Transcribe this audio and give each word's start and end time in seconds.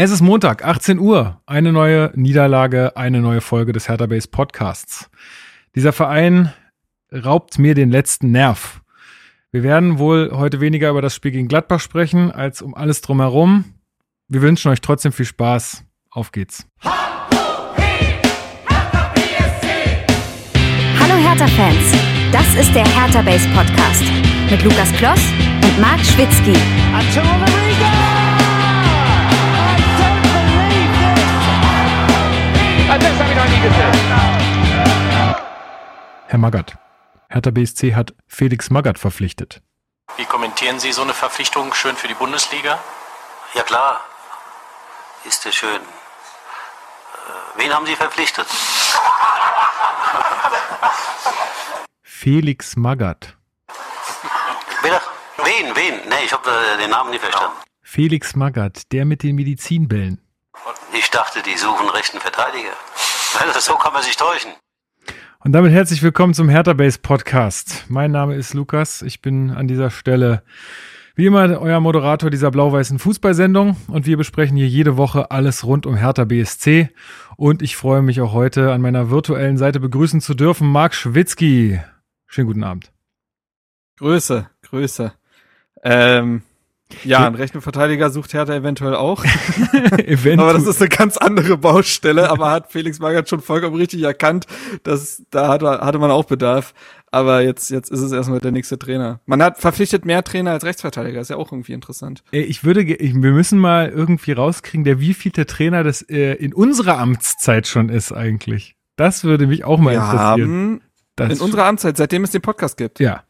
Es 0.00 0.12
ist 0.12 0.20
Montag, 0.20 0.64
18 0.64 1.00
Uhr. 1.00 1.40
Eine 1.44 1.72
neue 1.72 2.12
Niederlage, 2.14 2.96
eine 2.96 3.20
neue 3.20 3.40
Folge 3.40 3.72
des 3.72 3.88
Hertha 3.88 4.06
Base 4.06 4.28
Podcasts. 4.28 5.10
Dieser 5.74 5.92
Verein 5.92 6.52
raubt 7.12 7.58
mir 7.58 7.74
den 7.74 7.90
letzten 7.90 8.30
Nerv. 8.30 8.80
Wir 9.50 9.64
werden 9.64 9.98
wohl 9.98 10.30
heute 10.32 10.60
weniger 10.60 10.90
über 10.90 11.02
das 11.02 11.16
Spiel 11.16 11.32
gegen 11.32 11.48
Gladbach 11.48 11.80
sprechen, 11.80 12.30
als 12.30 12.62
um 12.62 12.76
alles 12.76 13.00
drumherum. 13.00 13.64
Wir 14.28 14.40
wünschen 14.40 14.70
euch 14.70 14.80
trotzdem 14.80 15.10
viel 15.10 15.26
Spaß. 15.26 15.82
Auf 16.12 16.30
geht's. 16.30 16.64
Hallo 16.84 16.94
Hertha-Fans, 21.00 21.92
das 22.30 22.46
ist 22.54 22.72
der 22.72 22.86
Hertha 22.86 23.20
Base 23.22 23.48
Podcast 23.48 24.04
mit 24.48 24.62
Lukas 24.62 24.92
Kloss 24.92 25.24
und 25.64 25.80
Marc 25.80 25.98
Schwitzky. 26.06 26.54
Herr 36.26 36.38
Magath, 36.38 36.76
Hertha 37.28 37.50
BSC 37.50 37.94
hat 37.94 38.14
Felix 38.26 38.70
Magath 38.70 38.98
verpflichtet. 38.98 39.62
Wie 40.16 40.24
kommentieren 40.24 40.78
Sie 40.78 40.92
so 40.92 41.02
eine 41.02 41.14
Verpflichtung 41.14 41.72
schön 41.74 41.96
für 41.96 42.08
die 42.08 42.14
Bundesliga? 42.14 42.78
Ja 43.54 43.62
klar, 43.62 44.00
ist 45.24 45.44
ja 45.44 45.52
schön. 45.52 45.80
Äh, 45.80 45.80
wen 47.56 47.72
haben 47.72 47.86
Sie 47.86 47.96
verpflichtet? 47.96 48.46
Felix 52.02 52.76
Magath. 52.76 53.36
Bitte? 54.82 55.00
Wen, 55.38 55.74
wen? 55.76 56.08
Nee, 56.08 56.24
ich 56.24 56.32
habe 56.32 56.50
den 56.78 56.90
Namen 56.90 57.10
nicht 57.10 57.22
verstanden. 57.22 57.56
Felix 57.82 58.36
Magath, 58.36 58.92
der 58.92 59.04
mit 59.04 59.22
den 59.22 59.36
Medizinbällen. 59.36 60.20
Ich 60.92 61.10
dachte, 61.10 61.42
die 61.42 61.56
suchen 61.56 61.88
rechten 61.90 62.18
Verteidiger. 62.20 62.72
Also, 63.40 63.60
so 63.60 63.74
kann 63.74 63.92
man 63.92 64.02
sich 64.02 64.16
täuschen. 64.16 64.52
Und 65.44 65.52
damit 65.52 65.72
herzlich 65.72 66.02
willkommen 66.02 66.34
zum 66.34 66.48
Hertha 66.48 66.72
Base 66.72 66.98
Podcast. 66.98 67.84
Mein 67.88 68.10
Name 68.10 68.34
ist 68.34 68.54
Lukas. 68.54 69.02
Ich 69.02 69.22
bin 69.22 69.50
an 69.50 69.68
dieser 69.68 69.90
Stelle 69.90 70.42
wie 71.14 71.26
immer 71.26 71.60
euer 71.60 71.80
Moderator 71.80 72.30
dieser 72.30 72.50
blau-weißen 72.50 72.98
Fußballsendung 72.98 73.76
und 73.88 74.06
wir 74.06 74.16
besprechen 74.16 74.56
hier 74.56 74.68
jede 74.68 74.96
Woche 74.96 75.30
alles 75.30 75.64
rund 75.64 75.86
um 75.86 75.96
Hertha 75.96 76.24
BSC. 76.24 76.90
Und 77.36 77.62
ich 77.62 77.76
freue 77.76 78.02
mich 78.02 78.20
auch 78.20 78.32
heute 78.32 78.72
an 78.72 78.80
meiner 78.80 79.10
virtuellen 79.10 79.58
Seite 79.58 79.80
begrüßen 79.80 80.20
zu 80.20 80.34
dürfen 80.34 80.68
Marc 80.68 80.94
Schwitzky. 80.94 81.80
Schönen 82.26 82.46
guten 82.48 82.64
Abend. 82.64 82.92
Grüße, 83.98 84.48
Grüße. 84.62 85.12
Ähm, 85.82 86.42
ja, 87.04 87.26
einen 87.26 87.34
rechten 87.34 87.60
Verteidiger 87.60 88.10
sucht 88.10 88.32
Hertha 88.32 88.54
eventuell 88.54 88.94
auch. 88.94 89.24
eventuell. 89.98 90.40
aber 90.40 90.52
das 90.54 90.66
ist 90.66 90.80
eine 90.80 90.88
ganz 90.88 91.16
andere 91.16 91.58
Baustelle, 91.58 92.30
aber 92.30 92.50
hat 92.50 92.72
Felix 92.72 92.98
Magath 92.98 93.28
schon 93.28 93.40
vollkommen 93.40 93.76
richtig 93.76 94.02
erkannt, 94.02 94.46
dass 94.84 95.22
da 95.30 95.48
hatte, 95.48 95.66
hatte 95.66 95.98
man 95.98 96.10
auch 96.10 96.24
Bedarf. 96.24 96.74
Aber 97.10 97.42
jetzt, 97.42 97.70
jetzt 97.70 97.90
ist 97.90 98.00
es 98.00 98.12
erstmal 98.12 98.40
der 98.40 98.52
nächste 98.52 98.78
Trainer. 98.78 99.20
Man 99.24 99.42
hat 99.42 99.58
verpflichtet 99.58 100.04
mehr 100.04 100.22
Trainer 100.22 100.52
als 100.52 100.64
Rechtsverteidiger, 100.64 101.20
ist 101.20 101.30
ja 101.30 101.36
auch 101.36 101.52
irgendwie 101.52 101.72
interessant. 101.72 102.22
Ich 102.32 102.64
würde, 102.64 102.82
ich, 102.82 103.14
wir 103.14 103.32
müssen 103.32 103.58
mal 103.58 103.88
irgendwie 103.88 104.32
rauskriegen, 104.32 104.84
der 104.84 105.00
wievielte 105.00 105.46
Trainer 105.46 105.84
das 105.84 106.02
äh, 106.02 106.34
in 106.34 106.52
unserer 106.52 106.98
Amtszeit 106.98 107.66
schon 107.66 107.88
ist 107.88 108.12
eigentlich. 108.12 108.76
Das 108.96 109.24
würde 109.24 109.46
mich 109.46 109.64
auch 109.64 109.78
mal 109.78 109.94
wir 109.94 110.00
interessieren. 110.00 110.20
Haben 110.20 110.80
das 111.16 111.32
in 111.32 111.40
unserer 111.40 111.64
Amtszeit, 111.64 111.96
seitdem 111.96 112.24
es 112.24 112.30
den 112.30 112.42
Podcast 112.42 112.76
gibt. 112.76 113.00
Ja. 113.00 113.24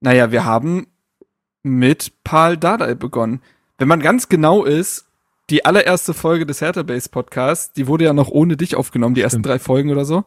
Naja, 0.00 0.30
wir 0.30 0.44
haben 0.44 0.86
mit 1.66 2.12
Paul 2.24 2.56
Dardai 2.56 2.94
begonnen. 2.94 3.42
Wenn 3.78 3.88
man 3.88 4.00
ganz 4.00 4.28
genau 4.28 4.64
ist, 4.64 5.06
die 5.50 5.64
allererste 5.64 6.14
Folge 6.14 6.46
des 6.46 6.60
Hertha 6.60 6.82
Base 6.82 7.08
Podcasts, 7.08 7.72
die 7.72 7.86
wurde 7.86 8.04
ja 8.04 8.12
noch 8.12 8.28
ohne 8.28 8.56
dich 8.56 8.74
aufgenommen, 8.74 9.14
die 9.14 9.20
ersten 9.20 9.40
Stimmt. 9.40 9.46
drei 9.46 9.58
Folgen 9.58 9.90
oder 9.90 10.04
so. 10.04 10.24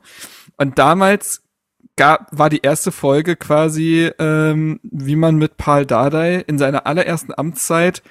Und 0.58 0.78
damals 0.78 1.42
gab, 1.96 2.28
war 2.38 2.50
die 2.50 2.62
erste 2.62 2.92
Folge 2.92 3.36
quasi, 3.36 4.12
ähm, 4.20 4.80
wie 4.84 5.16
man 5.16 5.36
mit 5.36 5.58
Paul 5.58 5.86
Dardai 5.86 6.44
in 6.48 6.58
seiner 6.58 6.88
allerersten 6.88 7.34
Amtszeit 7.34 8.02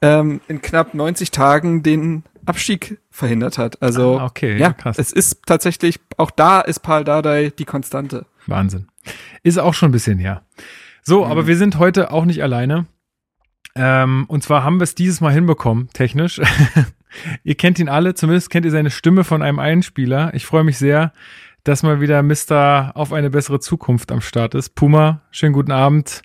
ähm, 0.00 0.40
in 0.48 0.62
knapp 0.62 0.94
90 0.94 1.30
Tagen 1.30 1.82
den 1.82 2.24
Abstieg 2.46 2.98
verhindert 3.10 3.58
hat. 3.58 3.82
Also 3.82 4.18
ah, 4.18 4.26
okay, 4.26 4.58
ja, 4.58 4.72
krass. 4.72 4.98
es 4.98 5.12
ist 5.12 5.42
tatsächlich, 5.46 6.00
auch 6.16 6.30
da 6.30 6.60
ist 6.60 6.80
Paul 6.80 7.04
Dardai 7.04 7.52
die 7.56 7.64
Konstante. 7.64 8.26
Wahnsinn. 8.46 8.88
Ist 9.42 9.58
auch 9.58 9.74
schon 9.74 9.88
ein 9.88 9.92
bisschen 9.92 10.18
her. 10.18 10.42
So, 11.02 11.24
mhm. 11.24 11.30
aber 11.30 11.46
wir 11.46 11.56
sind 11.56 11.78
heute 11.78 12.12
auch 12.12 12.24
nicht 12.24 12.42
alleine. 12.42 12.86
Ähm, 13.74 14.26
und 14.28 14.42
zwar 14.42 14.64
haben 14.64 14.78
wir 14.78 14.84
es 14.84 14.94
dieses 14.94 15.20
Mal 15.20 15.32
hinbekommen, 15.32 15.88
technisch. 15.92 16.40
ihr 17.44 17.54
kennt 17.54 17.78
ihn 17.78 17.88
alle, 17.88 18.14
zumindest 18.14 18.50
kennt 18.50 18.66
ihr 18.66 18.70
seine 18.70 18.90
Stimme 18.90 19.24
von 19.24 19.42
einem 19.42 19.58
Einspieler. 19.58 20.32
Ich 20.34 20.46
freue 20.46 20.64
mich 20.64 20.78
sehr, 20.78 21.12
dass 21.64 21.82
mal 21.82 22.00
wieder 22.00 22.22
Mister 22.22 22.92
auf 22.94 23.12
eine 23.12 23.30
bessere 23.30 23.60
Zukunft 23.60 24.12
am 24.12 24.20
Start 24.20 24.54
ist. 24.54 24.74
Puma, 24.74 25.22
schönen 25.30 25.54
guten 25.54 25.72
Abend. 25.72 26.22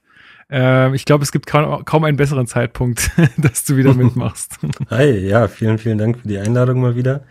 Äh, 0.51 0.93
ich 0.95 1.05
glaube, 1.05 1.23
es 1.23 1.31
gibt 1.31 1.47
kaum, 1.47 1.85
kaum 1.85 2.03
einen 2.03 2.17
besseren 2.17 2.47
Zeitpunkt, 2.47 3.11
dass 3.37 3.63
du 3.63 3.77
wieder 3.77 3.93
mitmachst. 3.95 4.59
Hi, 4.89 5.11
ja, 5.27 5.47
vielen, 5.47 5.77
vielen 5.77 5.97
Dank 5.97 6.19
für 6.19 6.27
die 6.27 6.37
Einladung 6.37 6.81
mal 6.81 6.95
wieder. 6.95 7.23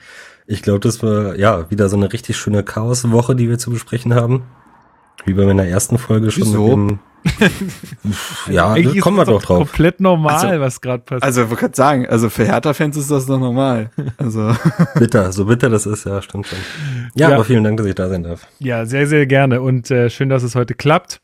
Ich 0.47 0.63
glaube, 0.63 0.81
das 0.81 1.03
war 1.03 1.37
ja 1.37 1.71
wieder 1.71 1.89
so 1.89 1.97
eine 1.97 2.13
richtig 2.13 2.37
schöne 2.37 2.63
Chaoswoche, 2.63 3.35
die 3.35 3.49
wir 3.49 3.59
zu 3.59 3.71
besprechen 3.71 4.15
haben. 4.15 4.45
Wie 5.25 5.35
bei 5.35 5.45
meiner 5.45 5.67
ersten 5.67 5.99
Folge 5.99 6.31
schon 6.31 6.45
Wieso? 6.45 6.77
mit 6.77 6.91
dem 6.91 6.99
ja, 8.51 8.73
Eigentlich 8.73 9.01
kommen 9.01 9.17
wir 9.17 9.25
doch 9.25 9.43
drauf. 9.43 9.59
Komplett 9.59 10.01
normal, 10.01 10.47
also, 10.47 10.61
was 10.61 10.81
gerade 10.81 11.03
passiert. 11.03 11.25
Also, 11.25 11.43
ich 11.45 11.51
wollte 11.51 11.77
sagen, 11.77 12.07
also 12.07 12.31
für 12.31 12.45
Hertha-Fans 12.45 12.97
ist 12.97 13.11
das 13.11 13.27
doch 13.27 13.39
normal. 13.39 13.91
Also. 14.19 14.55
bitter, 14.95 15.33
so 15.33 15.45
bitter 15.45 15.71
das 15.71 15.87
ist, 15.87 16.05
ja, 16.05 16.21
stimmt 16.23 16.47
schon. 16.47 16.59
Ja, 17.15 17.31
ja, 17.31 17.35
aber 17.35 17.45
vielen 17.45 17.65
Dank, 17.65 17.77
dass 17.79 17.87
ich 17.87 17.95
da 17.95 18.09
sein 18.09 18.23
darf. 18.23 18.47
Ja, 18.59 18.87
sehr, 18.87 19.07
sehr 19.07 19.27
gerne 19.27 19.61
und 19.61 19.91
äh, 19.91 20.11
schön, 20.11 20.29
dass 20.29 20.43
es 20.43 20.55
heute 20.55 20.75
klappt. 20.75 21.21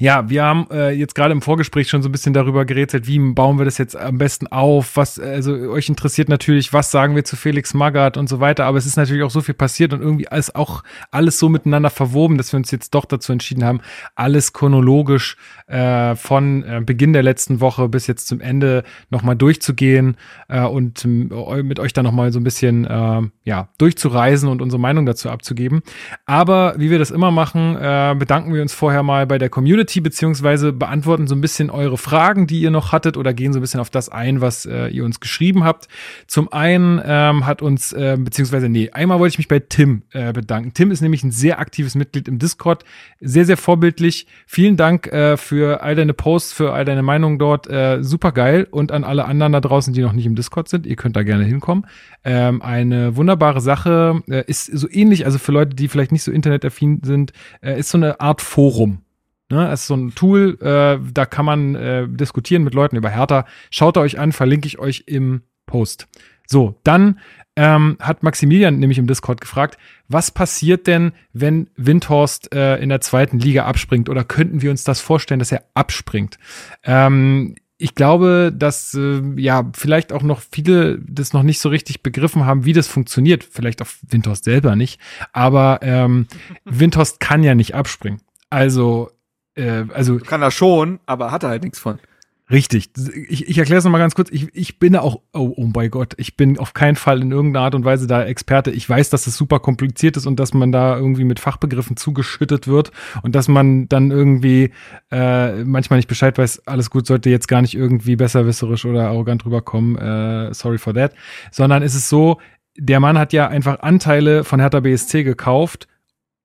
Ja, 0.00 0.30
wir 0.30 0.44
haben 0.44 0.68
äh, 0.70 0.90
jetzt 0.92 1.16
gerade 1.16 1.32
im 1.32 1.42
Vorgespräch 1.42 1.88
schon 1.88 2.02
so 2.02 2.08
ein 2.08 2.12
bisschen 2.12 2.32
darüber 2.32 2.64
gerätselt, 2.64 3.08
wie 3.08 3.18
bauen 3.18 3.58
wir 3.58 3.64
das 3.64 3.78
jetzt 3.78 3.96
am 3.96 4.16
besten 4.16 4.46
auf? 4.46 4.96
Was, 4.96 5.18
also 5.18 5.52
euch 5.52 5.88
interessiert 5.88 6.28
natürlich, 6.28 6.72
was 6.72 6.92
sagen 6.92 7.16
wir 7.16 7.24
zu 7.24 7.34
Felix 7.34 7.74
Magath 7.74 8.16
und 8.16 8.28
so 8.28 8.38
weiter, 8.38 8.66
aber 8.66 8.78
es 8.78 8.86
ist 8.86 8.96
natürlich 8.96 9.24
auch 9.24 9.32
so 9.32 9.40
viel 9.40 9.56
passiert 9.56 9.92
und 9.92 10.00
irgendwie 10.00 10.28
ist 10.30 10.54
auch 10.54 10.84
alles 11.10 11.40
so 11.40 11.48
miteinander 11.48 11.90
verwoben, 11.90 12.38
dass 12.38 12.52
wir 12.52 12.58
uns 12.58 12.70
jetzt 12.70 12.94
doch 12.94 13.06
dazu 13.06 13.32
entschieden 13.32 13.64
haben, 13.64 13.80
alles 14.14 14.52
chronologisch 14.52 15.36
äh, 15.66 16.14
von 16.14 16.62
äh, 16.62 16.80
Beginn 16.80 17.12
der 17.12 17.24
letzten 17.24 17.60
Woche 17.60 17.88
bis 17.88 18.06
jetzt 18.06 18.28
zum 18.28 18.40
Ende 18.40 18.84
nochmal 19.10 19.34
durchzugehen 19.34 20.16
äh, 20.46 20.60
und 20.60 21.04
äh, 21.04 21.62
mit 21.64 21.80
euch 21.80 21.92
dann 21.92 22.04
nochmal 22.04 22.30
so 22.30 22.38
ein 22.38 22.44
bisschen 22.44 22.84
äh, 22.84 23.22
ja, 23.42 23.68
durchzureisen 23.78 24.48
und 24.48 24.62
unsere 24.62 24.80
Meinung 24.80 25.06
dazu 25.06 25.28
abzugeben. 25.28 25.82
Aber 26.24 26.74
wie 26.78 26.88
wir 26.88 27.00
das 27.00 27.10
immer 27.10 27.32
machen, 27.32 27.74
äh, 27.74 28.14
bedanken 28.16 28.54
wir 28.54 28.62
uns 28.62 28.72
vorher 28.72 29.02
mal 29.02 29.26
bei 29.26 29.38
der 29.38 29.48
Community 29.48 29.87
Community, 29.88 30.00
beziehungsweise 30.00 30.72
beantworten 30.72 31.26
so 31.26 31.34
ein 31.34 31.40
bisschen 31.40 31.70
eure 31.70 31.96
Fragen, 31.96 32.46
die 32.46 32.60
ihr 32.60 32.70
noch 32.70 32.92
hattet, 32.92 33.16
oder 33.16 33.32
gehen 33.32 33.52
so 33.52 33.58
ein 33.58 33.62
bisschen 33.62 33.80
auf 33.80 33.90
das 33.90 34.08
ein, 34.08 34.40
was 34.40 34.66
äh, 34.66 34.88
ihr 34.88 35.04
uns 35.04 35.20
geschrieben 35.20 35.64
habt. 35.64 35.88
Zum 36.26 36.52
einen 36.52 37.00
ähm, 37.04 37.46
hat 37.46 37.62
uns, 37.62 37.92
äh, 37.92 38.16
beziehungsweise, 38.18 38.68
nee, 38.68 38.90
einmal 38.90 39.18
wollte 39.18 39.32
ich 39.32 39.38
mich 39.38 39.48
bei 39.48 39.60
Tim 39.60 40.02
äh, 40.12 40.32
bedanken. 40.32 40.74
Tim 40.74 40.90
ist 40.90 41.00
nämlich 41.00 41.24
ein 41.24 41.30
sehr 41.30 41.58
aktives 41.58 41.94
Mitglied 41.94 42.28
im 42.28 42.38
Discord, 42.38 42.84
sehr, 43.20 43.46
sehr 43.46 43.56
vorbildlich. 43.56 44.26
Vielen 44.46 44.76
Dank 44.76 45.06
äh, 45.08 45.36
für 45.36 45.82
all 45.82 45.94
deine 45.94 46.14
Posts, 46.14 46.52
für 46.52 46.72
all 46.72 46.84
deine 46.84 47.02
Meinungen 47.02 47.38
dort. 47.38 47.68
Äh, 47.68 48.02
super 48.02 48.32
geil. 48.32 48.66
Und 48.70 48.92
an 48.92 49.04
alle 49.04 49.24
anderen 49.24 49.52
da 49.52 49.60
draußen, 49.60 49.94
die 49.94 50.02
noch 50.02 50.12
nicht 50.12 50.26
im 50.26 50.34
Discord 50.34 50.68
sind, 50.68 50.86
ihr 50.86 50.96
könnt 50.96 51.16
da 51.16 51.22
gerne 51.22 51.44
hinkommen. 51.44 51.86
Ähm, 52.24 52.60
eine 52.62 53.16
wunderbare 53.16 53.60
Sache 53.60 54.22
äh, 54.28 54.44
ist 54.46 54.66
so 54.66 54.88
ähnlich, 54.90 55.24
also 55.24 55.38
für 55.38 55.52
Leute, 55.52 55.74
die 55.74 55.88
vielleicht 55.88 56.12
nicht 56.12 56.22
so 56.22 56.32
internetaffin 56.32 57.00
sind, 57.02 57.32
äh, 57.62 57.78
ist 57.78 57.90
so 57.90 57.98
eine 57.98 58.20
Art 58.20 58.42
Forum. 58.42 59.02
Ne, 59.50 59.70
es 59.72 59.80
ist 59.80 59.86
so 59.86 59.94
ein 59.94 60.14
Tool, 60.14 60.58
äh, 60.60 60.98
da 61.12 61.24
kann 61.24 61.46
man 61.46 61.74
äh, 61.74 62.06
diskutieren 62.06 62.64
mit 62.64 62.74
Leuten 62.74 62.96
über 62.96 63.08
Hertha. 63.08 63.46
Schaut 63.70 63.96
euch 63.96 64.18
an, 64.18 64.32
verlinke 64.32 64.66
ich 64.66 64.78
euch 64.78 65.04
im 65.06 65.42
Post. 65.64 66.06
So, 66.46 66.78
dann 66.84 67.18
ähm, 67.56 67.96
hat 68.00 68.22
Maximilian 68.22 68.78
nämlich 68.78 68.98
im 68.98 69.06
Discord 69.06 69.40
gefragt, 69.40 69.78
was 70.06 70.30
passiert 70.30 70.86
denn, 70.86 71.12
wenn 71.32 71.70
Windhorst 71.76 72.54
äh, 72.54 72.76
in 72.76 72.88
der 72.88 73.00
zweiten 73.00 73.38
Liga 73.38 73.64
abspringt? 73.64 74.08
Oder 74.08 74.22
könnten 74.22 74.62
wir 74.62 74.70
uns 74.70 74.84
das 74.84 75.00
vorstellen, 75.00 75.40
dass 75.40 75.52
er 75.52 75.64
abspringt? 75.74 76.38
Ähm, 76.84 77.56
ich 77.76 77.94
glaube, 77.94 78.52
dass 78.54 78.94
äh, 78.94 79.22
ja 79.36 79.70
vielleicht 79.72 80.12
auch 80.12 80.22
noch 80.22 80.40
viele 80.40 80.98
das 81.00 81.32
noch 81.32 81.42
nicht 81.42 81.60
so 81.60 81.68
richtig 81.68 82.02
begriffen 82.02 82.44
haben, 82.44 82.64
wie 82.64 82.72
das 82.72 82.86
funktioniert. 82.86 83.44
Vielleicht 83.44 83.82
auch 83.82 83.88
Windhorst 84.08 84.44
selber 84.44 84.76
nicht. 84.76 85.00
Aber 85.32 85.80
ähm, 85.82 86.26
Windhorst 86.64 87.18
kann 87.18 87.42
ja 87.42 87.54
nicht 87.54 87.74
abspringen. 87.74 88.20
Also 88.50 89.10
äh, 89.58 89.84
also 89.92 90.18
kann 90.18 90.42
er 90.42 90.50
schon, 90.50 91.00
aber 91.06 91.30
hat 91.30 91.42
er 91.42 91.50
halt 91.50 91.64
nichts 91.64 91.78
von. 91.78 91.98
Richtig. 92.50 92.88
Ich, 93.28 93.46
ich 93.46 93.58
erkläre 93.58 93.78
es 93.78 93.84
nochmal 93.84 94.00
ganz 94.00 94.14
kurz. 94.14 94.30
Ich, 94.30 94.48
ich 94.54 94.78
bin 94.78 94.96
auch, 94.96 95.20
oh, 95.34 95.52
oh 95.54 95.70
mein 95.74 95.90
Gott, 95.90 96.14
ich 96.16 96.34
bin 96.34 96.58
auf 96.58 96.72
keinen 96.72 96.96
Fall 96.96 97.20
in 97.20 97.30
irgendeiner 97.30 97.66
Art 97.66 97.74
und 97.74 97.84
Weise 97.84 98.06
da 98.06 98.24
Experte. 98.24 98.70
Ich 98.70 98.88
weiß, 98.88 99.10
dass 99.10 99.26
es 99.26 99.36
super 99.36 99.60
kompliziert 99.60 100.16
ist 100.16 100.24
und 100.24 100.40
dass 100.40 100.54
man 100.54 100.72
da 100.72 100.96
irgendwie 100.96 101.24
mit 101.24 101.40
Fachbegriffen 101.40 101.98
zugeschüttet 101.98 102.66
wird 102.66 102.90
und 103.22 103.34
dass 103.34 103.48
man 103.48 103.86
dann 103.88 104.10
irgendwie 104.10 104.70
äh, 105.10 105.62
manchmal 105.64 105.98
nicht 105.98 106.08
Bescheid 106.08 106.38
weiß, 106.38 106.66
alles 106.66 106.88
gut, 106.88 107.06
sollte 107.06 107.28
jetzt 107.28 107.48
gar 107.48 107.60
nicht 107.60 107.74
irgendwie 107.74 108.16
besserwisserisch 108.16 108.86
oder 108.86 109.08
arrogant 109.08 109.44
rüberkommen. 109.44 109.98
Äh, 109.98 110.54
sorry 110.54 110.78
for 110.78 110.94
that. 110.94 111.12
Sondern 111.50 111.82
es 111.82 111.94
ist 111.94 112.08
so, 112.08 112.38
der 112.78 113.00
Mann 113.00 113.18
hat 113.18 113.34
ja 113.34 113.48
einfach 113.48 113.80
Anteile 113.80 114.42
von 114.42 114.58
Hertha 114.58 114.80
BSC 114.80 115.22
gekauft 115.22 115.86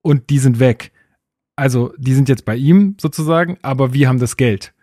und 0.02 0.30
die 0.30 0.40
sind 0.40 0.60
weg. 0.60 0.92
Also, 1.56 1.94
die 1.98 2.14
sind 2.14 2.30
jetzt 2.30 2.46
bei 2.46 2.56
ihm 2.56 2.96
sozusagen, 3.00 3.58
aber 3.62 3.94
wir 3.94 4.08
haben 4.08 4.20
das 4.20 4.38
Geld 4.38 4.74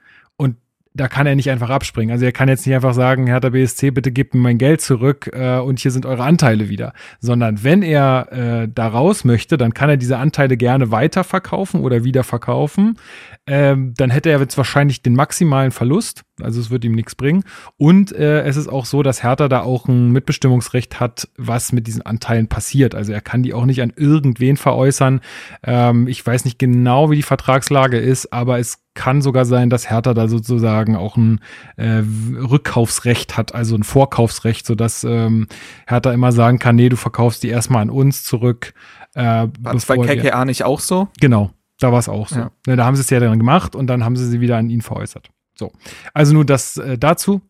da 0.93 1.06
kann 1.08 1.26
er 1.26 1.37
nicht 1.37 1.50
einfach 1.50 1.70
abspringen. 1.70 2.12
Also 2.12 2.25
er 2.25 2.32
kann 2.32 2.49
jetzt 2.49 2.67
nicht 2.67 2.75
einfach 2.75 2.94
sagen, 2.94 3.26
Hertha 3.26 3.50
BSC, 3.50 3.90
bitte 3.93 4.11
gebt 4.11 4.34
mir 4.34 4.40
mein 4.40 4.58
Geld 4.58 4.81
zurück 4.81 5.31
äh, 5.32 5.58
und 5.58 5.78
hier 5.78 5.93
sind 5.93 6.05
eure 6.05 6.25
Anteile 6.25 6.69
wieder. 6.69 6.93
Sondern 7.20 7.62
wenn 7.62 7.82
er 7.82 8.28
äh, 8.32 8.69
da 8.72 8.88
raus 8.88 9.25
möchte, 9.25 9.56
dann 9.56 9.72
kann 9.72 9.88
er 9.88 9.96
diese 9.96 10.19
Anteile 10.19 10.56
gerne 10.56 10.90
weiterverkaufen 10.90 11.82
oder 11.82 12.02
wieder 12.02 12.25
verkaufen. 12.25 12.99
Ähm, 13.46 13.94
dann 13.96 14.11
hätte 14.11 14.31
er 14.31 14.40
jetzt 14.40 14.56
wahrscheinlich 14.56 15.02
den 15.02 15.14
maximalen 15.14 15.70
Verlust. 15.70 16.22
Also 16.42 16.60
es 16.60 16.70
wird 16.70 16.84
ihm 16.84 16.92
nichts 16.92 17.14
bringen. 17.14 17.44
Und 17.76 18.12
äh, 18.12 18.42
es 18.42 18.56
ist 18.56 18.69
auch 18.69 18.87
so, 18.87 19.02
dass 19.02 19.22
Hertha 19.22 19.48
da 19.48 19.62
auch 19.62 19.88
ein 19.88 20.10
Mitbestimmungsrecht 20.10 21.00
hat, 21.00 21.28
was 21.37 21.72
mit 21.72 21.87
diesen 21.87 22.02
Anteilen 22.02 22.48
passiert. 22.48 22.94
Also 22.94 23.12
er 23.12 23.20
kann 23.20 23.42
die 23.42 23.54
auch 23.54 23.64
nicht 23.64 23.82
an 23.82 23.92
irgendwen 23.96 24.56
veräußern. 24.56 25.20
Ähm, 25.62 26.06
ich 26.08 26.25
weiß 26.25 26.44
nicht 26.44 26.58
genau, 26.58 27.10
wie 27.10 27.16
die 27.16 27.22
Vertragslage 27.22 27.98
ist, 27.98 28.32
aber 28.32 28.58
es 28.58 28.78
kann 28.94 29.22
sogar 29.22 29.44
sein, 29.44 29.70
dass 29.70 29.88
Hertha 29.88 30.14
da 30.14 30.28
sozusagen 30.28 30.96
auch 30.96 31.16
ein 31.16 31.40
äh, 31.76 32.02
Rückkaufsrecht 32.37 33.36
hat, 33.36 33.54
also 33.54 33.76
ein 33.76 33.84
Vorkaufsrecht, 33.84 34.66
sodass 34.66 35.04
ähm, 35.04 35.46
Hertha 35.86 36.12
immer 36.12 36.32
sagen 36.32 36.58
kann, 36.58 36.76
nee, 36.76 36.88
du 36.88 36.96
verkaufst 36.96 37.43
die 37.43 37.48
erstmal 37.48 37.82
an 37.82 37.90
uns 37.90 38.25
zurück. 38.25 38.75
Äh, 39.14 39.22
War 39.22 39.72
das 39.72 39.86
bei 39.86 39.96
KKA 39.96 40.44
nicht 40.44 40.64
auch 40.64 40.81
so? 40.81 41.08
Genau, 41.20 41.50
da 41.78 41.93
war 41.93 41.98
es 41.98 42.08
auch 42.08 42.28
so. 42.28 42.40
Ja. 42.40 42.50
Ne, 42.66 42.76
da 42.76 42.84
haben 42.84 42.96
sie 42.96 43.02
es 43.02 43.10
ja 43.10 43.20
dann 43.20 43.38
gemacht 43.38 43.75
und 43.75 43.86
dann 43.86 44.04
haben 44.04 44.16
sie 44.16 44.26
sie 44.26 44.40
wieder 44.40 44.56
an 44.56 44.70
ihn 44.70 44.82
veräußert. 44.82 45.31
So, 45.60 45.72
also 46.14 46.32
nur 46.32 46.46
das 46.46 46.78
äh, 46.78 46.96
dazu. 46.96 47.42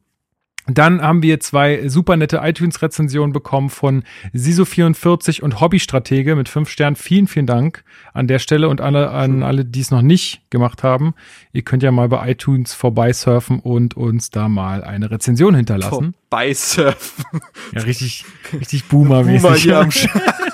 Dann 0.67 1.01
haben 1.01 1.23
wir 1.23 1.41
zwei 1.41 1.89
super 1.89 2.17
nette 2.17 2.41
iTunes-Rezensionen 2.43 3.33
bekommen 3.33 3.71
von 3.71 4.03
Siso44 4.35 5.43
und 5.43 5.61
Hobbystratege 5.61 6.37
mit 6.37 6.49
fünf 6.49 6.69
Sternen. 6.69 6.97
Vielen, 6.97 7.29
vielen 7.29 7.47
Dank 7.47 7.83
an 8.13 8.27
der 8.27 8.41
Stelle 8.41 8.69
und 8.69 8.81
alle, 8.81 9.11
an 9.11 9.43
alle, 9.43 9.65
die 9.65 9.81
es 9.81 9.91
noch 9.91 10.03
nicht 10.03 10.43
gemacht 10.51 10.83
haben. 10.83 11.15
Ihr 11.53 11.63
könnt 11.63 11.83
ja 11.83 11.93
mal 11.93 12.09
bei 12.09 12.31
iTunes 12.31 12.75
vorbeisurfen 12.75 13.61
und 13.61 13.97
uns 13.97 14.31
da 14.31 14.49
mal 14.49 14.85
eine 14.85 15.11
Rezension 15.11 15.55
hinterlassen. 15.55 16.15
Vorbeisurfen. 16.31 17.25
Ja, 17.73 17.83
richtig, 17.83 18.25
richtig 18.53 18.85
Boomer-mäßig. 18.87 19.43
Boomer 19.43 19.57
hier 19.57 19.79
am 19.79 19.91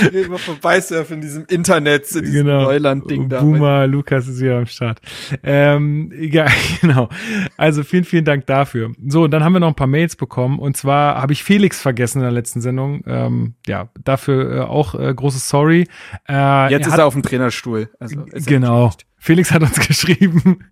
Immer 0.12 0.38
vorbeisurfen 0.38 1.16
in 1.16 1.20
diesem 1.22 1.44
Internet, 1.46 2.10
in 2.12 2.24
diesem 2.24 2.46
genau. 2.46 2.62
Neuland-Ding 2.62 3.28
da. 3.28 3.40
Boomer, 3.40 3.86
Lukas 3.86 4.28
ist 4.28 4.40
wieder 4.40 4.58
am 4.58 4.66
Start. 4.66 5.00
Ähm, 5.42 6.12
ja, 6.18 6.46
genau. 6.80 7.08
Also 7.56 7.82
vielen, 7.82 8.04
vielen 8.04 8.24
Dank 8.24 8.46
dafür. 8.46 8.92
So, 9.06 9.24
und 9.24 9.30
dann 9.30 9.44
haben 9.44 9.52
wir 9.52 9.60
noch 9.60 9.68
ein 9.68 9.74
paar 9.74 9.86
Mails 9.86 10.16
bekommen. 10.16 10.58
Und 10.58 10.76
zwar 10.76 11.20
habe 11.20 11.32
ich 11.32 11.42
Felix 11.42 11.80
vergessen 11.80 12.18
in 12.18 12.24
der 12.24 12.32
letzten 12.32 12.60
Sendung. 12.60 13.02
Ähm, 13.06 13.54
ja, 13.66 13.90
dafür 14.02 14.56
äh, 14.56 14.60
auch 14.60 14.94
äh, 14.94 15.12
großes 15.14 15.48
Sorry. 15.48 15.86
Äh, 16.28 16.70
Jetzt 16.70 16.86
er 16.86 16.92
ist 16.92 16.98
er 16.98 17.06
auf 17.06 17.14
dem 17.14 17.22
Trainerstuhl. 17.22 17.90
Also 17.98 18.24
genau. 18.46 18.92
Felix 19.16 19.50
hat 19.50 19.62
uns 19.62 19.80
geschrieben. 19.86 20.64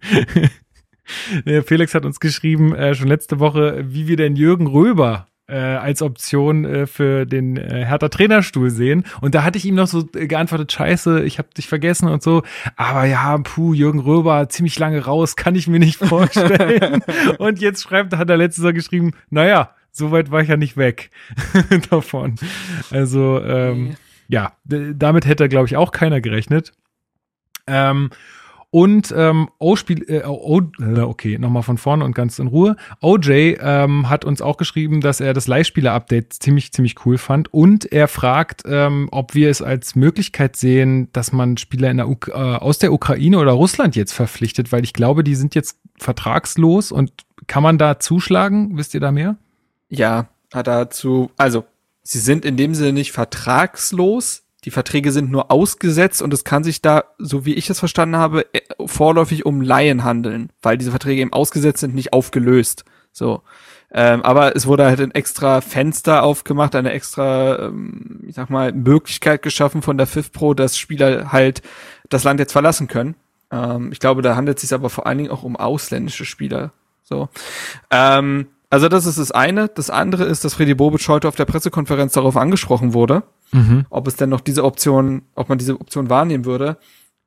Felix 1.64 1.94
hat 1.94 2.04
uns 2.04 2.20
geschrieben, 2.20 2.74
äh, 2.74 2.94
schon 2.94 3.08
letzte 3.08 3.40
Woche, 3.40 3.84
wie 3.88 4.08
wir 4.08 4.16
denn 4.16 4.36
Jürgen 4.36 4.66
Röber 4.66 5.26
äh, 5.48 5.56
als 5.56 6.02
Option 6.02 6.64
äh, 6.64 6.86
für 6.86 7.24
den 7.26 7.56
äh, 7.56 7.84
Hertha 7.84 8.08
Trainerstuhl 8.08 8.70
sehen. 8.70 9.04
Und 9.20 9.34
da 9.34 9.44
hatte 9.44 9.58
ich 9.58 9.64
ihm 9.64 9.74
noch 9.74 9.86
so 9.86 10.06
äh, 10.14 10.26
geantwortet, 10.26 10.70
scheiße, 10.70 11.22
ich 11.24 11.38
habe 11.38 11.48
dich 11.56 11.68
vergessen 11.68 12.08
und 12.08 12.22
so. 12.22 12.42
Aber 12.76 13.04
ja, 13.04 13.36
puh, 13.38 13.72
Jürgen 13.72 14.00
Röber, 14.00 14.48
ziemlich 14.48 14.78
lange 14.78 15.04
raus, 15.04 15.36
kann 15.36 15.54
ich 15.54 15.66
mir 15.66 15.78
nicht 15.78 15.96
vorstellen. 15.96 17.02
und 17.38 17.60
jetzt 17.60 17.82
schreibt, 17.82 18.16
hat 18.16 18.30
er 18.30 18.36
letztes 18.36 18.62
Mal 18.62 18.74
geschrieben, 18.74 19.12
naja, 19.30 19.74
so 19.90 20.12
weit 20.12 20.30
war 20.30 20.42
ich 20.42 20.48
ja 20.48 20.56
nicht 20.56 20.76
weg 20.76 21.10
davon. 21.90 22.36
Also, 22.90 23.42
ähm, 23.42 23.96
ja, 24.28 24.52
damit 24.64 25.26
hätte, 25.26 25.48
glaube 25.48 25.66
ich, 25.66 25.76
auch 25.76 25.90
keiner 25.90 26.20
gerechnet. 26.20 26.72
Ähm, 27.66 28.10
und 28.70 29.14
ähm, 29.16 29.48
O-Spiel, 29.58 30.04
äh, 30.08 30.26
o, 30.26 30.60
äh, 30.80 31.00
okay, 31.00 31.38
nochmal 31.38 31.62
von 31.62 31.78
vorne 31.78 32.04
und 32.04 32.14
ganz 32.14 32.38
in 32.38 32.48
Ruhe. 32.48 32.76
OJ 33.00 33.56
ähm, 33.60 34.10
hat 34.10 34.26
uns 34.26 34.42
auch 34.42 34.58
geschrieben, 34.58 35.00
dass 35.00 35.20
er 35.20 35.32
das 35.32 35.46
Leihspieler-Update 35.46 36.34
ziemlich, 36.34 36.72
ziemlich 36.72 37.06
cool 37.06 37.16
fand. 37.16 37.52
Und 37.52 37.90
er 37.90 38.08
fragt, 38.08 38.64
ähm, 38.66 39.08
ob 39.10 39.34
wir 39.34 39.48
es 39.48 39.62
als 39.62 39.96
Möglichkeit 39.96 40.56
sehen, 40.56 41.08
dass 41.12 41.32
man 41.32 41.56
Spieler 41.56 41.90
in 41.90 41.96
der 41.96 42.08
äh, 42.08 42.32
aus 42.32 42.78
der 42.78 42.92
Ukraine 42.92 43.38
oder 43.38 43.52
Russland 43.52 43.96
jetzt 43.96 44.12
verpflichtet, 44.12 44.70
weil 44.70 44.84
ich 44.84 44.92
glaube, 44.92 45.24
die 45.24 45.34
sind 45.34 45.54
jetzt 45.54 45.78
vertragslos 45.96 46.92
und 46.92 47.12
kann 47.46 47.62
man 47.62 47.78
da 47.78 47.98
zuschlagen? 47.98 48.76
Wisst 48.76 48.92
ihr 48.92 49.00
da 49.00 49.12
mehr? 49.12 49.36
Ja, 49.88 50.28
dazu, 50.50 51.30
also 51.38 51.64
sie 52.02 52.18
sind 52.18 52.44
in 52.44 52.58
dem 52.58 52.74
Sinne 52.74 52.92
nicht 52.92 53.12
vertragslos, 53.12 54.42
die 54.68 54.72
Verträge 54.72 55.12
sind 55.12 55.30
nur 55.30 55.50
ausgesetzt 55.50 56.20
und 56.20 56.34
es 56.34 56.44
kann 56.44 56.62
sich 56.62 56.82
da, 56.82 57.04
so 57.16 57.46
wie 57.46 57.54
ich 57.54 57.70
es 57.70 57.78
verstanden 57.78 58.16
habe, 58.16 58.44
äh, 58.52 58.60
vorläufig 58.84 59.46
um 59.46 59.62
Laien 59.62 60.04
handeln, 60.04 60.52
weil 60.60 60.76
diese 60.76 60.90
Verträge 60.90 61.22
eben 61.22 61.32
ausgesetzt 61.32 61.80
sind, 61.80 61.94
nicht 61.94 62.12
aufgelöst. 62.12 62.84
So. 63.10 63.40
Ähm, 63.90 64.20
aber 64.20 64.54
es 64.54 64.66
wurde 64.66 64.84
halt 64.84 65.00
ein 65.00 65.12
extra 65.12 65.62
Fenster 65.62 66.22
aufgemacht, 66.22 66.74
eine 66.74 66.92
extra, 66.92 67.68
ähm, 67.68 68.24
ich 68.28 68.34
sag 68.34 68.50
mal, 68.50 68.74
Möglichkeit 68.74 69.40
geschaffen 69.40 69.80
von 69.80 69.96
der 69.96 70.06
FIF 70.06 70.32
Pro, 70.32 70.52
dass 70.52 70.76
Spieler 70.76 71.32
halt 71.32 71.62
das 72.10 72.24
Land 72.24 72.38
jetzt 72.38 72.52
verlassen 72.52 72.88
können. 72.88 73.14
Ähm, 73.50 73.90
ich 73.90 74.00
glaube, 74.00 74.20
da 74.20 74.36
handelt 74.36 74.58
es 74.58 74.68
sich 74.68 74.74
aber 74.74 74.90
vor 74.90 75.06
allen 75.06 75.16
Dingen 75.16 75.30
auch 75.30 75.44
um 75.44 75.56
ausländische 75.56 76.26
Spieler. 76.26 76.72
So. 77.04 77.30
Ähm, 77.90 78.48
also 78.68 78.90
das 78.90 79.06
ist 79.06 79.18
das 79.18 79.32
eine. 79.32 79.68
Das 79.68 79.88
andere 79.88 80.24
ist, 80.24 80.44
dass 80.44 80.52
Freddy 80.52 80.74
Bobic 80.74 81.08
heute 81.08 81.26
auf 81.26 81.36
der 81.36 81.46
Pressekonferenz 81.46 82.12
darauf 82.12 82.36
angesprochen 82.36 82.92
wurde, 82.92 83.22
mhm. 83.52 83.86
ob 83.90 84.06
es 84.06 84.16
denn 84.16 84.30
noch 84.30 84.40
diese 84.40 84.64
Option, 84.64 85.22
ob 85.34 85.48
man 85.48 85.58
diese 85.58 85.80
Option 85.80 86.10
wahrnehmen 86.10 86.44
würde. 86.44 86.78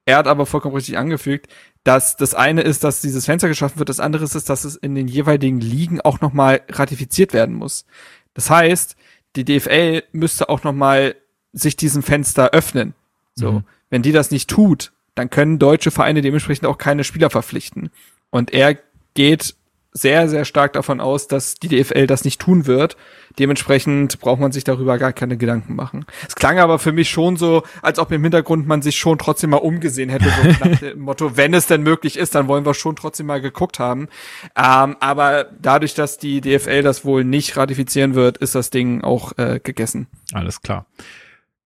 Er 0.06 0.18
hat 0.18 0.28
aber 0.28 0.46
vollkommen 0.46 0.76
richtig 0.76 0.98
angefügt, 0.98 1.48
dass 1.84 2.18
das 2.18 2.34
eine 2.34 2.62
ist, 2.62 2.84
dass 2.84 3.02
dieses 3.02 3.26
Fenster 3.26 3.48
geschaffen 3.48 3.80
wird, 3.80 3.90
das 3.90 4.00
andere 4.00 4.24
ist, 4.24 4.50
dass 4.50 4.64
es 4.66 4.76
in 4.76 4.96
den 4.96 5.08
jeweiligen 5.08 5.62
Ligen 5.62 6.02
auch 6.02 6.22
nochmal 6.22 6.62
ratifiziert 6.70 7.34
werden 7.34 7.56
muss. 7.56 7.86
Das 8.34 8.50
heißt, 8.50 8.96
die 9.36 9.46
DFL 9.46 10.04
müsste 10.12 10.50
auch 10.50 10.64
nochmal 10.64 11.16
sich 11.54 11.76
diesem 11.76 12.04
Fenster 12.04 12.52
öffnen. 12.52 12.94
So, 13.36 13.52
mhm. 13.52 13.64
wenn 13.90 14.02
die 14.02 14.12
das 14.12 14.32
nicht 14.32 14.50
tut, 14.50 14.92
dann 15.16 15.30
können 15.30 15.60
deutsche 15.60 15.92
Vereine 15.92 16.22
dementsprechend 16.22 16.66
auch 16.66 16.78
keine 16.78 17.04
Spieler 17.04 17.30
verpflichten. 17.30 17.92
Und 18.30 18.52
er 18.54 18.78
geht 19.14 19.56
sehr, 19.94 20.30
sehr 20.30 20.46
stark 20.46 20.74
davon 20.74 21.02
aus, 21.02 21.28
dass 21.28 21.56
die 21.56 21.68
DFL 21.68 22.08
das 22.08 22.24
nicht 22.24 22.40
tun 22.40 22.66
wird. 22.66 22.96
Dementsprechend 23.40 24.20
braucht 24.20 24.40
man 24.40 24.52
sich 24.52 24.64
darüber 24.64 24.98
gar 24.98 25.14
keine 25.14 25.38
Gedanken 25.38 25.76
machen. 25.76 26.06
Es 26.28 26.36
klang 26.36 26.60
aber 26.60 26.80
für 26.80 26.92
mich 26.92 27.10
schon 27.10 27.38
so, 27.38 27.64
als 27.82 28.00
ob 28.00 28.12
im 28.12 28.24
Hintergrund 28.24 28.68
man 28.68 28.82
sich 28.82 28.98
schon 28.98 29.18
trotzdem 29.18 29.52
mal 29.52 29.58
umgesehen 29.58 30.10
hätte, 30.10 30.26
so 30.26 30.50
nach 30.70 30.80
dem 30.80 31.00
Motto, 31.00 31.38
wenn 31.38 31.54
es 31.54 31.68
denn 31.68 31.84
möglich 31.84 32.18
ist, 32.18 32.36
dann 32.36 32.48
wollen 32.48 32.66
wir 32.66 32.74
schon 32.74 32.96
trotzdem 32.96 33.26
mal 33.28 33.42
geguckt 33.42 33.80
haben. 33.80 34.08
Ähm, 34.56 34.96
aber 35.00 35.46
dadurch, 35.60 35.94
dass 35.94 36.18
die 36.18 36.42
DFL 36.42 36.84
das 36.84 37.06
wohl 37.06 37.24
nicht 37.24 37.56
ratifizieren 37.58 38.16
wird, 38.16 38.38
ist 38.38 38.56
das 38.56 38.70
Ding 38.70 39.04
auch 39.04 39.38
äh, 39.38 39.60
gegessen. 39.62 40.08
Alles 40.34 40.62
klar. 40.62 40.86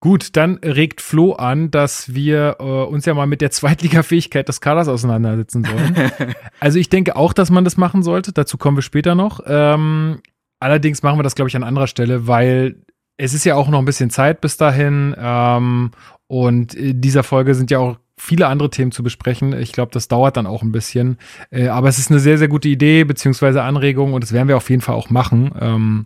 Gut, 0.05 0.35
dann 0.35 0.59
regt 0.59 1.01
Flo 1.01 1.31
an, 1.31 1.71
dass 1.71 2.13
wir 2.13 2.57
äh, 2.59 2.63
uns 2.63 3.07
ja 3.07 3.15
mal 3.15 3.25
mit 3.25 3.41
der 3.41 3.49
Zweitliga-Fähigkeit 3.51 4.47
des 4.47 4.61
Kaders 4.61 4.87
auseinandersetzen 4.87 5.63
sollen. 5.63 6.11
also 6.59 6.77
ich 6.77 6.89
denke 6.89 7.15
auch, 7.15 7.33
dass 7.33 7.49
man 7.49 7.63
das 7.63 7.75
machen 7.75 8.03
sollte. 8.03 8.31
Dazu 8.31 8.59
kommen 8.59 8.77
wir 8.77 8.83
später 8.83 9.15
noch. 9.15 9.39
Ähm, 9.47 10.19
allerdings 10.59 11.01
machen 11.01 11.17
wir 11.17 11.23
das, 11.23 11.33
glaube 11.33 11.49
ich, 11.49 11.55
an 11.55 11.63
anderer 11.63 11.87
Stelle, 11.87 12.27
weil 12.27 12.75
es 13.17 13.33
ist 13.33 13.45
ja 13.45 13.55
auch 13.55 13.67
noch 13.67 13.79
ein 13.79 13.85
bisschen 13.85 14.11
Zeit 14.11 14.41
bis 14.41 14.57
dahin. 14.57 15.15
Ähm, 15.17 15.89
und 16.27 16.75
in 16.75 17.01
dieser 17.01 17.23
Folge 17.23 17.55
sind 17.55 17.71
ja 17.71 17.79
auch 17.79 17.97
viele 18.15 18.45
andere 18.45 18.69
Themen 18.69 18.91
zu 18.91 19.01
besprechen. 19.01 19.53
Ich 19.53 19.71
glaube, 19.71 19.91
das 19.91 20.07
dauert 20.07 20.37
dann 20.37 20.45
auch 20.45 20.61
ein 20.61 20.71
bisschen. 20.71 21.17
Äh, 21.49 21.69
aber 21.69 21.89
es 21.89 21.97
ist 21.97 22.11
eine 22.11 22.19
sehr, 22.19 22.37
sehr 22.37 22.47
gute 22.47 22.69
Idee 22.69 23.05
beziehungsweise 23.05 23.63
Anregung 23.63 24.13
und 24.13 24.23
das 24.23 24.33
werden 24.33 24.49
wir 24.49 24.57
auf 24.57 24.69
jeden 24.69 24.83
Fall 24.83 24.93
auch 24.93 25.09
machen. 25.09 25.51
Ähm, 25.59 26.05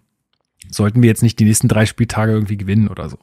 sollten 0.71 1.01
wir 1.01 1.09
jetzt 1.09 1.23
nicht 1.23 1.37
die 1.37 1.45
nächsten 1.45 1.67
drei 1.67 1.85
Spieltage 1.85 2.31
irgendwie 2.31 2.55
gewinnen 2.55 2.87
oder 2.87 3.09
so. 3.09 3.17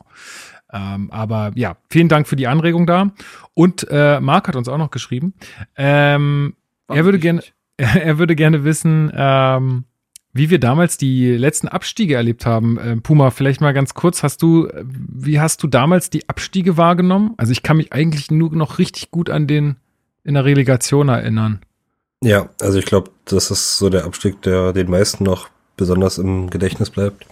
Ähm, 0.72 1.10
aber 1.10 1.52
ja, 1.54 1.76
vielen 1.88 2.08
Dank 2.08 2.26
für 2.26 2.36
die 2.36 2.46
Anregung 2.46 2.86
da. 2.86 3.12
Und 3.54 3.86
äh, 3.90 4.20
Marc 4.20 4.48
hat 4.48 4.56
uns 4.56 4.68
auch 4.68 4.78
noch 4.78 4.90
geschrieben. 4.90 5.34
Ähm, 5.76 6.54
er 6.88 7.04
würde 7.04 7.18
gerne, 7.18 7.42
er 7.76 8.18
würde 8.18 8.36
gerne 8.36 8.64
wissen, 8.64 9.12
ähm, 9.14 9.84
wie 10.32 10.50
wir 10.50 10.60
damals 10.60 10.98
die 10.98 11.32
letzten 11.32 11.68
Abstiege 11.68 12.14
erlebt 12.14 12.46
haben. 12.46 12.78
Äh, 12.78 12.96
Puma, 12.96 13.30
vielleicht 13.30 13.60
mal 13.60 13.72
ganz 13.72 13.94
kurz, 13.94 14.22
hast 14.22 14.42
du, 14.42 14.68
wie 14.84 15.40
hast 15.40 15.62
du 15.62 15.66
damals 15.66 16.10
die 16.10 16.28
Abstiege 16.28 16.76
wahrgenommen? 16.76 17.34
Also 17.36 17.52
ich 17.52 17.62
kann 17.62 17.78
mich 17.78 17.92
eigentlich 17.92 18.30
nur 18.30 18.52
noch 18.52 18.78
richtig 18.78 19.10
gut 19.10 19.30
an 19.30 19.46
den 19.46 19.76
in 20.24 20.34
der 20.34 20.44
Relegation 20.44 21.08
erinnern. 21.08 21.60
Ja, 22.22 22.48
also 22.60 22.78
ich 22.78 22.86
glaube, 22.86 23.10
das 23.24 23.50
ist 23.50 23.78
so 23.78 23.88
der 23.88 24.04
Abstieg, 24.04 24.42
der 24.42 24.72
den 24.72 24.90
meisten 24.90 25.24
noch 25.24 25.48
besonders 25.76 26.18
im 26.18 26.50
Gedächtnis 26.50 26.90
bleibt. 26.90 27.26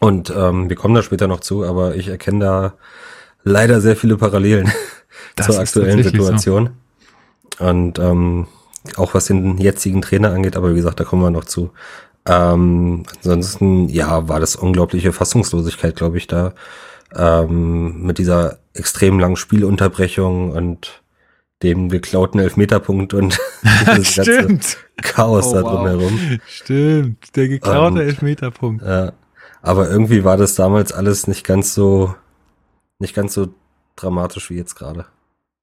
Und 0.00 0.32
ähm, 0.36 0.68
wir 0.68 0.76
kommen 0.76 0.94
da 0.94 1.02
später 1.02 1.26
noch 1.26 1.40
zu, 1.40 1.64
aber 1.64 1.96
ich 1.96 2.08
erkenne 2.08 2.44
da 2.44 2.74
leider 3.42 3.80
sehr 3.80 3.96
viele 3.96 4.16
Parallelen 4.16 4.70
Das 5.36 5.46
zur 5.46 5.58
aktuellen 5.58 6.02
Situation. 6.02 6.70
Und 7.58 7.98
ähm, 7.98 8.46
auch 8.96 9.14
was 9.14 9.26
den 9.26 9.58
jetzigen 9.58 10.02
Trainer 10.02 10.30
angeht, 10.32 10.56
aber 10.56 10.70
wie 10.72 10.76
gesagt, 10.76 11.00
da 11.00 11.04
kommen 11.04 11.22
wir 11.22 11.30
noch 11.30 11.44
zu. 11.44 11.70
Ähm, 12.26 13.04
ansonsten, 13.16 13.88
ja, 13.88 14.28
war 14.28 14.38
das 14.38 14.54
unglaubliche 14.54 15.12
Fassungslosigkeit, 15.12 15.96
glaube 15.96 16.18
ich, 16.18 16.26
da 16.26 16.52
ähm, 17.16 18.02
mit 18.02 18.18
dieser 18.18 18.58
extrem 18.74 19.18
langen 19.18 19.36
Spielunterbrechung 19.36 20.52
und 20.52 21.02
dem 21.62 21.88
geklauten 21.88 22.38
Elfmeterpunkt 22.38 23.14
und 23.14 23.38
dieses 23.96 24.16
ganze. 24.16 24.76
Chaos 25.02 25.46
Oh, 25.48 25.54
da 25.54 25.62
wow. 25.62 25.70
drumherum. 25.72 26.38
Stimmt. 26.46 27.34
Der 27.36 27.48
geklaute 27.48 28.02
Ähm, 28.02 28.08
Elfmeterpunkt. 28.08 28.84
Ja, 28.84 29.12
aber 29.62 29.90
irgendwie 29.90 30.24
war 30.24 30.36
das 30.36 30.54
damals 30.54 30.92
alles 30.92 31.26
nicht 31.26 31.44
ganz 31.46 31.74
so, 31.74 32.14
nicht 32.98 33.14
ganz 33.14 33.34
so 33.34 33.48
dramatisch 33.96 34.50
wie 34.50 34.56
jetzt 34.56 34.74
gerade. 34.76 35.06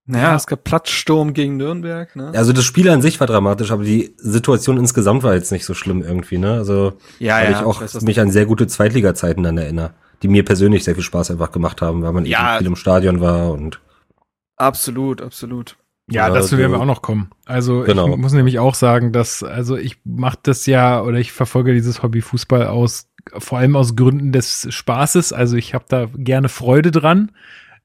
Naja, 0.08 0.36
es 0.36 0.46
gab 0.46 0.64
Platzsturm 0.64 1.34
gegen 1.34 1.58
Nürnberg, 1.58 2.16
ne? 2.16 2.32
Also 2.36 2.54
das 2.54 2.64
Spiel 2.64 2.88
an 2.90 3.02
sich 3.02 3.20
war 3.20 3.26
dramatisch, 3.26 3.72
aber 3.72 3.84
die 3.84 4.14
Situation 4.18 4.78
insgesamt 4.78 5.24
war 5.24 5.34
jetzt 5.34 5.52
nicht 5.52 5.66
so 5.66 5.74
schlimm 5.74 6.04
irgendwie, 6.04 6.38
ne? 6.38 6.54
Also 6.54 6.94
Ja, 7.18 7.38
weil 7.38 7.52
ja, 7.52 7.60
ich 7.60 7.66
auch 7.66 7.82
ich 7.82 8.02
mich 8.02 8.20
an 8.20 8.30
sehr 8.30 8.46
gute 8.46 8.68
Zweitliga-Zeiten 8.68 9.42
dann 9.42 9.58
erinnere, 9.58 9.96
die 10.22 10.28
mir 10.28 10.46
persönlich 10.46 10.84
sehr 10.84 10.94
viel 10.94 11.04
Spaß 11.04 11.32
einfach 11.32 11.52
gemacht 11.52 11.82
haben, 11.82 12.04
weil 12.04 12.12
man 12.14 12.26
Ja. 12.26 12.52
eben 12.54 12.58
viel 12.60 12.68
im 12.68 12.76
Stadion 12.76 13.20
war 13.20 13.52
und 13.52 13.80
Absolut, 14.58 15.22
absolut. 15.22 15.76
Ja, 16.10 16.28
Ja, 16.28 16.34
dazu 16.34 16.58
werden 16.60 16.72
wir 16.72 16.80
auch 16.80 16.86
noch 16.86 17.02
kommen. 17.02 17.32
Also 17.46 17.82
Genau. 17.82 18.08
ich 18.10 18.18
muss 18.18 18.34
nämlich 18.34 18.60
auch 18.60 18.76
sagen, 18.76 19.12
dass, 19.12 19.42
also 19.44 19.76
ich 19.76 19.98
mache 20.06 20.38
das 20.44 20.68
ja 20.68 21.02
oder 21.02 21.18
ich 21.18 21.32
verfolge 21.32 21.74
dieses 21.74 22.04
Hobby 22.04 22.22
Fußball 22.22 22.68
aus, 22.68 23.08
vor 23.38 23.60
allem 23.60 23.76
aus 23.76 23.96
Gründen 23.96 24.32
des 24.32 24.68
Spaßes. 24.74 25.34
Also 25.34 25.58
ich 25.58 25.74
habe 25.74 25.86
da 25.88 26.08
gerne 26.16 26.50
Freude 26.50 26.92
dran. 26.92 27.32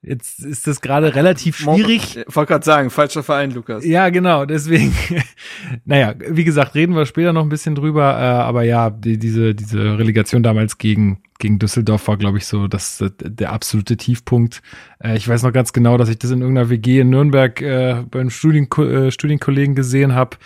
Jetzt 0.02 0.40
ist 0.40 0.66
das 0.66 0.80
gerade 0.80 1.14
relativ 1.14 1.59
schwierig. 1.59 2.16
Ich 2.16 2.35
wollte 2.35 2.52
gerade 2.52 2.64
sagen, 2.64 2.88
falscher 2.88 3.23
Verein, 3.23 3.50
Lukas. 3.50 3.85
Ja, 3.85 4.09
genau, 4.09 4.47
deswegen, 4.47 4.95
naja, 5.85 6.14
wie 6.26 6.45
gesagt, 6.45 6.75
reden 6.75 6.97
wir 6.97 7.04
später 7.04 7.35
noch 7.35 7.42
ein 7.42 7.50
bisschen 7.50 7.75
drüber, 7.75 8.14
äh, 8.19 8.23
aber 8.23 8.62
ja, 8.62 8.88
die, 8.88 9.19
diese, 9.19 9.54
diese 9.54 9.99
Relegation 9.99 10.42
damals 10.42 10.78
gegen, 10.78 11.23
gegen 11.38 11.59
Düsseldorf 11.59 12.09
war, 12.09 12.16
glaube 12.16 12.38
ich, 12.38 12.47
so 12.47 12.66
das, 12.66 13.02
äh, 13.02 13.11
der 13.21 13.52
absolute 13.52 13.99
Tiefpunkt. 13.99 14.62
Äh, 15.04 15.19
ich 15.19 15.28
weiß 15.28 15.42
noch 15.42 15.52
ganz 15.52 15.75
genau, 15.75 15.99
dass 15.99 16.09
ich 16.09 16.19
das 16.19 16.30
in 16.30 16.40
irgendeiner 16.40 16.71
WG 16.71 17.00
in 17.00 17.11
Nürnberg 17.11 17.61
äh, 17.61 18.02
beim 18.11 18.30
Studien, 18.30 18.71
äh, 18.78 19.11
Studienkollegen 19.11 19.75
gesehen 19.75 20.14
habe. 20.14 20.38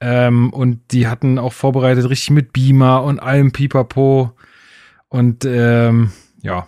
Ähm, 0.00 0.50
und 0.50 0.80
die 0.90 1.06
hatten 1.06 1.38
auch 1.38 1.52
vorbereitet, 1.52 2.10
richtig 2.10 2.30
mit 2.30 2.52
Beamer 2.52 3.04
und 3.04 3.20
allem 3.20 3.52
Pipapo. 3.52 4.32
Und 5.08 5.44
ähm, 5.44 6.10
ja, 6.42 6.66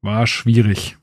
war 0.00 0.26
schwierig. 0.26 0.96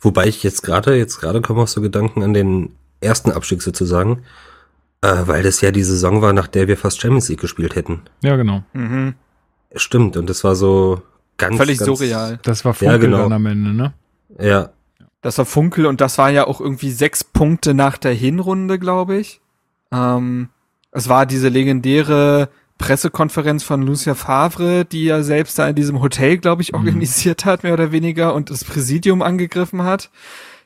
Wobei 0.00 0.26
ich 0.26 0.42
jetzt 0.42 0.62
gerade, 0.62 0.96
jetzt 0.96 1.20
gerade 1.20 1.40
kommen 1.40 1.60
auch 1.60 1.68
so 1.68 1.80
Gedanken 1.80 2.22
an 2.22 2.34
den 2.34 2.74
ersten 3.00 3.32
Abstieg 3.32 3.62
sozusagen, 3.62 4.22
äh, 5.02 5.22
weil 5.26 5.42
das 5.42 5.60
ja 5.60 5.70
die 5.70 5.82
Saison 5.82 6.22
war, 6.22 6.32
nach 6.32 6.46
der 6.48 6.68
wir 6.68 6.76
fast 6.76 7.00
Champions 7.00 7.28
League 7.28 7.40
gespielt 7.40 7.74
hätten. 7.74 8.02
Ja, 8.22 8.36
genau. 8.36 8.62
Mhm. 8.72 9.14
Stimmt, 9.74 10.16
und 10.16 10.28
das 10.28 10.44
war 10.44 10.54
so 10.54 11.02
ganz, 11.38 11.56
Völlig 11.56 11.78
ganz, 11.78 11.86
surreal. 11.86 12.38
Das 12.42 12.64
war 12.64 12.74
Funkel 12.74 12.98
genau. 12.98 13.22
dann 13.22 13.32
am 13.32 13.46
Ende, 13.46 13.72
ne? 13.72 13.92
Ja, 14.38 14.70
Das 15.22 15.38
war 15.38 15.44
Funkel 15.44 15.86
und 15.86 16.00
das 16.00 16.18
war 16.18 16.30
ja 16.30 16.46
auch 16.46 16.60
irgendwie 16.60 16.90
sechs 16.90 17.24
Punkte 17.24 17.74
nach 17.74 17.98
der 17.98 18.12
Hinrunde, 18.12 18.78
glaube 18.78 19.16
ich. 19.16 19.40
Ähm, 19.92 20.48
es 20.92 21.08
war 21.08 21.26
diese 21.26 21.48
legendäre 21.48 22.48
Pressekonferenz 22.80 23.62
von 23.62 23.82
Lucia 23.82 24.14
Favre, 24.14 24.86
die 24.86 25.04
ja 25.04 25.22
selbst 25.22 25.58
da 25.58 25.68
in 25.68 25.76
diesem 25.76 26.00
Hotel, 26.00 26.38
glaube 26.38 26.62
ich, 26.62 26.74
organisiert 26.74 27.44
hat, 27.44 27.62
mehr 27.62 27.74
oder 27.74 27.92
weniger, 27.92 28.34
und 28.34 28.50
das 28.50 28.64
Präsidium 28.64 29.20
angegriffen 29.20 29.84
hat. 29.84 30.10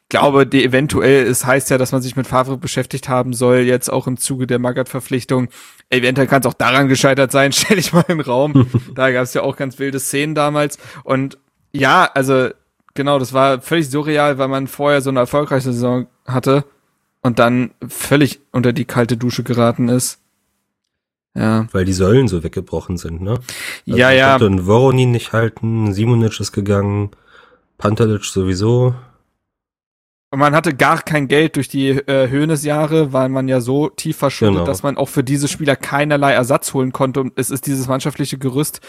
Ich 0.04 0.10
glaube, 0.10 0.46
die 0.46 0.64
eventuell, 0.64 1.26
es 1.26 1.44
heißt 1.44 1.70
ja, 1.70 1.78
dass 1.78 1.90
man 1.90 2.02
sich 2.02 2.14
mit 2.14 2.28
Favre 2.28 2.56
beschäftigt 2.56 3.08
haben 3.08 3.32
soll, 3.32 3.58
jetzt 3.58 3.92
auch 3.92 4.06
im 4.06 4.16
Zuge 4.16 4.46
der 4.46 4.60
Magath-Verpflichtung. 4.60 5.48
Eventuell 5.90 6.28
kann 6.28 6.40
es 6.40 6.46
auch 6.46 6.54
daran 6.54 6.86
gescheitert 6.86 7.32
sein, 7.32 7.52
stelle 7.52 7.80
ich 7.80 7.92
mal 7.92 8.04
in 8.06 8.18
den 8.18 8.20
Raum. 8.20 8.70
da 8.94 9.10
gab 9.10 9.24
es 9.24 9.34
ja 9.34 9.42
auch 9.42 9.56
ganz 9.56 9.80
wilde 9.80 9.98
Szenen 9.98 10.36
damals. 10.36 10.78
Und 11.02 11.36
ja, 11.72 12.08
also 12.14 12.50
genau, 12.94 13.18
das 13.18 13.32
war 13.32 13.60
völlig 13.60 13.90
surreal, 13.90 14.38
weil 14.38 14.48
man 14.48 14.68
vorher 14.68 15.00
so 15.00 15.10
eine 15.10 15.18
erfolgreiche 15.18 15.72
Saison 15.72 16.06
hatte 16.26 16.64
und 17.22 17.40
dann 17.40 17.72
völlig 17.88 18.40
unter 18.52 18.72
die 18.72 18.84
kalte 18.84 19.16
Dusche 19.16 19.42
geraten 19.42 19.88
ist. 19.88 20.20
Ja, 21.36 21.66
weil 21.72 21.84
die 21.84 21.92
Säulen 21.92 22.28
so 22.28 22.44
weggebrochen 22.44 22.96
sind, 22.96 23.20
ne? 23.20 23.32
Also 23.32 23.98
ja, 23.98 24.06
man 24.08 24.16
ja. 24.16 24.30
konnte 24.30 24.46
einen 24.46 24.66
Voronin 24.66 25.10
nicht 25.10 25.32
halten, 25.32 25.92
Simonic 25.92 26.38
ist 26.38 26.52
gegangen, 26.52 27.10
Pantelic 27.76 28.24
sowieso. 28.24 28.94
Und 30.30 30.40
man 30.40 30.54
hatte 30.54 30.74
gar 30.74 31.00
kein 31.02 31.28
Geld 31.28 31.56
durch 31.56 31.68
die 31.68 31.90
äh, 31.90 32.28
Höhnesjahre, 32.28 33.12
weil 33.12 33.28
man 33.28 33.46
ja 33.46 33.60
so 33.60 33.88
tief 33.88 34.16
verschuldet, 34.16 34.56
Genau. 34.56 34.66
dass 34.66 34.82
man 34.82 34.96
auch 34.96 35.08
für 35.08 35.22
diese 35.22 35.46
Spieler 35.46 35.76
keinerlei 35.76 36.32
Ersatz 36.32 36.74
holen 36.74 36.92
konnte. 36.92 37.20
Und 37.20 37.32
es 37.36 37.50
ist 37.50 37.66
dieses 37.66 37.86
mannschaftliche 37.86 38.38
Gerüst, 38.38 38.80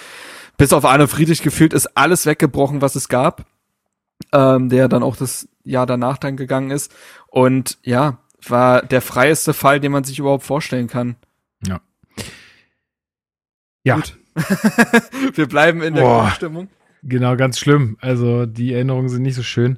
bis 0.58 0.74
auf 0.74 0.86
Arne 0.86 1.08
Friedrich 1.08 1.44
gefühlt, 1.44 1.74
ist 1.74 1.96
alles 1.98 2.25
weggebrochen, 2.25 2.82
was 2.82 2.96
es 2.96 3.10
gab. 3.10 3.46
Ähm, 4.32 4.70
der 4.70 4.88
dann 4.88 5.04
auch 5.04 5.18
das 5.18 5.48
Jahr 5.64 5.86
danach 5.86 6.18
dann 6.18 6.38
gegangen 6.38 6.72
ist. 6.72 6.92
Und 7.28 7.78
ja, 7.84 8.20
war 8.48 8.82
der 8.82 9.02
freieste 9.02 9.54
Fall, 9.54 9.80
den 9.80 9.92
man 9.92 10.04
sich 10.04 10.20
überhaupt 10.20 10.44
vorstellen 10.46 10.88
kann. 10.88 11.16
Ja, 11.68 11.82
Gut. 13.94 14.18
Wir 15.36 15.48
bleiben 15.48 15.82
in 15.82 15.94
der 15.94 16.01
Boah. 16.01 16.32
Stimmung. 16.32 16.68
Genau, 17.08 17.36
ganz 17.36 17.60
schlimm. 17.60 17.98
Also 18.01 18.48
die 18.48 18.74
Erinnerungen 18.74 19.10
sind 19.10 19.22
nicht 19.22 19.36
so 19.36 19.44
schön. 19.44 19.77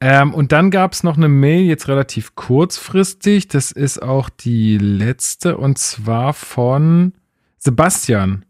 Ähm, 0.00 0.32
und 0.32 0.52
dann 0.52 0.70
gab 0.70 0.94
es 0.94 1.04
noch 1.04 1.18
eine 1.18 1.28
Mail, 1.28 1.64
jetzt 1.64 1.86
relativ 1.86 2.34
kurzfristig. 2.34 3.48
Das 3.48 3.72
ist 3.72 4.02
auch 4.02 4.30
die 4.30 4.78
letzte 4.78 5.58
und 5.58 5.76
zwar 5.78 6.32
von 6.32 7.12
Sebastian. 7.58 8.46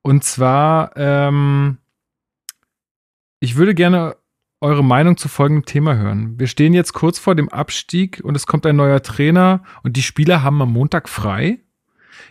Und 0.00 0.24
zwar, 0.24 0.96
ähm, 0.96 1.76
ich 3.38 3.56
würde 3.56 3.74
gerne 3.74 4.16
eure 4.60 4.82
Meinung 4.82 5.18
zu 5.18 5.28
folgendem 5.28 5.66
Thema 5.66 5.96
hören. 5.96 6.38
Wir 6.38 6.46
stehen 6.46 6.72
jetzt 6.72 6.94
kurz 6.94 7.18
vor 7.18 7.34
dem 7.34 7.50
Abstieg 7.50 8.20
und 8.24 8.34
es 8.34 8.46
kommt 8.46 8.64
ein 8.64 8.76
neuer 8.76 9.02
Trainer 9.02 9.62
und 9.82 9.96
die 9.96 10.02
Spieler 10.02 10.42
haben 10.42 10.60
am 10.62 10.72
Montag 10.72 11.08
frei. 11.08 11.58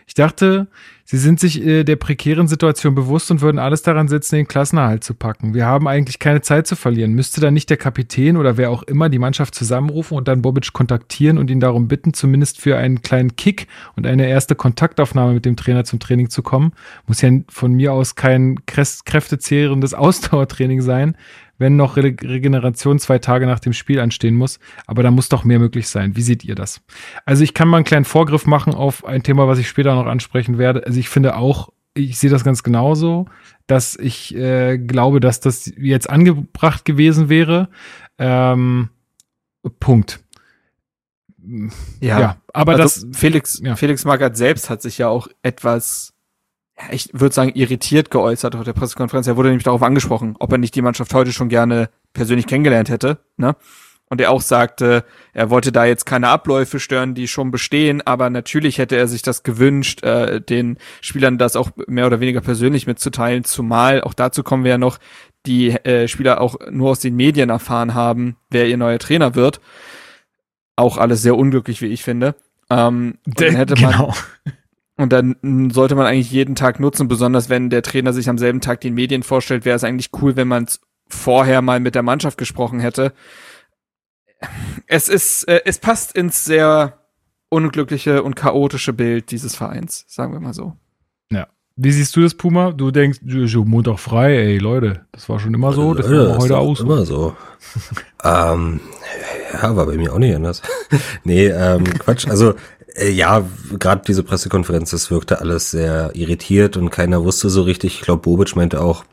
Ich 0.06 0.14
dachte, 0.14 0.68
sie 1.10 1.16
sind 1.16 1.40
sich 1.40 1.64
äh, 1.64 1.84
der 1.84 1.96
prekären 1.96 2.48
Situation 2.48 2.94
bewusst 2.94 3.30
und 3.30 3.40
würden 3.40 3.58
alles 3.58 3.80
daran 3.80 4.08
setzen, 4.08 4.36
den 4.36 4.46
Klassenerhalt 4.46 5.02
zu 5.02 5.14
packen. 5.14 5.54
Wir 5.54 5.64
haben 5.64 5.88
eigentlich 5.88 6.18
keine 6.18 6.42
Zeit 6.42 6.66
zu 6.66 6.76
verlieren. 6.76 7.14
Müsste 7.14 7.40
da 7.40 7.50
nicht 7.50 7.70
der 7.70 7.78
Kapitän 7.78 8.36
oder 8.36 8.58
wer 8.58 8.70
auch 8.70 8.82
immer 8.82 9.08
die 9.08 9.18
Mannschaft 9.18 9.54
zusammenrufen 9.54 10.18
und 10.18 10.28
dann 10.28 10.42
Bobic 10.42 10.74
kontaktieren 10.74 11.38
und 11.38 11.50
ihn 11.50 11.60
darum 11.60 11.88
bitten, 11.88 12.12
zumindest 12.12 12.60
für 12.60 12.76
einen 12.76 13.00
kleinen 13.00 13.36
Kick 13.36 13.68
und 13.96 14.06
eine 14.06 14.28
erste 14.28 14.54
Kontaktaufnahme 14.54 15.32
mit 15.32 15.46
dem 15.46 15.56
Trainer 15.56 15.84
zum 15.84 15.98
Training 15.98 16.28
zu 16.28 16.42
kommen? 16.42 16.72
Muss 17.06 17.22
ja 17.22 17.30
von 17.48 17.72
mir 17.72 17.94
aus 17.94 18.14
kein 18.14 18.58
krä- 18.66 19.00
kräftezehrendes 19.06 19.94
Ausdauertraining 19.94 20.82
sein, 20.82 21.16
wenn 21.58 21.76
noch 21.76 21.96
Re 21.96 22.14
Regeneration 22.22 22.98
zwei 22.98 23.18
Tage 23.18 23.46
nach 23.46 23.60
dem 23.60 23.72
Spiel 23.72 24.00
anstehen 24.00 24.34
muss. 24.34 24.58
Aber 24.86 25.02
da 25.02 25.10
muss 25.10 25.28
doch 25.28 25.44
mehr 25.44 25.58
möglich 25.58 25.88
sein. 25.88 26.16
Wie 26.16 26.22
seht 26.22 26.44
ihr 26.44 26.54
das? 26.54 26.80
Also 27.24 27.44
ich 27.44 27.54
kann 27.54 27.68
mal 27.68 27.78
einen 27.78 27.84
kleinen 27.84 28.04
Vorgriff 28.04 28.46
machen 28.46 28.74
auf 28.74 29.04
ein 29.04 29.22
Thema, 29.22 29.48
was 29.48 29.58
ich 29.58 29.68
später 29.68 29.94
noch 29.94 30.06
ansprechen 30.06 30.58
werde. 30.58 30.86
Also 30.86 30.98
ich 30.98 31.08
finde 31.08 31.36
auch, 31.36 31.70
ich 31.94 32.18
sehe 32.18 32.30
das 32.30 32.44
ganz 32.44 32.62
genauso, 32.62 33.26
dass 33.66 33.96
ich 33.96 34.34
äh, 34.34 34.78
glaube, 34.78 35.20
dass 35.20 35.40
das 35.40 35.70
jetzt 35.76 36.08
angebracht 36.08 36.84
gewesen 36.84 37.28
wäre. 37.28 37.68
Ähm, 38.18 38.90
Punkt. 39.80 40.20
Ja, 42.00 42.36
aber 42.52 42.72
also 42.72 42.82
das, 42.82 43.18
Felix, 43.18 43.60
ja. 43.62 43.74
Felix 43.76 44.04
Magath 44.04 44.36
selbst 44.36 44.68
hat 44.70 44.82
sich 44.82 44.98
ja 44.98 45.08
auch 45.08 45.28
etwas, 45.42 46.12
ja, 46.12 46.17
ich 46.90 47.10
würde 47.12 47.34
sagen, 47.34 47.52
irritiert 47.54 48.10
geäußert 48.10 48.54
auf 48.54 48.64
der 48.64 48.72
Pressekonferenz. 48.72 49.26
Er 49.26 49.36
wurde 49.36 49.48
nämlich 49.48 49.64
darauf 49.64 49.82
angesprochen, 49.82 50.36
ob 50.38 50.52
er 50.52 50.58
nicht 50.58 50.74
die 50.74 50.82
Mannschaft 50.82 51.12
heute 51.14 51.32
schon 51.32 51.48
gerne 51.48 51.90
persönlich 52.12 52.46
kennengelernt 52.46 52.88
hätte, 52.88 53.18
ne? 53.36 53.56
Und 54.10 54.22
er 54.22 54.30
auch 54.30 54.40
sagte, 54.40 55.04
er 55.34 55.50
wollte 55.50 55.70
da 55.70 55.84
jetzt 55.84 56.06
keine 56.06 56.28
Abläufe 56.28 56.80
stören, 56.80 57.14
die 57.14 57.28
schon 57.28 57.50
bestehen, 57.50 58.00
aber 58.06 58.30
natürlich 58.30 58.78
hätte 58.78 58.96
er 58.96 59.06
sich 59.06 59.20
das 59.20 59.42
gewünscht, 59.42 60.02
äh, 60.02 60.40
den 60.40 60.78
Spielern 61.02 61.36
das 61.36 61.56
auch 61.56 61.72
mehr 61.86 62.06
oder 62.06 62.18
weniger 62.18 62.40
persönlich 62.40 62.86
mitzuteilen, 62.86 63.44
zumal 63.44 64.00
auch 64.00 64.14
dazu 64.14 64.42
kommen 64.42 64.64
wir 64.64 64.72
ja 64.72 64.78
noch, 64.78 64.98
die 65.44 65.70
äh, 65.70 66.08
Spieler 66.08 66.40
auch 66.40 66.56
nur 66.70 66.90
aus 66.90 67.00
den 67.00 67.16
Medien 67.16 67.50
erfahren 67.50 67.92
haben, 67.92 68.36
wer 68.48 68.66
ihr 68.66 68.78
neuer 68.78 68.98
Trainer 68.98 69.34
wird. 69.34 69.60
Auch 70.74 70.96
alles 70.96 71.20
sehr 71.22 71.36
unglücklich, 71.36 71.82
wie 71.82 71.86
ich 71.86 72.02
finde. 72.02 72.34
Ähm, 72.70 73.18
dann 73.24 73.56
hätte 73.56 73.80
man, 73.80 73.92
genau. 73.92 74.14
Und 74.98 75.12
dann 75.12 75.70
sollte 75.70 75.94
man 75.94 76.06
eigentlich 76.06 76.30
jeden 76.30 76.54
Tag 76.54 76.80
nutzen, 76.80 77.08
besonders 77.08 77.48
wenn 77.48 77.70
der 77.70 77.82
Trainer 77.82 78.12
sich 78.12 78.28
am 78.28 78.36
selben 78.36 78.60
Tag 78.60 78.80
den 78.80 78.94
Medien 78.94 79.22
vorstellt, 79.22 79.64
wäre 79.64 79.76
es 79.76 79.84
eigentlich 79.84 80.10
cool, 80.20 80.36
wenn 80.36 80.48
man 80.48 80.64
es 80.64 80.80
vorher 81.08 81.62
mal 81.62 81.80
mit 81.80 81.94
der 81.94 82.02
Mannschaft 82.02 82.36
gesprochen 82.36 82.80
hätte. 82.80 83.12
Es 84.86 85.08
ist, 85.08 85.48
äh, 85.48 85.62
es 85.64 85.78
passt 85.78 86.14
ins 86.16 86.44
sehr 86.44 86.98
unglückliche 87.48 88.22
und 88.22 88.36
chaotische 88.36 88.92
Bild 88.92 89.30
dieses 89.30 89.56
Vereins, 89.56 90.04
sagen 90.08 90.32
wir 90.32 90.40
mal 90.40 90.52
so. 90.52 90.76
Wie 91.80 91.92
siehst 91.92 92.16
du 92.16 92.22
das, 92.22 92.34
Puma? 92.34 92.72
Du 92.72 92.90
denkst, 92.90 93.20
Montag 93.64 94.00
frei, 94.00 94.36
ey, 94.36 94.58
Leute, 94.58 95.06
das 95.12 95.28
war 95.28 95.38
schon 95.38 95.54
immer 95.54 95.72
so, 95.72 95.94
das 95.94 96.08
Leute, 96.08 96.30
war 96.30 96.36
ist 96.36 96.42
heute 96.42 96.74
so. 96.76 96.84
Immer 96.84 97.06
so. 97.06 97.36
ähm, 98.24 98.80
ja, 99.52 99.76
war 99.76 99.86
bei 99.86 99.96
mir 99.96 100.12
auch 100.12 100.18
nicht 100.18 100.34
anders. 100.34 100.60
nee, 101.22 101.46
ähm, 101.46 101.84
Quatsch. 101.84 102.26
Also, 102.26 102.54
ja, 103.00 103.44
gerade 103.78 104.02
diese 104.06 104.22
Pressekonferenz, 104.22 104.90
das 104.90 105.10
wirkte 105.10 105.40
alles 105.40 105.70
sehr 105.70 106.10
irritiert 106.14 106.76
und 106.76 106.90
keiner 106.90 107.24
wusste 107.24 107.50
so 107.50 107.62
richtig. 107.62 107.96
Ich 107.96 108.00
glaube, 108.02 108.22
Bobic 108.22 108.56
meinte 108.56 108.80
auch, 108.80 109.04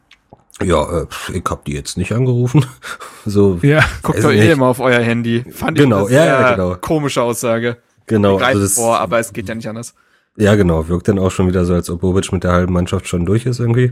ja, 0.63 1.01
äh, 1.01 1.07
ich 1.33 1.43
hab 1.49 1.65
die 1.65 1.73
jetzt 1.73 1.97
nicht 1.97 2.13
angerufen. 2.13 2.65
so, 3.25 3.59
Ja, 3.61 3.83
Guckt 4.01 4.23
doch 4.23 4.31
eh 4.31 4.51
immer 4.51 4.67
auf 4.67 4.79
euer 4.79 5.01
Handy. 5.01 5.43
Fand 5.51 5.77
Genau, 5.77 6.07
ich 6.07 6.17
eine 6.17 6.25
ja, 6.25 6.51
genau. 6.53 6.75
komische 6.75 7.21
Aussage. 7.21 7.77
genau. 8.07 8.37
Also 8.37 8.61
das, 8.61 8.73
vor, 8.75 8.99
aber 8.99 9.19
es 9.19 9.33
geht 9.33 9.49
ja 9.49 9.55
nicht 9.55 9.67
anders. 9.67 9.93
Ja, 10.37 10.55
genau. 10.55 10.87
Wirkt 10.87 11.07
dann 11.07 11.19
auch 11.19 11.31
schon 11.31 11.47
wieder 11.47 11.65
so, 11.65 11.73
als 11.73 11.89
ob 11.89 12.01
Bobic 12.01 12.31
mit 12.31 12.43
der 12.43 12.51
halben 12.51 12.73
Mannschaft 12.73 13.07
schon 13.07 13.25
durch 13.25 13.45
ist 13.45 13.59
irgendwie. 13.59 13.91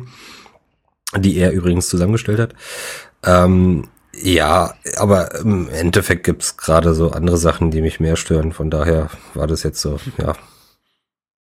Die 1.18 1.38
er 1.38 1.52
übrigens 1.52 1.90
zusammengestellt 1.90 2.40
hat. 2.40 2.54
Ähm, 3.24 3.88
ja, 4.16 4.74
aber 4.98 5.36
im 5.40 5.70
Endeffekt 5.70 6.24
gibt's 6.24 6.58
gerade 6.58 6.94
so 6.94 7.12
andere 7.12 7.38
Sachen, 7.38 7.72
die 7.72 7.82
mich 7.82 8.00
mehr 8.00 8.16
stören. 8.16 8.52
Von 8.52 8.70
daher 8.70 9.10
war 9.34 9.48
das 9.48 9.64
jetzt 9.64 9.82
so, 9.82 10.00
ja. 10.18 10.36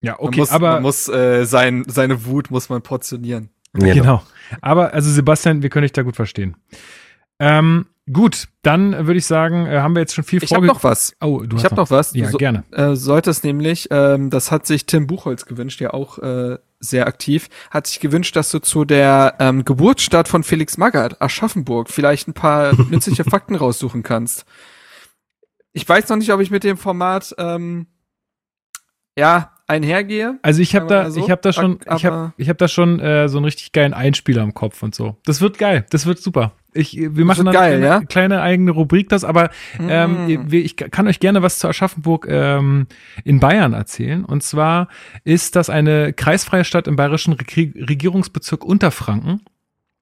ja, 0.01 0.13
Man 0.13 0.27
okay, 0.27 0.39
muss, 0.39 0.51
aber 0.51 0.73
man 0.73 0.81
muss 0.83 1.07
äh, 1.07 1.45
sein, 1.45 1.83
seine 1.87 2.25
Wut 2.25 2.51
muss 2.51 2.69
man 2.69 2.81
portionieren. 2.81 3.49
genau. 3.73 4.23
Aber 4.61 4.93
also 4.93 5.09
Sebastian, 5.09 5.61
wir 5.61 5.69
können 5.69 5.83
dich 5.83 5.93
da 5.93 6.01
gut 6.01 6.15
verstehen. 6.15 6.55
Ähm, 7.39 7.87
gut, 8.11 8.47
dann 8.61 9.07
würde 9.07 9.17
ich 9.17 9.25
sagen, 9.25 9.65
äh, 9.65 9.79
haben 9.79 9.95
wir 9.95 10.01
jetzt 10.01 10.13
schon 10.13 10.23
viel 10.23 10.43
Ich 10.43 10.53
habe 10.53 10.65
noch 10.65 10.83
was. 10.83 11.15
Oh, 11.21 11.41
du 11.41 11.57
ich 11.57 11.63
hast 11.63 11.71
habe 11.71 11.81
noch 11.81 11.91
was. 11.91 12.13
Ja, 12.13 12.25
du 12.25 12.31
so, 12.31 12.37
gerne. 12.37 12.63
äh, 12.71 12.95
solltest 12.95 13.43
nämlich, 13.43 13.87
ähm, 13.91 14.29
das 14.29 14.51
hat 14.51 14.65
sich 14.65 14.85
Tim 14.85 15.07
Buchholz 15.07 15.45
gewünscht, 15.45 15.81
ja 15.81 15.93
auch 15.93 16.19
äh, 16.19 16.57
sehr 16.83 17.07
aktiv, 17.07 17.49
hat 17.71 17.87
sich 17.87 17.99
gewünscht, 17.99 18.35
dass 18.35 18.51
du 18.51 18.59
zu 18.59 18.85
der 18.85 19.35
ähm, 19.39 19.65
Geburtsstadt 19.65 20.27
von 20.27 20.43
Felix 20.43 20.77
Magath, 20.77 21.21
Aschaffenburg, 21.21 21.89
vielleicht 21.89 22.27
ein 22.27 22.33
paar 22.33 22.73
nützliche 22.89 23.23
Fakten 23.23 23.55
raussuchen 23.55 24.03
kannst. 24.03 24.45
Ich 25.71 25.87
weiß 25.87 26.09
noch 26.09 26.17
nicht, 26.17 26.31
ob 26.31 26.39
ich 26.39 26.51
mit 26.51 26.63
dem 26.63 26.77
Format 26.77 27.33
ähm, 27.37 27.87
ja 29.17 29.53
einhergehe. 29.67 30.37
Also 30.41 30.61
ich 30.61 30.75
habe 30.75 30.87
da, 30.87 31.09
so. 31.09 31.19
ich 31.19 31.31
habe 31.31 31.41
da 31.41 31.53
schon, 31.53 31.79
ich 31.95 32.05
habe, 32.05 32.33
ich 32.37 32.49
habe 32.49 32.57
da 32.57 32.67
schon 32.67 32.99
äh, 32.99 33.27
so 33.29 33.37
einen 33.37 33.45
richtig 33.45 33.71
geilen 33.71 33.93
Einspieler 33.93 34.43
im 34.43 34.53
Kopf 34.53 34.83
und 34.83 34.93
so. 34.93 35.17
Das 35.25 35.41
wird 35.41 35.57
geil, 35.57 35.85
das 35.89 36.05
wird 36.05 36.19
super. 36.19 36.53
Ich, 36.73 36.97
wir 36.99 37.25
machen 37.25 37.45
dann 37.45 37.53
geil, 37.53 37.77
eine 37.77 37.85
ja? 37.85 37.99
kleine, 38.01 38.41
eigene 38.41 38.71
Rubrik, 38.71 39.09
das. 39.09 39.23
Aber 39.23 39.49
ähm, 39.79 40.13
Mm. 40.27 40.53
ich 40.53 40.75
kann 40.75 41.07
euch 41.07 41.19
gerne 41.19 41.41
was 41.41 41.59
zu 41.59 41.67
Aschaffenburg 41.67 42.27
ähm, 42.29 42.87
in 43.23 43.39
Bayern 43.39 43.73
erzählen. 43.73 44.25
Und 44.25 44.43
zwar 44.43 44.87
ist 45.23 45.55
das 45.55 45.69
eine 45.69 46.13
kreisfreie 46.13 46.63
Stadt 46.63 46.87
im 46.87 46.95
bayerischen 46.95 47.33
Reg 47.33 47.75
Regierungsbezirk 47.75 48.63
Unterfranken. 48.63 49.41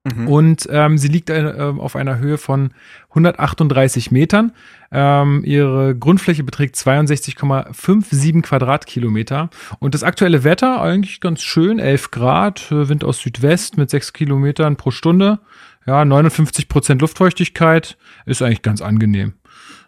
Mhm. 0.04 0.28
Und 0.28 0.68
ähm, 0.70 0.98
sie 0.98 1.06
liegt 1.06 1.30
äh, 1.30 1.72
auf 1.78 1.94
einer 1.94 2.18
Höhe 2.18 2.36
von 2.36 2.72
138 3.10 4.10
Metern. 4.10 4.52
Ähm, 4.90 5.42
ihre 5.44 5.94
Grundfläche 5.94 6.42
beträgt 6.42 6.74
62,57 6.74 8.42
Quadratkilometer. 8.42 9.48
Und 9.78 9.94
das 9.94 10.02
aktuelle 10.02 10.42
Wetter 10.42 10.82
eigentlich 10.82 11.20
ganz 11.20 11.40
schön, 11.42 11.78
11 11.78 12.10
Grad, 12.10 12.72
äh, 12.72 12.88
Wind 12.88 13.04
aus 13.04 13.18
Südwest 13.20 13.76
mit 13.76 13.90
6 13.90 14.12
Kilometern 14.12 14.76
pro 14.76 14.90
Stunde. 14.90 15.38
Ja, 15.86 16.04
59 16.04 16.68
Prozent 16.68 17.00
Luftfeuchtigkeit 17.00 17.96
ist 18.26 18.42
eigentlich 18.42 18.62
ganz 18.62 18.80
angenehm. 18.80 19.34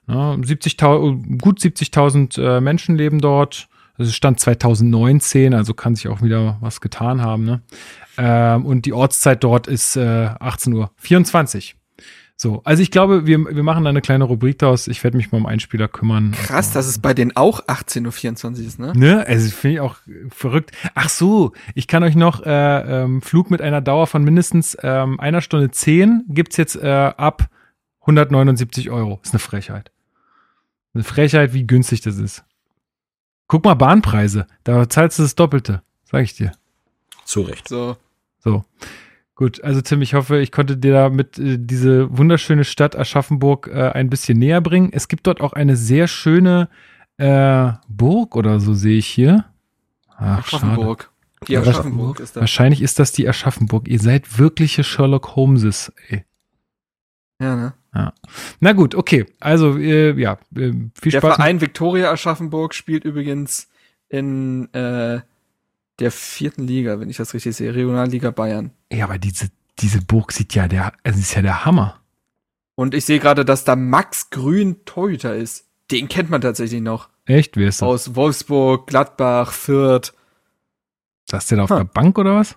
Ja, 0.09 0.33
70.000 0.35 1.41
gut 1.41 1.61
70.000 1.61 2.41
äh, 2.41 2.61
Menschen 2.61 2.97
leben 2.97 3.21
dort. 3.21 3.69
Das 3.97 4.09
ist 4.09 4.17
Stand 4.17 4.41
2019, 4.41 5.55
also 5.55 5.73
kann 5.73 5.95
sich 5.95 6.09
auch 6.09 6.21
wieder 6.21 6.59
was 6.61 6.81
getan 6.81 7.23
haben. 7.23 7.45
Ne? 7.45 7.63
Ähm, 8.19 8.67
und 8.67 8.87
die 8.87 8.93
Ortszeit 8.93 9.45
dort 9.45 9.69
ist 9.69 9.97
äh, 9.97 10.31
18 10.41 10.73
Uhr 10.73 10.91
24. 10.97 11.77
So, 12.37 12.63
also 12.65 12.83
ich 12.83 12.91
glaube, 12.91 13.27
wir, 13.27 13.39
wir 13.45 13.63
machen 13.63 13.85
da 13.85 13.91
eine 13.91 14.01
kleine 14.01 14.25
Rubrik 14.25 14.59
daraus. 14.59 14.89
Ich 14.89 15.05
werde 15.05 15.17
mich 15.17 15.31
mal 15.31 15.39
um 15.39 15.47
Einspieler 15.47 15.87
kümmern. 15.87 16.33
Krass, 16.33 16.73
dass 16.73 16.87
es 16.87 16.99
bei 16.99 17.15
denen 17.15 17.37
auch 17.37 17.65
18.24 17.67 18.45
Uhr 18.61 18.67
ist, 18.67 18.79
ne? 18.81 18.93
Ne? 18.97 19.25
Also 19.27 19.51
finde 19.51 19.75
ich 19.75 19.81
auch 19.81 19.97
verrückt. 20.31 20.73
Ach 20.95 21.09
so, 21.09 21.53
ich 21.75 21.87
kann 21.87 22.03
euch 22.03 22.17
noch 22.17 22.45
äh, 22.45 23.03
ähm, 23.03 23.23
Flug 23.23 23.51
mit 23.51 23.63
einer 23.63 23.81
Dauer 23.81 24.09
von 24.09 24.25
mindestens 24.25 24.77
ähm, 24.83 25.21
einer 25.21 25.43
Stunde 25.43 25.71
zehn 25.71 26.25
gibt's 26.29 26.57
jetzt 26.57 26.75
äh, 26.75 26.89
ab 26.89 27.49
179 28.01 28.91
Euro. 28.91 29.21
Ist 29.23 29.33
eine 29.33 29.39
Frechheit. 29.39 29.93
Eine 30.93 31.05
Frechheit, 31.05 31.55
wie 31.55 31.67
günstig 31.67 32.01
das 32.01 32.19
ist. 32.19 32.45
Guck 33.47 33.65
mal, 33.65 33.75
Bahnpreise. 33.75 34.47
Da 34.65 34.89
zahlst 34.89 35.19
du 35.19 35.23
das 35.23 35.37
Doppelte. 35.37 35.83
Sag 36.05 36.23
ich 36.25 36.35
dir. 36.35 36.53
Zu 37.25 37.43
Recht. 37.43 37.69
So. 37.69 37.97
So. 38.41 38.65
Gut, 39.37 39.65
also 39.65 39.81
Tim, 39.81 40.01
ich 40.01 40.15
hoffe, 40.15 40.39
ich 40.39 40.53
konnte 40.53 40.77
dir 40.77 40.93
damit 40.93 41.39
äh, 41.39 41.57
diese 41.59 42.17
wunderschöne 42.17 42.65
Stadt 42.65 42.97
Aschaffenburg 42.97 43.69
äh, 43.73 43.91
ein 43.91 44.09
bisschen 44.09 44.39
näher 44.39 44.61
bringen. 44.61 44.91
Es 44.93 45.09
gibt 45.09 45.27
dort 45.27 45.41
auch 45.41 45.53
eine 45.55 45.77
sehr 45.77 46.07
schöne 46.07 46.69
äh, 47.17 47.73
Burg 47.89 48.37
oder 48.37 48.61
so, 48.61 48.75
sehe 48.75 48.99
ich 48.99 49.07
hier. 49.07 49.45
Ach, 50.17 50.47
schade. 50.47 50.65
Aschaffenburg. 50.65 51.11
Die 51.49 51.53
Ja, 51.55 51.61
Aschaffenburg 51.63 52.21
ist 52.21 52.37
da. 52.37 52.41
Wahrscheinlich 52.41 52.81
ist 52.81 52.99
das 52.99 53.13
die 53.13 53.29
Aschaffenburg. 53.29 53.89
Ihr 53.89 53.99
seid 53.99 54.39
wirkliche 54.39 54.85
Sherlock 54.85 55.35
Holmeses, 55.35 55.93
ey. 56.09 56.25
Ja, 57.41 57.57
ne? 57.57 57.75
Na 58.61 58.73
gut, 58.73 58.95
okay. 58.95 59.27
Also, 59.41 59.77
äh, 59.79 60.19
ja, 60.21 60.39
äh, 60.57 60.73
viel 61.01 61.13
Der 61.13 61.19
Spaß. 61.21 61.37
Verein 61.37 61.61
Viktoria 61.61 62.11
Aschaffenburg 62.11 62.75
spielt 62.75 63.05
übrigens 63.05 63.69
in 64.09 64.73
äh, 64.75 65.21
der 65.99 66.11
vierten 66.11 66.67
Liga, 66.67 66.99
wenn 67.01 67.11
ich 67.11 67.17
das 67.17 67.35
richtig 67.35 67.57
sehe, 67.57 67.75
Regionalliga 67.75 68.31
Bayern. 68.31 68.73
Ey, 68.89 69.03
aber 69.03 69.19
diese, 69.19 69.49
diese 69.79 70.01
Burg 70.03 70.33
sieht 70.33 70.55
ja 70.55 70.69
der, 70.69 70.93
also 71.03 71.19
ist 71.19 71.35
ja 71.35 71.43
der 71.43 71.65
Hammer. 71.65 72.01
Und 72.77 72.95
ich 72.95 73.05
sehe 73.05 73.21
gerade, 73.21 73.45
dass 73.45 73.65
da 73.65 73.77
Max 73.77 74.31
Grün 74.31 74.85
Torhüter 74.85 75.37
ist. 75.37 75.67
Den 75.91 76.09
kennt 76.09 76.31
man 76.31 76.41
tatsächlich 76.41 76.81
noch. 76.81 77.09
Echt? 77.27 77.57
Wer 77.57 77.69
ist 77.69 77.81
das? 77.83 77.87
Aus 77.87 78.15
Wolfsburg, 78.17 78.87
Gladbach, 78.87 79.53
Fürth. 79.53 80.13
Saß 81.31 81.47
der 81.47 81.59
da 81.59 81.65
auf 81.65 81.71
Ha. 81.71 81.77
der 81.77 81.85
Bank 81.85 82.19
oder 82.19 82.37
was? 82.37 82.57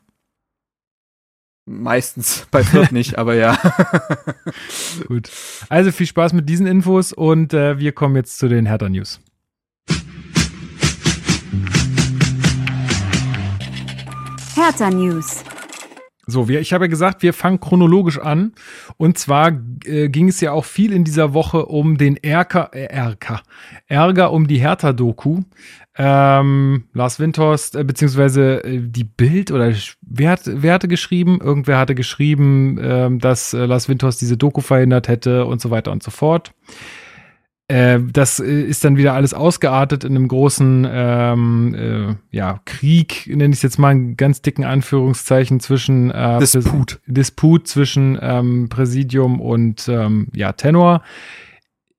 Meistens 1.65 2.47
bei 2.49 2.63
Fürth 2.63 2.91
nicht, 2.93 3.17
aber 3.17 3.35
ja. 3.35 3.57
Gut. 5.07 5.29
Also 5.69 5.91
viel 5.91 6.07
Spaß 6.07 6.33
mit 6.33 6.47
diesen 6.47 6.65
Infos 6.65 7.11
und 7.13 7.53
äh, 7.53 7.77
wir 7.77 7.91
kommen 7.91 8.15
jetzt 8.15 8.37
zu 8.39 8.47
den 8.47 8.65
Hertha 8.65 8.87
News. 8.89 9.19
Hertha 14.57 14.89
News. 14.89 15.43
So, 16.25 16.49
wir, 16.49 16.59
ich 16.61 16.73
habe 16.73 16.85
ja 16.85 16.89
gesagt, 16.89 17.21
wir 17.21 17.31
fangen 17.31 17.59
chronologisch 17.59 18.17
an. 18.19 18.53
Und 18.97 19.19
zwar 19.19 19.51
äh, 19.85 20.09
ging 20.09 20.29
es 20.29 20.41
ja 20.41 20.51
auch 20.51 20.65
viel 20.65 20.93
in 20.93 21.03
dieser 21.03 21.35
Woche 21.35 21.67
um 21.67 21.99
den 21.99 22.17
Erker, 22.17 22.71
äh, 22.73 22.85
Erker, 22.85 23.43
Ärger 23.85 24.31
um 24.31 24.47
die 24.47 24.57
Hertha-Doku. 24.57 25.43
Ähm, 25.95 26.85
Lars 26.93 27.19
Windhorst, 27.19 27.75
äh, 27.75 27.83
beziehungsweise 27.83 28.63
äh, 28.63 28.81
die 28.81 29.03
Bild 29.03 29.51
oder 29.51 29.71
wer, 30.01 30.31
hat, 30.31 30.41
wer 30.45 30.73
hatte 30.73 30.87
geschrieben? 30.87 31.39
Irgendwer 31.39 31.77
hatte 31.77 31.93
geschrieben, 31.93 32.79
ähm, 32.81 33.19
dass 33.19 33.53
äh, 33.53 33.65
Lars 33.65 33.87
Windhorst 33.87 34.19
diese 34.19 34.37
Doku 34.37 34.61
verhindert 34.61 35.07
hätte 35.07 35.45
und 35.45 35.61
so 35.61 35.69
weiter 35.69 35.91
und 35.91 36.01
so 36.01 36.09
fort. 36.09 36.51
Äh, 37.69 37.99
das 38.13 38.39
äh, 38.39 38.61
ist 38.61 38.85
dann 38.85 38.95
wieder 38.95 39.13
alles 39.13 39.33
ausgeartet 39.33 40.05
in 40.05 40.15
einem 40.15 40.29
großen 40.29 40.87
ähm, 40.89 41.75
äh, 41.75 42.15
ja, 42.35 42.61
Krieg, 42.63 43.27
nenne 43.27 43.49
ich 43.49 43.57
es 43.59 43.61
jetzt 43.61 43.77
mal 43.77 43.91
in 43.91 44.15
ganz 44.15 44.41
dicken 44.41 44.63
Anführungszeichen, 44.63 45.59
zwischen 45.59 46.09
äh, 46.11 46.39
Disput. 46.39 46.99
Disput 47.07 47.67
zwischen 47.67 48.17
ähm, 48.21 48.69
Präsidium 48.69 49.41
und 49.41 49.89
ähm, 49.89 50.27
ja, 50.33 50.53
Tenor. 50.53 51.01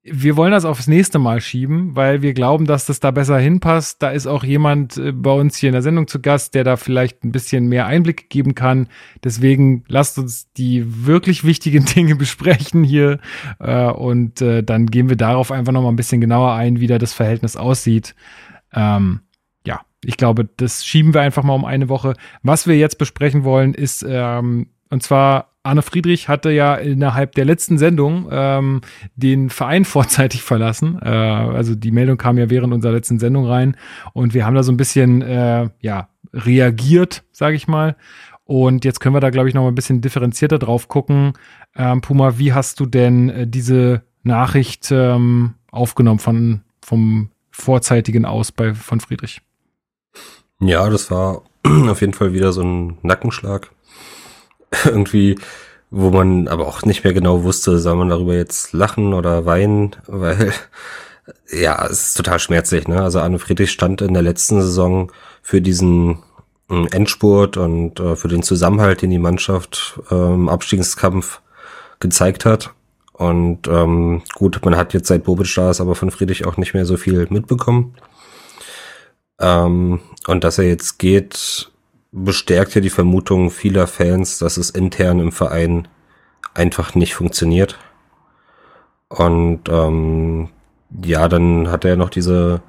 Wir 0.05 0.37
wollen 0.37 0.53
das 0.53 0.65
aufs 0.65 0.87
nächste 0.87 1.19
Mal 1.19 1.41
schieben, 1.41 1.97
weil 1.97 2.23
wir 2.23 2.33
glauben, 2.33 2.67
dass 2.67 2.87
das 2.87 3.01
da 3.01 3.11
besser 3.11 3.39
hinpasst. 3.39 4.01
Da 4.01 4.11
ist 4.11 4.27
auch 4.27 4.45
jemand 4.45 4.97
äh, 4.97 5.13
bei 5.13 5.33
uns 5.33 5.57
hier 5.57 5.69
in 5.69 5.73
der 5.73 5.83
Sendung 5.83 6.07
zu 6.07 6.21
Gast, 6.21 6.55
der 6.55 6.65
da 6.65 6.77
vielleicht 6.77 7.25
ein 7.25 7.33
bisschen 7.33 7.69
mehr 7.69 7.87
Einblick 7.87 8.31
geben 8.31 8.55
kann. 8.55 8.89
Deswegen 9.25 9.85
lasst 9.89 10.19
uns 10.19 10.53
die 10.53 11.07
wirklich 11.07 11.45
wichtigen 11.45 11.85
Dinge 11.97 12.15
besprechen 12.15 12.85
hier 12.85 13.19
äh, 13.59 13.87
und 13.87 14.41
äh, 14.41 14.63
dann 14.63 14.87
gehen 14.87 15.09
wir 15.09 15.17
darauf 15.17 15.51
einfach 15.51 15.73
noch 15.73 15.83
mal 15.83 15.91
ein 15.91 15.97
bisschen 15.97 16.21
genauer 16.21 16.53
ein, 16.53 16.81
wie 16.81 16.87
da 16.87 16.99
das 16.99 17.13
Verhältnis 17.13 17.57
aussieht. 17.57 18.15
Ähm, 18.73 19.21
ja, 19.67 19.81
ich 20.05 20.17
glaube, 20.17 20.49
das 20.57 20.87
schieben 20.87 21.13
wir 21.13 21.23
einfach 21.23 21.43
mal 21.43 21.55
um 21.55 21.65
eine 21.65 21.89
Woche. 21.89 22.15
Was 22.43 22.67
wir 22.67 22.79
jetzt 22.79 22.99
besprechen 22.99 23.43
wollen, 23.45 23.75
ist, 23.75 24.07
ähm, 24.09 24.69
und 24.91 25.03
zwar 25.03 25.58
Arne 25.63 25.83
Friedrich 25.83 26.29
hatte 26.29 26.51
ja 26.51 26.75
innerhalb 26.77 27.35
der 27.35 27.45
letzten 27.45 27.79
Sendung 27.79 28.29
ähm, 28.31 28.81
den 29.17 29.51
Verein 29.51 29.85
vorzeitig 29.85 30.43
verlassen. 30.43 30.99
Äh, 31.03 31.09
also 31.09 31.75
die 31.75 31.91
Meldung 31.91 32.17
kam 32.17 32.39
ja 32.39 32.51
während 32.51 32.73
unserer 32.73 32.93
letzten 32.93 33.19
Sendung 33.19 33.47
rein 33.47 33.77
und 34.13 34.35
wir 34.35 34.47
haben 34.47 34.55
da 34.55 34.63
so 34.63 34.73
ein 34.73 34.77
bisschen 34.77 35.23
äh, 35.23 35.69
ja 35.81 36.09
reagiert, 36.33 37.25
sage 37.33 37.57
ich 37.57 37.69
mal. 37.69 37.97
Und 38.45 38.87
jetzt 38.87 39.01
können 39.01 39.15
wir 39.15 39.21
da, 39.21 39.29
glaube 39.29 39.49
ich, 39.49 39.55
noch 39.55 39.63
mal 39.63 39.69
ein 39.69 39.75
bisschen 39.75 40.01
differenzierter 40.01 40.59
drauf 40.59 40.89
gucken. 40.89 41.35
Ähm, 41.77 42.01
Puma, 42.01 42.39
wie 42.39 42.55
hast 42.55 42.81
du 42.81 42.87
denn 42.87 43.29
äh, 43.29 43.47
diese 43.47 44.03
Nachricht 44.23 44.91
ähm, 44.91 45.55
aufgenommen 45.71 46.19
von 46.19 46.63
vom 46.83 47.31
vorzeitigen 47.51 48.25
Aus 48.25 48.53
bei 48.53 48.75
von 48.75 49.01
Friedrich. 49.01 49.43
Ja, 50.61 50.89
das 50.89 51.11
war 51.11 51.43
auf 51.89 52.01
jeden 52.01 52.15
Fall 52.15 52.33
wieder 52.33 52.53
so 52.53 52.63
ein 52.63 52.99
Nackenschlag. 53.03 53.71
Irgendwie, 54.85 55.39
wo 55.91 56.11
man 56.11 56.49
aber 56.49 56.67
auch 56.67 56.83
nicht 56.83 57.05
mehr 57.05 57.15
genau 57.15 57.43
wusste, 57.43 57.79
soll 57.79 57.97
man 57.97 58.09
darüber 58.09 58.35
jetzt 58.35 58.73
lachen 58.73 59.15
oder 59.15 59.47
weinen, 59.47 59.97
weil 60.07 60.53
ja, 61.51 61.85
es 61.87 62.09
ist 62.09 62.17
total 62.17 62.39
schmerzlich, 62.39 62.89
ne? 62.89 63.03
Also 63.03 63.21
Arne 63.21 63.39
Friedrich 63.39 63.71
stand 63.71 64.01
in 64.01 64.15
der 64.15 64.23
letzten 64.23 64.61
Saison 64.61 65.13
für 65.43 65.61
diesen 65.61 66.23
äh, 66.71 66.87
Endspurt 66.91 67.57
und 67.57 68.01
äh, 68.01 68.17
für 68.17 68.29
den 68.29 68.43
Zusammenhalt, 68.43 69.03
den 69.03 69.11
die 69.11 69.19
Mannschaft 69.19 70.01
äh, 70.11 70.15
im 70.15 70.49
Abstiegskampf 70.49 71.41
gezeigt 72.01 72.45
hat. 72.45 72.71
Und 73.13 73.67
ähm, 73.67 74.23
gut, 74.35 74.61
man 74.65 74.77
hat 74.77 74.95
jetzt 74.95 75.09
seit 75.09 75.25
Bobic 75.25 75.53
da 75.55 75.71
ist, 75.71 75.81
aber 75.81 75.95
von 75.95 76.11
Friedrich 76.11 76.47
auch 76.47 76.57
nicht 76.57 76.73
mehr 76.73 76.87
so 76.87 76.97
viel 76.97 77.27
mitbekommen. 77.31 77.95
Ähm, 79.41 80.01
und 80.27 80.45
dass 80.45 80.59
er 80.59 80.69
jetzt 80.69 80.99
geht, 80.99 81.71
bestärkt 82.13 82.75
ja 82.75 82.81
die 82.81 82.91
Vermutung 82.91 83.51
vieler 83.51 83.87
Fans, 83.87 84.39
dass 84.39 84.57
es 84.57 84.71
intern 84.71 85.21
im 85.21 85.33
Verein 85.33 85.89
einfach 86.55 86.95
nicht 86.95 87.15
funktioniert. 87.15 87.79
Und 89.09 89.69
ähm, 89.69 90.49
ja, 91.05 91.29
dann 91.29 91.71
hat 91.71 91.85
er 91.85 91.97
noch 91.97 92.11
diese 92.11 92.63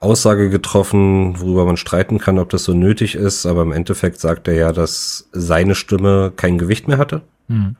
Aussage 0.00 0.50
getroffen, 0.50 1.40
worüber 1.40 1.64
man 1.64 1.76
streiten 1.76 2.18
kann, 2.18 2.38
ob 2.38 2.50
das 2.50 2.64
so 2.64 2.74
nötig 2.74 3.14
ist, 3.14 3.46
aber 3.46 3.62
im 3.62 3.72
Endeffekt 3.72 4.20
sagt 4.20 4.48
er 4.48 4.54
ja, 4.54 4.72
dass 4.72 5.28
seine 5.32 5.74
Stimme 5.74 6.32
kein 6.36 6.58
Gewicht 6.58 6.88
mehr 6.88 6.98
hatte, 6.98 7.22
mhm. 7.48 7.76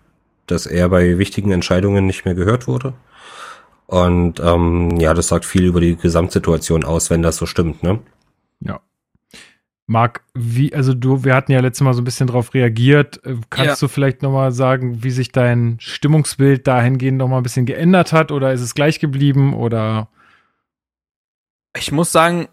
dass 0.47 0.67
er 0.67 0.89
bei 0.89 1.19
wichtigen 1.19 1.53
Entscheidungen 1.53 2.07
nicht 2.07 2.25
mehr 2.25 2.35
gehört 2.35 2.67
wurde. 2.67 2.95
Und 3.87 4.41
ähm, 4.41 4.97
ja, 4.99 5.15
das 5.15 5.29
sagt 5.29 5.45
viel 5.45 5.65
über 5.65 5.81
die 5.81 5.97
Gesamtsituation 5.97 6.85
aus, 6.85 7.11
wenn 7.11 7.23
das 7.23 7.37
so 7.37 7.47
stimmt, 7.47 7.83
ne? 7.83 8.01
Ja. 8.61 8.81
Marc, 9.87 10.23
wie, 10.35 10.75
also 10.75 10.95
du, 10.95 11.23
wir 11.23 11.35
hatten 11.35 11.53
ja 11.53 11.61
letztes 11.61 11.85
Mal 11.85 11.95
so 11.95 12.03
ein 12.03 12.05
bisschen 12.05 12.27
drauf 12.27 12.55
reagiert. 12.55 13.25
Äh, 13.25 13.37
kannst 13.51 13.81
ja. 13.81 13.87
du 13.87 13.89
vielleicht 13.89 14.21
nochmal 14.23 14.51
sagen, 14.51 15.05
wie 15.05 15.11
sich 15.11 15.31
dein 15.31 15.77
Stimmungsbild 15.81 16.67
dahingehend 16.67 17.19
nochmal 17.19 17.41
ein 17.41 17.45
bisschen 17.45 17.67
geändert 17.67 18.13
hat 18.13 18.33
oder 18.33 18.53
ist 18.53 18.63
es 18.63 18.75
gleich 18.75 18.99
geblieben 18.99 19.55
oder? 19.55 20.09
Ich 21.77 21.93
muss 21.93 22.11
sagen, 22.11 22.49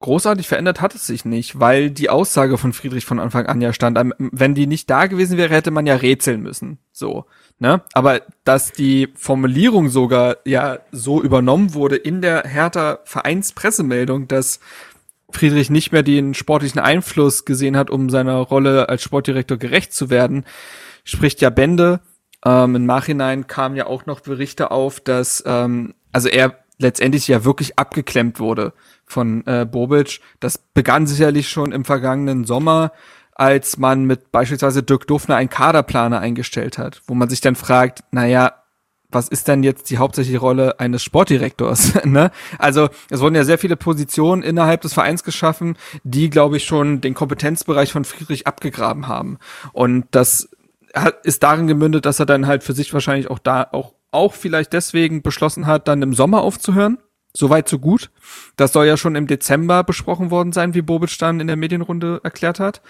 großartig 0.00 0.48
verändert 0.48 0.80
hat 0.80 0.94
es 0.94 1.06
sich 1.06 1.24
nicht, 1.24 1.60
weil 1.60 1.90
die 1.90 2.10
Aussage 2.10 2.58
von 2.58 2.72
Friedrich 2.72 3.04
von 3.04 3.20
Anfang 3.20 3.46
an 3.46 3.60
ja 3.60 3.72
stand. 3.72 3.96
Ähm, 3.96 4.12
wenn 4.18 4.56
die 4.56 4.66
nicht 4.66 4.90
da 4.90 5.06
gewesen 5.06 5.38
wäre, 5.38 5.54
hätte 5.54 5.70
man 5.70 5.86
ja 5.86 5.94
rätseln 5.94 6.42
müssen. 6.42 6.78
So, 6.90 7.26
ne? 7.60 7.82
Aber 7.92 8.22
dass 8.42 8.72
die 8.72 9.08
Formulierung 9.14 9.88
sogar 9.88 10.38
ja 10.44 10.80
so 10.90 11.22
übernommen 11.22 11.74
wurde 11.74 11.94
in 11.94 12.22
der 12.22 12.42
Hertha 12.42 12.98
Vereinspressemeldung, 13.04 14.26
dass 14.26 14.58
Friedrich 15.36 15.70
nicht 15.70 15.92
mehr 15.92 16.02
den 16.02 16.34
sportlichen 16.34 16.80
Einfluss 16.80 17.44
gesehen 17.44 17.76
hat, 17.76 17.90
um 17.90 18.10
seiner 18.10 18.36
Rolle 18.36 18.88
als 18.88 19.02
Sportdirektor 19.02 19.58
gerecht 19.58 19.92
zu 19.92 20.10
werden, 20.10 20.44
spricht 21.04 21.40
ja 21.40 21.50
Bände. 21.50 22.00
Ähm, 22.44 22.76
Im 22.76 22.86
Nachhinein 22.86 23.46
kamen 23.46 23.76
ja 23.76 23.86
auch 23.86 24.06
noch 24.06 24.20
Berichte 24.20 24.70
auf, 24.70 25.00
dass 25.00 25.42
ähm, 25.46 25.94
also 26.12 26.28
er 26.28 26.58
letztendlich 26.78 27.28
ja 27.28 27.44
wirklich 27.44 27.78
abgeklemmt 27.78 28.40
wurde 28.40 28.72
von 29.04 29.46
äh, 29.46 29.66
Bobic. 29.70 30.20
Das 30.40 30.58
begann 30.58 31.06
sicherlich 31.06 31.48
schon 31.48 31.72
im 31.72 31.84
vergangenen 31.84 32.44
Sommer, 32.44 32.92
als 33.34 33.76
man 33.76 34.04
mit 34.04 34.32
beispielsweise 34.32 34.82
Dirk 34.82 35.06
Dufner 35.06 35.36
einen 35.36 35.50
Kaderplaner 35.50 36.20
eingestellt 36.20 36.78
hat, 36.78 37.02
wo 37.06 37.14
man 37.14 37.28
sich 37.28 37.40
dann 37.40 37.54
fragt, 37.54 38.02
naja, 38.10 38.54
was 39.10 39.28
ist 39.28 39.48
denn 39.48 39.62
jetzt 39.62 39.90
die 39.90 39.98
hauptsächliche 39.98 40.38
Rolle 40.38 40.80
eines 40.80 41.02
Sportdirektors? 41.02 41.94
ne? 42.04 42.30
Also 42.58 42.88
es 43.10 43.20
wurden 43.20 43.34
ja 43.34 43.44
sehr 43.44 43.58
viele 43.58 43.76
Positionen 43.76 44.42
innerhalb 44.42 44.80
des 44.80 44.94
Vereins 44.94 45.24
geschaffen, 45.24 45.76
die, 46.04 46.30
glaube 46.30 46.56
ich, 46.56 46.64
schon 46.64 47.00
den 47.00 47.14
Kompetenzbereich 47.14 47.92
von 47.92 48.04
Friedrich 48.04 48.46
abgegraben 48.46 49.08
haben. 49.08 49.38
Und 49.72 50.06
das 50.10 50.48
ist 51.22 51.42
darin 51.42 51.66
gemündet, 51.66 52.06
dass 52.06 52.20
er 52.20 52.26
dann 52.26 52.46
halt 52.46 52.64
für 52.64 52.72
sich 52.72 52.92
wahrscheinlich 52.92 53.30
auch 53.30 53.38
da 53.38 53.66
auch 53.70 53.92
auch 54.12 54.32
vielleicht 54.32 54.72
deswegen 54.72 55.20
beschlossen 55.20 55.66
hat, 55.66 55.88
dann 55.88 56.00
im 56.00 56.14
Sommer 56.14 56.40
aufzuhören. 56.40 56.98
Soweit 57.36 57.68
so 57.68 57.78
gut. 57.78 58.10
Das 58.56 58.72
soll 58.72 58.86
ja 58.86 58.96
schon 58.96 59.14
im 59.14 59.26
Dezember 59.26 59.84
besprochen 59.84 60.30
worden 60.30 60.52
sein, 60.52 60.72
wie 60.72 60.80
Bobic 60.80 61.18
dann 61.18 61.38
in 61.38 61.48
der 61.48 61.56
Medienrunde 61.56 62.20
erklärt 62.24 62.58
hat. 62.58 62.80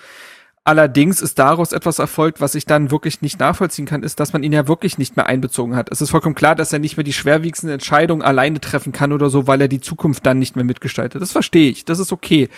Allerdings 0.66 1.22
ist 1.22 1.38
daraus 1.38 1.70
etwas 1.70 2.00
erfolgt, 2.00 2.40
was 2.40 2.57
ich 2.57 2.66
dann 2.66 2.90
wirklich 2.90 3.22
nicht 3.22 3.38
nachvollziehen 3.38 3.87
kann, 3.87 4.02
ist, 4.02 4.18
dass 4.18 4.33
man 4.33 4.42
ihn 4.42 4.52
ja 4.52 4.66
wirklich 4.66 4.98
nicht 4.98 5.16
mehr 5.16 5.26
einbezogen 5.26 5.76
hat. 5.76 5.92
Es 5.92 6.00
ist 6.00 6.11
vollkommen 6.11 6.35
klar, 6.35 6.57
dass 6.57 6.72
er 6.72 6.81
nicht 6.81 6.96
mehr 6.96 7.05
die 7.05 7.12
schwerwiegendsten 7.12 7.70
Entscheidungen 7.70 8.22
alleine 8.22 8.61
treffen 8.61 8.92
kann 8.92 9.12
oder 9.12 9.31
so, 9.31 9.46
weil 9.46 9.61
er 9.61 9.68
die 9.68 9.81
Zukunft 9.81 10.26
dann 10.26 10.40
nicht 10.40 10.57
mehr 10.57 10.64
mitgestaltet. 10.64 11.22
Das 11.22 11.31
verstehe 11.31 11.70
ich. 11.70 11.85
Das 11.85 12.00
ist 12.00 12.11
okay. 12.11 12.48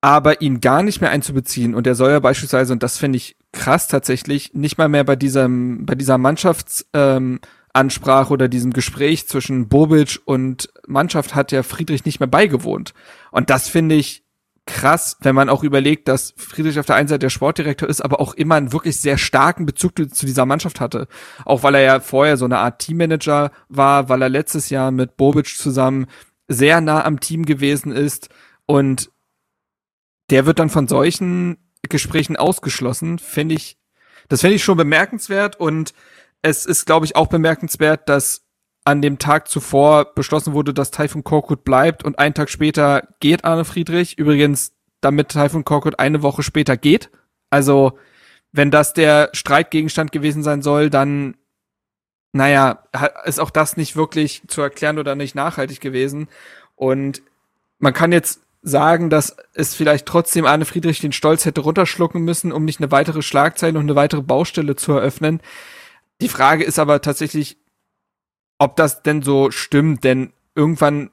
Aber 0.00 0.40
ihn 0.40 0.60
gar 0.60 0.84
nicht 0.84 1.00
mehr 1.00 1.10
einzubeziehen 1.10 1.74
und 1.74 1.84
er 1.88 1.96
soll 1.96 2.12
ja 2.12 2.20
beispielsweise, 2.20 2.72
und 2.72 2.84
das 2.84 2.96
finde 2.96 3.16
ich 3.16 3.36
krass 3.50 3.88
tatsächlich, 3.88 4.54
nicht 4.54 4.78
mal 4.78 4.88
mehr 4.88 5.02
bei 5.02 5.16
diesem, 5.16 5.86
bei 5.86 5.96
dieser 5.96 6.16
Mannschaftsansprache 6.16 8.28
ähm, 8.28 8.32
oder 8.32 8.46
diesem 8.46 8.72
Gespräch 8.72 9.26
zwischen 9.26 9.66
Bobic 9.66 10.20
und 10.26 10.68
Mannschaft 10.86 11.34
hat 11.34 11.50
ja 11.50 11.64
Friedrich 11.64 12.04
nicht 12.04 12.20
mehr 12.20 12.28
beigewohnt. 12.28 12.94
Und 13.32 13.50
das 13.50 13.68
finde 13.68 13.96
ich 13.96 14.22
krass, 14.70 15.16
wenn 15.20 15.34
man 15.34 15.48
auch 15.48 15.62
überlegt, 15.62 16.08
dass 16.08 16.32
Friedrich 16.36 16.78
auf 16.78 16.86
der 16.86 16.96
einen 16.96 17.08
Seite 17.08 17.20
der 17.20 17.30
Sportdirektor 17.30 17.88
ist, 17.88 18.00
aber 18.00 18.20
auch 18.20 18.34
immer 18.34 18.54
einen 18.54 18.72
wirklich 18.72 18.96
sehr 18.96 19.18
starken 19.18 19.66
Bezug 19.66 19.94
zu 20.14 20.26
dieser 20.26 20.46
Mannschaft 20.46 20.80
hatte. 20.80 21.08
Auch 21.44 21.62
weil 21.62 21.74
er 21.74 21.82
ja 21.82 22.00
vorher 22.00 22.36
so 22.36 22.44
eine 22.44 22.58
Art 22.58 22.80
Teammanager 22.80 23.50
war, 23.68 24.08
weil 24.08 24.22
er 24.22 24.28
letztes 24.28 24.70
Jahr 24.70 24.90
mit 24.90 25.16
Bobic 25.16 25.46
zusammen 25.46 26.06
sehr 26.48 26.80
nah 26.80 27.04
am 27.04 27.20
Team 27.20 27.44
gewesen 27.44 27.92
ist 27.92 28.28
und 28.66 29.10
der 30.30 30.46
wird 30.46 30.58
dann 30.58 30.70
von 30.70 30.88
solchen 30.88 31.58
Gesprächen 31.88 32.36
ausgeschlossen, 32.36 33.18
finde 33.18 33.56
ich, 33.56 33.78
das 34.28 34.40
finde 34.40 34.56
ich 34.56 34.64
schon 34.64 34.76
bemerkenswert 34.76 35.58
und 35.58 35.92
es 36.42 36.66
ist, 36.66 36.86
glaube 36.86 37.06
ich, 37.06 37.16
auch 37.16 37.26
bemerkenswert, 37.26 38.08
dass 38.08 38.46
an 38.90 39.02
dem 39.02 39.18
Tag 39.18 39.46
zuvor 39.48 40.14
beschlossen 40.14 40.52
wurde, 40.52 40.74
dass 40.74 40.90
Typhoon 40.90 41.22
Korkut 41.22 41.62
bleibt 41.62 42.04
und 42.04 42.18
einen 42.18 42.34
Tag 42.34 42.50
später 42.50 43.06
geht 43.20 43.44
Arne 43.44 43.64
Friedrich. 43.64 44.18
Übrigens, 44.18 44.72
damit 45.00 45.28
Typhoon 45.28 45.64
Korkut 45.64 46.00
eine 46.00 46.22
Woche 46.22 46.42
später 46.42 46.76
geht. 46.76 47.08
Also, 47.50 47.96
wenn 48.50 48.72
das 48.72 48.92
der 48.92 49.30
Streitgegenstand 49.32 50.10
gewesen 50.10 50.42
sein 50.42 50.60
soll, 50.60 50.90
dann, 50.90 51.36
naja, 52.32 52.82
ist 53.24 53.38
auch 53.38 53.50
das 53.50 53.76
nicht 53.76 53.94
wirklich 53.94 54.42
zu 54.48 54.60
erklären 54.60 54.98
oder 54.98 55.14
nicht 55.14 55.36
nachhaltig 55.36 55.80
gewesen. 55.80 56.28
Und 56.74 57.22
man 57.78 57.92
kann 57.92 58.10
jetzt 58.10 58.40
sagen, 58.62 59.08
dass 59.08 59.36
es 59.54 59.76
vielleicht 59.76 60.06
trotzdem 60.06 60.46
Arne 60.46 60.64
Friedrich 60.64 60.98
den 60.98 61.12
Stolz 61.12 61.44
hätte 61.44 61.60
runterschlucken 61.60 62.22
müssen, 62.22 62.50
um 62.50 62.64
nicht 62.64 62.80
eine 62.80 62.90
weitere 62.90 63.22
Schlagzeile 63.22 63.78
und 63.78 63.84
eine 63.84 63.94
weitere 63.94 64.22
Baustelle 64.22 64.74
zu 64.74 64.92
eröffnen. 64.94 65.40
Die 66.20 66.28
Frage 66.28 66.64
ist 66.64 66.80
aber 66.80 67.00
tatsächlich, 67.00 67.56
ob 68.60 68.76
das 68.76 69.02
denn 69.02 69.22
so 69.22 69.50
stimmt, 69.50 70.04
denn 70.04 70.32
irgendwann 70.54 71.10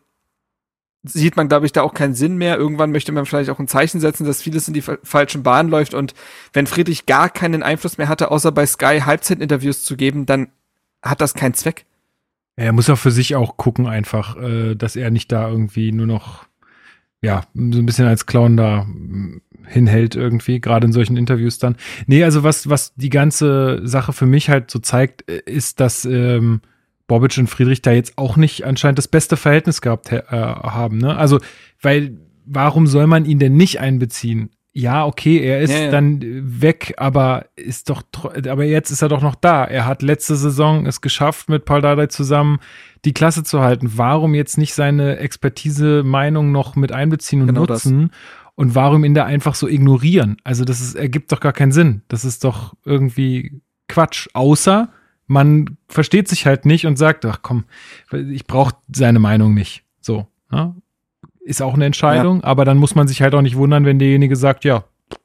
sieht 1.03 1.37
man, 1.37 1.47
glaube 1.47 1.65
ich, 1.65 1.71
da 1.71 1.81
auch 1.81 1.93
keinen 1.93 2.13
Sinn 2.13 2.37
mehr. 2.37 2.57
Irgendwann 2.57 2.91
möchte 2.91 3.13
man 3.13 3.25
vielleicht 3.25 3.49
auch 3.49 3.59
ein 3.59 3.69
Zeichen 3.69 4.01
setzen, 4.01 4.25
dass 4.25 4.41
vieles 4.41 4.67
in 4.67 4.73
die 4.73 4.81
falschen 4.81 5.43
Bahnen 5.43 5.69
läuft. 5.69 5.93
Und 5.93 6.13
wenn 6.51 6.67
Friedrich 6.67 7.05
gar 7.05 7.29
keinen 7.29 7.63
Einfluss 7.63 7.97
mehr 7.97 8.09
hatte, 8.09 8.31
außer 8.31 8.51
bei 8.51 8.65
Sky 8.65 8.99
Halbzeitinterviews 9.05 9.85
zu 9.85 9.95
geben, 9.95 10.25
dann 10.25 10.49
hat 11.01 11.21
das 11.21 11.33
keinen 11.35 11.53
Zweck. 11.53 11.85
Er 12.57 12.73
muss 12.73 12.89
auch 12.89 12.97
für 12.97 13.11
sich 13.11 13.35
auch 13.35 13.55
gucken, 13.55 13.87
einfach, 13.87 14.35
äh, 14.35 14.75
dass 14.75 14.97
er 14.97 15.09
nicht 15.09 15.31
da 15.31 15.47
irgendwie 15.47 15.93
nur 15.93 16.07
noch, 16.07 16.45
ja, 17.21 17.43
so 17.53 17.79
ein 17.79 17.85
bisschen 17.85 18.07
als 18.07 18.25
Clown 18.25 18.57
da 18.57 18.83
mm, 18.83 19.41
hinhält 19.67 20.15
irgendwie, 20.15 20.59
gerade 20.59 20.87
in 20.87 20.91
solchen 20.91 21.15
Interviews 21.15 21.59
dann. 21.59 21.77
Nee, 22.07 22.25
also 22.25 22.43
was, 22.43 22.69
was 22.69 22.93
die 22.95 23.09
ganze 23.09 23.87
Sache 23.87 24.11
für 24.11 24.25
mich 24.25 24.49
halt 24.49 24.69
so 24.69 24.79
zeigt, 24.79 25.29
äh, 25.29 25.43
ist, 25.45 25.79
dass 25.79 26.03
ähm, 26.03 26.61
Bobic 27.07 27.37
und 27.37 27.47
Friedrich 27.47 27.81
da 27.81 27.91
jetzt 27.91 28.17
auch 28.17 28.37
nicht 28.37 28.65
anscheinend 28.65 28.97
das 28.97 29.07
beste 29.07 29.37
Verhältnis 29.37 29.81
gehabt 29.81 30.11
äh, 30.11 30.21
haben. 30.29 30.97
Ne? 30.97 31.15
Also, 31.15 31.39
weil, 31.81 32.17
warum 32.45 32.85
soll 32.85 33.07
man 33.07 33.25
ihn 33.25 33.39
denn 33.39 33.55
nicht 33.55 33.79
einbeziehen? 33.79 34.51
Ja, 34.73 35.07
okay, 35.07 35.39
er 35.39 35.61
ist 35.61 35.71
ja, 35.71 35.85
ja. 35.85 35.91
dann 35.91 36.21
weg, 36.23 36.93
aber 36.97 37.47
ist 37.55 37.89
doch, 37.89 38.03
aber 38.47 38.63
jetzt 38.63 38.91
ist 38.91 39.01
er 39.01 39.09
doch 39.09 39.23
noch 39.23 39.33
da. 39.33 39.63
Er 39.63 39.87
hat 39.87 40.03
letzte 40.03 40.35
Saison 40.35 40.85
es 40.85 41.01
geschafft, 41.01 41.49
mit 41.49 41.65
Paul 41.65 41.81
Dardai 41.81 42.07
zusammen 42.07 42.59
die 43.03 43.13
Klasse 43.13 43.43
zu 43.43 43.61
halten. 43.61 43.93
Warum 43.95 44.35
jetzt 44.35 44.59
nicht 44.59 44.75
seine 44.75 45.17
Expertise, 45.17 46.03
Meinung 46.03 46.51
noch 46.51 46.75
mit 46.75 46.91
einbeziehen 46.91 47.41
und 47.41 47.47
genau 47.47 47.61
nutzen? 47.61 48.09
Das. 48.09 48.17
Und 48.53 48.75
warum 48.75 49.03
ihn 49.03 49.15
da 49.15 49.25
einfach 49.25 49.55
so 49.55 49.67
ignorieren? 49.67 50.37
Also, 50.43 50.63
das 50.63 50.79
ist, 50.79 50.93
ergibt 50.93 51.31
doch 51.31 51.39
gar 51.39 51.53
keinen 51.53 51.71
Sinn. 51.71 52.03
Das 52.07 52.23
ist 52.23 52.43
doch 52.43 52.75
irgendwie 52.85 53.63
Quatsch. 53.87 54.27
Außer, 54.33 54.89
man 55.27 55.77
versteht 55.87 56.27
sich 56.27 56.45
halt 56.45 56.65
nicht 56.65 56.85
und 56.85 56.97
sagt, 56.97 57.25
ach 57.25 57.39
komm, 57.41 57.65
ich 58.11 58.47
brauche 58.47 58.75
seine 58.93 59.19
Meinung 59.19 59.53
nicht. 59.53 59.83
So, 60.01 60.27
ne? 60.49 60.75
ist 61.41 61.61
auch 61.61 61.75
eine 61.75 61.85
Entscheidung, 61.85 62.41
ja. 62.41 62.43
aber 62.43 62.65
dann 62.65 62.77
muss 62.77 62.95
man 62.95 63.07
sich 63.07 63.21
halt 63.21 63.33
auch 63.35 63.41
nicht 63.41 63.55
wundern, 63.55 63.85
wenn 63.85 63.99
derjenige 63.99 64.35
sagt, 64.35 64.65
ja, 64.65 64.83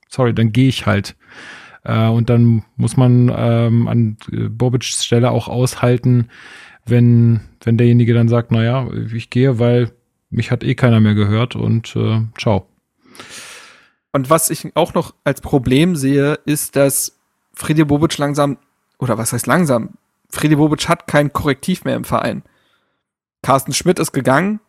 sorry, 0.08 0.34
dann 0.34 0.52
gehe 0.52 0.68
ich 0.68 0.86
halt. 0.86 1.16
Äh, 1.84 2.08
und 2.08 2.30
dann 2.30 2.64
muss 2.76 2.96
man 2.96 3.32
ähm, 3.34 3.88
an 3.88 4.16
äh, 4.30 4.48
Bobics 4.48 5.04
Stelle 5.04 5.30
auch 5.30 5.48
aushalten, 5.48 6.28
wenn, 6.86 7.40
wenn 7.62 7.76
derjenige 7.76 8.14
dann 8.14 8.28
sagt, 8.28 8.52
naja, 8.52 8.88
ich 9.12 9.30
gehe, 9.30 9.58
weil 9.58 9.90
mich 10.30 10.50
hat 10.50 10.64
eh 10.64 10.74
keiner 10.74 11.00
mehr 11.00 11.14
gehört 11.14 11.56
und 11.56 11.94
äh, 11.96 12.20
ciao. 12.38 12.66
Und 14.12 14.30
was 14.30 14.50
ich 14.50 14.76
auch 14.76 14.94
noch 14.94 15.14
als 15.24 15.40
Problem 15.40 15.96
sehe, 15.96 16.38
ist, 16.44 16.76
dass 16.76 17.18
Friedi 17.54 17.84
Bobic 17.84 18.16
langsam, 18.18 18.58
oder 19.02 19.18
was 19.18 19.32
heißt 19.32 19.46
langsam? 19.46 19.90
Friedi 20.30 20.56
Bobic 20.56 20.88
hat 20.88 21.06
kein 21.06 21.32
Korrektiv 21.32 21.84
mehr 21.84 21.96
im 21.96 22.04
Verein. 22.04 22.42
Carsten 23.42 23.72
Schmidt 23.74 23.98
ist 23.98 24.12
gegangen, 24.12 24.60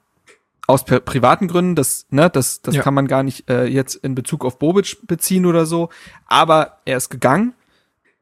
aus 0.67 0.85
pri- 0.85 0.99
privaten 0.99 1.47
Gründen, 1.47 1.75
das, 1.75 2.05
ne, 2.09 2.29
das, 2.29 2.61
das 2.61 2.75
Ja. 2.75 2.81
kann 2.81 2.93
man 2.93 3.07
gar 3.07 3.21
nicht 3.23 3.49
äh, 3.49 3.65
jetzt 3.65 3.95
in 3.95 4.15
Bezug 4.15 4.43
auf 4.43 4.59
Bobic 4.59 4.97
beziehen 5.07 5.45
oder 5.45 5.65
so, 5.65 5.89
aber 6.25 6.79
er 6.85 6.97
ist 6.97 7.09
gegangen. 7.09 7.53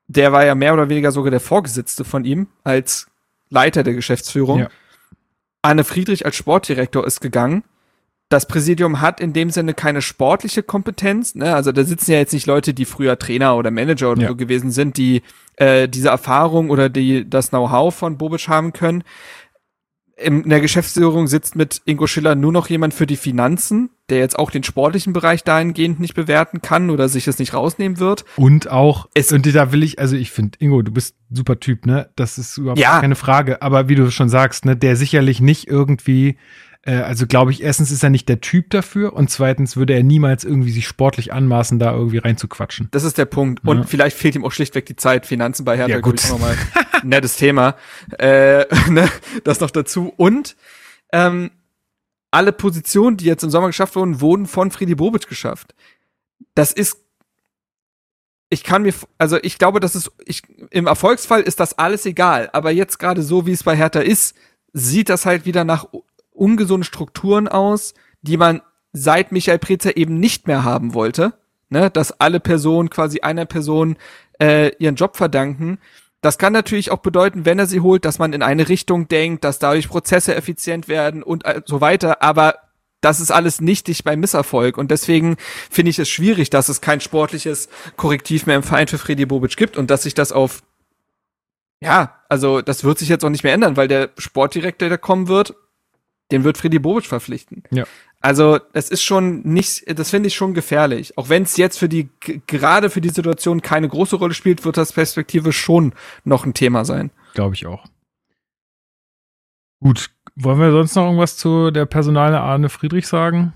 Der 0.08 0.34
war 0.34 0.44
ja 0.46 0.54
mehr 0.56 0.74
oder 0.74 0.90
weniger 0.90 1.12
sogar 1.12 1.32
der 1.32 1.40
Vorgesetzte 1.40 2.04
von 2.04 2.26
ihm 2.26 2.48
als 2.64 3.08
Leiter 3.50 3.84
der 3.84 3.94
Geschäftsführung. 3.94 4.60
Ja. 4.60 4.70
Anne 5.62 5.84
Friedrich 5.84 6.26
als 6.26 6.36
Sportdirektor 6.36 7.06
ist 7.08 7.22
gegangen. 7.22 7.64
Das 8.32 8.48
Präsidium 8.48 9.02
hat 9.02 9.20
in 9.20 9.34
dem 9.34 9.50
Sinne 9.50 9.74
keine 9.74 10.02
sportliche 10.02 10.64
Kompetenz. 10.64 11.36
Ne? 11.36 11.54
Also 11.54 11.72
da 11.74 11.84
sitzen 11.84 12.12
ja 12.14 12.18
jetzt 12.18 12.32
nicht 12.32 12.48
Leute, 12.48 12.74
die 12.74 12.86
früher 12.86 13.20
Trainer 13.20 13.58
oder 13.58 13.72
Manager 13.72 14.10
oder 14.12 14.22
Ja. 14.24 14.28
so 14.30 14.36
gewesen 14.38 14.72
sind, 14.72 14.96
die 14.98 15.22
äh, 15.58 15.90
diese 15.90 16.08
Erfahrung 16.10 16.70
oder 16.70 16.88
die 16.88 17.30
das 17.30 17.50
Know-how 17.50 17.94
von 17.94 18.18
Bobic 18.18 18.48
haben 18.48 18.72
können. 18.72 19.04
In 20.18 20.48
der 20.50 20.62
Geschäftsführung 20.62 21.26
sitzt 21.28 21.56
mit 21.56 21.82
Ingo 21.86 22.06
Schiller 22.06 22.36
nur 22.36 22.52
noch 22.52 22.70
jemand 22.70 22.94
für 22.94 23.08
die 23.08 23.16
Finanzen, 23.18 23.90
der 24.10 24.20
jetzt 24.20 24.38
auch 24.38 24.52
den 24.52 24.64
sportlichen 24.64 25.14
Bereich 25.14 25.44
dahingehend 25.44 26.00
nicht 26.00 26.14
bewerten 26.14 26.62
kann 26.62 26.90
oder 26.92 27.10
sich 27.10 27.28
es 27.28 27.40
nicht 27.40 27.54
rausnehmen 27.56 28.00
wird. 28.00 28.24
Und 28.38 28.70
auch, 28.70 29.10
Es- 29.16 29.32
und 29.32 29.46
da 29.56 29.72
will 29.72 29.82
ich, 29.84 29.98
also 30.00 30.16
ich 30.16 30.30
finde, 30.32 30.58
Ingo, 30.62 30.84
du 30.84 30.92
bist 30.92 31.16
ein 31.32 31.36
super 31.36 31.60
Typ, 31.60 31.86
ne? 31.88 32.10
Das 32.16 32.38
ist 32.38 32.58
überhaupt 32.58 32.80
Ja. 32.80 33.00
keine 33.02 33.16
Frage. 33.16 33.62
Aber 33.64 33.90
wie 33.90 33.96
du 33.96 34.12
schon 34.12 34.30
sagst, 34.30 34.64
ne, 34.64 34.78
der 34.78 34.96
sicherlich 34.96 35.42
nicht 35.42 35.68
irgendwie, 35.68 36.38
äh, 36.84 36.96
also 36.96 37.28
glaube 37.28 37.52
ich, 37.52 37.62
erstens 37.62 37.92
ist 37.92 38.04
er 38.04 38.10
nicht 38.10 38.28
der 38.30 38.42
Typ 38.42 38.70
dafür 38.72 39.14
und 39.14 39.30
zweitens 39.30 39.76
würde 39.78 39.94
er 39.94 40.04
niemals 40.04 40.44
irgendwie 40.44 40.72
sich 40.72 40.88
sportlich 40.88 41.32
anmaßen, 41.34 41.78
da 41.80 41.94
irgendwie 41.94 42.18
reinzuquatschen. 42.18 42.88
Das 42.92 43.04
ist 43.04 43.18
der 43.18 43.26
Punkt. 43.26 43.66
Und 43.66 43.78
Ja. 43.80 43.84
vielleicht 43.84 44.18
fehlt 44.18 44.36
ihm 44.36 44.44
auch 44.46 44.52
schlichtweg 44.52 44.86
die 44.86 44.96
Zeit. 44.96 45.26
Finanzen 45.26 45.64
bei 45.66 45.78
Hertha, 45.78 45.92
Ja, 45.96 46.00
gut. 46.00 46.24
ich, 46.24 46.30
nochmal 46.30 46.58
nettes 47.04 47.36
Thema. 47.38 47.76
Äh, 48.18 48.66
ne, 48.90 49.10
das 49.44 49.60
noch 49.60 49.72
dazu. 49.72 50.14
Und 50.18 50.56
ähm, 51.14 51.52
alle 52.32 52.52
Positionen, 52.54 53.18
die 53.18 53.26
jetzt 53.26 53.44
im 53.44 53.50
Sommer 53.50 53.68
geschafft 53.68 53.96
wurden, 53.96 54.22
wurden 54.22 54.46
von 54.46 54.72
Friedi 54.72 54.96
Bobic 54.96 55.28
geschafft. 55.28 55.76
Das 56.56 56.72
ist 56.72 56.98
ich 58.54 58.66
kann 58.66 58.82
mir, 58.82 58.94
also 59.18 59.38
ich 59.42 59.58
glaube, 59.58 59.80
das 59.80 59.96
ist, 59.96 60.12
ich, 60.26 60.42
im 60.72 60.86
Erfolgsfall 60.86 61.40
ist 61.42 61.62
das 61.62 61.78
alles 61.78 62.06
egal. 62.06 62.50
Aber 62.52 62.70
jetzt 62.72 63.00
gerade 63.00 63.24
so, 63.24 63.46
wie 63.46 63.54
es 63.54 63.64
bei 63.64 63.78
Hertha 63.78 64.02
ist, 64.02 64.36
sieht 64.74 65.08
das 65.08 65.26
halt 65.26 65.46
wieder 65.46 65.64
nach 65.64 65.88
ungesunden 66.42 66.84
Strukturen 66.84 67.48
aus, 67.48 67.94
die 68.22 68.38
man 68.38 68.62
seit 68.92 69.32
Michael 69.32 69.60
Prezer 69.60 69.96
eben 69.96 70.20
nicht 70.20 70.48
mehr 70.48 70.64
haben 70.64 70.94
wollte. 70.94 71.34
Ne, 71.70 71.90
dass 71.90 72.20
alle 72.20 72.42
Personen 72.42 72.90
quasi 72.90 73.22
einer 73.22 73.46
Person 73.46 73.96
äh, 74.42 74.76
ihren 74.78 74.96
Job 74.96 75.16
verdanken. 75.16 75.78
Das 76.20 76.38
kann 76.38 76.52
natürlich 76.52 76.92
auch 76.92 76.98
bedeuten, 76.98 77.46
wenn 77.46 77.60
er 77.60 77.66
sie 77.66 77.80
holt, 77.80 78.04
dass 78.04 78.20
man 78.20 78.34
in 78.34 78.44
eine 78.44 78.68
Richtung 78.68 79.08
denkt, 79.08 79.46
dass 79.46 79.58
dadurch 79.58 79.88
Prozesse 79.88 80.36
effizient 80.36 80.90
werden 80.90 81.24
und 81.24 81.46
äh, 81.46 81.62
so 81.66 81.80
weiter. 81.80 82.22
Aber 82.22 82.56
das 83.00 83.22
ist 83.22 83.32
alles 83.32 83.62
nichtig 83.62 84.04
beim 84.04 84.20
Misserfolg. 84.20 84.78
Und 84.78 84.92
deswegen 84.92 85.38
finde 85.70 85.92
ich 85.92 86.00
es 86.00 86.10
schwierig, 86.10 86.50
dass 86.50 86.68
es 86.68 86.82
kein 86.82 87.00
sportliches 87.00 87.70
Korrektiv 87.96 88.46
mehr 88.48 88.58
im 88.58 88.64
Verein 88.64 88.88
für 88.88 88.98
Freddy 88.98 89.26
Bobic 89.26 89.56
gibt 89.56 89.78
und 89.78 89.90
dass 89.90 90.04
sich 90.04 90.14
das 90.14 90.34
auf, 90.34 90.64
ja, 91.80 92.18
also 92.28 92.62
das 92.62 92.84
wird 92.84 93.00
sich 93.00 93.08
jetzt 93.08 93.24
auch 93.24 93.30
nicht 93.30 93.46
mehr 93.46 93.54
ändern, 93.54 93.78
weil 93.78 93.88
der 93.88 94.10
Sportdirektor, 94.18 94.90
der 94.90 94.98
kommen 94.98 95.30
wird, 95.30 95.56
den 96.32 96.44
wird 96.44 96.58
Freddy 96.58 96.80
Bobic 96.80 97.06
verpflichten. 97.06 97.64
Ja. 97.72 97.86
Also, 98.20 98.60
das 98.74 98.90
ist 98.90 99.04
schon 99.04 99.42
nicht, 99.42 99.84
das 99.98 100.12
finde 100.12 100.28
ich 100.28 100.36
schon 100.36 100.54
gefährlich. 100.54 101.18
Auch 101.18 101.30
wenn 101.30 101.44
es 101.44 101.58
jetzt 101.58 101.80
für 101.80 101.90
die, 101.90 102.10
gerade 102.48 102.90
für 102.90 103.02
die 103.02 103.10
Situation 103.10 103.62
keine 103.62 103.90
große 103.90 104.16
Rolle 104.16 104.34
spielt, 104.34 104.64
wird 104.64 104.78
das 104.78 104.94
Perspektive 104.94 105.52
schon 105.52 105.94
noch 106.24 106.46
ein 106.46 106.54
Thema 106.54 106.86
sein. 106.86 107.10
Glaube 107.34 107.56
ich 107.56 107.66
auch. 107.66 107.86
Gut, 109.80 110.12
wollen 110.36 110.60
wir 110.60 110.72
sonst 110.72 110.96
noch 110.96 111.06
irgendwas 111.06 111.38
zu 111.38 111.72
der 111.72 111.86
Personale 111.86 112.40
Arne 112.40 112.70
Friedrich 112.70 113.08
sagen? 113.08 113.54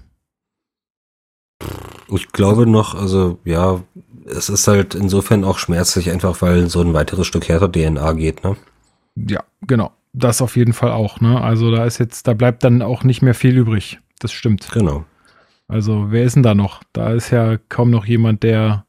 Ich 2.09 2.31
glaube 2.31 2.65
noch, 2.65 2.95
also 2.95 3.39
ja, 3.45 3.81
es 4.25 4.49
ist 4.49 4.67
halt 4.67 4.95
insofern 4.95 5.43
auch 5.43 5.59
schmerzlich, 5.59 6.11
einfach 6.11 6.41
weil 6.41 6.67
so 6.69 6.81
ein 6.81 6.93
weiteres 6.93 7.27
Stück 7.27 7.47
härter 7.47 7.71
DNA 7.71 8.13
geht, 8.13 8.43
ne? 8.43 8.57
Ja, 9.15 9.43
genau. 9.61 9.91
Das 10.17 10.41
auf 10.41 10.55
jeden 10.55 10.71
Fall 10.71 10.91
auch, 10.91 11.19
ne? 11.19 11.41
Also 11.41 11.71
da 11.71 11.83
ist 11.83 11.97
jetzt, 11.97 12.27
da 12.27 12.33
bleibt 12.33 12.63
dann 12.63 12.81
auch 12.81 13.03
nicht 13.03 13.21
mehr 13.21 13.33
viel 13.33 13.57
übrig. 13.57 13.99
Das 14.19 14.31
stimmt. 14.31 14.69
Genau. 14.71 15.03
Also, 15.67 16.11
wer 16.11 16.23
ist 16.23 16.35
denn 16.35 16.43
da 16.43 16.55
noch? 16.55 16.83
Da 16.93 17.11
ist 17.11 17.31
ja 17.31 17.57
kaum 17.69 17.89
noch 17.89 18.05
jemand, 18.05 18.43
der 18.43 18.85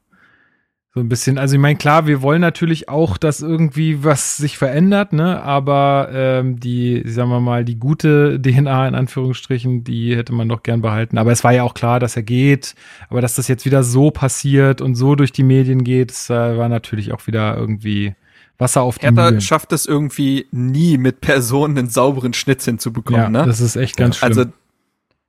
so 0.93 1.01
ein 1.01 1.09
bisschen, 1.09 1.37
also 1.37 1.55
ich 1.55 1.61
meine, 1.61 1.77
klar, 1.77 2.07
wir 2.07 2.21
wollen 2.21 2.41
natürlich 2.41 2.87
auch, 2.87 3.17
dass 3.17 3.41
irgendwie 3.41 4.03
was 4.03 4.37
sich 4.37 4.57
verändert, 4.57 5.11
ne? 5.11 5.43
Aber 5.43 6.09
ähm, 6.13 6.59
die, 6.59 7.03
sagen 7.05 7.29
wir 7.29 7.41
mal, 7.41 7.65
die 7.65 7.77
gute 7.77 8.41
DNA 8.41 8.87
in 8.87 8.95
Anführungsstrichen, 8.95 9.83
die 9.83 10.15
hätte 10.15 10.33
man 10.33 10.47
doch 10.47 10.63
gern 10.63 10.81
behalten. 10.81 11.17
Aber 11.17 11.33
es 11.33 11.43
war 11.43 11.51
ja 11.51 11.63
auch 11.63 11.73
klar, 11.73 11.99
dass 11.99 12.15
er 12.15 12.23
geht, 12.23 12.73
aber 13.09 13.19
dass 13.19 13.35
das 13.35 13.49
jetzt 13.49 13.65
wieder 13.65 13.83
so 13.83 14.11
passiert 14.11 14.81
und 14.81 14.95
so 14.95 15.15
durch 15.15 15.33
die 15.33 15.43
Medien 15.43 15.83
geht, 15.83 16.11
das 16.11 16.29
äh, 16.29 16.57
war 16.57 16.69
natürlich 16.69 17.11
auch 17.11 17.27
wieder 17.27 17.57
irgendwie 17.57 18.15
Wasser 18.57 18.81
auf 18.81 18.97
die 18.97 19.05
Hertha 19.05 19.25
Mühlen. 19.29 19.41
schafft 19.41 19.71
es 19.71 19.85
irgendwie 19.85 20.47
nie, 20.51 20.97
mit 20.97 21.21
Personen 21.21 21.77
einen 21.77 21.89
sauberen 21.89 22.33
Schnitt 22.33 22.61
hinzubekommen, 22.63 23.21
Ja, 23.21 23.29
ne? 23.29 23.45
das 23.45 23.59
ist 23.61 23.75
echt 23.75 23.97
ganz 23.97 24.17
schlimm. 24.17 24.29
Also, 24.29 24.45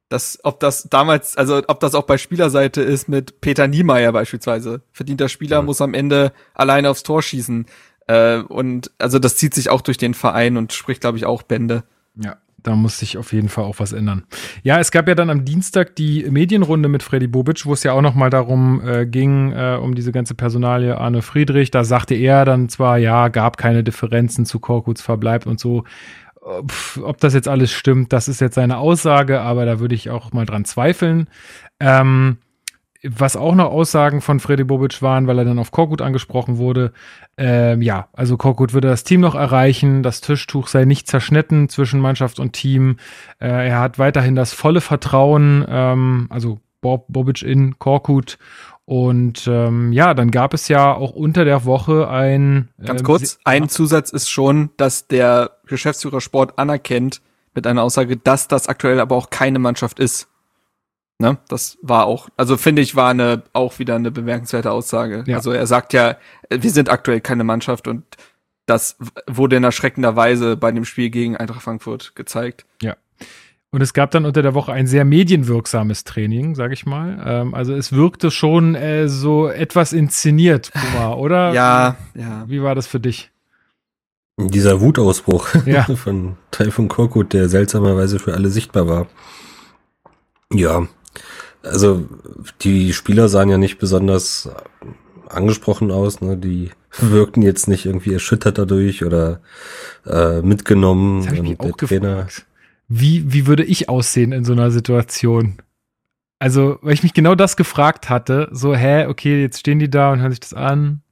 das, 0.09 0.39
ob 0.43 0.59
das 0.61 0.85
damals, 0.85 1.37
also 1.37 1.61
ob 1.69 1.81
das 1.81 1.95
auch 1.95 2.05
bei 2.05 2.17
Spielerseite 2.17 2.81
ist 2.81 3.09
mit 3.11 3.43
Peter 3.43 3.69
Niemeyer 3.69 4.11
beispielsweise. 4.13 4.81
Verdienter 4.93 5.29
Spieler 5.29 5.61
Mhm. 5.61 5.67
muss 5.67 5.83
am 5.83 5.93
Ende 5.93 6.33
alleine 6.55 6.89
aufs 6.89 7.03
Tor 7.03 7.21
schießen. 7.23 7.67
Äh, 8.07 8.39
und 8.39 8.91
also 8.97 9.19
das 9.19 9.37
zieht 9.37 9.53
sich 9.55 9.69
auch 9.69 9.83
durch 9.83 9.99
den 9.99 10.15
Verein 10.15 10.57
und 10.57 10.73
spricht, 10.73 11.03
glaube 11.03 11.19
ich, 11.19 11.27
auch 11.27 11.43
Bände. 11.43 11.85
Ja, 12.17 12.39
da 12.69 12.77
muss 12.77 12.99
sich 12.99 13.17
auf 13.17 13.33
jeden 13.33 13.49
Fall 13.49 13.65
auch 13.65 13.79
was 13.79 13.93
ändern. 13.93 14.25
Ja, 14.63 14.79
es 14.79 14.91
gab 14.91 15.09
ja 15.09 15.15
dann 15.15 15.31
am 15.31 15.45
Dienstag 15.45 15.97
die 15.97 16.27
Medienrunde 16.31 16.89
mit 16.89 17.03
Freddy 17.03 17.27
Bobic, 17.27 17.65
wo 17.65 17.73
es 17.73 17.83
ja 17.83 17.93
auch 17.93 18.03
noch 18.03 18.15
mal 18.15 18.31
darum 18.31 18.83
äh, 18.87 19.07
ging, 19.07 19.53
äh, 19.53 19.79
um 19.81 19.95
diese 19.95 20.13
ganze 20.13 20.35
Personalie 20.35 20.97
Arne 20.97 21.23
Friedrich. 21.23 21.71
Da 21.71 21.85
sagte 21.85 22.15
er 22.15 22.45
dann 22.45 22.69
zwar, 22.69 22.99
ja, 22.99 23.29
gab 23.29 23.57
keine 23.57 23.83
Differenzen 23.83 24.45
zu 24.45 24.61
Korkuts 24.61 25.01
Verbleib 25.01 25.47
und 25.47 25.59
so. 25.59 25.85
Äh, 26.43 26.63
pf, 26.67 27.01
Ob 27.03 27.19
das 27.19 27.35
jetzt 27.35 27.49
alles 27.49 27.73
stimmt, 27.73 28.13
das 28.13 28.29
ist 28.29 28.41
jetzt 28.41 28.57
seine 28.57 28.79
Aussage, 28.79 29.41
aber 29.41 29.65
da 29.65 29.81
würde 29.81 29.95
ich 29.95 30.11
auch 30.11 30.33
mal 30.33 30.45
dran 30.45 30.65
zweifeln. 30.65 31.29
Ähm, 31.81 32.39
was 33.03 33.37
auch 33.37 33.55
noch 33.55 33.71
Aussagen 33.71 34.21
von 34.21 34.41
Freddy 34.41 34.65
Bobic 34.65 35.03
waren, 35.03 35.27
weil 35.27 35.39
er 35.39 35.45
dann 35.45 35.59
auf 35.59 35.71
Korkut 35.71 36.03
angesprochen 36.03 36.59
wurde. 36.59 36.93
Ähm, 37.37 37.81
ja, 37.81 38.09
also 38.13 38.37
Korkut 38.37 38.73
würde 38.73 38.89
das 38.89 39.05
Team 39.05 39.21
noch 39.21 39.35
erreichen. 39.35 40.03
Das 40.03 40.21
Tischtuch 40.21 40.67
sei 40.67 40.85
nicht 40.85 41.07
zerschnitten 41.07 41.69
zwischen 41.69 42.01
Mannschaft 42.01 42.41
und 42.41 42.53
Team. 42.53 42.97
Äh, 43.41 43.69
er 43.69 43.81
hat 43.81 43.99
weiterhin 43.99 44.35
das 44.35 44.53
volle 44.53 44.81
Vertrauen, 44.81 45.65
ähm, 45.69 46.27
also 46.31 46.61
Bob, 46.81 47.07
Bobic 47.09 47.43
in 47.43 47.79
Korkut. 47.79 48.39
Und 48.85 49.47
ähm, 49.47 49.93
ja, 49.93 50.15
dann 50.15 50.31
gab 50.31 50.55
es 50.55 50.69
ja 50.69 50.95
auch 50.95 51.11
unter 51.11 51.45
der 51.45 51.67
Woche 51.67 52.09
ein. 52.09 52.71
Ganz 52.83 53.01
ähm, 53.01 53.07
kurz, 53.07 53.39
ein 53.45 53.69
Zusatz 53.69 54.11
ist 54.11 54.31
schon, 54.31 54.71
dass 54.77 55.07
der 55.07 55.51
Geschäftsführer 55.67 56.23
Sport 56.23 56.59
anerkennt 56.59 57.21
mit 57.55 57.67
einer 57.67 57.83
Aussage, 57.83 58.17
dass 58.17 58.49
das 58.49 58.67
aktuell 58.67 58.99
aber 58.99 59.15
auch 59.15 59.31
keine 59.31 59.59
Mannschaft 59.59 60.01
ist. 60.01 60.29
Ne? 61.19 61.39
Das 61.49 61.79
war 61.83 62.07
auch, 62.07 62.29
also 62.37 62.57
finde 62.57 62.81
ich, 62.83 62.95
war 62.95 63.11
eine 63.11 63.43
auch 63.53 63.79
wieder 63.79 63.97
eine 63.97 64.11
bemerkenswerte 64.11 64.71
Aussage. 64.71 65.25
Ja. 65.27 65.37
Also 65.37 65.51
er 65.51 65.67
sagt 65.67 65.93
ja, 65.93 66.17
wir 66.49 66.71
sind 66.71 66.89
aktuell 66.91 67.21
keine 67.21 67.45
Mannschaft 67.45 67.89
und 67.89 68.05
das 68.67 68.97
wurde 69.27 69.57
in 69.57 69.65
erschreckender 69.65 70.15
Weise 70.15 70.57
bei 70.57 70.71
dem 70.71 70.85
Spiel 70.85 71.11
gegen 71.11 71.37
Eintracht 71.37 71.63
Frankfurt 71.63 72.15
gezeigt. 72.15 72.67
Und 73.71 73.83
es 73.83 73.93
gab 73.93 74.11
dann 74.13 74.25
unter 74.25 74.41
der 74.41 74.55
Woche 74.55 74.73
ein 74.73 74.87
sehr 74.87 75.05
medienwirksames 75.05 76.05
Training, 76.05 76.55
sag 76.55 76.73
ich 76.73 76.87
mal. 76.87 77.23
Ähm, 77.25 77.55
also 77.55 77.75
es 77.75 77.93
wirkte 77.93 78.31
schon 78.31 78.75
äh, 78.75 79.09
so 79.09 79.49
etwas 79.49 79.93
inszeniert, 79.93 80.73
Puma, 80.73 81.15
oder? 81.17 81.53
Ja, 81.53 81.97
ja. 82.15 82.45
Wie 82.49 82.63
war 82.63 82.75
das 82.75 82.87
für 82.87 83.01
dich? 83.01 83.31
Dieser 84.39 84.81
Wutausbruch 84.81 85.49
Ja. 85.67 85.85
von 85.85 86.37
Taifun 86.51 86.89
Korkut, 86.89 87.35
der 87.35 87.49
seltsamerweise 87.51 88.19
für 88.19 88.33
alle 88.33 88.49
sichtbar 88.49 88.89
war. 88.89 89.07
Ja, 90.51 90.89
also 91.63 92.07
die 92.61 92.93
Spieler 92.93 93.29
sahen 93.29 93.49
ja 93.49 93.59
nicht 93.59 93.79
besonders 93.79 94.49
angesprochen 95.29 95.91
aus, 95.91 96.21
ne? 96.21 96.37
Die 96.37 96.71
wirkten 96.99 97.43
jetzt 97.43 97.69
nicht 97.69 97.87
irgendwie 97.87 98.13
erschüttert 98.13 98.59
dadurch 98.59 99.05
oder 99.05 99.41
äh, 100.07 100.41
mitgenommen. 100.41 101.25
Das 101.25 101.33
ich 101.35 101.61
auch 101.61 101.77
Trainer, 101.77 102.15
gefragt. 102.15 102.47
Wie, 102.89 103.33
wie 103.33 103.47
würde 103.47 103.65
ich 103.65 103.89
aussehen 103.89 104.33
in 104.33 104.45
so 104.45 104.53
einer 104.53 104.71
Situation? 104.71 105.59
Also, 106.39 106.79
weil 106.83 106.95
ich 106.95 107.03
mich 107.03 107.15
genau 107.15 107.35
das 107.35 107.57
gefragt 107.57 108.09
hatte, 108.09 108.49
so, 108.53 108.75
hä, 108.75 109.07
okay, 109.07 109.43
jetzt 109.43 109.59
stehen 109.59 109.81
die 109.81 109.91
da 109.91 110.13
und 110.13 110.21
hören 110.21 110.31
sich 110.31 110.41
das 110.41 110.55
an. 110.55 111.03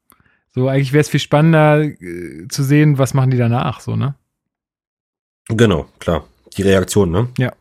So, 0.55 0.69
eigentlich 0.69 0.93
wäre 0.93 1.03
es 1.03 1.09
viel 1.09 1.21
spannender 1.21 1.83
äh, 1.83 2.49
zu 2.49 2.63
sehen, 2.63 2.99
was 2.99 3.13
machen 3.13 3.31
die 3.31 3.37
danach, 3.37 3.81
so, 3.81 3.97
ne? 3.97 4.15
Genau, 5.49 5.87
klar. 5.99 6.25
Die 6.57 6.63
Reaktion, 6.63 7.11
ne? 7.11 7.29
Ja. 7.39 7.53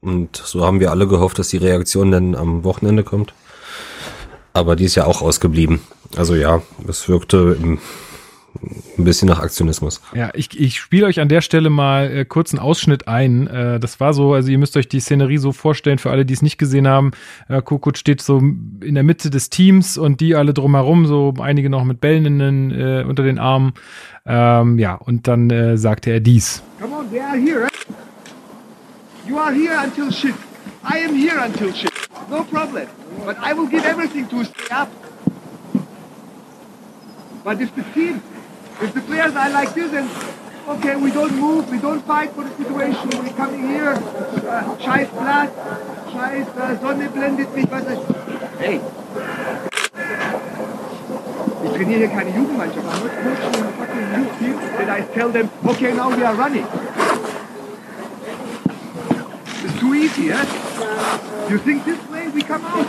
Und 0.00 0.36
so 0.36 0.64
haben 0.64 0.80
wir 0.80 0.90
alle 0.90 1.08
gehofft, 1.08 1.38
dass 1.38 1.48
die 1.48 1.56
Reaktion 1.56 2.10
dann 2.10 2.34
am 2.34 2.64
Wochenende 2.64 3.02
kommt. 3.02 3.34
Aber 4.52 4.76
die 4.76 4.84
ist 4.84 4.94
ja 4.94 5.04
auch 5.04 5.22
ausgeblieben. 5.22 5.80
Also 6.16 6.34
ja, 6.34 6.62
es 6.86 7.08
wirkte 7.08 7.56
im, 7.60 7.78
ein 8.98 9.04
bisschen 9.04 9.28
nach 9.28 9.40
Aktionismus. 9.40 10.00
Ja, 10.14 10.30
ich, 10.34 10.58
ich 10.58 10.78
spiele 10.78 11.06
euch 11.06 11.20
an 11.20 11.28
der 11.28 11.40
Stelle 11.40 11.70
mal 11.70 12.10
äh, 12.10 12.24
kurz 12.24 12.52
einen 12.52 12.60
Ausschnitt 12.60 13.06
ein. 13.06 13.46
Äh, 13.46 13.78
das 13.78 14.00
war 14.00 14.14
so, 14.14 14.34
also 14.34 14.50
ihr 14.50 14.58
müsst 14.58 14.76
euch 14.76 14.88
die 14.88 15.00
Szenerie 15.00 15.38
so 15.38 15.52
vorstellen, 15.52 15.98
für 15.98 16.10
alle, 16.10 16.24
die 16.24 16.34
es 16.34 16.42
nicht 16.42 16.58
gesehen 16.58 16.88
haben. 16.88 17.10
Äh, 17.48 17.62
Kukut 17.62 17.98
steht 17.98 18.22
so 18.22 18.38
in 18.38 18.94
der 18.94 19.02
Mitte 19.04 19.30
des 19.30 19.50
Teams 19.50 19.98
und 19.98 20.20
die 20.20 20.34
alle 20.34 20.54
drumherum, 20.54 21.06
so 21.06 21.34
einige 21.40 21.70
noch 21.70 21.84
mit 21.84 22.00
Bällen 22.00 22.24
in 22.24 22.38
den, 22.38 22.70
äh, 22.70 23.04
unter 23.06 23.22
den 23.22 23.38
Armen. 23.38 23.74
Ähm, 24.26 24.78
ja, 24.78 24.94
und 24.94 25.28
dann 25.28 25.50
äh, 25.50 25.76
sagte 25.76 26.10
er 26.10 26.20
dies. 26.20 26.62
Come 26.80 26.94
on, 26.96 27.10
they 27.10 27.20
are 27.20 27.36
here. 27.36 27.67
You 29.28 29.36
are 29.36 29.52
here 29.52 29.76
until 29.76 30.10
shit. 30.10 30.34
I 30.82 31.00
am 31.00 31.14
here 31.14 31.38
until 31.38 31.70
shit. 31.70 31.92
No 32.30 32.44
problem. 32.44 32.88
But 33.26 33.36
I 33.36 33.52
will 33.52 33.66
give 33.66 33.84
everything 33.84 34.26
to 34.26 34.42
stay 34.42 34.68
up. 34.70 34.90
But 37.44 37.60
if 37.60 37.74
the 37.76 37.82
team, 37.92 38.22
if 38.80 38.94
the 38.94 39.02
players 39.02 39.36
are 39.36 39.50
like 39.50 39.74
this 39.74 39.92
and 39.92 40.08
okay, 40.66 40.96
we 40.96 41.10
don't 41.10 41.34
move, 41.36 41.70
we 41.70 41.78
don't 41.78 42.00
fight 42.06 42.32
for 42.32 42.44
the 42.44 42.56
situation, 42.56 43.10
we're 43.22 43.34
coming 43.34 43.68
here, 43.68 43.92
uh, 43.92 44.76
scheiß 44.80 45.10
Blatt, 45.12 45.52
scheiß 46.10 46.48
uh, 46.56 46.80
Sonne 46.80 47.10
blendet 47.10 47.54
mich, 47.54 47.70
was 47.70 47.84
ist. 47.84 48.00
Hey, 48.58 48.80
ich 51.64 51.72
trainiere 51.72 51.98
hier 51.98 52.08
keine 52.08 52.30
Jugendmannschaft, 52.30 52.86
I'm 52.86 53.02
not 53.04 53.12
coaching 53.22 53.62
a 53.62 53.72
fucking 53.72 54.06
youth 54.16 54.38
team 54.38 54.58
and 54.80 54.90
I 54.90 55.00
tell 55.14 55.30
them, 55.30 55.50
okay, 55.66 55.92
now 55.92 56.08
we 56.08 56.22
are 56.24 56.34
running. 56.34 56.66
It's 59.60 59.80
too 59.80 59.94
easy, 59.94 60.30
eh? 60.30 60.44
You 61.50 61.58
think 61.58 61.84
this 61.84 61.98
way 62.08 62.28
we 62.28 62.42
come 62.42 62.64
out? 62.64 62.86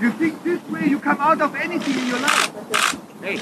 You 0.00 0.10
think 0.12 0.42
this 0.42 0.62
way 0.70 0.86
you 0.86 0.98
come 0.98 1.20
out 1.20 1.40
of 1.42 1.54
anything 1.54 1.98
in 1.98 2.06
your 2.06 2.20
life? 2.20 2.50
Hey. 3.20 3.36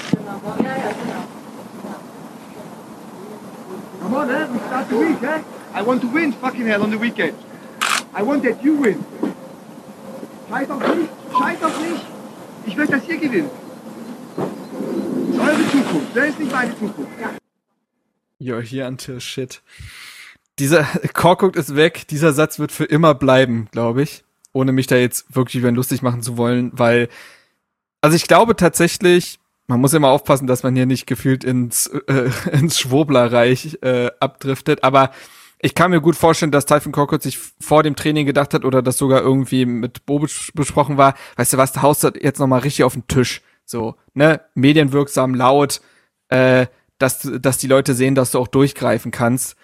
Come 4.01 4.13
on, 4.13 4.29
eh? 4.29 4.45
We 4.51 4.59
start 4.59 4.89
the 4.89 4.97
week, 4.97 5.23
eh? 5.23 5.43
I 5.73 5.81
want 5.81 6.01
to 6.01 6.07
win, 6.07 6.33
fucking 6.33 6.65
hell, 6.65 6.83
on 6.83 6.89
the 6.89 6.97
weekend. 6.97 7.37
I 8.13 8.23
want 8.23 8.43
that 8.43 8.61
you 8.63 8.75
win. 8.75 9.05
Scheiß 10.49 10.69
auf 10.71 10.95
mich, 10.95 11.09
scheiß 11.31 11.63
auf 11.63 11.79
mich. 11.79 12.01
Ich 12.65 12.75
möchte, 12.75 12.93
dass 12.97 13.07
ihr 13.07 13.17
gewinnt. 13.17 13.51
Das 14.35 14.47
ist 15.29 15.39
eure 15.39 15.71
Zukunft, 15.71 16.15
das 16.15 16.29
ist 16.29 16.39
nicht 16.39 16.51
meine 16.51 16.77
Zukunft. 16.77 17.11
You're 18.39 18.61
here 18.61 18.87
until 18.87 19.19
shit. 19.19 19.61
Dieser 20.59 20.83
Korkut 21.13 21.55
ist 21.55 21.75
weg. 21.75 22.07
Dieser 22.09 22.33
Satz 22.33 22.59
wird 22.59 22.71
für 22.71 22.85
immer 22.85 23.15
bleiben, 23.15 23.67
glaube 23.71 24.03
ich. 24.03 24.23
Ohne 24.53 24.71
mich 24.71 24.87
da 24.87 24.95
jetzt 24.95 25.35
wirklich 25.35 25.61
über 25.61 25.71
lustig 25.71 26.01
machen 26.01 26.21
zu 26.21 26.37
wollen, 26.37 26.71
weil, 26.73 27.07
also 28.01 28.15
ich 28.15 28.27
glaube 28.27 28.55
tatsächlich, 28.55 29.39
man 29.67 29.79
muss 29.79 29.93
immer 29.93 30.09
aufpassen, 30.09 30.47
dass 30.47 30.63
man 30.63 30.75
hier 30.75 30.87
nicht 30.87 31.05
gefühlt 31.05 31.43
ins, 31.43 31.87
äh, 32.07 32.31
ins 32.51 32.79
Schwoblerreich 32.79 33.77
äh, 33.81 34.09
abdriftet, 34.19 34.83
aber 34.83 35.11
ich 35.61 35.75
kann 35.75 35.91
mir 35.91 36.01
gut 36.01 36.15
vorstellen, 36.15 36.51
dass 36.51 36.65
Typhon 36.65 36.93
Korkut 36.93 37.21
sich 37.21 37.37
vor 37.59 37.83
dem 37.83 37.95
Training 37.95 38.25
gedacht 38.25 38.53
hat 38.53 38.63
oder 38.63 38.81
das 38.81 38.97
sogar 38.97 39.21
irgendwie 39.21 39.65
mit 39.65 40.05
Bobic 40.05 40.51
besprochen 40.55 40.97
war, 40.97 41.15
weißt 41.35 41.53
du 41.53 41.57
was, 41.57 41.73
da 41.73 41.81
haust 41.81 42.03
du 42.03 42.11
jetzt 42.19 42.39
nochmal 42.39 42.61
richtig 42.61 42.85
auf 42.85 42.93
den 42.93 43.07
Tisch. 43.07 43.41
So, 43.65 43.95
ne, 44.13 44.41
medienwirksam, 44.55 45.35
laut, 45.35 45.81
äh, 46.29 46.67
dass, 46.97 47.29
dass 47.39 47.57
die 47.57 47.67
Leute 47.67 47.93
sehen, 47.93 48.15
dass 48.15 48.31
du 48.31 48.39
auch 48.39 48.47
durchgreifen 48.47 49.11
kannst. 49.11 49.57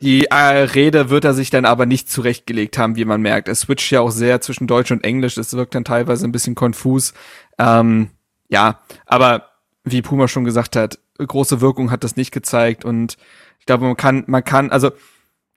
Die 0.00 0.26
äh, 0.26 0.34
Rede 0.34 1.10
wird 1.10 1.24
er 1.24 1.34
sich 1.34 1.50
dann 1.50 1.64
aber 1.64 1.84
nicht 1.84 2.08
zurechtgelegt 2.08 2.78
haben, 2.78 2.94
wie 2.94 3.04
man 3.04 3.20
merkt. 3.20 3.48
Es 3.48 3.60
switcht 3.60 3.90
ja 3.90 4.00
auch 4.00 4.12
sehr 4.12 4.40
zwischen 4.40 4.68
Deutsch 4.68 4.92
und 4.92 5.02
Englisch. 5.02 5.36
Es 5.36 5.54
wirkt 5.54 5.74
dann 5.74 5.84
teilweise 5.84 6.24
ein 6.24 6.32
bisschen 6.32 6.54
konfus. 6.54 7.14
Ähm, 7.58 8.10
ja, 8.48 8.80
aber 9.06 9.50
wie 9.84 10.02
Puma 10.02 10.28
schon 10.28 10.44
gesagt 10.44 10.76
hat, 10.76 10.98
große 11.18 11.60
Wirkung 11.60 11.90
hat 11.90 12.04
das 12.04 12.16
nicht 12.16 12.30
gezeigt 12.30 12.84
und 12.84 13.16
ich 13.58 13.66
glaube, 13.66 13.84
man 13.84 13.96
kann, 13.96 14.24
man 14.26 14.44
kann, 14.44 14.70
also 14.70 14.90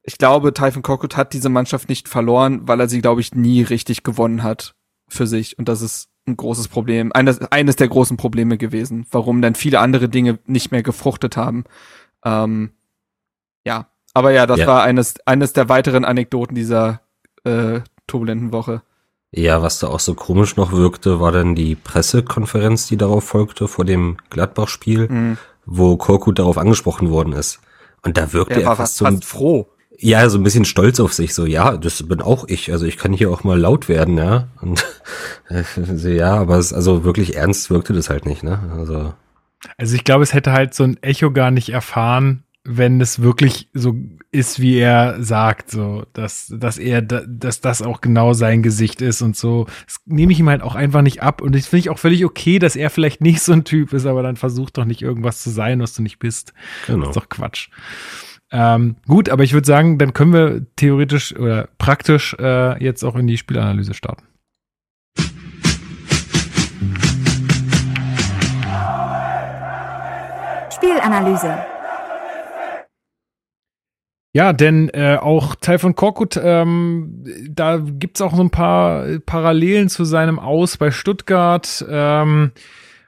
ich 0.04 0.18
glaube, 0.18 0.54
Typhon 0.54 0.82
Korkut 0.82 1.16
hat 1.16 1.34
diese 1.34 1.50
Mannschaft 1.50 1.88
nicht 1.88 2.08
verloren, 2.08 2.68
weil 2.68 2.80
er 2.80 2.90
sie, 2.90 3.02
glaube 3.02 3.22
ich, 3.22 3.36
nie 3.36 3.62
richtig 3.62 4.04
gewonnen 4.04 4.42
hat 4.42 4.74
für 5.08 5.28
sich 5.28 5.60
und 5.60 5.70
das 5.70 5.82
ist 5.82 6.10
ein 6.26 6.38
großes 6.38 6.68
Problem, 6.68 7.12
eines, 7.14 7.40
eines 7.52 7.76
der 7.76 7.88
großen 7.88 8.18
Probleme 8.18 8.58
gewesen, 8.58 9.06
warum 9.12 9.42
dann 9.42 9.56
viele 9.56 9.80
andere 9.80 10.10
Dinge 10.10 10.40
nicht 10.46 10.72
mehr 10.72 10.84
gefruchtet 10.84 11.38
haben. 11.38 11.66
Ähm, 12.24 12.72
ja, 13.66 13.91
aber 14.14 14.32
ja, 14.32 14.46
das 14.46 14.60
Ja. 14.60 14.68
war 14.68 14.84
eines, 14.84 15.16
eines 15.26 15.54
der 15.54 15.70
weiteren 15.70 16.06
Anekdoten 16.06 16.56
dieser 16.56 17.02
äh, 17.44 17.82
turbulenten 18.08 18.52
Woche. 18.54 18.82
Ja, 19.32 19.62
was 19.62 19.80
da 19.80 19.88
auch 19.88 20.00
so 20.02 20.14
komisch 20.14 20.58
noch 20.58 20.74
wirkte, 20.74 21.20
war 21.22 21.32
dann 21.32 21.56
die 21.56 21.76
Pressekonferenz, 21.76 22.88
die 22.88 22.98
darauf 22.98 23.24
folgte, 23.24 23.68
vor 23.68 23.86
dem 23.86 24.18
Gladbach-Spiel, 24.30 25.08
Mhm. 25.10 25.38
wo 25.66 25.96
Korkut 25.98 26.38
darauf 26.40 26.58
angesprochen 26.58 27.10
worden 27.10 27.34
ist. 27.34 27.62
Und 28.04 28.18
da 28.18 28.34
wirkte 28.34 28.56
Er 28.56 28.62
er 28.62 28.66
war 28.68 28.76
fast 28.76 28.94
fast, 28.94 28.98
so, 28.98 29.06
ein- 29.06 29.22
froh. 29.22 29.70
ja, 29.98 30.28
so 30.30 30.38
ein 30.38 30.44
bisschen 30.44 30.66
stolz 30.66 31.00
auf 31.00 31.14
sich, 31.14 31.34
so, 31.34 31.46
ja, 31.46 31.78
das 31.78 32.04
bin 32.08 32.22
auch 32.22 32.46
ich, 32.48 32.72
also 32.74 32.86
ich 32.86 32.98
kann 32.98 33.14
hier 33.14 33.30
auch 33.32 33.44
mal 33.46 33.58
laut 33.60 33.88
werden, 33.88 34.18
ja. 34.18 34.50
Und 34.60 34.86
so, 35.76 36.10
ja, 36.10 36.34
aber 36.36 36.58
es, 36.58 36.74
also 36.74 37.04
wirklich 37.06 37.36
ernst 37.38 37.70
wirkte 37.70 37.94
das 37.94 38.10
halt 38.10 38.26
nicht, 38.26 38.44
ne? 38.44 38.60
Also, 38.78 39.14
Also 39.78 39.96
ich 39.96 40.04
glaube, 40.04 40.24
es 40.24 40.34
hätte 40.34 40.52
halt 40.52 40.74
so 40.74 40.84
ein 40.84 41.02
Echo 41.02 41.32
gar 41.32 41.52
nicht 41.52 41.70
erfahren, 41.70 42.44
wenn 42.64 43.02
es 43.02 43.22
wirklich 43.22 43.70
so 43.74 43.96
ist, 44.32 44.60
wie 44.62 44.78
er 44.78 45.24
sagt, 45.24 45.72
so, 45.72 46.06
dass, 46.14 46.54
dass 46.56 46.78
er, 46.78 47.02
da- 47.02 47.24
dass 47.28 47.60
das 47.60 47.82
auch 47.82 48.02
genau 48.02 48.34
sein 48.34 48.62
Gesicht 48.62 49.02
ist 49.02 49.22
und 49.24 49.36
so. 49.36 49.66
Das 49.86 49.98
nehme 50.06 50.32
ich 50.32 50.40
ihm 50.40 50.48
halt 50.48 50.62
auch 50.62 50.76
einfach 50.76 51.02
nicht 51.02 51.24
ab. 51.24 51.42
Und 51.42 51.56
das 51.56 51.66
finde 51.68 51.80
ich 51.82 51.90
auch 51.90 51.98
völlig 51.98 52.24
okay, 52.24 52.60
dass 52.60 52.76
er 52.76 52.90
vielleicht 52.92 53.20
nicht 53.22 53.42
so 53.42 53.54
ein 53.54 53.64
Typ 53.64 53.94
ist, 53.94 54.06
aber 54.06 54.22
dann 54.22 54.36
versuch 54.38 54.70
doch 54.70 54.86
nicht 54.86 55.02
irgendwas 55.02 55.42
zu 55.42 55.50
sein, 55.50 55.80
was 55.82 55.94
du 55.96 56.04
nicht 56.04 56.20
bist. 56.20 56.54
genau. 56.86 57.00
Das 57.08 57.10
ist 57.10 57.16
doch 57.22 57.30
Quatsch. 57.30 57.70
Ähm, 58.52 58.98
gut, 59.08 59.30
aber 59.30 59.44
ich 59.44 59.54
würde 59.54 59.66
sagen, 59.66 59.98
dann 59.98 60.14
können 60.14 60.34
wir 60.34 60.66
theoretisch 60.76 61.36
oder 61.36 61.68
praktisch 61.78 62.36
äh, 62.40 62.84
jetzt 62.84 63.04
auch 63.04 63.16
in 63.16 63.26
die 63.26 63.38
Spielanalyse 63.38 63.94
starten. 63.94 64.24
Spielanalyse. 70.72 71.58
Ja, 74.34 74.54
denn 74.54 74.90
äh, 74.90 75.18
auch 75.18 75.56
Teil 75.56 75.78
von 75.78 75.94
Korkut, 75.94 76.40
ähm, 76.42 77.26
da 77.50 77.78
gibt's 77.78 78.22
auch 78.22 78.34
so 78.34 78.42
ein 78.42 78.50
paar 78.50 79.20
Parallelen 79.26 79.90
zu 79.90 80.06
seinem 80.06 80.40
Aus 80.40 80.78
bei 80.78 80.92
Stuttgart. 80.92 81.86
Ähm, 81.90 82.52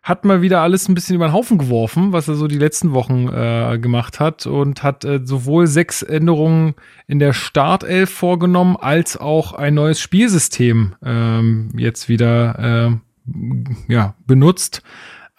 hat 0.04 0.26
mal 0.26 0.42
wieder 0.42 0.60
alles 0.60 0.90
ein 0.90 0.96
bisschen 0.96 1.16
über 1.16 1.28
den 1.28 1.34
Haufen 1.34 1.58
geworfen, 1.58 2.12
was 2.12 2.28
er 2.28 2.36
so 2.36 2.48
die 2.48 2.58
letzten 2.58 2.92
Wochen 2.92 3.30
äh, 3.30 3.80
gemacht 3.80 4.20
hat 4.20 4.46
und 4.46 4.84
hat 4.84 5.06
äh, 5.06 5.22
sowohl 5.24 5.66
sechs 5.66 6.04
Änderungen 6.04 6.76
in 7.08 7.20
der 7.20 7.32
Startelf 7.32 8.10
vorgenommen, 8.10 8.76
als 8.76 9.16
auch 9.16 9.54
ein 9.54 9.76
neues 9.76 10.02
Spielsystem 10.02 10.96
ähm, 11.06 11.72
jetzt 11.78 12.10
wieder 12.10 13.00
äh, 13.00 13.94
ja, 13.94 14.16
benutzt. 14.28 14.84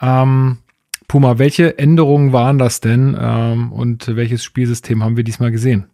Ähm, 0.01 0.59
Puma, 1.09 1.39
welche 1.39 1.79
Änderungen 1.79 2.33
waren 2.33 2.59
das 2.59 2.81
denn 2.81 3.17
ähm, 3.19 3.73
und 3.73 4.17
welches 4.17 4.43
Spielsystem 4.43 5.03
haben 5.03 5.17
wir 5.17 5.25
diesmal 5.25 5.51
gesehen? 5.51 5.87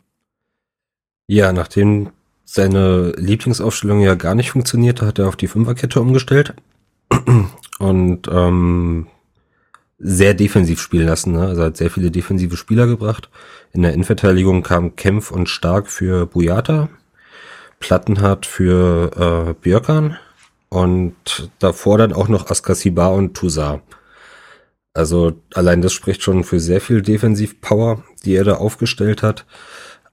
Ja, 1.26 1.52
nachdem 1.52 2.10
seine 2.44 3.12
Lieblingsaufstellung 3.16 4.00
ja 4.00 4.14
gar 4.16 4.34
nicht 4.34 4.50
funktionierte, 4.50 5.06
hat 5.06 5.18
er 5.18 5.28
auf 5.28 5.36
die 5.36 5.46
Fünferkette 5.46 6.00
umgestellt 6.00 6.54
und 7.78 8.28
ähm, 8.28 9.06
sehr 10.00 10.34
defensiv 10.34 10.80
spielen 10.80 11.06
lassen. 11.06 11.34
Ne? 11.34 11.46
Also 11.46 11.62
hat 11.62 11.76
sehr 11.76 11.90
viele 11.90 12.10
defensive 12.10 12.56
Spieler 12.56 12.86
gebracht. 12.86 13.30
In 13.72 13.82
der 13.82 13.92
Innenverteidigung 13.92 14.62
kam 14.62 14.96
Kempf 14.96 15.30
und 15.30 15.48
Stark 15.48 15.88
für 15.88 16.26
Buyata, 16.26 16.88
Plattenhardt 17.78 18.46
für 18.46 19.50
äh, 19.50 19.54
Björkan 19.54 20.18
und 20.70 21.50
davor 21.58 21.98
dann 21.98 22.12
auch 22.12 22.28
noch 22.28 22.50
Askasiba 22.50 23.08
und 23.08 23.34
Toussaint. 23.34 23.82
Also 24.94 25.40
allein 25.54 25.82
das 25.82 25.92
spricht 25.92 26.22
schon 26.22 26.42
für 26.44 26.58
sehr 26.60 26.80
viel 26.80 27.02
Defensivpower, 27.02 28.02
die 28.24 28.34
er 28.34 28.44
da 28.44 28.54
aufgestellt 28.54 29.22
hat. 29.22 29.46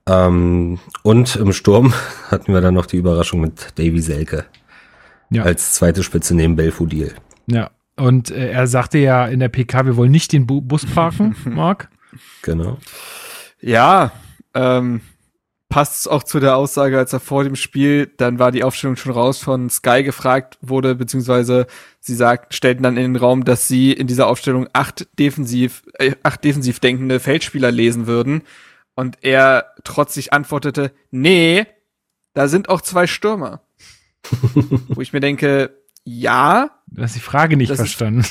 Ähm, 0.06 0.78
und 1.02 1.36
im 1.36 1.52
Sturm 1.52 1.92
hatten 2.30 2.52
wir 2.52 2.60
dann 2.60 2.74
noch 2.74 2.86
die 2.86 2.96
Überraschung 2.96 3.40
mit 3.40 3.78
Davy 3.78 4.00
Selke 4.00 4.44
Ja. 5.30 5.42
als 5.42 5.74
zweite 5.74 6.02
Spitze 6.02 6.34
neben 6.34 6.56
Belfodil. 6.56 7.14
Ja. 7.46 7.70
Und 7.96 8.30
äh, 8.30 8.50
er 8.52 8.68
sagte 8.68 8.98
ja 8.98 9.26
in 9.26 9.40
der 9.40 9.48
PK, 9.48 9.84
wir 9.86 9.96
wollen 9.96 10.12
nicht 10.12 10.32
den 10.32 10.46
Bu 10.46 10.60
Bus 10.60 10.86
parken, 10.86 11.34
Marc. 11.44 11.88
Genau. 12.42 12.78
Ja, 13.60 14.12
ähm, 14.54 15.00
passt 15.68 16.10
auch 16.10 16.22
zu 16.22 16.40
der 16.40 16.56
Aussage, 16.56 16.96
als 16.98 17.12
er 17.12 17.20
vor 17.20 17.44
dem 17.44 17.54
Spiel, 17.56 18.10
dann 18.16 18.38
war 18.38 18.52
die 18.52 18.64
Aufstellung 18.64 18.96
schon 18.96 19.12
raus 19.12 19.38
von 19.38 19.68
Sky 19.68 20.02
gefragt 20.02 20.56
wurde, 20.62 20.94
beziehungsweise 20.94 21.66
sie 22.00 22.14
sagt, 22.14 22.54
stellten 22.54 22.82
dann 22.82 22.96
in 22.96 23.12
den 23.12 23.16
Raum, 23.16 23.44
dass 23.44 23.68
sie 23.68 23.92
in 23.92 24.06
dieser 24.06 24.28
Aufstellung 24.28 24.68
acht 24.72 25.06
defensiv, 25.18 25.82
äh, 25.98 26.14
acht 26.22 26.42
defensiv 26.44 26.80
denkende 26.80 27.20
Feldspieler 27.20 27.70
lesen 27.70 28.06
würden. 28.06 28.42
Und 28.94 29.18
er 29.22 29.66
trotzig 29.84 30.32
antwortete, 30.32 30.92
nee, 31.10 31.66
da 32.34 32.48
sind 32.48 32.68
auch 32.68 32.80
zwei 32.80 33.06
Stürmer. 33.06 33.60
Wo 34.88 35.00
ich 35.00 35.12
mir 35.12 35.20
denke, 35.20 35.76
ja, 36.04 36.70
Du 36.90 37.02
hast 37.02 37.14
die 37.14 37.20
Frage 37.20 37.56
nicht 37.58 37.70
Das 37.70 37.78
ist- 37.80 37.94
verstanden. 37.94 38.24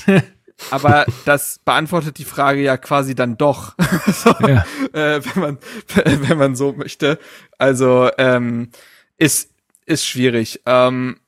Aber 0.72 1.06
das 1.26 1.60
beantwortet 1.64 2.18
die 2.18 2.26
Frage 2.26 2.62
ja 2.62 2.78
quasi 2.78 3.16
dann 3.16 3.38
doch. 3.38 3.76
so, 4.08 4.34
Ja. 4.48 4.66
äh, 4.94 5.22
wenn 5.24 5.42
man, 5.42 5.58
wenn 6.30 6.38
man 6.38 6.56
so 6.56 6.74
möchte. 6.74 7.20
Also, 7.58 8.10
ähm, 8.18 8.70
ist, 9.18 9.52
ist 9.86 10.06
schwierig. 10.06 10.62
Ähm, 10.66 11.20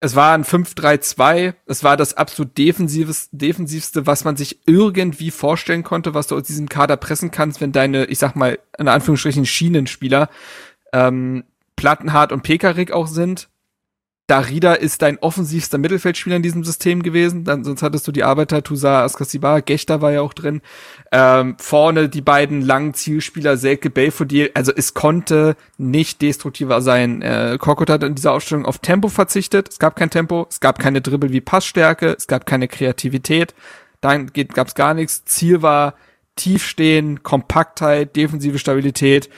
es 0.00 0.14
war 0.14 0.34
ein 0.34 0.44
5-3-2. 0.44 1.54
Es 1.66 1.82
war 1.82 1.96
das 1.96 2.14
absolut 2.14 2.58
defensives, 2.58 3.28
defensivste, 3.32 4.06
was 4.06 4.24
man 4.24 4.36
sich 4.36 4.60
irgendwie 4.66 5.30
vorstellen 5.30 5.82
konnte, 5.82 6.12
was 6.12 6.26
du 6.26 6.36
aus 6.36 6.42
diesem 6.42 6.68
Kader 6.68 6.96
pressen 6.98 7.30
kannst, 7.30 7.60
wenn 7.60 7.72
deine, 7.72 8.04
ich 8.06 8.18
sag 8.18 8.36
mal, 8.36 8.58
in 8.78 8.88
Anführungsstrichen 8.88 9.46
Schienenspieler, 9.46 10.28
ähm, 10.92 11.44
Plattenhardt 11.76 12.32
und 12.32 12.42
Pekarik 12.42 12.92
auch 12.92 13.06
sind. 13.06 13.48
Darida 14.26 14.72
ist 14.72 15.02
dein 15.02 15.18
offensivster 15.18 15.76
Mittelfeldspieler 15.76 16.36
in 16.36 16.42
diesem 16.42 16.64
System 16.64 17.02
gewesen. 17.02 17.44
Dann, 17.44 17.62
sonst 17.62 17.82
hattest 17.82 18.08
du 18.08 18.12
die 18.12 18.24
Arbeiter, 18.24 18.62
Toussaint, 18.62 19.04
Askasibar, 19.04 19.60
Gechter 19.60 20.00
war 20.00 20.12
ja 20.12 20.22
auch 20.22 20.32
drin. 20.32 20.62
Ähm, 21.12 21.56
vorne 21.58 22.08
die 22.08 22.22
beiden 22.22 22.62
langen 22.62 22.94
Zielspieler, 22.94 23.58
Selke, 23.58 23.90
Belfodil. 23.90 24.50
Also 24.54 24.72
es 24.74 24.94
konnte 24.94 25.56
nicht 25.76 26.22
destruktiver 26.22 26.80
sein. 26.80 27.20
Äh, 27.20 27.58
Korkut 27.60 27.90
hat 27.90 28.02
in 28.02 28.14
dieser 28.14 28.32
Aufstellung 28.32 28.64
auf 28.64 28.78
Tempo 28.78 29.08
verzichtet. 29.08 29.68
Es 29.68 29.78
gab 29.78 29.94
kein 29.94 30.08
Tempo, 30.08 30.46
es 30.48 30.60
gab 30.60 30.78
keine 30.78 31.02
Dribbel 31.02 31.30
wie 31.30 31.42
Passstärke, 31.42 32.14
es 32.16 32.26
gab 32.26 32.46
keine 32.46 32.66
Kreativität. 32.66 33.54
Dann 34.00 34.30
gab 34.32 34.68
es 34.68 34.74
gar 34.74 34.94
nichts. 34.94 35.26
Ziel 35.26 35.60
war 35.60 35.94
Tiefstehen, 36.36 37.22
Kompaktheit, 37.22 38.16
defensive 38.16 38.58
Stabilität. 38.58 39.28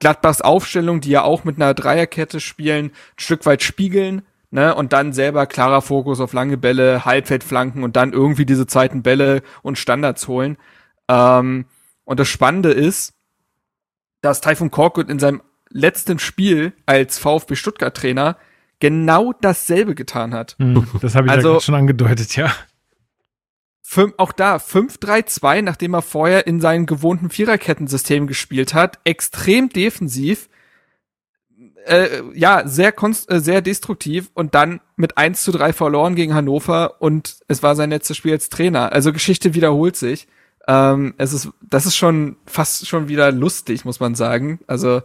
Gladbachs 0.00 0.40
Aufstellung, 0.40 1.00
die 1.00 1.10
ja 1.10 1.22
auch 1.22 1.44
mit 1.44 1.56
einer 1.56 1.74
Dreierkette 1.74 2.40
spielen, 2.40 2.86
ein 2.86 2.92
Stück 3.16 3.46
weit 3.46 3.62
spiegeln, 3.62 4.22
ne, 4.50 4.74
und 4.74 4.92
dann 4.92 5.12
selber 5.12 5.46
klarer 5.46 5.82
Fokus 5.82 6.20
auf 6.20 6.32
lange 6.32 6.56
Bälle, 6.56 7.04
Halbfeldflanken 7.04 7.82
und 7.82 7.96
dann 7.96 8.12
irgendwie 8.12 8.46
diese 8.46 8.66
zweiten 8.66 9.02
Bälle 9.02 9.42
und 9.62 9.78
Standards 9.78 10.28
holen. 10.28 10.56
Ähm, 11.08 11.66
und 12.04 12.20
das 12.20 12.28
Spannende 12.28 12.70
ist, 12.70 13.14
dass 14.20 14.40
Taifun 14.40 14.70
Korkut 14.70 15.08
in 15.10 15.18
seinem 15.18 15.42
letzten 15.70 16.18
Spiel 16.18 16.72
als 16.86 17.18
VfB 17.18 17.56
Stuttgart 17.56 17.96
Trainer 17.96 18.36
genau 18.80 19.32
dasselbe 19.40 19.94
getan 19.94 20.34
hat. 20.34 20.56
Hm, 20.58 20.86
das 21.00 21.14
habe 21.14 21.26
ich 21.26 21.32
Also- 21.32 21.54
ja 21.54 21.60
schon 21.60 21.74
angedeutet, 21.74 22.36
ja. 22.36 22.52
Fünf, 23.86 24.14
auch 24.16 24.32
da 24.32 24.56
5-3-2, 24.56 25.60
nachdem 25.60 25.92
er 25.92 26.00
vorher 26.00 26.46
in 26.46 26.58
seinem 26.58 26.86
gewohnten 26.86 27.28
Viererkettensystem 27.28 28.26
gespielt 28.26 28.72
hat, 28.72 28.98
extrem 29.04 29.68
defensiv, 29.68 30.48
äh, 31.84 32.22
ja, 32.32 32.66
sehr, 32.66 32.92
konst 32.92 33.30
äh, 33.30 33.40
sehr 33.40 33.60
destruktiv 33.60 34.30
und 34.32 34.54
dann 34.54 34.80
mit 34.96 35.18
1 35.18 35.42
zu 35.42 35.52
3 35.52 35.74
verloren 35.74 36.14
gegen 36.14 36.34
Hannover 36.34 37.02
und 37.02 37.36
es 37.46 37.62
war 37.62 37.76
sein 37.76 37.90
letztes 37.90 38.16
Spiel 38.16 38.32
als 38.32 38.48
Trainer. 38.48 38.90
Also 38.90 39.12
Geschichte 39.12 39.52
wiederholt 39.52 39.96
sich. 39.96 40.28
Ähm, 40.66 41.12
es 41.18 41.34
ist, 41.34 41.50
das 41.60 41.84
ist 41.84 41.96
schon 41.96 42.36
fast 42.46 42.88
schon 42.88 43.08
wieder 43.08 43.32
lustig, 43.32 43.84
muss 43.84 44.00
man 44.00 44.14
sagen. 44.14 44.60
Also, 44.66 45.02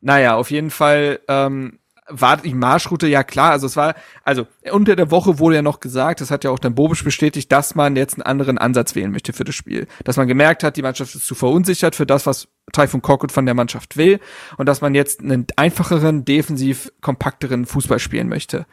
naja, 0.00 0.34
auf 0.34 0.50
jeden 0.50 0.70
Fall 0.70 1.20
ähm, 1.28 1.78
war 2.08 2.36
die 2.36 2.54
Marschroute 2.54 3.06
ja 3.06 3.24
klar. 3.24 3.50
Also 3.50 3.66
es 3.66 3.76
war, 3.76 3.94
also 4.22 4.46
unter 4.70 4.96
der 4.96 5.10
Woche 5.10 5.38
wurde 5.38 5.56
ja 5.56 5.62
noch 5.62 5.80
gesagt, 5.80 6.20
das 6.20 6.30
hat 6.30 6.44
ja 6.44 6.50
auch 6.50 6.58
dann 6.58 6.74
Bobisch 6.74 7.04
bestätigt, 7.04 7.50
dass 7.50 7.74
man 7.74 7.96
jetzt 7.96 8.14
einen 8.14 8.22
anderen 8.22 8.58
Ansatz 8.58 8.94
wählen 8.94 9.10
möchte 9.10 9.32
für 9.32 9.44
das 9.44 9.54
Spiel. 9.54 9.86
Dass 10.04 10.16
man 10.16 10.28
gemerkt 10.28 10.62
hat, 10.62 10.76
die 10.76 10.82
Mannschaft 10.82 11.14
ist 11.14 11.26
zu 11.26 11.34
verunsichert 11.34 11.96
für 11.96 12.06
das, 12.06 12.26
was 12.26 12.48
Taifun 12.72 13.02
Korkut 13.02 13.32
von 13.32 13.46
der 13.46 13.54
Mannschaft 13.54 13.96
will 13.96 14.20
und 14.56 14.66
dass 14.66 14.80
man 14.80 14.94
jetzt 14.94 15.20
einen 15.20 15.46
einfacheren, 15.56 16.24
defensiv 16.24 16.92
kompakteren 17.00 17.66
Fußball 17.66 17.98
spielen 17.98 18.28
möchte. 18.28 18.66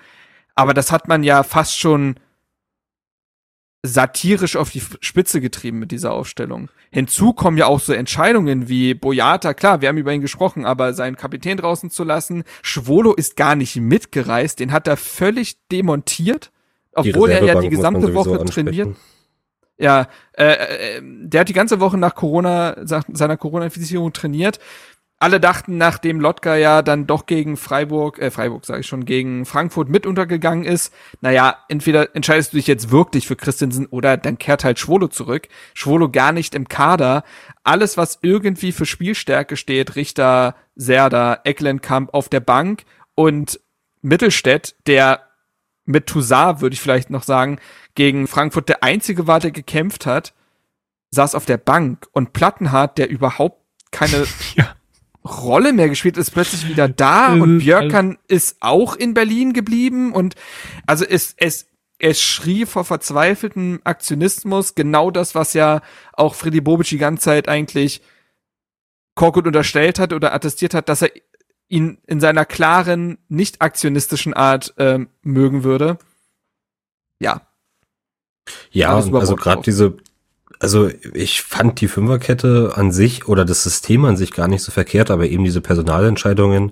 Aber 0.55 0.73
das 0.73 0.91
hat 0.91 1.07
man 1.07 1.23
ja 1.23 1.43
fast 1.43 1.79
schon 1.79 2.15
satirisch 3.85 4.55
auf 4.55 4.69
die 4.69 4.81
Spitze 5.01 5.41
getrieben 5.41 5.77
mit 5.77 5.91
dieser 5.91 6.13
Aufstellung. 6.13 6.69
Hinzu 6.89 7.33
kommen 7.33 7.57
ja 7.57 7.65
auch 7.65 7.81
so 7.81 7.91
Entscheidungen 7.91 8.69
wie 8.69 8.93
Boyata, 8.93 9.53
klar, 9.53 9.81
wir 9.81 9.89
haben 9.89 9.97
über 9.97 10.13
ihn 10.13 10.21
gesprochen, 10.21 10.65
aber 10.65 10.93
seinen 10.93 11.17
Kapitän 11.17 11.57
draußen 11.57 11.89
zu 11.89 12.05
lassen, 12.05 12.45
Schwolo 12.61 13.13
ist 13.13 13.35
gar 13.35 13.55
nicht 13.55 13.75
mitgereist, 13.75 14.59
den 14.59 14.71
hat 14.71 14.87
er 14.87 14.95
völlig 14.95 15.57
demontiert, 15.67 16.51
obwohl 16.93 17.31
er 17.31 17.43
ja 17.43 17.59
die 17.59 17.69
gesamte 17.69 18.13
Woche 18.13 18.45
trainiert. 18.45 18.95
Ja, 19.77 20.07
äh, 20.37 20.97
äh, 20.97 21.01
der 21.03 21.41
hat 21.41 21.49
die 21.49 21.53
ganze 21.53 21.79
Woche 21.79 21.97
nach 21.97 22.15
Corona, 22.15 22.75
seiner 22.85 23.37
Corona-Infizierung 23.37 24.13
trainiert. 24.13 24.59
Alle 25.23 25.39
dachten, 25.39 25.77
nachdem 25.77 26.19
Lotka 26.19 26.57
ja 26.57 26.81
dann 26.81 27.07
doch 27.07 27.27
gegen 27.27 27.55
Freiburg, 27.55 28.19
äh, 28.19 28.29
Freiburg 28.29 28.65
sage 28.65 28.81
ich 28.81 28.87
schon, 28.87 29.05
gegen 29.05 29.45
Frankfurt 29.45 29.87
mit 29.87 30.05
untergegangen 30.05 30.65
ist, 30.65 30.93
naja, 31.21 31.59
entweder 31.69 32.13
entscheidest 32.13 32.51
du 32.51 32.57
dich 32.57 32.67
jetzt 32.67 32.91
wirklich 32.91 33.25
für 33.25 33.37
Christensen 33.37 33.85
oder 33.85 34.17
dann 34.17 34.37
kehrt 34.37 34.65
halt 34.65 34.79
Schwolo 34.79 35.07
zurück. 35.07 35.47
Schwolo 35.73 36.09
gar 36.09 36.33
nicht 36.33 36.53
im 36.55 36.67
Kader. 36.67 37.23
Alles, 37.63 37.95
was 37.95 38.19
irgendwie 38.21 38.73
für 38.73 38.85
Spielstärke 38.85 39.55
steht, 39.55 39.95
Richter, 39.95 40.57
Serda, 40.75 41.39
Ecklenkamp 41.45 42.13
auf 42.13 42.27
der 42.27 42.41
Bank 42.41 42.83
und 43.15 43.61
Mittelstädt, 44.01 44.75
der 44.87 45.21
mit 45.85 46.07
Toussaint, 46.07 46.59
würde 46.59 46.73
ich 46.73 46.81
vielleicht 46.81 47.11
noch 47.11 47.23
sagen, 47.23 47.59
gegen 47.95 48.27
Frankfurt 48.27 48.67
der 48.67 48.83
einzige 48.83 49.25
war, 49.25 49.39
der 49.39 49.51
gekämpft 49.51 50.05
hat, 50.05 50.33
saß 51.11 51.33
auf 51.33 51.45
der 51.45 51.55
Bank 51.55 52.09
und 52.11 52.33
Plattenhardt, 52.33 52.97
der 52.97 53.09
überhaupt 53.09 53.61
keine 53.91 54.25
Ja. 54.55 54.75
Rolle 55.25 55.73
mehr 55.73 55.89
gespielt, 55.89 56.17
ist 56.17 56.31
plötzlich 56.31 56.67
wieder 56.67 56.89
da 56.89 57.33
und 57.33 57.59
Björkan 57.59 58.17
ist 58.27 58.57
auch 58.59 58.95
in 58.95 59.13
Berlin 59.13 59.53
geblieben 59.53 60.11
und 60.11 60.35
also 60.85 61.05
es, 61.05 61.33
es, 61.37 61.67
es 61.99 62.21
schrie 62.21 62.65
vor 62.65 62.83
verzweifeltem 62.83 63.81
Aktionismus, 63.83 64.75
genau 64.75 65.11
das, 65.11 65.35
was 65.35 65.53
ja 65.53 65.81
auch 66.13 66.35
Freddy 66.35 66.61
Bobic 66.61 66.87
die 66.87 66.97
ganze 66.97 67.25
Zeit 67.25 67.47
eigentlich 67.47 68.01
Korkut 69.15 69.47
unterstellt 69.47 69.99
hat 69.99 70.11
oder 70.11 70.33
attestiert 70.33 70.73
hat, 70.73 70.89
dass 70.89 71.03
er 71.03 71.11
ihn 71.69 71.99
in 72.05 72.19
seiner 72.19 72.45
klaren, 72.45 73.17
nicht 73.29 73.61
aktionistischen 73.61 74.33
Art 74.33 74.73
ähm, 74.77 75.09
mögen 75.21 75.63
würde. 75.63 75.97
Ja, 77.19 77.47
Ja, 78.71 78.95
also 78.95 79.35
gerade 79.35 79.61
diese, 79.61 79.97
also 80.63 80.89
ich 81.13 81.41
fand 81.43 81.79
die 81.81 81.87
Fünferkette 81.87 82.73
an 82.75 82.91
sich 82.91 83.27
oder 83.27 83.45
das 83.45 83.63
System 83.63 84.05
an 84.05 84.17
sich 84.17 84.31
gar 84.33 84.47
nicht 84.47 84.63
so 84.63 84.71
verkehrt, 84.71 85.11
aber 85.11 85.27
eben 85.27 85.43
diese 85.43 85.61
Personalentscheidungen, 85.61 86.71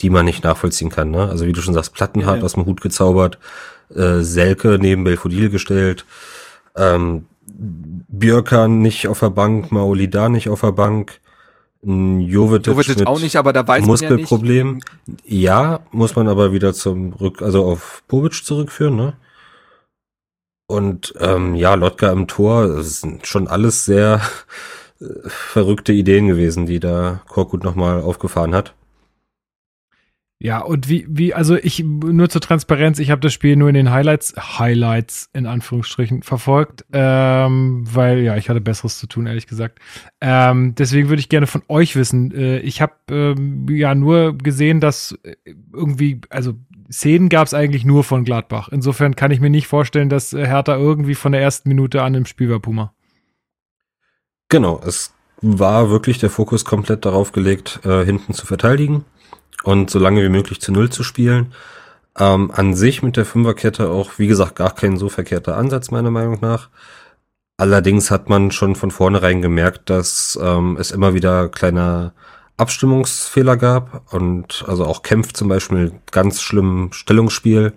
die 0.00 0.10
man 0.10 0.24
nicht 0.24 0.44
nachvollziehen 0.44 0.90
kann. 0.90 1.10
Ne? 1.10 1.28
Also 1.28 1.46
wie 1.46 1.52
du 1.52 1.60
schon 1.60 1.74
sagst, 1.74 1.94
Plattenhardt 1.94 2.38
Ja. 2.38 2.44
aus 2.44 2.54
dem 2.54 2.66
Hut 2.66 2.80
gezaubert, 2.80 3.38
äh, 3.94 4.20
Selke 4.20 4.78
neben 4.80 5.04
Belfodil 5.04 5.50
gestellt, 5.50 6.04
ähm, 6.76 7.26
Björkan 7.52 8.80
nicht 8.80 9.08
auf 9.08 9.20
der 9.20 9.30
Bank, 9.30 9.72
Maolida 9.72 10.28
nicht 10.28 10.48
auf 10.48 10.60
der 10.60 10.72
Bank, 10.72 11.20
Jovetic, 11.82 12.66
Jovetic 12.66 13.06
auch 13.06 13.20
nicht, 13.20 13.36
aber 13.36 13.52
da 13.54 13.66
weiß 13.66 13.86
man 13.86 13.96
ja 13.96 14.10
nicht. 14.10 14.30
Muskelproblem. 14.30 14.80
Ja, 15.24 15.80
muss 15.92 16.14
man 16.14 16.28
aber 16.28 16.52
wieder 16.52 16.74
zum 16.74 17.14
Rück, 17.14 17.40
also 17.40 17.64
auf 17.64 18.02
Bobic 18.06 18.44
zurückführen, 18.44 18.96
ne? 18.96 19.14
Und 20.70 21.14
ähm, 21.18 21.56
ja, 21.56 21.74
Lotka 21.74 22.12
im 22.12 22.28
Tor, 22.28 22.68
das 22.68 23.00
sind 23.00 23.26
schon 23.26 23.48
alles 23.48 23.84
sehr 23.86 24.20
äh, 25.00 25.04
verrückte 25.26 25.92
Ideen 25.92 26.28
gewesen, 26.28 26.64
die 26.64 26.78
da 26.78 27.22
Korkut 27.26 27.64
nochmal 27.64 28.00
aufgefahren 28.00 28.54
hat. 28.54 28.72
Ja, 30.42 30.60
und 30.60 30.88
wie, 30.88 31.04
wie, 31.06 31.34
also 31.34 31.56
ich, 31.56 31.84
nur 31.84 32.30
zur 32.30 32.40
Transparenz, 32.40 32.98
ich 32.98 33.10
habe 33.10 33.20
das 33.20 33.34
Spiel 33.34 33.56
nur 33.56 33.68
in 33.68 33.74
den 33.74 33.90
Highlights, 33.90 34.34
Highlights 34.38 35.28
in 35.34 35.44
Anführungsstrichen 35.44 36.22
verfolgt, 36.22 36.86
ähm, 36.94 37.84
weil 37.86 38.20
ja, 38.20 38.38
ich 38.38 38.48
hatte 38.48 38.62
Besseres 38.62 38.98
zu 38.98 39.06
tun, 39.06 39.26
ehrlich 39.26 39.46
gesagt. 39.46 39.80
Ähm, 40.22 40.74
deswegen 40.74 41.10
würde 41.10 41.20
ich 41.20 41.28
gerne 41.28 41.46
von 41.46 41.62
euch 41.68 41.94
wissen, 41.94 42.32
äh, 42.34 42.58
ich 42.60 42.80
habe 42.80 42.94
ähm, 43.10 43.66
ja 43.68 43.94
nur 43.94 44.32
gesehen, 44.32 44.80
dass 44.80 45.12
äh, 45.24 45.36
irgendwie, 45.74 46.22
also 46.30 46.54
Szenen 46.90 47.28
gab 47.28 47.46
es 47.46 47.52
eigentlich 47.52 47.84
nur 47.84 48.02
von 48.02 48.24
Gladbach. 48.24 48.70
Insofern 48.72 49.16
kann 49.16 49.32
ich 49.32 49.40
mir 49.40 49.50
nicht 49.50 49.66
vorstellen, 49.66 50.08
dass 50.08 50.32
äh, 50.32 50.46
Hertha 50.46 50.74
irgendwie 50.74 51.16
von 51.16 51.32
der 51.32 51.42
ersten 51.42 51.68
Minute 51.68 52.02
an 52.02 52.14
im 52.14 52.24
Spiel 52.24 52.48
war, 52.48 52.60
Puma. 52.60 52.94
Genau, 54.48 54.80
es 54.86 55.12
war 55.42 55.90
wirklich 55.90 56.18
der 56.18 56.30
Fokus 56.30 56.64
komplett 56.64 57.04
darauf 57.04 57.32
gelegt, 57.32 57.80
äh, 57.84 58.06
hinten 58.06 58.32
zu 58.32 58.46
verteidigen 58.46 59.04
und 59.62 59.90
so 59.90 59.98
lange 59.98 60.22
wie 60.22 60.28
möglich 60.28 60.60
zu 60.60 60.72
Null 60.72 60.90
zu 60.90 61.02
spielen. 61.02 61.52
Ähm, 62.18 62.50
an 62.50 62.74
sich 62.74 63.02
mit 63.02 63.16
der 63.16 63.24
Fünferkette 63.24 63.88
auch, 63.88 64.18
wie 64.18 64.26
gesagt, 64.26 64.56
gar 64.56 64.74
kein 64.74 64.96
so 64.96 65.08
verkehrter 65.08 65.56
Ansatz, 65.56 65.90
meiner 65.90 66.10
Meinung 66.10 66.38
nach. 66.40 66.68
Allerdings 67.56 68.10
hat 68.10 68.28
man 68.28 68.50
schon 68.50 68.74
von 68.74 68.90
vornherein 68.90 69.42
gemerkt, 69.42 69.90
dass 69.90 70.38
ähm, 70.42 70.76
es 70.80 70.90
immer 70.90 71.14
wieder 71.14 71.48
kleine 71.48 72.12
Abstimmungsfehler 72.56 73.56
gab 73.56 74.12
und 74.12 74.64
also 74.66 74.84
auch 74.84 75.02
Kempf 75.02 75.32
zum 75.32 75.48
Beispiel 75.48 75.92
ganz 76.10 76.40
schlimm 76.42 76.90
Stellungsspiel 76.92 77.72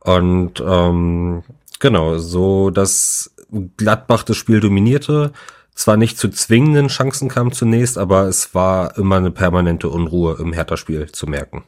und 0.00 0.62
ähm, 0.66 1.42
genau 1.78 2.18
so, 2.18 2.70
dass 2.70 3.34
Gladbach 3.76 4.22
das 4.22 4.36
Spiel 4.36 4.60
dominierte, 4.60 5.32
zwar 5.74 5.96
nicht 5.96 6.18
zu 6.18 6.28
zwingenden 6.28 6.88
Chancen 6.88 7.28
kam 7.28 7.52
zunächst, 7.52 7.98
aber 7.98 8.26
es 8.26 8.54
war 8.54 8.96
immer 8.98 9.16
eine 9.16 9.30
permanente 9.30 9.88
Unruhe 9.88 10.36
im 10.38 10.52
Hertha-Spiel 10.52 11.10
zu 11.12 11.26
merken. 11.26 11.64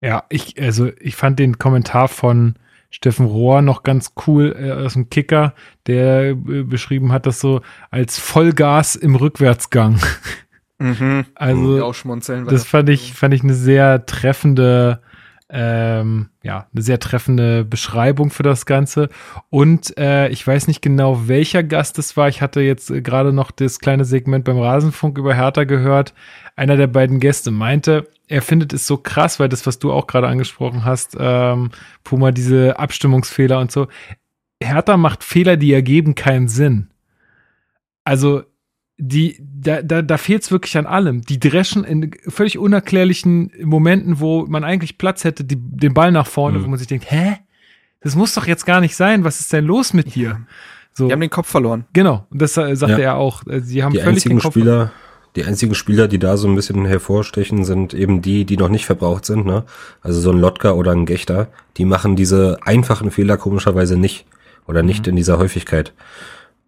Ja, 0.00 0.24
ich, 0.28 0.60
also 0.60 0.90
ich 0.98 1.14
fand 1.14 1.38
den 1.38 1.58
Kommentar 1.58 2.08
von 2.08 2.56
Steffen 2.90 3.24
Rohr 3.24 3.62
noch 3.62 3.84
ganz 3.84 4.12
cool 4.26 4.54
äh, 4.58 4.72
aus 4.72 4.92
dem 4.92 5.08
Kicker, 5.08 5.54
der 5.86 6.30
äh, 6.30 6.34
beschrieben 6.34 7.10
hat 7.10 7.24
das 7.24 7.40
so 7.40 7.62
als 7.90 8.18
Vollgas 8.18 8.96
im 8.96 9.14
Rückwärtsgang. 9.14 9.98
Mhm. 10.78 11.26
Also 11.36 11.92
das 12.46 12.64
fand 12.64 12.88
ich, 12.88 13.14
fand 13.14 13.32
ich 13.32 13.44
eine 13.44 13.54
sehr 13.54 14.04
treffende, 14.04 15.00
ähm, 15.54 16.30
ja, 16.42 16.66
eine 16.72 16.82
sehr 16.82 16.98
treffende 16.98 17.64
Beschreibung 17.64 18.30
für 18.30 18.42
das 18.42 18.64
Ganze. 18.64 19.10
Und 19.50 19.96
äh, 19.98 20.28
ich 20.30 20.46
weiß 20.46 20.66
nicht 20.66 20.80
genau, 20.80 21.28
welcher 21.28 21.62
Gast 21.62 21.98
es 21.98 22.16
war. 22.16 22.28
Ich 22.28 22.40
hatte 22.40 22.62
jetzt 22.62 22.90
äh, 22.90 23.02
gerade 23.02 23.34
noch 23.34 23.50
das 23.50 23.78
kleine 23.78 24.06
Segment 24.06 24.46
beim 24.46 24.58
Rasenfunk 24.58 25.18
über 25.18 25.34
Hertha 25.34 25.64
gehört. 25.64 26.14
Einer 26.56 26.78
der 26.78 26.86
beiden 26.86 27.20
Gäste 27.20 27.50
meinte, 27.50 28.08
er 28.28 28.40
findet 28.40 28.72
es 28.72 28.86
so 28.86 28.96
krass, 28.96 29.40
weil 29.40 29.50
das, 29.50 29.66
was 29.66 29.78
du 29.78 29.92
auch 29.92 30.06
gerade 30.06 30.26
angesprochen 30.26 30.86
hast, 30.86 31.18
ähm, 31.20 31.70
Puma, 32.02 32.30
diese 32.32 32.78
Abstimmungsfehler 32.78 33.60
und 33.60 33.70
so. 33.70 33.88
Hertha 34.62 34.96
macht 34.96 35.22
Fehler, 35.22 35.58
die 35.58 35.74
ergeben 35.74 36.14
keinen 36.14 36.48
Sinn. 36.48 36.88
Also 38.04 38.42
die, 38.98 39.36
da, 39.40 39.82
da, 39.82 40.02
da 40.02 40.16
fehlt 40.16 40.42
es 40.42 40.50
wirklich 40.50 40.76
an 40.78 40.86
allem. 40.86 41.22
Die 41.22 41.40
dreschen 41.40 41.82
in 41.84 42.10
völlig 42.28 42.58
unerklärlichen 42.58 43.50
Momenten, 43.62 44.20
wo 44.20 44.46
man 44.46 44.64
eigentlich 44.64 44.98
Platz 44.98 45.24
hätte, 45.24 45.44
die, 45.44 45.56
den 45.58 45.94
Ball 45.94 46.12
nach 46.12 46.26
vorne, 46.26 46.58
Mhm. 46.58 46.64
wo 46.64 46.68
man 46.68 46.78
sich 46.78 46.88
denkt, 46.88 47.10
hä? 47.10 47.36
Das 48.00 48.16
muss 48.16 48.34
doch 48.34 48.46
jetzt 48.46 48.66
gar 48.66 48.80
nicht 48.80 48.96
sein. 48.96 49.24
Was 49.24 49.40
ist 49.40 49.52
denn 49.52 49.64
los 49.64 49.92
mit 49.94 50.14
dir? 50.14 50.40
So, 50.92 51.06
Die 51.06 51.12
haben 51.12 51.20
den 51.20 51.30
Kopf 51.30 51.48
verloren. 51.48 51.84
genau. 51.92 52.26
Und 52.30 52.42
das 52.42 52.56
äh, 52.56 52.74
sagte 52.76 53.00
Ja. 53.00 53.12
er 53.12 53.16
auch. 53.16 53.46
Äh, 53.46 53.60
Sie 53.60 53.82
haben 53.82 53.92
Die 53.92 53.98
völlig 54.00 54.24
den 54.24 54.32
einzigen 54.32 54.38
Kopf. 54.40 54.52
Spieler, 54.52 54.92
die 55.36 55.44
einzigen 55.44 55.74
Spieler, 55.74 56.06
die 56.08 56.18
da 56.18 56.36
so 56.36 56.46
ein 56.48 56.54
bisschen 56.54 56.84
hervorstechen, 56.84 57.64
sind 57.64 57.94
eben 57.94 58.20
die, 58.20 58.44
die 58.44 58.56
noch 58.58 58.68
nicht 58.68 58.84
verbraucht 58.84 59.24
sind, 59.24 59.46
ne? 59.46 59.64
Also 60.02 60.20
so 60.20 60.30
ein 60.32 60.38
Lotka 60.38 60.72
oder 60.72 60.92
ein 60.92 61.06
Gechter, 61.06 61.48
die 61.78 61.86
machen 61.86 62.14
diese 62.16 62.58
einfachen 62.62 63.10
Fehler 63.10 63.36
komischerweise 63.38 63.96
nicht. 63.96 64.26
Oder 64.66 64.82
nicht 64.84 65.06
in 65.08 65.16
dieser 65.16 65.38
Häufigkeit. 65.38 65.92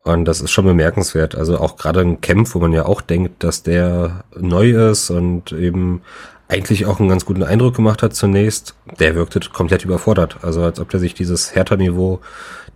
Und 0.05 0.27
das 0.27 0.43
ist 0.43 0.51
schon 0.51 0.67
bemerkenswert. 0.67 1.35
Also 1.35 1.59
auch 1.59 1.77
gerade 1.77 2.01
ein 2.01 2.21
Kempf, 2.21 2.55
wo 2.55 2.61
man 2.61 2.73
ja 2.73 2.85
auch 2.85 3.01
denkt, 3.01 3.43
dass 3.43 3.63
der 3.63 4.25
neu 4.39 4.91
ist 4.91 5.09
und 5.11 5.53
eben 5.53 6.03
eigentlich 6.47 6.85
auch 6.85 7.01
einen 7.01 7.09
ganz 7.09 7.25
guten 7.25 7.43
Eindruck 7.43 7.75
gemacht 7.75 8.03
hat 8.03 8.15
zunächst, 8.15 8.75
der 9.01 9.15
wirkte 9.15 9.41
komplett 9.41 9.83
überfordert. 9.83 10.39
Also 10.43 10.63
als 10.63 10.79
ob 10.79 10.91
der 10.91 11.01
sich 11.01 11.15
dieses 11.15 11.55
Hertha-Niveau 11.55 12.21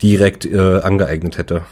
direkt 0.00 0.46
äh, 0.46 0.80
angeeignet 0.80 1.36
hätte. 1.36 1.62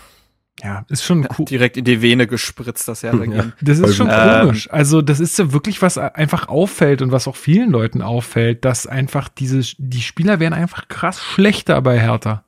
Ja, 0.63 0.85
ist 0.89 1.05
schon 1.05 1.27
cool. 1.39 1.47
Direkt 1.47 1.79
in 1.79 1.85
die 1.85 2.03
Vene 2.03 2.27
gespritzt, 2.27 2.87
das 2.89 3.03
Hertha-Game. 3.03 3.55
Das 3.63 3.79
Voll 3.79 3.91
ist 3.91 3.97
schon 3.97 4.09
gut. 4.09 4.41
komisch. 4.41 4.71
Also, 4.71 5.03
das 5.03 5.21
ist 5.21 5.39
ja 5.39 5.53
wirklich, 5.53 5.83
was 5.83 5.99
einfach 5.99 6.49
auffällt 6.49 7.03
und 7.03 7.13
was 7.13 7.29
auch 7.29 7.37
vielen 7.37 7.71
Leuten 7.71 8.01
auffällt, 8.01 8.65
dass 8.65 8.87
einfach 8.87 9.29
diese, 9.29 9.61
die 9.79 10.01
Spieler 10.01 10.41
werden 10.41 10.55
einfach 10.55 10.89
krass 10.89 11.23
schlechter 11.23 11.81
bei 11.83 11.99
Hertha. 11.99 12.43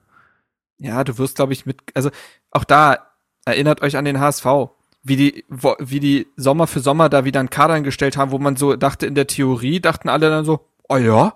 Ja, 0.79 1.05
du 1.05 1.19
wirst, 1.19 1.37
glaube 1.37 1.53
ich, 1.53 1.67
mit, 1.67 1.81
also 1.95 2.11
auch 2.51 2.65
da 2.65 2.99
erinnert 3.45 3.83
euch 3.83 3.97
an 3.97 4.05
den 4.05 4.21
HSV, 4.21 4.47
wie 5.03 5.17
die, 5.17 5.45
wo, 5.49 5.75
wie 5.79 6.01
die 6.01 6.27
Sommer 6.37 6.67
für 6.67 6.81
Sommer 6.81 7.09
da 7.09 7.25
wieder 7.25 7.41
einen 7.41 7.51
Kader 7.51 7.75
eingestellt 7.75 8.17
haben, 8.17 8.31
wo 8.31 8.39
man 8.39 8.57
so 8.57 8.77
dachte, 8.77 9.07
in 9.07 9.15
der 9.15 9.27
Theorie 9.27 9.81
dachten 9.81 10.09
alle 10.09 10.29
dann 10.29 10.45
so, 10.45 10.67
oh 10.89 10.97
ja, 10.97 11.35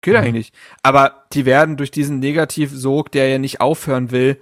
geht 0.00 0.14
Mhm. 0.14 0.20
eigentlich. 0.20 0.52
Aber 0.82 1.24
die 1.32 1.44
werden 1.44 1.76
durch 1.76 1.90
diesen 1.90 2.20
Negativsog, 2.20 3.10
der 3.12 3.28
ja 3.28 3.38
nicht 3.38 3.60
aufhören 3.60 4.10
will, 4.10 4.40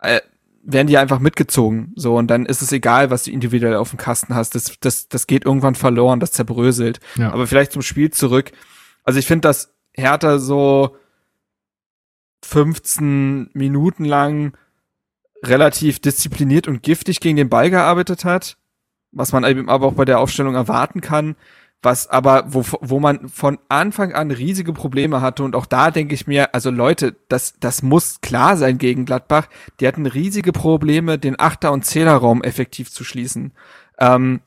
äh, 0.00 0.20
werden 0.64 0.86
die 0.86 0.98
einfach 0.98 1.18
mitgezogen. 1.18 1.92
So, 1.96 2.16
und 2.16 2.28
dann 2.28 2.46
ist 2.46 2.62
es 2.62 2.72
egal, 2.72 3.10
was 3.10 3.24
du 3.24 3.30
individuell 3.32 3.76
auf 3.76 3.90
dem 3.90 3.98
Kasten 3.98 4.34
hast. 4.34 4.54
Das, 4.54 4.78
das, 4.80 5.08
das 5.08 5.26
geht 5.26 5.44
irgendwann 5.44 5.74
verloren, 5.74 6.20
das 6.20 6.32
zerbröselt. 6.32 7.00
Ja. 7.16 7.32
Aber 7.32 7.46
vielleicht 7.46 7.72
zum 7.72 7.82
Spiel 7.82 8.10
zurück. 8.10 8.52
Also 9.02 9.18
ich 9.18 9.26
finde, 9.26 9.48
dass 9.48 9.74
Hertha 9.94 10.38
so 10.38 10.96
15 12.44 13.50
Minuten 13.54 14.04
lang 14.04 14.56
relativ 15.42 15.98
diszipliniert 16.00 16.68
und 16.68 16.82
giftig 16.82 17.20
gegen 17.20 17.36
den 17.36 17.48
Ball 17.48 17.70
gearbeitet 17.70 18.24
hat, 18.24 18.56
was 19.10 19.32
man 19.32 19.44
eben 19.44 19.68
aber 19.68 19.86
auch 19.86 19.94
bei 19.94 20.04
der 20.04 20.20
Aufstellung 20.20 20.54
erwarten 20.54 21.00
kann, 21.00 21.36
was 21.82 22.08
aber, 22.08 22.44
wo, 22.46 22.64
wo 22.80 23.00
man 23.00 23.28
von 23.28 23.58
Anfang 23.68 24.12
an 24.12 24.30
riesige 24.30 24.72
Probleme 24.72 25.20
hatte 25.20 25.42
und 25.42 25.56
auch 25.56 25.66
da 25.66 25.90
denke 25.90 26.14
ich 26.14 26.28
mir, 26.28 26.54
also 26.54 26.70
Leute, 26.70 27.16
das, 27.28 27.54
das 27.58 27.82
muss 27.82 28.20
klar 28.20 28.56
sein 28.56 28.78
gegen 28.78 29.04
Gladbach, 29.04 29.48
die 29.80 29.88
hatten 29.88 30.06
riesige 30.06 30.52
Probleme, 30.52 31.18
den 31.18 31.38
Achter- 31.40 31.72
und 31.72 31.84
Zehnerraum 31.84 32.42
effektiv 32.42 32.90
zu 32.90 33.02
schließen. 33.02 33.52
Ähm, 33.98 34.42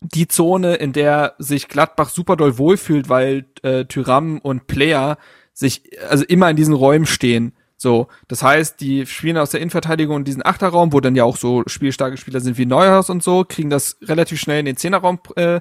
die 0.00 0.28
Zone, 0.28 0.76
in 0.76 0.92
der 0.92 1.34
sich 1.38 1.68
Gladbach 1.68 2.08
super 2.08 2.36
doll 2.36 2.56
wohlfühlt, 2.56 3.08
weil 3.08 3.46
äh, 3.62 3.84
Tyram 3.84 4.38
und 4.38 4.66
Player 4.66 5.18
sich 5.52 5.90
also 6.08 6.24
immer 6.24 6.48
in 6.48 6.56
diesen 6.56 6.74
Räumen 6.74 7.06
stehen. 7.06 7.52
So, 7.82 8.08
das 8.28 8.42
heißt, 8.42 8.78
die 8.82 9.06
spielen 9.06 9.38
aus 9.38 9.52
der 9.52 9.60
Innenverteidigung 9.60 10.18
in 10.18 10.24
diesen 10.24 10.44
Achterraum, 10.44 10.92
wo 10.92 11.00
dann 11.00 11.16
ja 11.16 11.24
auch 11.24 11.38
so 11.38 11.62
spielstarke 11.66 12.18
Spieler 12.18 12.40
sind 12.40 12.58
wie 12.58 12.66
Neuhaus 12.66 13.08
und 13.08 13.22
so, 13.22 13.42
kriegen 13.48 13.70
das 13.70 13.96
relativ 14.02 14.38
schnell 14.38 14.60
in 14.60 14.66
den 14.66 14.76
Zehnerraum 14.76 15.18
äh, 15.36 15.60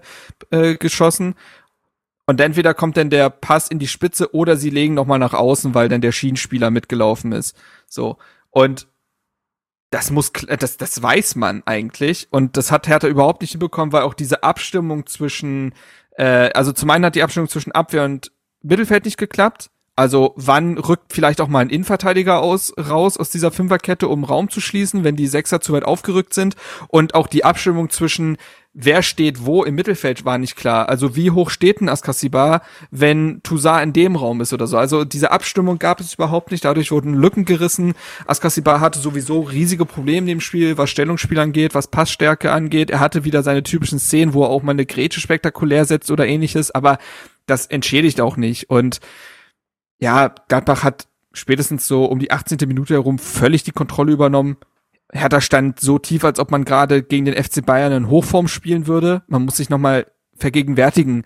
äh, 0.51 0.75
geschossen. 0.75 1.35
Und 2.25 2.41
entweder 2.41 2.73
kommt 2.73 2.97
dann 2.97 3.09
der 3.09 3.29
Pass 3.29 3.69
in 3.69 3.79
die 3.79 3.87
Spitze 3.87 4.35
oder 4.35 4.57
sie 4.57 4.69
legen 4.69 4.95
noch 4.95 5.05
mal 5.05 5.17
nach 5.17 5.33
außen, 5.33 5.73
weil 5.73 5.87
dann 5.87 6.01
der 6.01 6.11
Schienenspieler 6.11 6.71
mitgelaufen 6.71 7.31
ist. 7.31 7.55
So 7.87 8.17
und 8.49 8.89
das 9.89 10.11
muss, 10.11 10.33
kl- 10.33 10.53
das, 10.57 10.75
das 10.75 11.01
weiß 11.01 11.37
man 11.37 11.63
eigentlich. 11.65 12.27
Und 12.31 12.57
das 12.57 12.69
hat 12.69 12.89
Hertha 12.89 13.07
überhaupt 13.07 13.41
nicht 13.41 13.51
hinbekommen, 13.51 13.93
weil 13.93 14.03
auch 14.03 14.13
diese 14.13 14.43
Abstimmung 14.43 15.05
zwischen, 15.05 15.73
äh, 16.17 16.51
also 16.51 16.73
zum 16.73 16.89
einen 16.89 17.05
hat 17.05 17.15
die 17.15 17.23
Abstimmung 17.23 17.47
zwischen 17.47 17.71
Abwehr 17.71 18.03
und 18.03 18.33
Mittelfeld 18.61 19.05
nicht 19.05 19.17
geklappt. 19.17 19.71
Also 19.99 20.31
wann 20.37 20.77
rückt 20.77 21.11
vielleicht 21.11 21.41
auch 21.41 21.49
mal 21.49 21.59
ein 21.59 21.69
Innenverteidiger 21.69 22.39
aus, 22.39 22.73
raus 22.79 23.17
aus 23.17 23.31
dieser 23.31 23.51
Fünferkette, 23.51 24.07
um 24.07 24.23
Raum 24.23 24.49
zu 24.49 24.61
schließen, 24.61 25.03
wenn 25.03 25.17
die 25.17 25.27
Sechser 25.27 25.59
zu 25.59 25.73
weit 25.73 25.83
aufgerückt 25.83 26.33
sind. 26.33 26.55
Und 26.87 27.15
auch 27.15 27.27
die 27.27 27.43
Abstimmung 27.43 27.89
zwischen 27.89 28.37
wer 28.73 29.03
steht 29.03 29.45
wo 29.45 29.65
im 29.65 29.75
Mittelfeld 29.75 30.23
war 30.23 30.37
nicht 30.37 30.55
klar. 30.55 30.87
Also 30.87 31.17
wie 31.17 31.31
hoch 31.31 31.49
steht 31.49 31.81
ein 31.81 31.89
Askasibar, 31.89 32.61
wenn 32.91 33.43
Toussaint 33.43 33.87
in 33.87 33.91
dem 33.91 34.15
Raum 34.15 34.39
ist 34.39 34.53
oder 34.53 34.67
so. 34.67 34.77
Also 34.77 35.03
diese 35.03 35.31
Abstimmung 35.31 35.79
gab 35.79 35.99
es 35.99 36.13
überhaupt 36.13 36.51
nicht. 36.51 36.63
Dadurch 36.63 36.91
wurden 36.91 37.13
Lücken 37.13 37.43
gerissen. 37.43 37.93
Askasibar 38.25 38.79
hatte 38.79 38.99
sowieso 38.99 39.41
riesige 39.41 39.83
Probleme 39.83 40.19
in 40.19 40.27
dem 40.27 40.39
Spiel, 40.39 40.77
was 40.77 40.89
Stellungsspiel 40.91 41.39
angeht, 41.39 41.75
was 41.75 41.87
Passstärke 41.87 42.53
angeht. 42.53 42.89
Er 42.89 43.01
hatte 43.01 43.25
wieder 43.25 43.43
seine 43.43 43.63
typischen 43.63 43.99
Szenen, 43.99 44.33
wo 44.33 44.43
er 44.43 44.49
auch 44.49 44.63
mal 44.63 44.71
eine 44.71 44.85
Grätsche 44.85 45.19
spektakulär 45.19 45.83
setzt 45.83 46.09
oder 46.09 46.25
ähnliches. 46.25 46.71
Aber 46.71 46.99
das 47.47 47.65
entschädigt 47.65 48.21
auch 48.21 48.37
nicht. 48.37 48.69
Und 48.69 49.01
ja, 49.99 50.33
Gladbach 50.47 50.83
hat 50.83 51.07
spätestens 51.33 51.87
so 51.87 52.05
um 52.05 52.19
die 52.19 52.31
18. 52.31 52.57
Minute 52.67 52.93
herum 52.93 53.19
völlig 53.19 53.63
die 53.63 53.71
Kontrolle 53.71 54.11
übernommen. 54.11 54.57
Hertha 55.11 55.41
stand 55.41 55.79
so 55.79 55.99
tief, 55.99 56.23
als 56.23 56.39
ob 56.39 56.51
man 56.51 56.65
gerade 56.65 57.03
gegen 57.03 57.25
den 57.25 57.41
FC 57.41 57.65
Bayern 57.65 57.91
in 57.91 58.09
Hochform 58.09 58.47
spielen 58.47 58.87
würde. 58.87 59.23
Man 59.27 59.43
muss 59.45 59.57
sich 59.57 59.69
nochmal 59.69 60.05
vergegenwärtigen. 60.35 61.25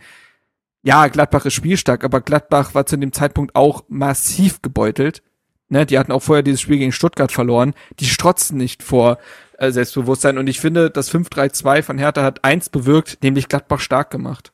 Ja, 0.84 1.08
Gladbach 1.08 1.46
ist 1.46 1.54
spielstark, 1.54 2.04
aber 2.04 2.22
Gladbach 2.22 2.74
war 2.76 2.86
zu 2.86 2.98
dem 2.98 3.14
Zeitpunkt 3.14 3.56
auch 3.56 3.84
massiv 3.88 4.62
gebeutelt. 4.62 5.22
Ne, 5.70 5.86
die 5.86 5.98
hatten 5.98 6.12
auch 6.12 6.22
vorher 6.22 6.44
dieses 6.44 6.62
Spiel 6.62 6.78
gegen 6.78 6.92
Stuttgart 6.92 7.32
verloren. 7.32 7.74
Die 8.00 8.06
strotzen 8.06 8.58
nicht 8.58 8.84
vor 8.84 9.18
äh, 9.58 9.72
Selbstbewusstsein. 9.72 10.38
Und 10.38 10.48
ich 10.48 10.60
finde, 10.60 10.92
das 10.92 11.12
5-3-2 11.12 11.82
von 11.82 11.98
Hertha 11.98 12.22
hat 12.24 12.44
eins 12.44 12.70
bewirkt, 12.70 13.24
nämlich 13.24 13.48
Gladbach 13.48 13.80
stark 13.80 14.12
gemacht. 14.12 14.54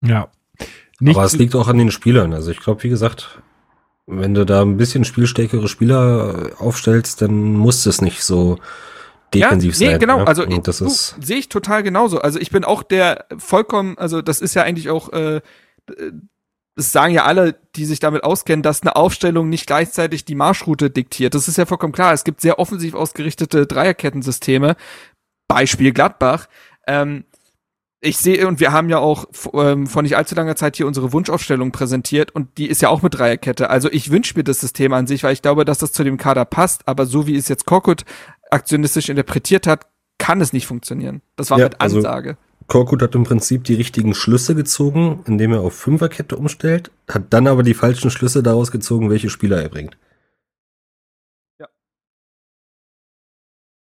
Ja. 0.00 0.30
Nicht, 1.02 1.16
Aber 1.16 1.26
es 1.26 1.36
liegt 1.36 1.56
auch 1.56 1.66
an 1.66 1.78
den 1.78 1.90
Spielern. 1.90 2.32
Also 2.32 2.52
ich 2.52 2.60
glaube, 2.60 2.84
wie 2.84 2.88
gesagt, 2.88 3.40
wenn 4.06 4.34
du 4.34 4.46
da 4.46 4.62
ein 4.62 4.76
bisschen 4.76 5.04
spielstärkere 5.04 5.66
Spieler 5.66 6.52
aufstellst, 6.58 7.22
dann 7.22 7.54
muss 7.54 7.86
es 7.86 8.00
nicht 8.00 8.22
so 8.22 8.58
defensiv 9.34 9.74
ja, 9.80 9.86
nee, 9.86 9.92
sein. 9.94 10.00
genau. 10.00 10.18
ne? 10.18 10.26
Also 10.28 10.44
Und 10.44 10.68
das 10.68 10.78
du, 10.78 10.86
ist 10.86 11.16
sehe 11.20 11.38
ich 11.38 11.48
total 11.48 11.82
genauso. 11.82 12.20
Also 12.20 12.38
ich 12.38 12.50
bin 12.50 12.62
auch 12.64 12.84
der 12.84 13.26
vollkommen, 13.36 13.98
also 13.98 14.22
das 14.22 14.40
ist 14.40 14.54
ja 14.54 14.62
eigentlich 14.62 14.90
auch, 14.90 15.12
äh, 15.12 15.40
das 16.76 16.92
sagen 16.92 17.14
ja 17.14 17.24
alle, 17.24 17.56
die 17.74 17.84
sich 17.84 17.98
damit 17.98 18.22
auskennen, 18.22 18.62
dass 18.62 18.82
eine 18.82 18.94
Aufstellung 18.94 19.48
nicht 19.48 19.66
gleichzeitig 19.66 20.24
die 20.24 20.36
Marschroute 20.36 20.88
diktiert. 20.88 21.34
Das 21.34 21.48
ist 21.48 21.58
ja 21.58 21.66
vollkommen 21.66 21.92
klar. 21.92 22.12
Es 22.12 22.22
gibt 22.22 22.40
sehr 22.40 22.60
offensiv 22.60 22.94
ausgerichtete 22.94 23.66
Dreierkettensysteme. 23.66 24.76
Beispiel 25.48 25.92
Gladbach. 25.92 26.46
Ähm, 26.86 27.24
ich 28.04 28.18
sehe, 28.18 28.48
und 28.48 28.58
wir 28.58 28.72
haben 28.72 28.88
ja 28.88 28.98
auch 28.98 29.26
ähm, 29.54 29.86
vor 29.86 30.02
nicht 30.02 30.16
allzu 30.16 30.34
langer 30.34 30.56
Zeit 30.56 30.76
hier 30.76 30.88
unsere 30.88 31.12
Wunschaufstellung 31.12 31.70
präsentiert 31.70 32.32
und 32.34 32.58
die 32.58 32.66
ist 32.66 32.82
ja 32.82 32.88
auch 32.88 33.00
mit 33.00 33.14
Dreierkette. 33.14 33.70
Also 33.70 33.88
ich 33.90 34.10
wünsche 34.10 34.36
mir 34.36 34.42
das 34.42 34.60
System 34.60 34.92
an 34.92 35.06
sich, 35.06 35.22
weil 35.22 35.32
ich 35.32 35.40
glaube, 35.40 35.64
dass 35.64 35.78
das 35.78 35.92
zu 35.92 36.02
dem 36.02 36.16
Kader 36.16 36.44
passt, 36.44 36.86
aber 36.88 37.06
so 37.06 37.28
wie 37.28 37.36
es 37.36 37.46
jetzt 37.48 37.64
Korkut 37.64 38.04
aktionistisch 38.50 39.08
interpretiert 39.08 39.68
hat, 39.68 39.86
kann 40.18 40.40
es 40.40 40.52
nicht 40.52 40.66
funktionieren. 40.66 41.22
Das 41.36 41.50
war 41.50 41.58
Ja, 41.58 41.66
mit 41.66 41.80
also- 41.80 41.98
Ansage. 41.98 42.36
Korkut 42.66 43.02
hat 43.02 43.14
im 43.14 43.24
Prinzip 43.24 43.64
die 43.64 43.74
richtigen 43.74 44.14
Schlüsse 44.14 44.54
gezogen, 44.54 45.22
indem 45.26 45.52
er 45.52 45.60
auf 45.60 45.74
Fünferkette 45.74 46.36
umstellt, 46.36 46.90
hat 47.08 47.24
dann 47.32 47.46
aber 47.46 47.62
die 47.62 47.74
falschen 47.74 48.10
Schlüsse 48.10 48.42
daraus 48.42 48.70
gezogen, 48.70 49.10
welche 49.10 49.30
Spieler 49.30 49.60
er 49.62 49.68
bringt. 49.68 49.96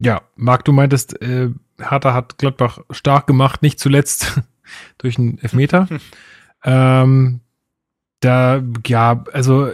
ja, 0.00 0.22
Marc, 0.36 0.64
du 0.64 0.72
meintest, 0.72 1.20
äh, 1.22 1.50
Hertha 1.78 2.14
hat 2.14 2.38
Gladbach 2.38 2.78
stark 2.90 3.26
gemacht, 3.26 3.62
nicht 3.62 3.78
zuletzt 3.78 4.40
durch 4.98 5.18
einen 5.18 5.38
Elfmeter. 5.38 5.88
ähm, 6.64 7.40
da, 8.24 8.62
ja, 8.86 9.22
also 9.32 9.68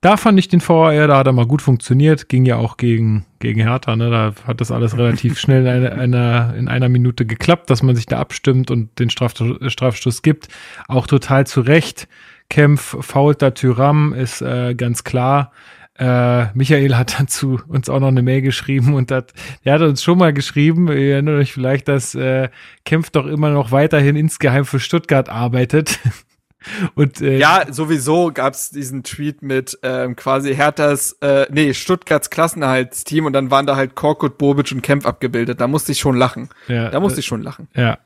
da 0.00 0.16
fand 0.16 0.38
ich 0.38 0.48
den 0.48 0.66
VAR, 0.66 1.06
da 1.06 1.18
hat 1.18 1.26
er 1.28 1.32
mal 1.32 1.46
gut 1.46 1.62
funktioniert, 1.62 2.28
ging 2.28 2.44
ja 2.44 2.56
auch 2.56 2.76
gegen, 2.76 3.26
gegen 3.38 3.60
Hertha, 3.60 3.94
ne? 3.94 4.10
Da 4.10 4.34
hat 4.44 4.60
das 4.60 4.72
alles 4.72 4.98
relativ 4.98 5.38
schnell 5.40 5.66
in 5.66 5.86
einer, 5.86 6.54
in 6.56 6.68
einer 6.68 6.88
Minute 6.88 7.26
geklappt, 7.26 7.70
dass 7.70 7.82
man 7.82 7.94
sich 7.94 8.06
da 8.06 8.18
abstimmt 8.18 8.72
und 8.72 8.98
den 8.98 9.08
Straf, 9.08 9.34
Strafstoß 9.36 10.22
gibt. 10.22 10.48
Auch 10.88 11.06
total 11.06 11.46
zu 11.46 11.60
Recht. 11.60 12.08
Kempf 12.50 12.96
fault 13.00 13.40
da 13.40 13.52
Tyram, 13.52 14.12
ist 14.12 14.42
äh, 14.42 14.74
ganz 14.74 15.04
klar. 15.04 15.52
Äh, 15.98 16.46
Michael 16.54 16.96
hat 16.96 17.20
dazu 17.20 17.60
uns 17.68 17.88
auch 17.88 18.00
noch 18.00 18.08
eine 18.08 18.22
Mail 18.22 18.40
geschrieben 18.42 18.94
und 18.94 19.10
hat, 19.10 19.32
er 19.62 19.74
hat 19.74 19.82
uns 19.82 20.02
schon 20.02 20.18
mal 20.18 20.32
geschrieben, 20.32 20.88
ihr 20.88 21.14
erinnert 21.14 21.38
euch 21.40 21.52
vielleicht, 21.52 21.88
dass 21.88 22.14
äh, 22.14 22.48
Kempf 22.84 23.10
doch 23.10 23.26
immer 23.26 23.50
noch 23.50 23.72
weiterhin 23.72 24.16
insgeheim 24.16 24.64
für 24.64 24.80
Stuttgart 24.80 25.28
arbeitet. 25.28 25.98
Und, 26.94 27.20
äh, 27.20 27.38
Ja, 27.38 27.64
sowieso 27.70 28.30
gab's 28.32 28.70
diesen 28.70 29.02
Tweet 29.02 29.42
mit 29.42 29.76
ähm, 29.82 30.14
quasi 30.14 30.54
Herthas, 30.54 31.16
äh, 31.20 31.46
nee, 31.50 31.74
Stuttgarts 31.74 32.30
Klassenerhaltsteam 32.30 33.26
und 33.26 33.32
dann 33.32 33.50
waren 33.50 33.66
da 33.66 33.74
halt 33.74 33.96
Korkut, 33.96 34.38
Bobic 34.38 34.70
und 34.70 34.80
Kempf 34.80 35.04
abgebildet. 35.04 35.60
Da 35.60 35.66
musste 35.66 35.90
ich 35.90 35.98
schon 35.98 36.16
lachen. 36.16 36.50
ja, 36.68 36.88
Da 36.90 37.00
musste 37.00 37.18
ich 37.18 37.26
schon 37.26 37.42
lachen. 37.42 37.66
Ja. 37.74 37.98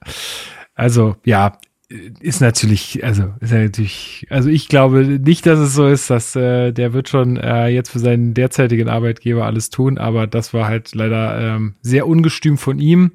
Also, 0.75 1.17
ja, 1.25 1.59
ist 1.89 2.41
natürlich, 2.41 3.05
also 3.05 3.33
ist 3.41 3.53
ja 3.53 3.59
natürlich, 3.59 4.27
also 4.29 4.49
ich 4.49 4.69
glaube 4.69 5.05
nicht, 5.05 5.47
dass 5.47 5.59
es 5.61 5.75
so 5.75 5.87
ist, 5.87 6.11
dass 6.11 6.35
äh, 6.35 6.73
der 6.73 6.93
wird 6.93 7.09
schon 7.09 7.37
äh, 7.37 7.69
jetzt 7.69 7.91
für 7.91 8.01
seinen 8.01 8.35
derzeitigen 8.35 8.89
Arbeitgeber 8.89 9.45
alles 9.45 9.71
tun, 9.71 9.97
aber 9.97 10.27
das 10.27 10.53
war 10.53 10.67
halt 10.67 10.95
leider 10.95 11.39
ähm, 11.41 11.77
sehr 11.83 12.09
ungestüm 12.09 12.59
von 12.59 12.81
ihm. 12.81 13.13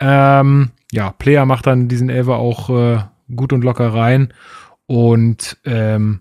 Ähm, 0.00 0.70
ja, 0.90 1.10
Player 1.12 1.44
macht 1.44 1.66
dann 1.66 1.88
diesen 1.88 2.08
Elfer 2.08 2.36
auch 2.36 2.70
äh, 2.70 3.00
gut 3.34 3.52
und 3.52 3.62
locker 3.62 3.92
rein 3.92 4.32
und 4.86 5.58
ähm, 5.66 6.20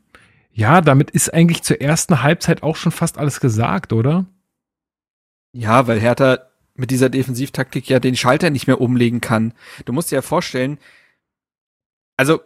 ja, 0.52 0.82
damit 0.82 1.12
ist 1.12 1.34
eigentlich 1.34 1.64
zur 1.64 1.80
ersten 1.80 2.22
Halbzeit 2.22 2.64
auch 2.64 2.76
schon 2.76 2.92
fast 2.92 3.18
alles 3.18 3.40
gesagt, 3.40 3.94
oder? 3.94 4.26
Ja, 5.54 5.88
weil 5.88 6.02
Hertha 6.02 6.40
mit 6.76 6.92
dieser 6.92 7.10
Defensivtaktik 7.10 7.88
ja 7.88 8.00
den 8.00 8.16
Schalter 8.16 8.50
nicht 8.50 8.68
mehr 8.68 8.82
umlegen 8.82 9.22
kann. 9.22 9.54
Du 9.86 9.94
musst 9.94 10.12
dir 10.12 10.16
ja 10.16 10.22
vorstellen, 10.22 10.80
also 12.18 12.42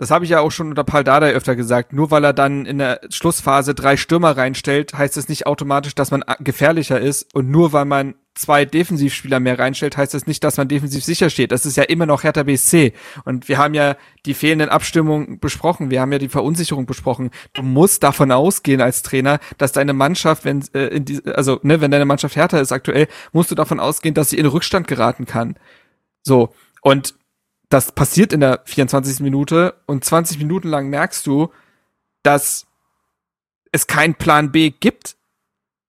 das 0.00 0.10
habe 0.10 0.24
ich 0.24 0.30
ja 0.30 0.40
auch 0.40 0.50
schon 0.50 0.70
unter 0.70 0.82
Paul 0.82 1.04
Dardai 1.04 1.32
öfter 1.32 1.54
gesagt, 1.54 1.92
nur 1.92 2.10
weil 2.10 2.24
er 2.24 2.32
dann 2.32 2.64
in 2.64 2.78
der 2.78 3.02
Schlussphase 3.10 3.74
drei 3.74 3.98
Stürmer 3.98 4.34
reinstellt, 4.34 4.94
heißt 4.94 5.14
das 5.18 5.28
nicht 5.28 5.46
automatisch, 5.46 5.94
dass 5.94 6.10
man 6.10 6.24
gefährlicher 6.38 6.98
ist 6.98 7.34
und 7.34 7.50
nur 7.50 7.74
weil 7.74 7.84
man 7.84 8.14
zwei 8.34 8.64
Defensivspieler 8.64 9.40
mehr 9.40 9.58
reinstellt, 9.58 9.98
heißt 9.98 10.14
das 10.14 10.26
nicht, 10.26 10.42
dass 10.42 10.56
man 10.56 10.68
defensiv 10.68 11.04
sicher 11.04 11.28
steht. 11.28 11.52
Das 11.52 11.66
ist 11.66 11.76
ja 11.76 11.82
immer 11.82 12.06
noch 12.06 12.22
Hertha 12.22 12.44
BSC 12.44 12.94
und 13.26 13.46
wir 13.48 13.58
haben 13.58 13.74
ja 13.74 13.94
die 14.24 14.32
fehlenden 14.32 14.70
Abstimmungen 14.70 15.38
besprochen, 15.38 15.90
wir 15.90 16.00
haben 16.00 16.12
ja 16.12 16.18
die 16.18 16.30
Verunsicherung 16.30 16.86
besprochen. 16.86 17.28
Du 17.52 17.60
musst 17.60 18.02
davon 18.02 18.32
ausgehen 18.32 18.80
als 18.80 19.02
Trainer, 19.02 19.38
dass 19.58 19.72
deine 19.72 19.92
Mannschaft, 19.92 20.46
wenn 20.46 20.64
äh, 20.72 20.86
in 20.86 21.04
die, 21.04 21.22
also 21.26 21.60
ne, 21.62 21.82
wenn 21.82 21.90
deine 21.90 22.06
Mannschaft 22.06 22.36
härter 22.36 22.62
ist 22.62 22.72
aktuell, 22.72 23.06
musst 23.32 23.50
du 23.50 23.54
davon 23.54 23.80
ausgehen, 23.80 24.14
dass 24.14 24.30
sie 24.30 24.38
in 24.38 24.46
Rückstand 24.46 24.88
geraten 24.88 25.26
kann. 25.26 25.56
So 26.22 26.54
und 26.80 27.19
das 27.70 27.92
passiert 27.92 28.32
in 28.32 28.40
der 28.40 28.62
24. 28.66 29.20
Minute 29.20 29.74
und 29.86 30.04
20 30.04 30.38
Minuten 30.38 30.68
lang 30.68 30.90
merkst 30.90 31.26
du, 31.26 31.50
dass 32.22 32.66
es 33.72 33.86
keinen 33.86 34.16
Plan 34.16 34.52
B 34.52 34.70
gibt. 34.70 35.16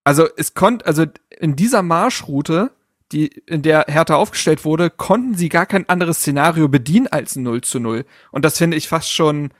Also 0.04 0.28
es 0.38 0.54
konnte, 0.54 0.86
also 0.86 1.06
in 1.40 1.56
dieser 1.56 1.82
Marschroute, 1.82 2.72
die, 3.12 3.28
in 3.28 3.64
der 3.64 3.86
Hertha 3.88 4.16
aufgestellt 4.16 4.64
wurde, 4.64 4.90
konnten 4.92 5.36
sie 5.36 5.50
gar 5.50 5.66
kein 5.66 5.90
anderes 5.90 6.20
Szenario 6.20 6.68
bedienen 6.70 7.08
als 7.08 7.36
ein 7.36 7.44
0 7.44 7.62
zu 7.62 7.80
0. 7.80 8.06
Und 8.32 8.46
das 8.46 8.60
finde 8.60 8.78
ich 8.78 8.88
fast 8.88 9.12
schon 9.12 9.52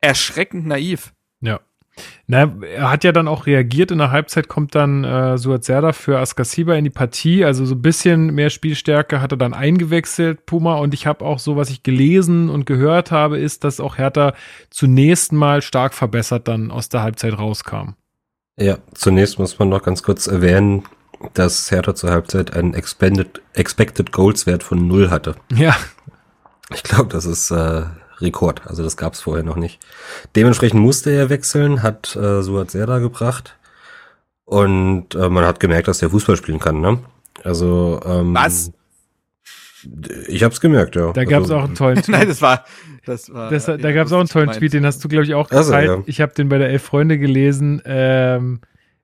erschreckend 0.00 0.66
naiv. 0.66 1.12
Ja. 1.40 1.60
Na, 2.26 2.52
er 2.60 2.90
hat 2.90 3.04
ja 3.04 3.12
dann 3.12 3.28
auch 3.28 3.46
reagiert. 3.46 3.90
In 3.90 3.98
der 3.98 4.10
Halbzeit 4.10 4.48
kommt 4.48 4.74
dann 4.74 5.04
äh, 5.04 5.38
Suat 5.38 5.64
Serdar 5.64 5.92
für 5.92 6.18
Askasiba 6.18 6.74
in 6.74 6.84
die 6.84 6.90
Partie. 6.90 7.44
Also 7.44 7.64
so 7.64 7.74
ein 7.74 7.82
bisschen 7.82 8.34
mehr 8.34 8.50
Spielstärke 8.50 9.20
hat 9.20 9.32
er 9.32 9.38
dann 9.38 9.54
eingewechselt, 9.54 10.44
Puma. 10.46 10.76
Und 10.76 10.92
ich 10.94 11.06
habe 11.06 11.24
auch 11.24 11.38
so, 11.38 11.56
was 11.56 11.70
ich 11.70 11.82
gelesen 11.82 12.50
und 12.50 12.66
gehört 12.66 13.10
habe, 13.10 13.38
ist, 13.38 13.64
dass 13.64 13.80
auch 13.80 13.98
Hertha 13.98 14.34
zunächst 14.70 15.32
mal 15.32 15.62
stark 15.62 15.94
verbessert 15.94 16.48
dann 16.48 16.70
aus 16.70 16.88
der 16.88 17.02
Halbzeit 17.02 17.38
rauskam. 17.38 17.94
Ja, 18.58 18.78
zunächst 18.94 19.38
muss 19.38 19.58
man 19.58 19.68
noch 19.68 19.82
ganz 19.82 20.02
kurz 20.02 20.26
erwähnen, 20.26 20.84
dass 21.34 21.70
Hertha 21.70 21.94
zur 21.94 22.10
Halbzeit 22.10 22.54
einen 22.54 22.74
Expended, 22.74 23.40
Expected 23.54 24.12
Goals 24.12 24.46
Wert 24.46 24.62
von 24.62 24.86
null 24.86 25.10
hatte. 25.10 25.36
Ja, 25.54 25.76
Ich 26.74 26.82
glaube, 26.82 27.08
das 27.10 27.26
ist 27.26 27.50
äh, 27.50 27.82
Rekord. 28.20 28.66
Also 28.66 28.82
das 28.82 28.96
gab 28.96 29.12
es 29.14 29.20
vorher 29.20 29.44
noch 29.44 29.56
nicht. 29.56 29.78
Dementsprechend 30.34 30.80
musste 30.80 31.10
er 31.10 31.28
wechseln, 31.30 31.82
hat 31.82 32.16
äh, 32.16 32.42
Suat 32.42 32.70
Serda 32.70 32.98
gebracht. 32.98 33.56
Und 34.44 35.14
äh, 35.14 35.28
man 35.28 35.44
hat 35.44 35.58
gemerkt, 35.60 35.88
dass 35.88 35.98
der 35.98 36.10
Fußball 36.10 36.36
spielen 36.36 36.60
kann, 36.60 36.80
ne? 36.80 36.98
Also, 37.44 38.00
ähm, 38.04 38.34
Was? 38.34 38.72
Ich 40.28 40.42
hab's 40.42 40.60
gemerkt, 40.60 40.96
ja. 40.96 41.12
da 41.12 41.24
gab 41.24 41.42
es 41.42 41.50
also, 41.50 41.56
auch 41.58 41.64
einen 41.64 41.74
tollen 41.74 41.96
Tweet. 42.02 42.08
Nein, 42.08 42.28
das 42.28 42.42
war, 42.42 42.64
das 43.04 43.32
war. 43.32 43.50
Das, 43.50 43.66
da 43.66 43.76
ja, 43.76 43.92
gab 43.92 44.06
es 44.06 44.12
auch 44.12 44.18
einen 44.18 44.28
tollen. 44.28 44.50
Tweet, 44.50 44.72
den 44.72 44.84
hast 44.86 45.02
du, 45.04 45.08
glaube 45.08 45.24
ich, 45.24 45.34
auch 45.34 45.50
Also, 45.50 45.70
geteilt. 45.70 45.88
ja. 45.88 46.02
Ich 46.06 46.20
habe 46.20 46.32
den 46.34 46.48
bei 46.48 46.58
der 46.58 46.70
Elf 46.70 46.82
Freunde 46.82 47.18
gelesen. 47.18 47.82
Ähm, 47.84 48.60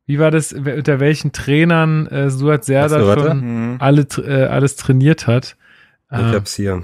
wie 0.07 0.19
war 0.19 0.31
das, 0.33 0.53
unter 0.53 0.99
welchen 0.99 1.31
Trainern 1.33 2.07
äh, 2.09 2.31
Suat 2.31 2.65
Serdar 2.65 3.17
schon 3.17 3.39
Mhm. 3.73 3.77
alle, 3.81 4.07
äh, 4.19 4.47
alles 4.47 4.75
trainiert 4.77 5.27
hat? 5.29 5.57
Ich 6.11 6.19
Äh, 6.19 6.23
hab's 6.35 6.55
hier. 6.57 6.83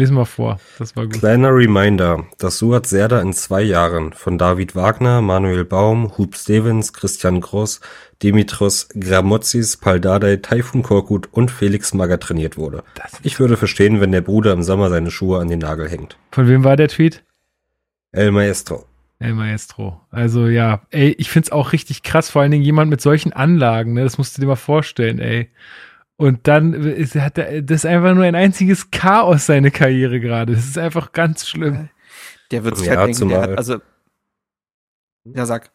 Lesen 0.00 0.16
wir 0.16 0.26
vor, 0.26 0.58
das 0.78 0.96
war 0.96 1.04
gut. 1.04 1.14
Kleiner 1.14 1.54
Reminder, 1.54 2.26
dass 2.38 2.58
Suat 2.58 2.86
Serda 2.86 3.20
in 3.20 3.32
zwei 3.32 3.62
Jahren 3.62 4.12
von 4.12 4.38
David 4.38 4.74
Wagner, 4.74 5.20
Manuel 5.20 5.64
Baum, 5.64 6.16
Hub 6.18 6.34
Stevens, 6.34 6.92
Christian 6.92 7.40
Gross, 7.40 7.80
Dimitros 8.22 8.88
Gramotzis, 8.98 9.76
Paldadei, 9.76 10.36
Taifun 10.36 10.82
Korkut 10.82 11.28
und 11.32 11.50
Felix 11.50 11.94
Magger 11.94 12.18
trainiert 12.18 12.56
wurde. 12.56 12.82
Ich 13.22 13.38
würde 13.38 13.56
verstehen, 13.56 14.00
wenn 14.00 14.12
der 14.12 14.22
Bruder 14.22 14.52
im 14.52 14.62
Sommer 14.62 14.90
seine 14.90 15.10
Schuhe 15.10 15.38
an 15.38 15.48
den 15.48 15.60
Nagel 15.60 15.88
hängt. 15.88 16.16
Von 16.32 16.48
wem 16.48 16.64
war 16.64 16.76
der 16.76 16.88
Tweet? 16.88 17.22
El 18.12 18.32
Maestro. 18.32 18.86
El 19.20 19.34
Maestro. 19.34 20.00
Also 20.10 20.48
ja, 20.48 20.80
ey, 20.90 21.10
ich 21.18 21.30
find's 21.30 21.52
auch 21.52 21.72
richtig 21.72 22.02
krass, 22.02 22.30
vor 22.30 22.42
allen 22.42 22.50
Dingen 22.50 22.64
jemand 22.64 22.90
mit 22.90 23.02
solchen 23.02 23.32
Anlagen, 23.32 23.92
ne? 23.92 24.02
Das 24.02 24.18
musst 24.18 24.36
du 24.36 24.40
dir 24.40 24.48
mal 24.48 24.56
vorstellen, 24.56 25.18
ey. 25.18 25.50
Und 26.20 26.46
dann 26.48 26.74
ist, 26.74 27.14
hat 27.14 27.38
er, 27.38 27.62
das 27.62 27.76
ist 27.76 27.86
einfach 27.86 28.12
nur 28.12 28.24
ein 28.24 28.34
einziges 28.34 28.90
Chaos, 28.90 29.46
seine 29.46 29.70
Karriere 29.70 30.20
gerade. 30.20 30.54
Das 30.54 30.66
ist 30.66 30.76
einfach 30.76 31.12
ganz 31.12 31.48
schlimm. 31.48 31.88
Der 32.50 32.62
wird's 32.62 32.84
Ja, 32.84 32.92
fett 32.92 33.16
denken, 33.16 33.28
der 33.30 33.40
hat, 33.40 33.56
also. 33.56 33.78
Ja, 35.24 35.46
sag. 35.46 35.70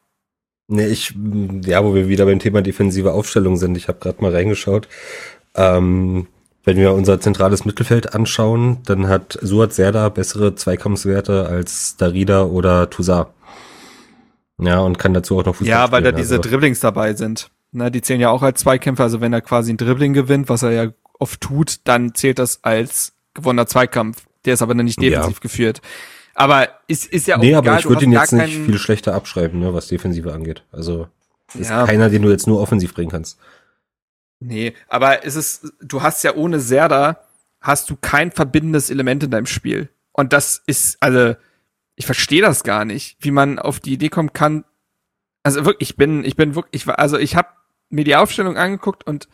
Nee, 0.68 0.86
ich, 0.86 1.16
ja, 1.64 1.84
wo 1.84 1.96
wir 1.96 2.08
wieder 2.08 2.26
beim 2.26 2.38
Thema 2.38 2.62
defensive 2.62 3.12
Aufstellung 3.14 3.58
sind, 3.58 3.76
ich 3.76 3.88
habe 3.88 3.98
gerade 3.98 4.22
mal 4.22 4.32
reingeschaut. 4.32 4.88
Ähm, 5.56 6.28
wenn 6.64 6.78
wir 6.78 6.94
unser 6.94 7.20
zentrales 7.20 7.66
Mittelfeld 7.66 8.14
anschauen, 8.14 8.84
dann 8.86 9.08
hat 9.08 9.40
Suat 9.42 9.74
Serda 9.74 10.10
bessere 10.10 10.54
Zweikampfswerte 10.54 11.48
als 11.48 11.98
Darida 11.98 12.44
oder 12.44 12.92
Toussaint. 12.92 13.30
Ja, 14.60 14.82
und 14.82 15.00
kann 15.00 15.16
dazu 15.16 15.40
auch 15.40 15.46
noch 15.46 15.56
Fußball 15.56 15.68
Ja, 15.68 15.92
weil 15.92 16.04
da 16.04 16.10
spielen, 16.10 16.22
diese 16.22 16.38
also. 16.38 16.50
Dribblings 16.50 16.82
dabei 16.82 17.16
sind. 17.16 17.50
Na, 17.78 17.90
die 17.90 18.02
zählen 18.02 18.22
ja 18.22 18.30
auch 18.30 18.42
als 18.42 18.62
Zweikämpfer. 18.62 19.04
Also 19.04 19.20
wenn 19.20 19.34
er 19.34 19.42
quasi 19.42 19.74
ein 19.74 19.78
Dribbling 19.78 20.14
gewinnt, 20.14 20.48
was 20.48 20.64
er 20.64 20.72
ja 20.72 20.92
oft 21.20 21.42
tut, 21.42 21.82
dann 21.84 22.16
zählt 22.16 22.40
das 22.40 22.64
als 22.64 23.14
gewonnener 23.34 23.68
Zweikampf. 23.68 24.26
Der 24.46 24.54
ist 24.54 24.62
aber 24.62 24.76
dann 24.76 24.86
nicht 24.86 25.02
Ja. 25.02 25.10
defensiv 25.10 25.42
geführt. 25.42 25.82
Aber 26.36 26.70
ist, 26.88 27.06
ist 27.06 27.28
ja 27.28 27.36
auch 27.38 27.42
Nee, 27.42 27.50
egal. 27.50 27.60
aber 27.68 27.80
ich 27.80 27.88
würde 27.90 28.06
ihn 28.06 28.12
jetzt 28.14 28.32
nicht 28.32 28.56
viel 28.56 28.78
schlechter 28.78 29.14
abschreiben, 29.14 29.60
ne, 29.60 29.74
was 29.74 29.88
Defensive 29.88 30.32
angeht. 30.34 30.64
Also 30.72 31.08
ist 31.54 31.70
Ja. 31.70 31.86
keiner, 31.86 32.10
den 32.10 32.22
du 32.22 32.30
jetzt 32.30 32.48
nur 32.48 32.62
offensiv 32.62 32.94
bringen 32.94 33.12
kannst. 33.12 33.38
Nee, 34.40 34.74
aber 34.88 35.26
es 35.26 35.36
ist, 35.36 35.74
du 35.82 36.02
hast 36.02 36.24
ja 36.24 36.36
ohne 36.36 36.60
Serda, 36.60 37.22
hast 37.62 37.90
du 37.90 37.96
kein 38.00 38.32
verbindendes 38.32 38.90
Element 38.90 39.24
in 39.24 39.32
deinem 39.32 39.46
Spiel. 39.48 39.90
Und 40.12 40.34
das 40.34 40.62
ist, 40.66 40.98
also, 41.02 41.36
ich 41.96 42.06
verstehe 42.06 42.42
das 42.42 42.64
gar 42.64 42.86
nicht, 42.86 43.18
wie 43.22 43.32
man 43.32 43.60
auf 43.60 43.80
die 43.80 43.94
Idee 43.94 44.10
kommen 44.10 44.34
kann. 44.34 44.66
Also 45.44 45.64
wirklich, 45.66 45.90
ich 45.92 45.96
bin, 45.98 46.24
ich 46.26 46.36
bin 46.36 46.56
wirklich, 46.56 46.82
ich 46.84 46.88
war, 46.88 47.00
also 47.00 47.18
ich 47.18 47.36
habe 47.36 47.48
mir 47.96 48.04
die 48.04 48.16
Aufstellung 48.16 48.58
angeguckt 48.58 49.06
und 49.08 49.28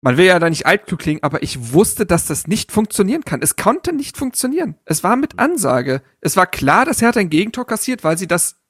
man 0.00 0.18
will 0.18 0.26
ja 0.26 0.38
da 0.38 0.50
nicht 0.50 0.66
altklug 0.66 1.00
klingen, 1.00 1.22
aber 1.22 1.42
ich 1.42 1.72
wusste, 1.72 2.04
dass 2.04 2.26
das 2.26 2.46
nicht 2.46 2.72
funktionieren 2.72 3.24
kann. 3.24 3.40
Es 3.40 3.56
konnte 3.56 3.94
nicht 3.94 4.18
funktionieren. 4.18 4.76
Es 4.84 5.02
war 5.02 5.16
mit 5.16 5.38
Ansage. 5.38 6.02
Es 6.20 6.36
war 6.36 6.46
klar, 6.46 6.84
dass 6.84 7.00
Hertha 7.00 7.20
ein 7.20 7.30
Gegentor 7.30 7.66
kassiert, 7.66 8.04
weil 8.04 8.18
sie 8.18 8.26
das 8.26 8.60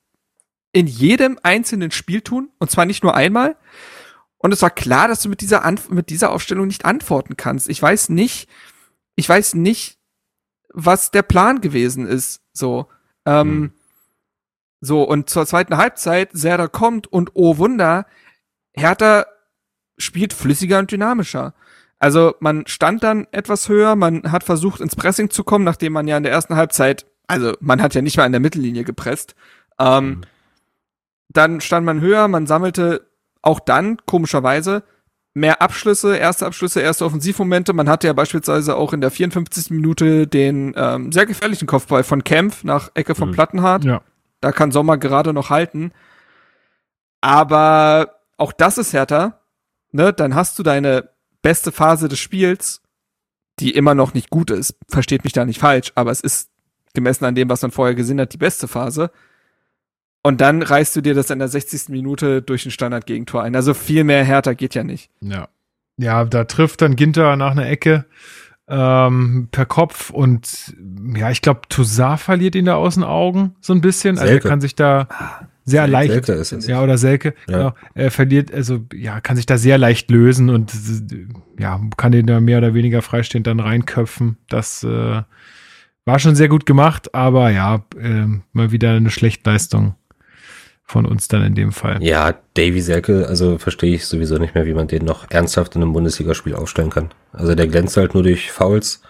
in 0.71 0.87
jedem 0.87 1.39
einzelnen 1.43 1.91
Spiel 1.91 2.21
tun. 2.21 2.51
Und 2.59 2.71
zwar 2.71 2.87
nicht 2.87 3.03
nur 3.03 3.17
einmal. 3.17 3.57
Und 4.39 4.53
es 4.53 4.63
war 4.63 4.71
klar, 4.71 5.09
dass 5.09 5.23
du 5.23 5.29
mit 5.29 5.41
dieser, 5.41 5.65
Anf 5.65 5.89
mit 5.91 6.09
dieser 6.09 6.31
Aufstellung 6.31 6.69
nicht 6.69 6.85
antworten 6.85 7.37
kannst. 7.37 7.69
Ich 7.69 7.83
weiß 7.83 8.11
nicht, 8.11 8.49
ich 9.17 9.29
weiß 9.29 9.55
nicht, 9.55 9.99
was 10.73 11.11
der 11.11 11.23
Plan 11.23 11.61
gewesen 11.61 12.07
ist. 12.07 12.43
So, 12.53 12.87
ähm, 13.27 13.49
Hm. 13.49 13.73
so 14.81 15.03
und 15.03 15.31
zur 15.31 15.47
zweiten 15.47 15.77
Halbzeit, 15.79 16.31
Serda 16.33 16.69
kommt 16.69 17.09
und 17.09 17.33
oh 17.35 17.59
Wunder, 17.59 18.07
Hertha 18.75 19.27
spielt 19.99 20.33
flüssiger 20.33 20.79
und 20.79 20.91
dynamischer. 20.91 21.55
Also 21.99 22.35
man 22.41 22.67
stand 22.67 23.03
dann 23.03 23.27
etwas 23.31 23.69
höher, 23.69 23.97
man 23.97 24.31
hat 24.33 24.45
versucht 24.45 24.81
ins 24.81 24.97
Pressing 24.97 25.31
zu 25.31 25.45
kommen, 25.45 25.65
nachdem 25.65 25.93
man 25.93 26.09
ja 26.09 26.17
in 26.17 26.23
der 26.25 26.33
ersten 26.33 26.57
Halbzeit, 26.57 27.07
also 27.29 27.55
man 27.61 27.81
hat 27.81 27.95
ja 27.95 28.03
nicht 28.03 28.17
mal 28.17 28.25
an 28.25 28.33
der 28.33 28.41
Mittellinie 28.41 28.85
gepresst, 28.85 29.35
Ähm, 29.79 30.05
Mhm. 30.09 30.21
Dann 31.31 31.61
stand 31.61 31.85
man 31.85 32.01
höher, 32.01 32.29
man 32.29 32.47
sammelte 32.47 33.09
auch 33.43 33.59
dann, 33.59 33.97
komischerweise, 34.07 34.85
mehr 35.33 35.61
Abschlüsse, 35.61 36.17
erste 36.17 36.47
Abschlüsse, 36.47 36.81
erste 36.81 37.05
Offensivmomente. 37.05 37.73
Man 37.73 37.89
hatte 37.89 38.07
ja 38.07 38.13
beispielsweise 38.13 38.77
auch 38.77 38.93
in 38.93 39.01
der 39.01 39.11
54. 39.11 39.71
Minute 39.71 40.29
den 40.29 40.73
ähm, 40.77 41.11
sehr 41.11 41.27
gefährlichen 41.27 41.67
Kopfball 41.67 42.05
von 42.05 42.23
Kempf 42.23 42.63
nach 42.63 42.91
Ecke 42.95 43.17
von 43.17 43.31
Mhm. 43.31 43.33
Plattenhardt. 43.35 43.85
Ja. 43.85 44.03
Da 44.41 44.53
kann 44.53 44.71
Sommer 44.71 44.97
gerade 44.97 45.33
noch 45.33 45.51
halten. 45.51 45.91
Aber 47.21 48.15
auch 48.45 48.53
das 48.53 48.77
ist 48.77 48.93
härter. 48.93 49.41
Ne? 49.91 50.13
Dann 50.13 50.35
hast 50.35 50.59
du 50.59 50.63
deine 50.63 51.09
beste 51.41 51.73
Phase 51.73 52.09
des 52.09 52.19
Spiels, 52.19 52.83
die 53.59 53.71
immer 53.71 53.95
noch 53.95 54.13
nicht 54.13 54.29
gut 54.29 54.51
ist. 54.51 54.77
Versteht 54.87 55.25
mich 55.25 55.33
da 55.33 55.47
nicht 55.47 55.61
falsch, 55.61 55.93
aber 55.95 56.11
es 56.11 56.21
ist 56.21 56.51
gemessen 56.93 57.25
an 57.25 57.35
dem, 57.35 57.49
was 57.49 57.63
man 57.63 57.71
vorher 57.71 57.95
gesehen 57.95 58.21
hat, 58.21 58.35
die 58.35 58.39
beste 58.39 58.69
Phase. 58.69 59.11
Und 60.23 60.43
dann 60.43 60.63
reißt 60.63 60.95
du 60.95 61.01
dir 61.01 61.15
das 61.15 61.31
in 61.31 61.39
der 61.39 61.49
60. 61.49 61.89
Minute 61.89 62.43
durch 62.43 62.67
ein 62.67 62.71
Standardgegentor 62.71 63.43
ein. 63.43 63.57
Also 63.57 63.73
viel 63.73 64.05
mehr 64.05 64.25
härter 64.25 64.55
geht 64.55 64.75
ja 64.75 64.85
nicht. 64.85 65.11
Ja. 65.21 65.49
Ja, 65.97 66.25
da 66.25 66.45
trifft 66.45 66.83
dann 66.83 66.97
Ginter 66.97 67.37
nach 67.37 67.53
einer 67.53 67.69
Ecke 67.69 68.05
ähm, 68.69 69.49
per 69.53 69.65
Kopf 69.65 70.11
und 70.11 70.75
ja, 71.15 71.31
ich 71.31 71.41
glaube, 71.41 71.63
Toussaint 71.69 72.21
verliert 72.21 72.55
ihn 72.55 72.65
da 72.67 72.75
aus 72.75 72.95
den 72.95 73.05
Augen 73.05 73.55
so 73.61 73.73
ein 73.73 73.81
bisschen. 73.81 74.19
Also 74.19 74.25
er 74.25 74.33
Selke. 74.33 74.49
kann 74.49 74.61
sich 74.61 74.75
da 74.75 75.07
sehr 75.65 75.87
leicht. 75.87 76.13
Selke 76.13 76.33
ist 76.33 76.53
es. 76.53 76.67
Ja, 76.67 76.83
oder 76.83 76.99
Selke. 76.99 77.35
Ja. 77.49 77.57
Genau. 77.57 77.75
Er 77.95 78.11
verliert, 78.11 78.53
also 78.53 78.81
ja, 78.93 79.21
kann 79.21 79.37
sich 79.37 79.47
da 79.47 79.57
sehr 79.57 79.79
leicht 79.79 80.11
lösen 80.11 80.51
und 80.51 80.73
ja, 81.59 81.81
kann 81.97 82.13
den 82.13 82.27
da 82.27 82.41
mehr 82.41 82.59
oder 82.59 82.75
weniger 82.75 83.03
freistehend 83.03 83.47
dann 83.47 83.61
reinköpfen. 83.61 84.37
Das 84.49 84.85
äh, 84.85 85.23
war 86.05 86.19
schon 86.19 86.35
sehr 86.35 86.49
gut 86.49 86.67
gemacht, 86.67 87.15
aber 87.15 87.51
ja, 87.51 87.85
äh, 87.99 88.27
mal 88.53 88.73
wieder 88.73 88.93
eine 88.93 89.11
Schlechtleistung 89.11 89.95
von 90.87 91.07
uns 91.07 91.29
dann 91.29 91.43
in 91.43 91.55
dem 91.55 91.73
Fall. 91.73 92.03
Ja, 92.03 92.35
Davy 92.55 92.83
Selke, 92.83 93.27
also 93.27 93.57
verstehe 93.57 93.95
ich 93.95 94.07
sowieso 94.07 94.37
nicht 94.37 94.55
mehr, 94.55 94.67
wie 94.67 94.75
man 94.75 94.87
den 94.87 95.05
noch 95.05 95.31
ernsthaft 95.31 95.77
in 95.77 95.83
einem 95.83 95.95
Bundesligaspiel 95.95 96.55
aufstellen 96.55 96.91
kann. 96.91 97.11
Also 97.33 97.55
der 97.55 97.69
glänzt 97.69 97.97
halt 97.97 98.13
nur 98.13 98.23
durch 98.23 98.53
Fouls. 98.53 99.01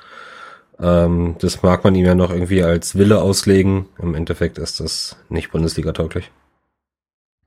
Ähm, 0.79 1.35
das 1.41 1.63
mag 1.63 1.83
man 1.83 1.97
ihm 1.97 2.07
ja 2.07 2.15
noch 2.15 2.31
irgendwie 2.31 2.63
als 2.63 2.97
Wille 2.97 3.21
auslegen. 3.21 3.87
Im 4.01 4.15
Endeffekt 4.15 4.59
ist 4.59 4.79
das 4.79 5.17
nicht 5.29 5.51
Bundesliga-tauglich. 5.51 6.31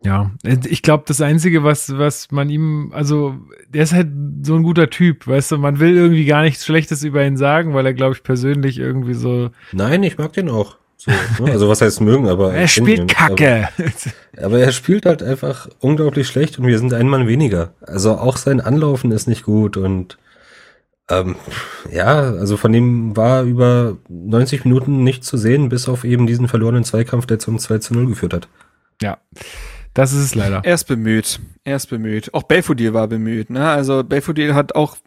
Ja, 0.03 0.31
ich 0.43 0.83
glaube, 0.83 1.03
das 1.07 1.21
Einzige, 1.21 1.63
was, 1.63 1.97
was 1.97 2.31
man 2.31 2.49
ihm, 2.49 2.91
also, 2.93 3.35
der 3.67 3.83
ist 3.83 3.93
halt 3.93 4.07
so 4.43 4.55
ein 4.55 4.63
guter 4.63 4.89
Typ, 4.89 5.27
weißt 5.27 5.51
du, 5.51 5.57
man 5.57 5.79
will 5.79 5.95
irgendwie 5.95 6.25
gar 6.25 6.43
nichts 6.43 6.65
Schlechtes 6.65 7.03
über 7.03 7.25
ihn 7.25 7.35
sagen, 7.35 7.73
weil 7.73 7.85
er, 7.85 7.93
glaube 7.93 8.13
ich, 8.15 8.23
persönlich 8.23 8.77
irgendwie 8.77 9.15
so, 9.15 9.49
Nein, 9.71 10.03
ich 10.03 10.17
mag 10.17 10.33
den 10.33 10.49
auch. 10.49 10.77
So, 10.97 11.11
ne? 11.11 11.51
Also 11.51 11.69
was 11.69 11.81
heißt 11.81 12.01
mögen, 12.01 12.27
aber 12.27 12.53
er 12.55 12.67
spielt 12.67 12.99
ihn. 12.99 13.07
Kacke. 13.07 13.69
Aber, 14.35 14.45
aber 14.45 14.59
er 14.59 14.71
spielt 14.71 15.05
halt 15.05 15.21
einfach 15.21 15.69
unglaublich 15.79 16.27
schlecht 16.27 16.57
und 16.59 16.67
wir 16.67 16.79
sind 16.79 16.93
ein 16.93 17.07
Mann 17.07 17.27
weniger. 17.27 17.73
Also 17.81 18.17
auch 18.17 18.37
sein 18.37 18.61
Anlaufen 18.61 19.11
ist 19.11 19.27
nicht 19.27 19.43
gut 19.43 19.77
und 19.77 20.17
ähm, 21.09 21.35
ja, 21.91 22.07
also 22.07 22.57
von 22.57 22.73
dem 22.73 23.15
war 23.15 23.43
über 23.43 23.97
90 24.09 24.65
Minuten 24.65 25.03
nichts 25.03 25.27
zu 25.27 25.37
sehen, 25.37 25.69
bis 25.69 25.87
auf 25.87 26.03
eben 26.03 26.27
diesen 26.27 26.47
verlorenen 26.47 26.83
Zweikampf, 26.83 27.25
der 27.27 27.39
zum 27.39 27.59
2 27.59 27.77
zu 27.77 27.93
0 27.93 28.07
geführt 28.07 28.33
hat. 28.33 28.47
ja, 29.01 29.17
das 29.93 30.13
ist 30.13 30.23
es 30.23 30.35
leider. 30.35 30.61
Er 30.63 30.73
ist 30.75 30.85
bemüht. 30.85 31.39
Er 31.63 31.75
ist 31.75 31.87
bemüht. 31.87 32.33
Auch 32.33 32.43
Belfodil 32.43 32.93
war 32.93 33.07
bemüht. 33.07 33.49
Ne? 33.49 33.67
Also 33.69 34.03
Belfodil 34.03 34.53
hat 34.53 34.75
auch, 34.75 34.97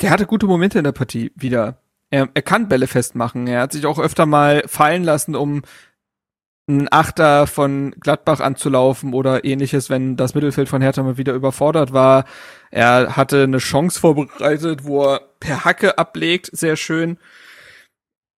der 0.00 0.10
hatte 0.10 0.26
gute 0.26 0.46
Momente 0.46 0.78
in 0.78 0.84
der 0.84 0.92
Partie 0.92 1.32
wieder. 1.34 1.80
Er, 2.10 2.28
er 2.34 2.42
kann 2.42 2.68
Bälle 2.68 2.86
festmachen. 2.86 3.46
Er 3.46 3.62
hat 3.62 3.72
sich 3.72 3.86
auch 3.86 3.98
öfter 3.98 4.26
mal 4.26 4.62
fallen 4.66 5.04
lassen, 5.04 5.34
um 5.34 5.62
einen 6.68 6.88
Achter 6.90 7.46
von 7.46 7.94
Gladbach 8.00 8.40
anzulaufen 8.40 9.14
oder 9.14 9.44
ähnliches, 9.44 9.88
wenn 9.88 10.16
das 10.16 10.34
Mittelfeld 10.34 10.68
von 10.68 10.82
Hertha 10.82 11.02
mal 11.02 11.16
wieder 11.16 11.32
überfordert 11.32 11.92
war. 11.92 12.24
Er 12.70 13.16
hatte 13.16 13.44
eine 13.44 13.58
Chance 13.58 14.00
vorbereitet, 14.00 14.84
wo 14.84 15.04
er 15.04 15.20
per 15.38 15.64
Hacke 15.64 15.96
ablegt, 15.98 16.50
sehr 16.52 16.76
schön. 16.76 17.18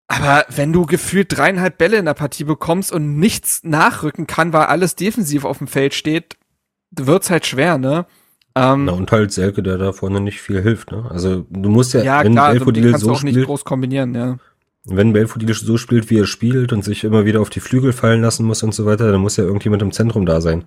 Aber 0.09 0.47
wenn 0.49 0.73
du 0.73 0.87
gefühlt 0.87 1.37
dreieinhalb 1.37 1.77
Bälle 1.77 1.99
in 1.99 2.07
der 2.07 2.15
Partie 2.15 2.45
bekommst 2.45 2.93
und 2.93 3.19
nichts 3.19 3.61
nachrücken 3.63 4.27
kann, 4.27 4.55
weil 4.55 4.67
alles 4.67 4.97
defensiv 4.97 5.45
auf 5.45 5.59
dem 5.59 5.67
Feld 5.67 5.93
steht, 5.93 6.37
wird's 6.91 7.31
halt 7.31 7.45
schwer, 7.45 7.77
ne? 7.77 8.07
Ähm, 8.55 8.87
Na 8.87 8.93
und 8.93 9.13
halt 9.13 9.33
Selke, 9.33 9.63
der 9.63 9.77
da 9.77 9.93
vorne 9.93 10.21
nicht 10.21 10.41
viel 10.41 10.63
hilft. 10.63 10.91
Ne? 10.91 11.07
Also 11.11 11.45
du 11.51 11.69
musst 11.69 11.93
ja, 11.93 12.03
ja, 12.03 12.25
wenn 12.25 12.33
klar, 12.33 12.47
also 12.47 12.59
Belfodil 12.65 12.91
kannst 12.91 13.05
so 13.05 13.13
auch 13.13 13.23
nicht 13.23 13.35
spielt, 13.35 13.47
groß 13.47 13.65
kombinieren, 13.65 14.15
ja. 14.15 14.39
wenn 14.85 15.13
Belfodil 15.13 15.53
so 15.53 15.77
spielt, 15.77 16.09
wie 16.09 16.19
er 16.19 16.27
spielt 16.27 16.73
und 16.73 16.83
sich 16.83 17.05
immer 17.05 17.27
wieder 17.27 17.41
auf 17.43 17.51
die 17.51 17.61
Flügel 17.61 17.93
fallen 17.93 18.23
lassen 18.23 18.47
muss 18.47 18.63
und 18.63 18.75
so 18.75 18.87
weiter, 18.87 19.13
dann 19.13 19.21
muss 19.21 19.37
ja 19.37 19.45
irgendjemand 19.45 19.83
im 19.83 19.93
Zentrum 19.93 20.25
da 20.25 20.41
sein. 20.41 20.65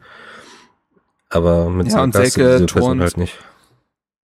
Aber 1.30 1.70
mit 1.70 1.88
Ja, 1.88 2.12
Selke 2.12 2.30
Selke 2.30 2.58
diese 2.60 2.66
Person 2.68 3.02
halt 3.02 3.18
nicht. 3.18 3.40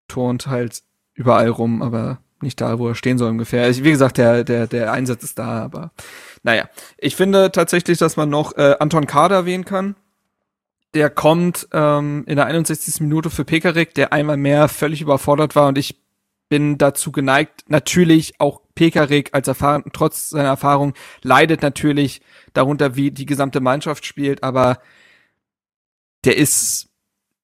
Turnt 0.08 0.48
halt 0.48 0.84
überall 1.16 1.50
rum, 1.50 1.82
aber 1.82 2.20
nicht 2.42 2.62
da, 2.62 2.80
wo 2.80 2.88
er 2.88 2.96
stehen 2.96 3.18
soll 3.18 3.32
ungefähr. 3.32 3.64
Also, 3.64 3.84
wie 3.84 3.92
gesagt, 3.92 4.18
der, 4.18 4.44
der, 4.44 4.68
der 4.68 4.92
Einsatz 4.92 5.24
ist 5.24 5.40
da, 5.40 5.64
aber 5.64 5.92
naja. 6.44 6.70
Ich 6.98 7.16
finde 7.16 7.52
tatsächlich, 7.52 7.98
dass 7.98 8.18
man 8.18 8.30
noch 8.30 8.56
äh, 8.58 8.76
Anton 8.80 9.08
Kader 9.08 9.36
erwähnen 9.36 9.66
kann. 9.66 9.96
Der 10.94 11.10
kommt 11.10 11.68
ähm, 11.74 12.24
in 12.28 12.38
der 12.38 12.46
61. 12.46 13.02
Minute 13.02 13.30
für 13.30 13.44
Pekarik, 13.44 13.94
der 13.94 14.14
einmal 14.14 14.38
mehr 14.38 14.70
völlig 14.70 15.02
überfordert 15.02 15.56
war 15.56 15.68
und 15.68 15.78
ich 15.78 16.00
bin 16.50 16.78
dazu 16.78 17.12
geneigt, 17.12 17.66
natürlich 17.68 18.40
auch 18.40 18.62
Pekarik 18.74 19.34
als 19.34 19.48
erfahren, 19.48 19.84
trotz 19.92 20.30
seiner 20.30 20.50
Erfahrung 20.50 20.94
leidet 21.22 21.62
natürlich 21.62 22.22
darunter, 22.54 22.96
wie 22.96 23.12
die 23.12 23.26
gesamte 23.26 23.60
Mannschaft 23.60 24.06
spielt, 24.06 24.44
aber 24.44 24.80
der 26.24 26.38
ist, 26.38 26.88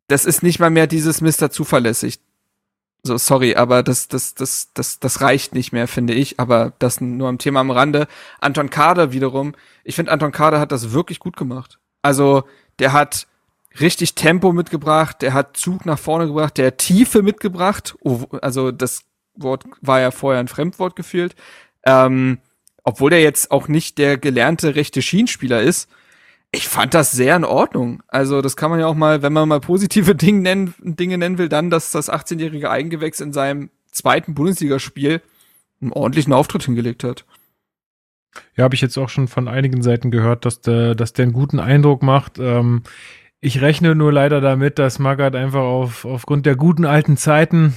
das 0.07 0.25
ist 0.25 0.43
nicht 0.43 0.59
mal 0.59 0.69
mehr 0.69 0.87
dieses 0.87 1.21
Mister 1.21 1.51
zuverlässig. 1.51 2.19
So, 3.05 3.17
sorry, 3.17 3.55
aber 3.55 3.83
das, 3.83 4.07
das, 4.07 4.33
das, 4.33 4.71
das, 4.73 4.99
das 4.99 5.19
reicht 5.19 5.53
nicht 5.53 5.73
mehr, 5.73 5.89
finde 5.89 6.13
ich. 6.13 6.39
Aber 6.39 6.71
das 6.79 7.01
nur 7.01 7.27
am 7.27 7.37
Thema 7.37 7.59
am 7.59 7.69
Rande. 7.69 8.07
Anton 8.39 8.69
Kader 8.69 9.11
wiederum, 9.11 9.55
ich 9.83 9.95
finde, 9.95 10.11
Anton 10.11 10.31
Kader 10.31 10.59
hat 10.59 10.71
das 10.71 10.93
wirklich 10.93 11.19
gut 11.19 11.35
gemacht. 11.35 11.79
Also, 12.01 12.43
der 12.79 12.93
hat 12.93 13.27
richtig 13.79 14.15
Tempo 14.15 14.53
mitgebracht, 14.53 15.21
der 15.21 15.33
hat 15.33 15.57
Zug 15.57 15.85
nach 15.85 15.99
vorne 15.99 16.27
gebracht, 16.27 16.57
der 16.57 16.67
hat 16.67 16.77
Tiefe 16.77 17.23
mitgebracht. 17.23 17.95
Oh, 18.01 18.21
also, 18.41 18.71
das 18.71 19.03
Wort 19.35 19.65
war 19.81 19.99
ja 19.99 20.11
vorher 20.11 20.39
ein 20.39 20.47
Fremdwort 20.47 20.95
gefühlt. 20.95 21.35
Ähm, 21.85 22.39
obwohl 22.85 23.09
der 23.09 23.21
jetzt 23.21 23.51
auch 23.51 23.67
nicht 23.67 23.97
der 23.97 24.17
gelernte 24.17 24.75
rechte 24.75 25.01
Schienenspieler 25.01 25.61
ist, 25.61 25.89
ich 26.55 26.67
fand 26.67 26.93
das 26.93 27.11
sehr 27.11 27.35
in 27.35 27.45
Ordnung. 27.45 28.03
Also 28.07 28.41
das 28.41 28.55
kann 28.55 28.69
man 28.69 28.79
ja 28.79 28.85
auch 28.85 28.95
mal, 28.95 29.23
wenn 29.23 29.33
man 29.33 29.49
mal 29.49 29.59
positive 29.59 30.15
Dinge 30.15 30.41
nennen, 30.41 30.75
Dinge 30.79 31.17
nennen 31.17 31.39
will, 31.39 31.49
dann, 31.49 31.69
dass 31.69 31.91
das 31.91 32.11
18-jährige 32.11 32.69
Eigengewächs 32.69 33.19
in 33.19 33.33
seinem 33.33 33.71
zweiten 33.91 34.35
Bundesligaspiel 34.35 35.21
einen 35.81 35.91
ordentlichen 35.91 36.31
Auftritt 36.31 36.63
hingelegt 36.63 37.03
hat. 37.03 37.25
Ja, 38.55 38.63
habe 38.63 38.75
ich 38.75 38.81
jetzt 38.81 38.97
auch 38.97 39.09
schon 39.09 39.27
von 39.27 39.47
einigen 39.47 39.81
Seiten 39.81 40.11
gehört, 40.11 40.45
dass 40.45 40.61
der, 40.61 40.95
dass 40.95 41.13
der 41.13 41.23
einen 41.23 41.33
guten 41.33 41.59
Eindruck 41.59 42.03
macht. 42.03 42.37
Ähm, 42.37 42.83
ich 43.41 43.61
rechne 43.61 43.95
nur 43.95 44.13
leider 44.13 44.39
damit, 44.39 44.79
dass 44.79 44.99
Magath 44.99 45.35
einfach 45.35 45.61
auf, 45.61 46.05
aufgrund 46.05 46.45
der 46.45 46.55
guten 46.55 46.85
alten 46.85 47.17
Zeiten 47.17 47.73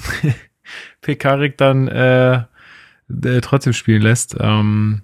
Pekarik 1.01 1.57
dann 1.57 1.87
äh, 1.87 2.43
äh, 3.09 3.41
trotzdem 3.41 3.73
spielen 3.73 4.03
lässt. 4.03 4.37
Ähm, 4.39 5.01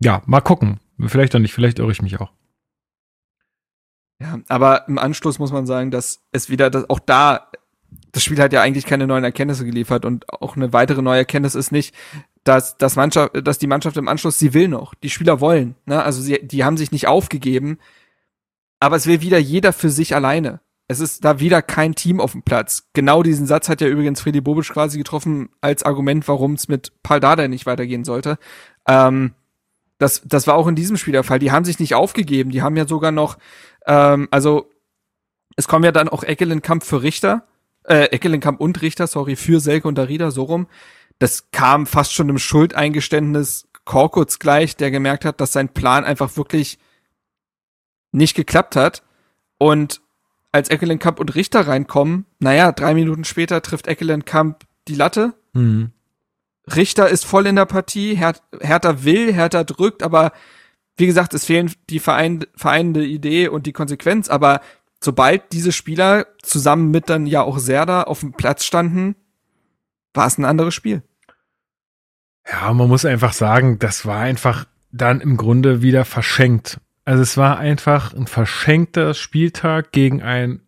ja, 0.00 0.22
mal 0.24 0.40
gucken. 0.40 0.80
Vielleicht 0.98 1.34
auch 1.36 1.40
nicht, 1.40 1.52
vielleicht 1.52 1.78
irre 1.78 1.92
ich 1.92 2.02
mich 2.02 2.18
auch. 2.18 2.32
Ja, 4.22 4.38
aber 4.48 4.86
im 4.88 4.98
Anschluss 4.98 5.40
muss 5.40 5.50
man 5.50 5.66
sagen, 5.66 5.90
dass 5.90 6.22
es 6.30 6.48
wieder, 6.48 6.70
dass 6.70 6.88
auch 6.88 7.00
da, 7.00 7.48
das 8.12 8.22
Spiel 8.22 8.40
hat 8.40 8.52
ja 8.52 8.62
eigentlich 8.62 8.86
keine 8.86 9.08
neuen 9.08 9.24
Erkenntnisse 9.24 9.64
geliefert 9.64 10.04
und 10.04 10.32
auch 10.32 10.54
eine 10.54 10.72
weitere 10.72 11.02
neue 11.02 11.18
Erkenntnis 11.18 11.56
ist 11.56 11.72
nicht, 11.72 11.92
dass, 12.44 12.78
dass, 12.78 12.94
Mannschaft, 12.94 13.32
dass 13.46 13.58
die 13.58 13.66
Mannschaft 13.66 13.96
im 13.96 14.06
Anschluss, 14.06 14.38
sie 14.38 14.54
will 14.54 14.68
noch, 14.68 14.94
die 14.94 15.10
Spieler 15.10 15.40
wollen, 15.40 15.74
ne? 15.86 16.02
also 16.02 16.22
sie, 16.22 16.38
die 16.40 16.62
haben 16.62 16.76
sich 16.76 16.92
nicht 16.92 17.08
aufgegeben, 17.08 17.78
aber 18.78 18.94
es 18.94 19.06
will 19.06 19.22
wieder 19.22 19.38
jeder 19.38 19.72
für 19.72 19.90
sich 19.90 20.14
alleine. 20.14 20.60
Es 20.86 21.00
ist 21.00 21.24
da 21.24 21.40
wieder 21.40 21.62
kein 21.62 21.94
Team 21.94 22.20
auf 22.20 22.32
dem 22.32 22.42
Platz. 22.42 22.88
Genau 22.92 23.22
diesen 23.22 23.46
Satz 23.46 23.68
hat 23.68 23.80
ja 23.80 23.88
übrigens 23.88 24.20
Freddy 24.20 24.40
Bobic 24.40 24.68
quasi 24.68 24.98
getroffen 24.98 25.48
als 25.60 25.84
Argument, 25.84 26.28
warum 26.28 26.54
es 26.54 26.68
mit 26.68 26.92
Paul 27.02 27.18
Dardai 27.18 27.48
nicht 27.48 27.66
weitergehen 27.66 28.04
sollte. 28.04 28.38
Ähm, 28.86 29.32
das, 30.02 30.22
das 30.24 30.48
war 30.48 30.56
auch 30.56 30.66
in 30.66 30.74
diesem 30.74 30.96
Spiel 30.96 31.12
der 31.12 31.22
Fall. 31.22 31.38
Die 31.38 31.52
haben 31.52 31.64
sich 31.64 31.78
nicht 31.78 31.94
aufgegeben. 31.94 32.50
Die 32.50 32.60
haben 32.60 32.76
ja 32.76 32.86
sogar 32.88 33.12
noch, 33.12 33.38
ähm, 33.86 34.28
also 34.30 34.70
es 35.56 35.68
kommen 35.68 35.84
ja 35.84 35.92
dann 35.92 36.08
auch 36.08 36.24
Eckelenkamp 36.24 36.84
für 36.84 37.02
Richter, 37.02 37.46
äh, 37.84 38.04
Eckelenkamp 38.06 38.60
und 38.60 38.80
Richter, 38.82 39.06
sorry, 39.06 39.36
für 39.36 39.60
Selke 39.60 39.88
und 39.88 39.96
Darida, 39.96 40.30
so 40.30 40.44
rum. 40.44 40.66
Das 41.18 41.50
kam 41.50 41.86
fast 41.86 42.12
schon 42.12 42.28
im 42.28 42.38
Schuldeingeständnis 42.38 43.68
Korkutz 43.84 44.38
gleich, 44.38 44.76
der 44.76 44.90
gemerkt 44.90 45.24
hat, 45.24 45.40
dass 45.40 45.52
sein 45.52 45.68
Plan 45.68 46.04
einfach 46.04 46.36
wirklich 46.36 46.78
nicht 48.12 48.34
geklappt 48.34 48.76
hat. 48.76 49.02
Und 49.58 50.00
als 50.52 50.68
Eckelenkamp 50.68 51.18
und 51.18 51.34
Richter 51.34 51.66
reinkommen, 51.66 52.26
naja, 52.38 52.72
drei 52.72 52.94
Minuten 52.94 53.24
später 53.24 53.62
trifft 53.62 53.86
Eckelenkamp 53.86 54.64
die 54.88 54.94
Latte. 54.94 55.34
Mhm. 55.52 55.92
Richter 56.74 57.08
ist 57.08 57.24
voll 57.24 57.46
in 57.46 57.56
der 57.56 57.66
Partie, 57.66 58.14
Her 58.14 58.34
Hertha 58.60 59.02
will, 59.02 59.32
Hertha 59.32 59.64
drückt, 59.64 60.02
aber 60.02 60.32
wie 60.96 61.06
gesagt, 61.06 61.34
es 61.34 61.44
fehlen 61.44 61.72
die 61.90 61.98
verein, 61.98 62.44
vereinende 62.54 63.04
Idee 63.04 63.48
und 63.48 63.66
die 63.66 63.72
Konsequenz, 63.72 64.28
aber 64.28 64.60
sobald 65.00 65.52
diese 65.52 65.72
Spieler 65.72 66.26
zusammen 66.42 66.90
mit 66.90 67.08
dann 67.08 67.26
ja 67.26 67.42
auch 67.42 67.58
Serda 67.58 68.02
auf 68.02 68.20
dem 68.20 68.32
Platz 68.32 68.64
standen, 68.64 69.16
war 70.14 70.26
es 70.26 70.38
ein 70.38 70.44
anderes 70.44 70.74
Spiel. 70.74 71.02
Ja, 72.50 72.72
man 72.72 72.88
muss 72.88 73.04
einfach 73.04 73.32
sagen, 73.32 73.78
das 73.78 74.04
war 74.04 74.20
einfach 74.20 74.66
dann 74.90 75.20
im 75.20 75.36
Grunde 75.36 75.82
wieder 75.82 76.04
verschenkt. 76.04 76.80
Also 77.04 77.22
es 77.22 77.36
war 77.36 77.58
einfach 77.58 78.12
ein 78.14 78.26
verschenkter 78.26 79.14
Spieltag 79.14 79.92
gegen 79.92 80.22
ein 80.22 80.60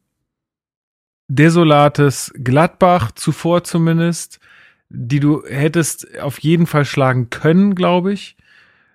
desolates 1.28 2.32
Gladbach, 2.36 3.12
zuvor 3.12 3.64
zumindest, 3.64 4.40
die 4.88 5.20
du 5.20 5.44
hättest 5.46 6.18
auf 6.20 6.38
jeden 6.38 6.66
Fall 6.66 6.84
schlagen 6.84 7.30
können, 7.30 7.74
glaube 7.74 8.12
ich. 8.12 8.36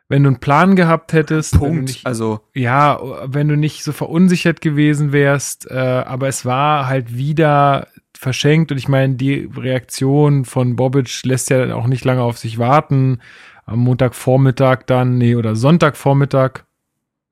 Wenn 0.09 0.23
du 0.23 0.29
einen 0.29 0.39
Plan 0.39 0.75
gehabt 0.75 1.13
hättest. 1.13 1.53
wenn 1.53 1.59
du 1.59 1.65
Punkt. 1.67 1.83
Nicht, 1.89 2.05
Also, 2.05 2.41
ja, 2.53 2.99
wenn 3.25 3.47
du 3.47 3.55
nicht 3.55 3.83
so 3.83 3.91
verunsichert 3.91 4.59
gewesen 4.59 5.11
wärst, 5.11 5.69
äh, 5.69 5.75
aber 5.77 6.27
es 6.27 6.45
war 6.45 6.87
halt 6.87 7.15
wieder 7.15 7.87
verschenkt 8.17 8.71
und 8.71 8.77
ich 8.77 8.87
meine, 8.89 9.15
die 9.15 9.49
Reaktion 9.55 10.43
von 10.45 10.75
Bobic 10.75 11.23
lässt 11.23 11.49
ja 11.51 11.73
auch 11.75 11.87
nicht 11.87 12.03
lange 12.03 12.21
auf 12.23 12.37
sich 12.37 12.57
warten. 12.57 13.19
Am 13.65 13.79
Montagvormittag 13.79 14.79
dann, 14.87 15.17
nee, 15.19 15.35
oder 15.35 15.55
Sonntagvormittag, 15.55 16.63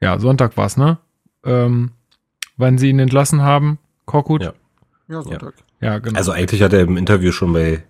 ja, 0.01 0.19
Sonntag 0.19 0.55
war's, 0.55 0.77
ne? 0.77 0.99
Ähm, 1.43 1.91
wann 2.57 2.77
sie 2.77 2.89
ihn 2.89 2.99
entlassen 2.99 3.41
haben, 3.41 3.79
Korkut? 4.05 4.43
Ja. 4.43 4.53
ja, 5.07 5.21
Sonntag. 5.23 5.55
ja 5.81 5.97
genau. 5.97 6.17
Also 6.17 6.31
eigentlich 6.31 6.61
hat 6.61 6.73
er 6.73 6.81
im 6.81 6.95
Interview 6.95 7.31
schon 7.31 7.53
bei 7.53 7.83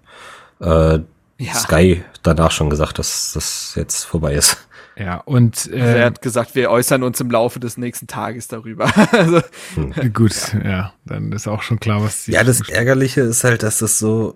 äh, 0.61 0.99
Ja. 1.39 1.53
Sky 1.53 2.03
danach 2.23 2.51
schon 2.51 2.69
gesagt, 2.69 2.99
dass 2.99 3.33
das 3.33 3.73
jetzt 3.75 4.05
vorbei 4.05 4.33
ist. 4.33 4.66
Ja, 4.97 5.17
und 5.17 5.57
Also 5.57 5.71
er 5.71 5.97
äh, 5.97 6.03
hat 6.05 6.21
gesagt, 6.21 6.55
wir 6.55 6.69
äußern 6.71 7.03
uns 7.03 7.19
im 7.19 7.29
Laufe 7.29 7.59
des 7.59 7.77
nächsten 7.77 8.07
Tages 8.07 8.47
darüber. 8.47 8.91
also, 9.11 9.41
gut, 10.13 10.55
ja, 10.63 10.93
dann 11.05 11.31
ist 11.31 11.47
auch 11.47 11.61
schon 11.61 11.79
klar, 11.79 12.03
was 12.03 12.25
sie. 12.25 12.31
Ja, 12.31 12.43
das 12.43 12.67
Ärgerliche 12.67 13.21
ist 13.21 13.43
halt, 13.43 13.63
dass 13.63 13.79
das 13.79 13.99
so 13.99 14.35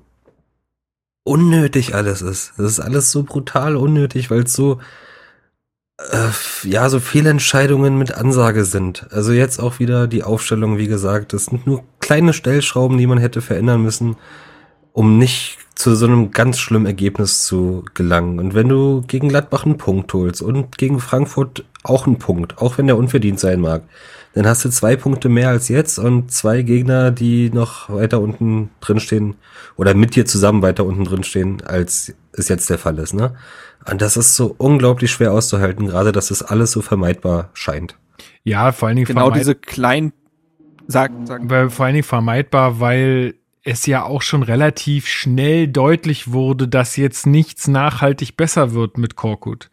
unnötig 1.23 1.95
alles 1.95 2.21
ist. 2.21 2.53
Das 2.57 2.71
ist 2.71 2.79
alles 2.79 3.11
so 3.11 3.23
brutal 3.23 3.75
unnötig, 3.75 4.29
weil 4.29 4.41
es 4.41 4.53
so 4.53 4.79
äh, 6.09 6.29
ja 6.63 6.89
so 6.89 6.99
Fehlentscheidungen 6.99 7.97
mit 7.97 8.13
Ansage 8.13 8.65
sind. 8.65 9.07
Also 9.11 9.31
jetzt 9.31 9.59
auch 9.59 9.79
wieder 9.79 10.07
die 10.07 10.23
Aufstellung, 10.23 10.77
wie 10.77 10.87
gesagt, 10.87 11.33
das 11.33 11.45
sind 11.45 11.67
nur 11.67 11.83
kleine 11.99 12.33
Stellschrauben, 12.33 12.97
die 12.97 13.07
man 13.07 13.17
hätte 13.17 13.41
verändern 13.41 13.81
müssen, 13.81 14.15
um 14.93 15.17
nicht 15.17 15.57
zu 15.75 15.95
so 15.95 16.05
einem 16.05 16.31
ganz 16.31 16.59
schlimmen 16.59 16.85
Ergebnis 16.85 17.43
zu 17.43 17.85
gelangen. 17.93 18.39
Und 18.39 18.53
wenn 18.53 18.69
du 18.69 19.01
gegen 19.07 19.29
Gladbach 19.29 19.65
einen 19.65 19.77
Punkt 19.77 20.13
holst 20.13 20.41
und 20.41 20.77
gegen 20.77 20.99
Frankfurt 20.99 21.65
auch 21.83 22.05
einen 22.05 22.19
Punkt, 22.19 22.59
auch 22.59 22.77
wenn 22.77 22.87
der 22.87 22.97
unverdient 22.97 23.39
sein 23.39 23.61
mag, 23.61 23.83
dann 24.33 24.45
hast 24.45 24.63
du 24.63 24.69
zwei 24.69 24.95
Punkte 24.95 25.27
mehr 25.27 25.49
als 25.49 25.67
jetzt 25.67 25.97
und 25.97 26.31
zwei 26.31 26.61
Gegner, 26.61 27.11
die 27.11 27.49
noch 27.49 27.89
weiter 27.89 28.21
unten 28.21 28.69
drin 28.79 28.99
stehen 28.99 29.35
oder 29.75 29.93
mit 29.93 30.15
dir 30.15 30.25
zusammen 30.25 30.61
weiter 30.61 30.85
unten 30.85 31.03
drin 31.03 31.23
stehen, 31.23 31.61
als 31.65 32.13
es 32.33 32.47
jetzt 32.47 32.69
der 32.69 32.77
Fall 32.77 32.97
ist, 32.99 33.13
ne? 33.13 33.35
Und 33.89 34.01
das 34.01 34.15
ist 34.15 34.35
so 34.35 34.53
unglaublich 34.59 35.11
schwer 35.11 35.33
auszuhalten, 35.33 35.87
gerade 35.87 36.11
dass 36.11 36.29
es 36.29 36.43
alles 36.43 36.71
so 36.71 36.81
vermeidbar 36.81 37.49
scheint. 37.53 37.97
ja, 38.43 38.71
vor 38.71 38.87
allen 38.87 38.97
Dingen 38.97 39.07
genau 39.07 39.31
diese 39.31 39.55
kleinen, 39.55 40.13
sag, 40.87 41.11
sag. 41.25 41.49
weil, 41.49 41.71
vor 41.71 41.85
allen 41.85 41.95
Dingen 41.95 42.03
vermeidbar, 42.03 42.79
weil 42.79 43.33
es 43.63 43.85
ja 43.85 44.03
auch 44.03 44.21
schon 44.21 44.43
relativ 44.43 45.07
schnell 45.07 45.67
deutlich 45.67 46.31
wurde, 46.31 46.67
dass 46.67 46.97
jetzt 46.97 47.25
nichts 47.27 47.67
nachhaltig 47.67 48.35
besser 48.37 48.73
wird 48.73 48.97
mit 48.97 49.15
Korkut. 49.15 49.69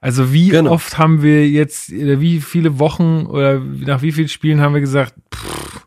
Also 0.00 0.32
wie 0.32 0.48
Genau. 0.48 0.70
oft 0.72 0.98
haben 0.98 1.22
wir 1.22 1.48
jetzt, 1.48 1.90
wie 1.90 2.40
viele 2.40 2.78
Wochen 2.78 3.26
oder 3.26 3.58
nach 3.60 4.02
wie 4.02 4.12
vielen 4.12 4.28
Spielen 4.28 4.60
haben 4.60 4.74
wir 4.74 4.80
gesagt, 4.80 5.14
pff, 5.34 5.86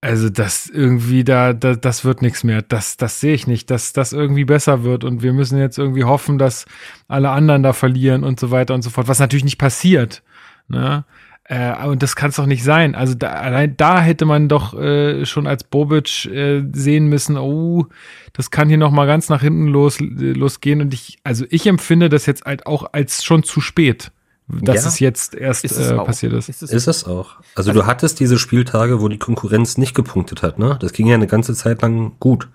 also 0.00 0.28
das 0.28 0.68
irgendwie 0.68 1.24
da, 1.24 1.52
da 1.52 1.74
das 1.74 2.04
wird 2.04 2.22
nichts 2.22 2.44
mehr. 2.44 2.62
Das, 2.62 2.96
das 2.96 3.20
sehe 3.20 3.34
ich 3.34 3.46
nicht, 3.46 3.70
dass 3.70 3.92
das 3.92 4.12
irgendwie 4.12 4.44
besser 4.44 4.84
wird 4.84 5.04
und 5.04 5.22
wir 5.22 5.32
müssen 5.32 5.58
jetzt 5.58 5.78
irgendwie 5.78 6.04
hoffen, 6.04 6.38
dass 6.38 6.66
alle 7.08 7.30
anderen 7.30 7.62
da 7.62 7.72
verlieren 7.72 8.22
und 8.22 8.38
so 8.38 8.50
weiter 8.50 8.74
und 8.74 8.82
so 8.82 8.90
fort, 8.90 9.08
was 9.08 9.18
natürlich 9.18 9.44
nicht 9.44 9.58
passiert. 9.58 10.22
Ne? 10.68 11.04
Äh, 11.48 11.86
und 11.86 12.02
das 12.02 12.16
kann 12.16 12.30
es 12.30 12.36
doch 12.36 12.46
nicht 12.46 12.64
sein. 12.64 12.94
Also 12.96 13.14
da, 13.14 13.28
allein 13.34 13.76
da 13.76 14.00
hätte 14.00 14.24
man 14.24 14.48
doch 14.48 14.74
äh, 14.74 15.24
schon 15.26 15.46
als 15.46 15.62
Bobic 15.64 16.26
äh, 16.26 16.64
sehen 16.72 17.06
müssen, 17.06 17.36
oh, 17.36 17.86
das 18.32 18.50
kann 18.50 18.68
hier 18.68 18.78
noch 18.78 18.90
mal 18.90 19.06
ganz 19.06 19.28
nach 19.28 19.42
hinten 19.42 19.68
los, 19.68 19.98
losgehen. 20.00 20.80
Und 20.80 20.92
ich, 20.92 21.18
also 21.22 21.44
ich 21.50 21.66
empfinde 21.66 22.08
das 22.08 22.26
jetzt 22.26 22.44
halt 22.44 22.66
auch 22.66 22.92
als 22.92 23.22
schon 23.22 23.44
zu 23.44 23.60
spät, 23.60 24.10
dass 24.48 24.82
Ja. 24.82 24.88
es 24.88 24.98
jetzt 24.98 25.34
erst 25.36 25.64
Ist 25.64 25.76
es 25.78 25.90
äh, 25.90 25.96
passiert 25.96 26.32
ist. 26.32 26.48
Ist 26.48 26.62
es 26.62 26.70
Ist 26.72 26.88
es 26.88 27.04
auch. 27.04 27.36
Also, 27.54 27.72
du 27.72 27.86
hattest 27.86 28.18
diese 28.18 28.38
Spieltage, 28.38 29.00
wo 29.00 29.08
die 29.08 29.18
Konkurrenz 29.18 29.78
nicht 29.78 29.94
gepunktet 29.94 30.42
hat, 30.42 30.58
ne? 30.58 30.76
Das 30.80 30.92
ging 30.92 31.06
ja 31.06 31.14
eine 31.14 31.26
ganze 31.28 31.54
Zeit 31.54 31.80
lang 31.82 32.16
gut. 32.18 32.48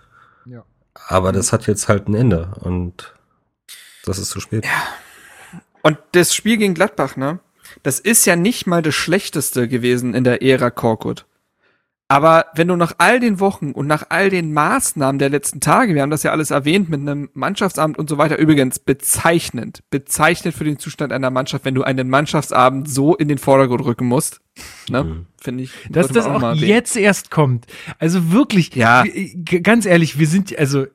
Ja. 0.45 0.63
Aber 1.07 1.31
das 1.31 1.53
hat 1.53 1.65
jetzt 1.67 1.87
halt 1.87 2.09
ein 2.09 2.13
Ende 2.15 2.51
und 2.59 3.13
das 4.05 4.19
ist 4.19 4.29
zu 4.31 4.41
spät. 4.41 4.65
Und 5.81 5.97
das 6.11 6.33
Spiel 6.35 6.57
gegen 6.57 6.73
Gladbach, 6.73 7.15
ne? 7.15 7.39
Das 7.83 7.99
ist 7.99 8.25
ja 8.25 8.35
nicht 8.35 8.67
mal 8.67 8.81
das 8.81 8.95
schlechteste 8.95 9.67
gewesen 9.67 10.13
in 10.13 10.23
der 10.23 10.41
Ära 10.43 10.69
Korkut. 10.69 11.25
Aber 12.07 12.47
wenn 12.55 12.67
du 12.67 12.75
nach 12.75 12.95
all 12.97 13.21
den 13.21 13.39
Wochen 13.39 13.71
und 13.71 13.87
nach 13.87 14.07
all 14.09 14.29
den 14.29 14.51
Maßnahmen 14.51 15.17
der 15.17 15.29
letzten 15.29 15.61
Tage, 15.61 15.95
wir 15.95 16.01
haben 16.01 16.09
das 16.09 16.23
ja 16.23 16.31
alles 16.31 16.51
erwähnt 16.51 16.89
mit 16.89 16.99
einem 16.99 17.29
Mannschaftsamt 17.33 17.97
und 17.97 18.09
so 18.09 18.17
weiter, 18.17 18.37
übrigens 18.37 18.79
bezeichnend, 18.79 19.79
bezeichnend 19.91 20.53
für 20.53 20.65
den 20.65 20.77
Zustand 20.77 21.13
einer 21.13 21.29
Mannschaft, 21.29 21.63
wenn 21.63 21.73
du 21.73 21.83
einen 21.83 22.09
Mannschaftsabend 22.09 22.89
so 22.89 23.15
in 23.15 23.29
den 23.29 23.37
Vordergrund 23.37 23.85
rücken 23.85 24.07
musst, 24.07 24.41
ne? 24.89 25.05
Mhm. 25.05 25.25
Finde 25.39 25.63
ich. 25.63 25.71
Dass 25.89 26.09
das 26.09 26.25
auch 26.25 26.43
erwähnen. 26.43 26.67
jetzt 26.67 26.97
erst 26.97 27.31
kommt. 27.31 27.65
Also 27.97 28.33
wirklich, 28.33 28.75
Ja. 28.75 29.05
ganz 29.63 29.85
ehrlich, 29.85 30.19
wir 30.19 30.27
sind, 30.27 30.57
also 30.59 30.87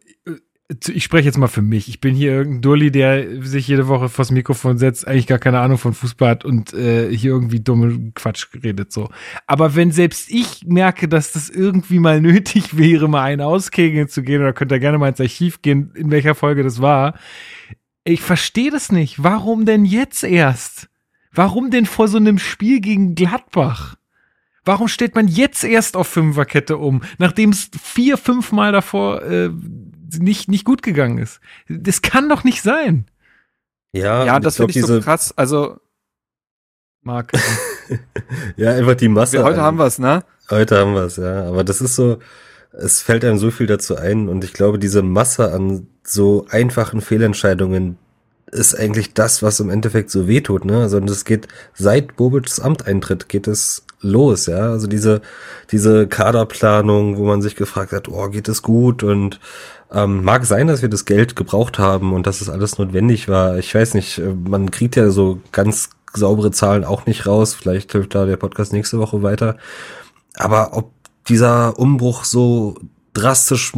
ich 0.89 1.05
spreche 1.05 1.27
jetzt 1.27 1.39
mal 1.39 1.47
für 1.47 1.63
mich. 1.63 1.89
Ich 1.89 2.01
bin 2.01 2.15
hier 2.15 2.33
irgendein 2.33 2.63
Dulli, 2.63 2.91
der 2.91 3.45
sich 3.45 3.69
jede 3.69 3.87
Woche 3.87 4.09
vors 4.09 4.33
Mikrofon 4.33 4.79
setzt, 4.79 5.07
eigentlich 5.07 5.29
gar 5.29 5.39
keine 5.39 5.61
Ahnung 5.61 5.79
von 5.79 5.95
Fußball 5.95 6.31
hat 6.31 6.45
und 6.45 6.75
äh, 6.75 7.15
hier 7.15 7.31
irgendwie 7.31 7.61
dumme 7.61 8.13
Quatsch 8.15 8.49
redet 8.65 8.93
so. 8.93 9.09
Aber 9.47 9.77
wenn 9.77 9.93
selbst 9.93 10.29
ich 10.31 10.65
merke, 10.67 11.07
dass 11.07 11.33
das 11.33 11.49
irgendwie 11.49 12.01
mal 12.01 12.21
nötig 12.21 12.77
wäre, 12.77 13.09
mal 13.09 13.23
einen 13.23 13.43
auskegeln 13.43 14.09
zu 14.09 14.23
gehen, 14.23 14.41
oder 14.41 14.53
könnt 14.53 14.73
ihr 14.73 14.81
gerne 14.81 14.99
mal 14.99 15.09
ins 15.09 15.21
Archiv 15.21 15.63
gehen, 15.63 15.93
in 15.95 16.11
welcher 16.11 16.35
Folge 16.35 16.65
das 16.65 16.81
war. 16.81 17.15
Ich 18.03 18.21
verstehe 18.21 18.71
das 18.71 18.91
nicht. 18.91 19.23
Warum 19.23 19.67
denn 19.67 19.85
jetzt 19.85 20.25
erst? 20.25 20.89
Warum 21.33 21.71
denn 21.71 21.87
vor 21.87 22.09
so 22.09 22.17
einem 22.17 22.39
Spiel 22.39 22.81
gegen 22.81 23.15
Gladbach? 23.15 23.97
Warum 24.65 24.89
steht 24.89 25.15
man 25.15 25.29
jetzt 25.29 25.63
erst 25.63 25.97
auf 25.97 26.09
Fünferkette 26.09 26.77
um, 26.77 27.03
nachdem 27.19 27.51
es 27.51 27.71
vier, 27.81 28.17
fünf 28.17 28.51
Mal 28.51 28.73
davor 28.73 29.23
äh, 29.23 29.51
nicht, 30.19 30.49
nicht 30.49 30.65
gut 30.65 30.83
gegangen 30.83 31.19
ist? 31.19 31.41
Das 31.69 32.03
kann 32.03 32.29
doch 32.29 32.45
nicht 32.45 32.63
sein. 32.63 33.07
Ja, 33.93 34.25
Ja, 34.25 34.41
das 34.41 34.57
finde 34.57 34.79
ich 34.79 34.85
so 34.85 35.01
krass. 35.01 35.33
Also, 35.37 35.79
Marc. 37.03 37.33
Ja, 38.57 38.73
einfach 38.73 38.97
die 38.97 39.09
Masse. 39.09 39.35
wir, 39.35 39.45
heute 39.45 39.59
an- 39.61 39.65
haben 39.65 39.79
wir's, 39.79 40.01
ne? 40.01 40.25
Heute 40.51 40.77
haben 40.77 40.95
wir 40.95 41.03
es, 41.03 41.17
ja. 41.17 41.45
Aber 41.47 41.63
das 41.63 41.81
ist 41.81 41.95
so, 41.95 42.19
es 42.73 43.01
fällt 43.01 43.25
einem 43.25 43.39
so 43.39 43.53
viel 43.53 43.69
dazu 43.69 43.95
ein 43.97 44.29
und 44.29 44.43
ich 44.43 44.53
glaube, 44.53 44.81
diese 44.81 45.03
Masse 45.03 45.53
an 45.53 45.87
so 46.03 46.47
einfachen 46.51 47.01
Fehlentscheidungen 47.01 47.97
ist 48.51 48.75
eigentlich 48.75 49.15
das, 49.15 49.41
was 49.43 49.61
im 49.61 49.71
Endeffekt 49.71 50.11
so 50.11 50.27
wehtut, 50.27 50.65
ne? 50.65 50.81
Also 50.83 50.99
das 50.99 51.25
geht 51.25 51.47
seit 51.75 52.17
Bobic's 52.17 52.59
Amteintritt 52.59 53.29
geht 53.29 53.47
es 53.47 53.86
los, 54.01 54.47
ja. 54.47 54.71
Also 54.71 54.87
diese, 54.87 55.21
diese 55.71 56.07
Kaderplanung, 56.07 57.17
wo 57.17 57.25
man 57.25 57.43
sich 57.43 57.57
gefragt 57.57 57.93
hat, 57.93 58.09
oh, 58.09 58.29
geht 58.29 58.49
es 58.49 58.63
gut 58.63 59.03
und 59.03 59.41
ähm, 59.93 60.25
mag 60.25 60.45
sein, 60.45 60.67
dass 60.67 60.83
wir 60.83 60.89
das 60.89 61.05
Geld 61.05 61.37
gebraucht 61.37 61.79
haben 61.79 62.13
und 62.13 62.27
dass 62.27 62.41
es 62.41 62.49
alles 62.49 62.79
notwendig 62.79 63.29
war. 63.29 63.59
Ich 63.59 63.75
weiß 63.75 63.95
nicht, 63.95 64.19
äh, 64.19 64.35
man 64.35 64.71
kriegt 64.71 64.97
ja 64.97 65.11
so 65.11 65.41
ganz 65.53 65.91
saubere 66.13 66.51
Zahlen 66.51 66.85
auch 66.85 67.07
nicht 67.07 67.27
raus. 67.27 67.55
Vielleicht 67.55 67.93
hilft 67.93 68.15
da 68.15 68.27
der 68.27 68.37
Podcast 68.37 68.73
nächste 68.73 68.99
Woche 68.99 69.23
weiter. 69.23 69.57
Aber 70.35 70.77
ob 70.77 70.91
dieser 71.29 71.79
Umbruch 71.79 72.25
so 72.25 72.77
drastisch 73.15 73.73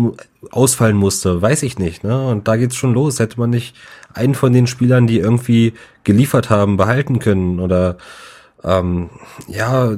ausfallen 0.51 0.97
musste, 0.97 1.41
weiß 1.41 1.63
ich 1.63 1.79
nicht. 1.79 2.05
Ne? 2.05 2.27
Und 2.27 2.49
da 2.49 2.57
geht's 2.57 2.77
schon 2.77 2.95
los. 2.95 3.21
Hätte 3.21 3.39
man 3.39 3.51
nicht 3.51 3.77
einen 4.13 4.35
von 4.35 4.53
den 4.53 4.67
Spielern, 4.67 5.07
die 5.07 5.19
irgendwie 5.19 5.75
geliefert 6.05 6.51
haben, 6.51 6.77
behalten 6.77 7.19
können 7.19 7.61
oder 7.61 7.99
ähm, 8.65 9.11
ja, 9.47 9.93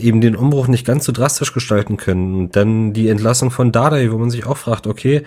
eben 0.00 0.20
den 0.20 0.36
Umbruch 0.36 0.68
nicht 0.68 0.86
ganz 0.86 1.04
so 1.04 1.12
drastisch 1.12 1.52
gestalten 1.52 1.96
können. 1.96 2.34
Und 2.34 2.56
dann 2.56 2.92
die 2.92 3.08
Entlassung 3.08 3.50
von 3.50 3.72
Dardai, 3.72 4.10
wo 4.12 4.18
man 4.18 4.30
sich 4.30 4.46
auch 4.46 4.56
fragt, 4.56 4.86
okay, 4.86 5.24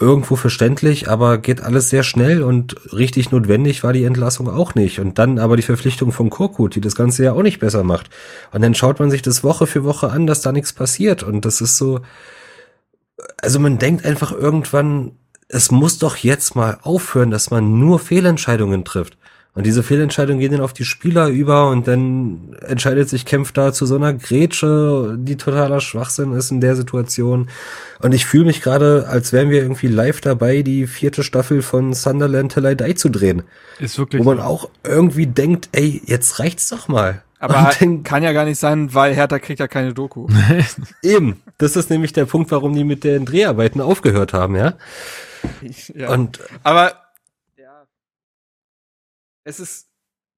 irgendwo 0.00 0.36
verständlich, 0.36 1.08
aber 1.08 1.38
geht 1.38 1.60
alles 1.60 1.90
sehr 1.90 2.04
schnell 2.04 2.42
und 2.42 2.76
richtig 2.92 3.32
notwendig 3.32 3.82
war 3.82 3.92
die 3.92 4.04
Entlassung 4.04 4.48
auch 4.48 4.74
nicht. 4.74 5.00
Und 5.00 5.18
dann 5.18 5.38
aber 5.38 5.56
die 5.56 5.62
Verpflichtung 5.62 6.12
von 6.12 6.30
Korkut, 6.30 6.76
die 6.76 6.80
das 6.80 6.94
Ganze 6.94 7.24
ja 7.24 7.32
auch 7.32 7.42
nicht 7.42 7.58
besser 7.58 7.82
macht. 7.82 8.08
Und 8.52 8.62
dann 8.62 8.74
schaut 8.74 9.00
man 9.00 9.10
sich 9.10 9.22
das 9.22 9.42
Woche 9.42 9.66
für 9.66 9.84
Woche 9.84 10.10
an, 10.10 10.26
dass 10.26 10.40
da 10.40 10.52
nichts 10.52 10.72
passiert. 10.72 11.22
Und 11.22 11.44
das 11.44 11.60
ist 11.60 11.78
so, 11.78 12.00
also 13.42 13.58
man 13.58 13.78
denkt 13.78 14.04
einfach 14.04 14.30
irgendwann, 14.30 15.12
es 15.48 15.70
muss 15.70 15.98
doch 15.98 16.16
jetzt 16.16 16.54
mal 16.54 16.78
aufhören, 16.82 17.30
dass 17.30 17.50
man 17.50 17.78
nur 17.78 17.98
Fehlentscheidungen 17.98 18.84
trifft. 18.84 19.16
Und 19.54 19.66
diese 19.66 19.82
Fehlentscheidungen 19.82 20.38
gehen 20.38 20.52
dann 20.52 20.60
auf 20.60 20.72
die 20.72 20.84
Spieler 20.84 21.28
über 21.28 21.68
und 21.70 21.88
dann 21.88 22.54
entscheidet 22.66 23.08
sich 23.08 23.24
Kempf 23.24 23.50
da 23.50 23.72
zu 23.72 23.86
so 23.86 23.96
einer 23.96 24.12
Grätsche, 24.14 25.16
die 25.18 25.36
totaler 25.36 25.80
Schwachsinn 25.80 26.32
ist 26.32 26.52
in 26.52 26.60
der 26.60 26.76
Situation. 26.76 27.48
Und 28.00 28.14
ich 28.14 28.24
fühle 28.24 28.44
mich 28.44 28.62
gerade, 28.62 29.06
als 29.08 29.32
wären 29.32 29.50
wir 29.50 29.60
irgendwie 29.60 29.88
live 29.88 30.20
dabei, 30.20 30.62
die 30.62 30.86
vierte 30.86 31.24
Staffel 31.24 31.62
von 31.62 31.92
Sunderland 31.92 32.52
Till 32.52 32.66
I 32.66 32.76
Die 32.76 32.94
zu 32.94 33.08
drehen. 33.08 33.42
Ist 33.80 33.98
wirklich. 33.98 34.24
Wo 34.24 34.26
man 34.26 34.38
auch 34.38 34.68
irgendwie 34.84 35.26
denkt, 35.26 35.70
ey, 35.72 36.02
jetzt 36.04 36.38
reicht's 36.38 36.68
doch 36.68 36.86
mal. 36.86 37.22
Aber 37.40 37.70
dann, 37.78 38.02
kann 38.02 38.22
ja 38.22 38.32
gar 38.32 38.44
nicht 38.44 38.58
sein, 38.58 38.92
weil 38.94 39.14
Hertha 39.14 39.38
kriegt 39.38 39.60
ja 39.60 39.68
keine 39.68 39.94
Doku. 39.94 40.26
eben, 41.02 41.40
das 41.58 41.76
ist 41.76 41.88
nämlich 41.88 42.12
der 42.12 42.24
Punkt, 42.24 42.50
warum 42.50 42.74
die 42.74 42.84
mit 42.84 43.04
den 43.04 43.24
Dreharbeiten 43.24 43.80
aufgehört 43.80 44.32
haben, 44.32 44.56
ja. 44.56 44.74
ja. 45.94 46.10
Und 46.10 46.40
Aber 46.64 46.94
es 49.48 49.60
ist 49.60 49.88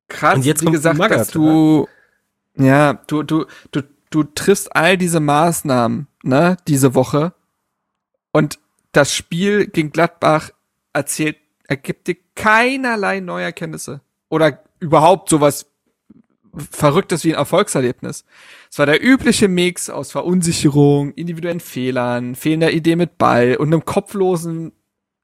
krass, 0.08 0.36
Und 0.36 0.44
jetzt 0.44 0.62
wie 0.64 0.70
gesagt, 0.70 0.98
Magath, 0.98 1.20
dass 1.20 1.28
du 1.30 1.88
ja, 2.54 2.94
du 3.06 3.22
du 3.22 3.46
du 3.72 3.82
du 4.10 4.24
triffst 4.24 4.74
all 4.74 4.96
diese 4.96 5.20
Maßnahmen, 5.20 6.06
ne, 6.22 6.56
diese 6.68 6.94
Woche 6.94 7.34
und 8.32 8.58
das 8.92 9.14
Spiel 9.14 9.66
gegen 9.66 9.92
Gladbach 9.92 10.50
erzählt 10.92 11.36
ergibt 11.68 12.08
dir 12.08 12.16
keinerlei 12.34 13.20
neue 13.20 13.44
Erkenntnisse 13.44 14.00
oder 14.28 14.62
überhaupt 14.80 15.28
sowas 15.28 15.66
Verrücktes 16.52 17.22
wie 17.22 17.32
ein 17.32 17.38
Erfolgserlebnis. 17.38 18.24
Es 18.68 18.78
war 18.80 18.86
der 18.86 19.00
übliche 19.04 19.46
Mix 19.46 19.88
aus 19.88 20.10
Verunsicherung, 20.10 21.12
individuellen 21.12 21.60
Fehlern, 21.60 22.34
fehlender 22.34 22.72
Idee 22.72 22.96
mit 22.96 23.18
Ball 23.18 23.54
und 23.54 23.68
einem 23.68 23.84
kopflosen, 23.84 24.72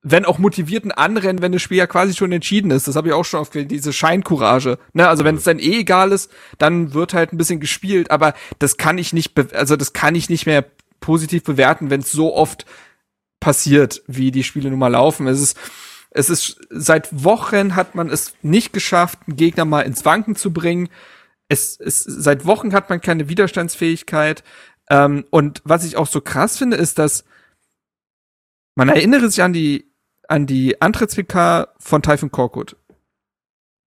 wenn 0.09 0.24
auch 0.24 0.38
motivierten 0.38 0.92
Anrennen, 0.92 1.42
wenn 1.42 1.50
das 1.50 1.62
Spiel 1.62 1.78
ja 1.78 1.88
quasi 1.88 2.14
schon 2.14 2.30
entschieden 2.30 2.70
ist. 2.70 2.86
Das 2.86 2.94
habe 2.94 3.09
ich 3.09 3.14
auch 3.14 3.24
schon 3.24 3.40
aufgelegt, 3.40 3.72
diese 3.72 3.92
Scheincourage. 3.92 4.78
Ne? 4.92 5.09
Also 5.09 5.24
wenn 5.24 5.34
es 5.34 5.42
dann 5.42 5.59
eh 5.59 5.80
egal 5.80 6.12
ist, 6.12 6.30
dann 6.59 6.94
wird 6.94 7.12
halt 7.12 7.32
ein 7.32 7.38
bisschen 7.38 7.59
gespielt, 7.59 8.12
aber 8.12 8.34
das 8.61 8.76
kann 8.76 8.98
ich 8.98 9.12
nicht, 9.12 9.36
also 9.52 9.74
das 9.74 9.92
kann 9.94 10.14
ich 10.14 10.30
nicht 10.30 10.46
mehr 10.46 10.64
positiv 11.00 11.42
bewerten, 11.42 11.90
wenn 11.90 12.02
es 12.02 12.12
so 12.12 12.36
oft 12.36 12.66
passiert, 13.40 14.00
wie 14.07 14.30
die 14.30 14.44
Spiele 14.44 14.70
nun 14.70 14.78
mal 14.78 14.92
laufen. 14.92 15.26
Es 15.26 15.40
ist, 15.40 15.59
es 16.11 16.30
ist, 16.30 16.61
seit 16.70 17.24
Wochen 17.24 17.74
hat 17.74 17.96
man 17.96 18.09
es 18.09 18.34
nicht 18.42 18.72
geschafft, 18.72 19.18
einen 19.26 19.36
Gegner 19.36 19.64
mal 19.64 19.82
ins 19.82 20.04
Wanken 20.04 20.36
zu 20.36 20.52
bringen. 20.52 20.88
Es, 21.48 21.80
es, 21.80 22.04
seit 22.04 22.46
Wochen 22.46 22.74
hat 22.74 22.90
man 22.90 23.00
keine 23.00 23.28
Widerstandsfähigkeit. 23.28 24.44
Ähm, 24.88 25.24
und 25.30 25.62
was 25.64 25.84
ich 25.84 25.96
auch 25.96 26.07
so 26.07 26.20
krass 26.20 26.59
finde, 26.59 26.76
ist, 26.76 27.00
dass 27.00 27.24
man 28.76 28.88
erinnere 28.88 29.28
sich 29.30 29.42
an 29.42 29.52
die, 29.52 29.90
an 30.28 30.46
die 30.46 30.80
Antritts-PK 30.80 31.68
von 31.78 32.02
Typhon 32.02 32.30
Korkut. 32.30 32.76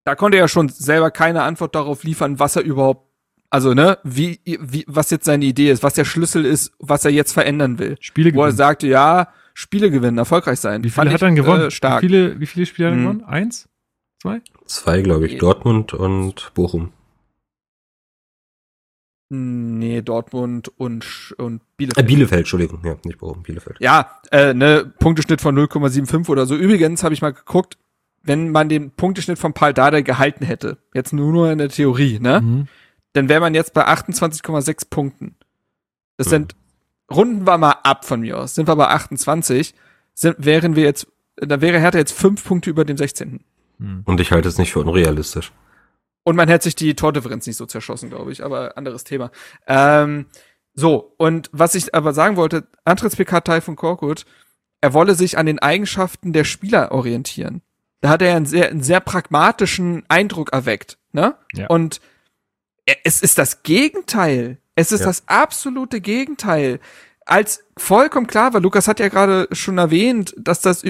Da 0.03 0.15
konnte 0.15 0.37
er 0.37 0.47
schon 0.47 0.69
selber 0.69 1.11
keine 1.11 1.43
Antwort 1.43 1.75
darauf 1.75 2.03
liefern, 2.03 2.39
was 2.39 2.55
er 2.55 2.63
überhaupt, 2.63 3.05
also, 3.49 3.73
ne, 3.73 3.97
wie, 4.03 4.39
wie, 4.45 4.85
was 4.87 5.09
jetzt 5.09 5.25
seine 5.25 5.45
Idee 5.45 5.69
ist, 5.71 5.83
was 5.83 5.93
der 5.95 6.05
Schlüssel 6.05 6.45
ist, 6.45 6.71
was 6.79 7.03
er 7.05 7.11
jetzt 7.11 7.33
verändern 7.33 7.77
will. 7.79 7.97
Spiele 7.99 8.33
Wo 8.33 8.39
er 8.41 8.45
gewinnen. 8.47 8.57
sagte, 8.57 8.87
ja, 8.87 9.29
Spiele 9.53 9.89
gewinnen, 9.91 10.17
erfolgreich 10.17 10.59
sein. 10.59 10.83
Wie 10.83 10.89
Fand 10.89 11.07
viele 11.09 11.13
hat 11.15 11.21
er 11.23 11.27
denn 11.29 11.35
gewonnen? 11.35 11.67
Äh, 11.67 11.71
stark. 11.71 12.01
Wie 12.03 12.07
viele, 12.07 12.39
wie 12.39 12.45
viele 12.45 12.65
Spiele 12.65 12.87
hat 12.89 12.93
er 12.93 12.97
Mhm. 12.97 13.03
gewonnen? 13.03 13.23
Eins? 13.25 13.67
Zwei? 14.21 14.41
zwei, 14.65 15.01
glaube 15.01 15.27
ich, 15.27 15.37
Dortmund 15.37 15.93
und 15.93 16.51
Bochum. 16.53 16.91
Nee, 19.29 20.01
Dortmund 20.01 20.69
und, 20.77 21.35
und 21.37 21.57
Äh, 21.57 21.61
Bielefeld. 21.77 22.07
Bielefeld, 22.07 22.39
Entschuldigung, 22.39 22.79
ja, 22.85 22.95
nicht 23.03 23.17
Bochum, 23.19 23.43
Bielefeld. 23.43 23.75
Ja, 23.79 24.19
äh, 24.31 24.53
ne, 24.53 24.91
Punkteschnitt 24.99 25.41
von 25.41 25.53
0,75 25.57 26.29
oder 26.29 26.45
so. 26.45 26.55
Übrigens 26.55 27.03
habe 27.03 27.13
ich 27.13 27.21
mal 27.21 27.33
geguckt, 27.33 27.77
wenn 28.23 28.51
man 28.51 28.69
den 28.69 28.91
Punkteschnitt 28.91 29.37
von 29.37 29.53
Paul 29.53 29.73
Dardai 29.73 30.01
gehalten 30.01 30.45
hätte, 30.45 30.77
jetzt 30.93 31.11
nur 31.13 31.31
nur 31.33 31.51
in 31.51 31.57
der 31.57 31.69
Theorie, 31.69 32.19
ne, 32.19 32.41
Mhm. 32.41 32.67
dann 33.13 33.27
wäre 33.29 33.41
man 33.41 33.53
jetzt 33.53 33.73
bei 33.73 33.85
28,6 33.85 34.85
Punkten. 34.89 35.35
Das 36.15 36.27
Mhm. 36.27 36.31
sind, 36.31 36.55
runden 37.11 37.45
wir 37.45 37.57
mal 37.57 37.75
ab 37.83 38.05
von 38.05 38.21
mir 38.21 38.37
aus, 38.39 38.55
sind 38.55 38.67
wir 38.67 38.75
bei 38.77 38.87
28, 38.87 39.73
sind, 40.13 40.35
wären 40.39 40.75
wir 40.77 40.83
jetzt, 40.83 41.07
da 41.35 41.59
wäre 41.61 41.79
Hertha 41.79 41.97
jetzt 41.97 42.13
fünf 42.13 42.43
Punkte 42.45 42.69
über 42.69 42.85
dem 42.85 42.97
16. 42.97 43.41
Und 44.05 44.19
ich 44.21 44.31
halte 44.31 44.47
es 44.49 44.57
nicht 44.57 44.71
für 44.73 44.79
unrealistisch. 44.79 45.51
Und 46.27 46.35
man 46.35 46.49
hätte 46.49 46.65
sich 46.65 46.75
die 46.75 46.93
Tordifferenz 46.93 47.47
nicht 47.47 47.55
so 47.55 47.65
zerschossen, 47.65 48.09
glaube 48.09 48.33
ich, 48.33 48.43
aber 48.43 48.75
anderes 48.77 49.05
Thema. 49.05 49.31
Ähm, 49.65 50.25
so, 50.73 51.13
und 51.15 51.49
was 51.53 51.73
ich 51.73 51.95
aber 51.95 52.13
sagen 52.13 52.35
wollte, 52.35 52.67
Antritts-PK 52.83 53.39
Teil 53.45 53.61
von 53.61 53.77
Korkut, 53.77 54.25
er 54.81 54.91
wolle 54.93 55.15
sich 55.15 55.37
an 55.37 55.45
den 55.45 55.59
Eigenschaften 55.59 56.33
der 56.33 56.43
Spieler 56.43 56.91
orientieren. 56.91 57.61
Da 58.01 58.09
hat 58.09 58.21
er 58.21 58.35
einen 58.35 58.45
sehr, 58.45 58.67
einen 58.69 58.83
sehr 58.83 58.99
pragmatischen 58.99 60.03
Eindruck 60.09 60.51
erweckt, 60.51 60.97
ne? 61.13 61.35
Ja. 61.53 61.67
Und 61.67 62.01
er- 62.85 62.97
es 63.05 63.21
ist 63.21 63.37
das 63.37 63.63
Gegenteil. 63.63 64.57
Es 64.75 64.91
ist 64.91 64.99
Ja. 64.99 65.05
das 65.05 65.23
absolute 65.29 66.01
Gegenteil. 66.01 66.81
Als 67.25 67.63
vollkommen 67.77 68.27
klar 68.27 68.53
war, 68.53 68.59
Lukas 68.59 68.89
hat 68.89 68.99
ja 68.99 69.07
gerade 69.07 69.47
schon 69.53 69.77
erwähnt, 69.77 70.35
dass 70.37 70.59
das 70.59 70.83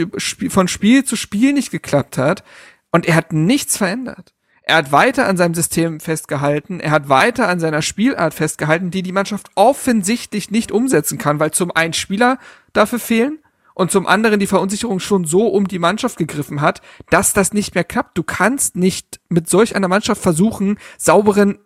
von 0.49 0.67
Spiel 0.67 1.03
zu 1.03 1.15
Spiel 1.15 1.53
nicht 1.53 1.69
geklappt 1.69 2.17
hat. 2.17 2.43
Und 2.91 3.05
er 3.07 3.13
hat 3.13 3.33
nichts 3.33 3.77
verändert. 3.77 4.33
Er 4.69 4.75
hat 4.75 4.91
weiter 4.91 5.27
an 5.27 5.37
seinem 5.37 5.53
System 5.53 6.01
festgehalten. 6.01 6.81
Er 6.81 6.91
hat 6.91 7.07
weiter 7.07 7.47
an 7.47 7.61
seiner 7.61 7.81
Spielart 7.81 8.33
festgehalten, 8.33 8.91
die 8.91 9.01
die 9.01 9.13
Mannschaft 9.13 9.47
offensichtlich 9.55 10.51
nicht 10.51 10.73
umsetzen 10.73 11.17
kann, 11.17 11.39
weil 11.39 11.51
zum 11.51 11.71
einen 11.71 11.93
Spieler 11.93 12.37
dafür 12.73 12.99
fehlen 12.99 13.39
und 13.75 13.91
zum 13.91 14.05
anderen 14.05 14.41
die 14.41 14.45
Verunsicherung 14.45 14.99
schon 14.99 15.23
so 15.23 15.47
um 15.47 15.69
die 15.69 15.79
Mannschaft 15.79 16.17
gegriffen 16.17 16.59
hat, 16.59 16.81
dass 17.09 17.31
das 17.31 17.53
nicht 17.53 17.75
mehr 17.75 17.85
klappt. 17.85 18.17
Du 18.17 18.23
kannst 18.23 18.75
nicht 18.75 19.21
mit 19.29 19.49
solch 19.49 19.73
einer 19.73 19.87
Mannschaft 19.87 20.21
versuchen, 20.21 20.77
sauberen 20.97 21.59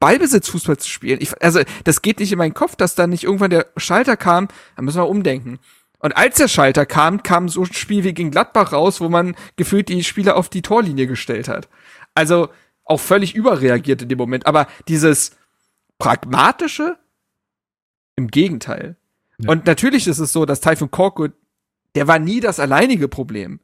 Ballbesitzfußball 0.00 0.78
zu 0.78 0.88
spielen. 0.88 1.18
Ich, 1.20 1.42
also, 1.42 1.60
das 1.84 2.00
geht 2.00 2.18
nicht 2.18 2.32
in 2.32 2.38
meinen 2.38 2.54
Kopf, 2.54 2.76
dass 2.76 2.94
da 2.94 3.06
nicht 3.06 3.24
irgendwann 3.24 3.50
der 3.50 3.66
Schalter 3.76 4.16
kam. 4.16 4.48
Da 4.74 4.80
müssen 4.80 4.96
wir 4.96 5.08
umdenken. 5.08 5.58
Und 5.98 6.16
als 6.16 6.36
der 6.36 6.48
Schalter 6.48 6.86
kam, 6.86 7.22
kam 7.22 7.48
so 7.48 7.62
ein 7.62 7.72
Spiel 7.74 8.04
wie 8.04 8.14
gegen 8.14 8.30
Gladbach 8.30 8.72
raus, 8.72 9.00
wo 9.02 9.08
man 9.08 9.34
gefühlt 9.56 9.88
die 9.88 10.04
Spieler 10.04 10.36
auf 10.36 10.48
die 10.48 10.62
Torlinie 10.62 11.06
gestellt 11.06 11.48
hat. 11.48 11.68
Also 12.18 12.48
auch 12.84 12.98
völlig 12.98 13.36
überreagiert 13.36 14.02
in 14.02 14.08
dem 14.08 14.18
Moment. 14.18 14.46
Aber 14.46 14.66
dieses 14.88 15.36
pragmatische, 15.98 16.98
im 18.16 18.26
Gegenteil. 18.26 18.96
Ja. 19.38 19.50
Und 19.50 19.66
natürlich 19.66 20.08
ist 20.08 20.18
es 20.18 20.32
so, 20.32 20.44
dass 20.44 20.60
Typhon 20.60 20.90
Korkut, 20.90 21.32
der 21.94 22.08
war 22.08 22.18
nie 22.18 22.40
das 22.40 22.58
alleinige 22.58 23.06
Problem. 23.06 23.60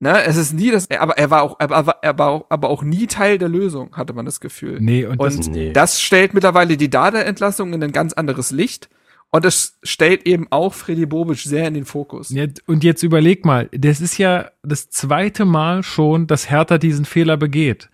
Ne, 0.00 0.24
es 0.24 0.36
ist 0.36 0.52
nie 0.52 0.72
das, 0.72 0.90
aber 0.90 1.16
er 1.16 1.30
war 1.30 1.42
auch, 1.42 1.56
er 1.60 1.70
war, 1.70 1.98
er 2.02 2.18
war 2.18 2.28
auch, 2.28 2.46
aber 2.50 2.68
auch 2.68 2.82
nie 2.82 3.06
Teil 3.06 3.38
der 3.38 3.48
Lösung, 3.48 3.96
hatte 3.96 4.12
man 4.12 4.26
das 4.26 4.40
Gefühl. 4.40 4.78
Nee, 4.80 5.06
und, 5.06 5.22
das, 5.22 5.36
Und 5.36 5.52
Nee. 5.52 5.72
das 5.72 6.02
stellt 6.02 6.34
mittlerweile 6.34 6.76
die 6.76 6.90
Dada-Entlassung 6.90 7.72
in 7.72 7.82
ein 7.82 7.92
ganz 7.92 8.12
anderes 8.12 8.50
Licht. 8.50 8.90
Und 9.30 9.44
es 9.44 9.78
stellt 9.82 10.26
eben 10.26 10.46
auch 10.50 10.72
Freddy 10.72 11.04
Bobic 11.04 11.38
sehr 11.38 11.68
in 11.68 11.74
den 11.74 11.84
Fokus. 11.84 12.34
Und 12.66 12.84
jetzt 12.84 13.02
überleg 13.02 13.44
mal, 13.44 13.68
das 13.72 14.00
ist 14.00 14.18
ja 14.18 14.50
das 14.62 14.88
zweite 14.88 15.44
Mal 15.44 15.82
schon, 15.82 16.26
dass 16.26 16.50
Hertha 16.50 16.78
diesen 16.78 17.04
Fehler 17.04 17.36
begeht. 17.36 17.90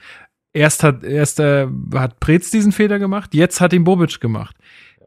Erst 0.53 0.83
hat, 0.85 1.03
erst 1.03 1.41
äh, 1.41 1.67
hat 1.95 2.21
Preetz 2.21 2.51
diesen 2.51 2.73
Fehler 2.73 2.99
gemacht, 2.99 3.35
jetzt 3.35 3.61
hat 3.61 3.73
ihn 3.73 3.85
Bobic 3.85 4.21
gemacht. 4.21 4.55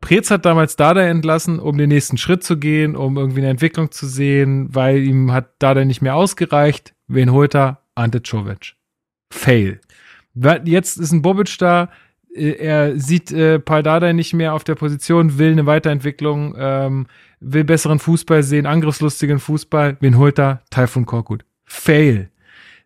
Preetz 0.01 0.30
hat 0.30 0.45
damals 0.45 0.76
Dada 0.76 1.01
entlassen, 1.01 1.59
um 1.59 1.78
den 1.78 1.89
nächsten 1.89 2.17
Schritt 2.17 2.43
zu 2.43 2.57
gehen, 2.57 2.95
um 2.95 3.17
irgendwie 3.17 3.41
eine 3.41 3.49
Entwicklung 3.49 3.91
zu 3.91 4.07
sehen, 4.07 4.67
weil 4.73 4.97
ihm 4.97 5.32
hat 5.32 5.53
Dada 5.59 5.86
nicht 5.86 6.01
mehr 6.01 6.15
ausgereicht. 6.15 6.93
Wen 7.07 7.32
holt 7.32 7.55
er? 7.55 7.82
Ante 7.95 8.21
Czovic. 8.21 8.76
Fail. 9.32 9.80
Jetzt 10.65 10.97
ist 10.97 11.11
ein 11.11 11.21
Bobic 11.21 11.57
da, 11.59 11.89
er 12.36 12.99
sieht 12.99 13.31
äh, 13.31 13.59
Paul 13.59 13.83
Dardai 13.83 14.13
nicht 14.13 14.33
mehr 14.33 14.53
auf 14.53 14.63
der 14.63 14.75
Position, 14.75 15.38
will 15.38 15.51
eine 15.51 15.65
Weiterentwicklung, 15.65 16.55
ähm, 16.57 17.07
will 17.39 17.63
besseren 17.63 17.99
Fußball 17.99 18.43
sehen, 18.43 18.65
angriffslustigen 18.65 19.39
Fußball. 19.39 19.97
Wen 19.99 20.17
holt 20.17 20.38
er? 20.39 20.61
Taifun 20.69 21.05
Korkut. 21.05 21.45
Fail. 21.63 22.29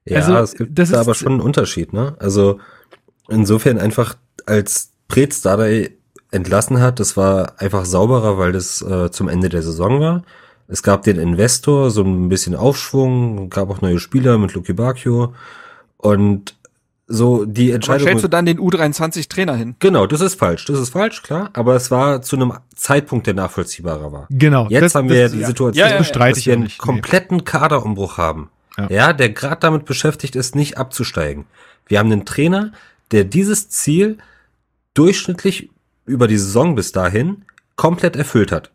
Ja, 0.06 0.18
Also, 0.18 0.36
es 0.38 0.56
gibt 0.56 0.78
das 0.78 0.90
da 0.92 1.02
ist- 1.02 1.08
aber 1.08 1.16
schon 1.16 1.34
einen 1.34 1.42
Unterschied, 1.42 1.94
ne? 1.94 2.16
Also 2.20 2.60
insofern 3.28 3.78
einfach 3.78 4.16
als 4.46 4.92
Preetz 5.08 5.42
Dardai 5.42 5.92
entlassen 6.32 6.80
hat, 6.80 7.00
das 7.00 7.18
war 7.18 7.60
einfach 7.60 7.86
sauberer, 7.86 8.38
weil 8.38 8.52
das 8.52 8.82
äh, 8.82 9.10
zum 9.12 9.28
Ende 9.30 9.50
der 9.50 9.62
Saison 9.64 10.00
war. 10.00 10.24
Es 10.68 10.84
gab 10.84 11.02
den 11.04 11.18
Investor, 11.18 11.90
so 11.90 12.04
ein 12.04 12.30
bisschen 12.30 12.56
Aufschwung, 12.56 13.50
gab 13.50 13.70
auch 13.72 13.82
neue 13.82 13.98
Spieler 14.00 14.38
mit 14.38 14.54
Luki 14.54 14.74
Bacchio 14.74 15.34
und 15.98 16.56
so 17.12 17.44
die 17.44 17.70
Aber 17.70 17.76
Entscheidung. 17.76 18.08
stellst 18.08 18.24
du 18.24 18.28
dann 18.28 18.46
den 18.46 18.60
U23-Trainer 18.60 19.56
hin? 19.56 19.76
genau, 19.80 20.06
das 20.06 20.22
ist 20.22 20.36
falsch, 20.40 20.66
das 20.66 20.80
ist 20.80 20.92
falsch, 20.92 21.24
klar, 21.24 21.50
aber 21.54 21.76
es 21.76 21.90
war 21.90 22.22
zu 22.22 22.36
einem 22.36 22.54
Zeitpunkt, 22.76 23.26
der 23.28 23.34
nachvollziehbarer 23.34 24.12
war. 24.12 24.28
Genau. 24.30 24.68
Jetzt 24.70 24.84
das- 24.84 24.96
haben 24.96 25.10
wir 25.10 25.24
das- 25.24 25.32
die 25.32 25.40
ja. 25.40 25.48
Situation, 25.48 25.80
Ja, 25.88 25.92
ja, 25.92 25.98
dass 26.04 26.38
ich 26.38 26.46
wir 26.46 26.54
einen 26.54 26.64
nicht. 26.64 26.78
Kompletten 26.78 27.44
Kaderumbruch 27.44 28.18
haben. 28.18 28.50
Ja. 28.78 28.88
Ja, 28.90 29.14
der 29.14 29.30
gerade 29.30 29.58
damit 29.60 29.86
beschäftigt 29.86 30.36
ist, 30.36 30.56
nicht 30.56 30.78
abzusteigen. 30.78 31.46
Wir 31.88 31.98
haben 32.00 32.12
einen 32.12 32.26
Trainer, 32.26 32.72
der 33.12 33.24
dieses 33.26 33.70
Ziel 33.70 34.20
durchschnittlich 34.94 35.70
über 36.06 36.28
die 36.28 36.38
Saison 36.38 36.76
bis 36.76 36.92
dahin 36.92 37.44
komplett 37.76 38.16
erfüllt 38.16 38.52
hat. 38.52 38.72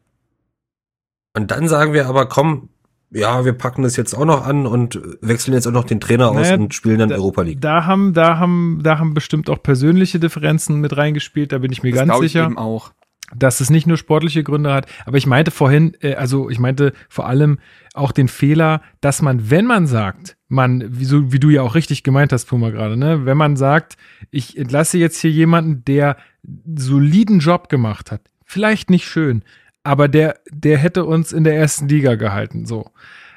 Und 1.36 1.50
dann 1.50 1.68
sagen 1.68 1.92
wir 1.92 2.06
aber, 2.08 2.26
komm, 2.26 2.68
ja, 3.14 3.44
wir 3.44 3.52
packen 3.54 3.82
das 3.82 3.96
jetzt 3.96 4.12
auch 4.14 4.24
noch 4.26 4.44
an 4.46 4.66
und 4.66 5.00
wechseln 5.22 5.54
jetzt 5.54 5.66
auch 5.66 5.72
noch 5.72 5.84
den 5.84 6.00
Trainer 6.00 6.30
aus 6.30 6.36
Naja, 6.36 6.56
und 6.56 6.74
spielen 6.74 6.98
dann 6.98 7.08
da- 7.08 7.14
Europa 7.16 7.42
League. 7.42 7.60
Da 7.60 7.86
haben, 7.86 8.12
da 8.12 8.38
haben, 8.38 8.80
da 8.82 8.98
haben 8.98 9.14
bestimmt 9.14 9.48
auch 9.48 9.62
persönliche 9.62 10.18
Differenzen 10.18 10.80
mit 10.80 10.96
reingespielt, 10.96 11.52
da 11.52 11.58
bin 11.58 11.72
ich 11.72 11.82
mir 11.82 11.92
Das 11.92 12.00
ganz 12.00 12.14
ich 12.16 12.32
sicher. 12.32 12.44
eben 12.44 12.58
auch. 12.58 12.92
dass 13.34 13.60
es 13.60 13.70
nicht 13.70 13.86
nur 13.86 13.96
sportliche 13.96 14.42
Gründe 14.44 14.72
hat, 14.72 14.86
aber 15.06 15.16
ich 15.16 15.26
meinte 15.26 15.50
vorhin, 15.50 15.96
äh, 16.00 16.14
also 16.14 16.50
ich 16.50 16.58
meinte 16.58 16.92
vor 17.08 17.26
allem 17.26 17.58
auch 17.94 18.12
den 18.12 18.28
Fehler, 18.28 18.82
dass 19.00 19.22
man, 19.22 19.48
wenn 19.50 19.64
man 19.64 19.86
sagt, 19.86 20.36
man, 20.48 20.84
wie, 20.90 21.04
so, 21.06 21.32
wie 21.32 21.40
du 21.40 21.48
ja 21.48 21.62
auch 21.62 21.74
richtig 21.74 22.02
gemeint 22.02 22.32
hast, 22.32 22.44
Puma 22.44 22.70
gerade, 22.70 22.96
ne, 22.96 23.24
wenn 23.24 23.36
man 23.38 23.56
sagt, 23.56 23.96
ich 24.30 24.56
entlasse 24.58 24.98
jetzt 24.98 25.18
hier 25.20 25.30
jemanden, 25.30 25.84
der 25.86 26.16
soliden 26.76 27.38
Job 27.40 27.68
gemacht 27.68 28.10
hat, 28.10 28.20
vielleicht 28.44 28.90
nicht 28.90 29.06
schön, 29.06 29.42
aber 29.84 30.08
der, 30.08 30.40
der 30.50 30.78
hätte 30.78 31.04
uns 31.04 31.32
in 31.32 31.44
der 31.44 31.56
ersten 31.56 31.88
Liga 31.88 32.16
gehalten, 32.16 32.66
so. 32.66 32.90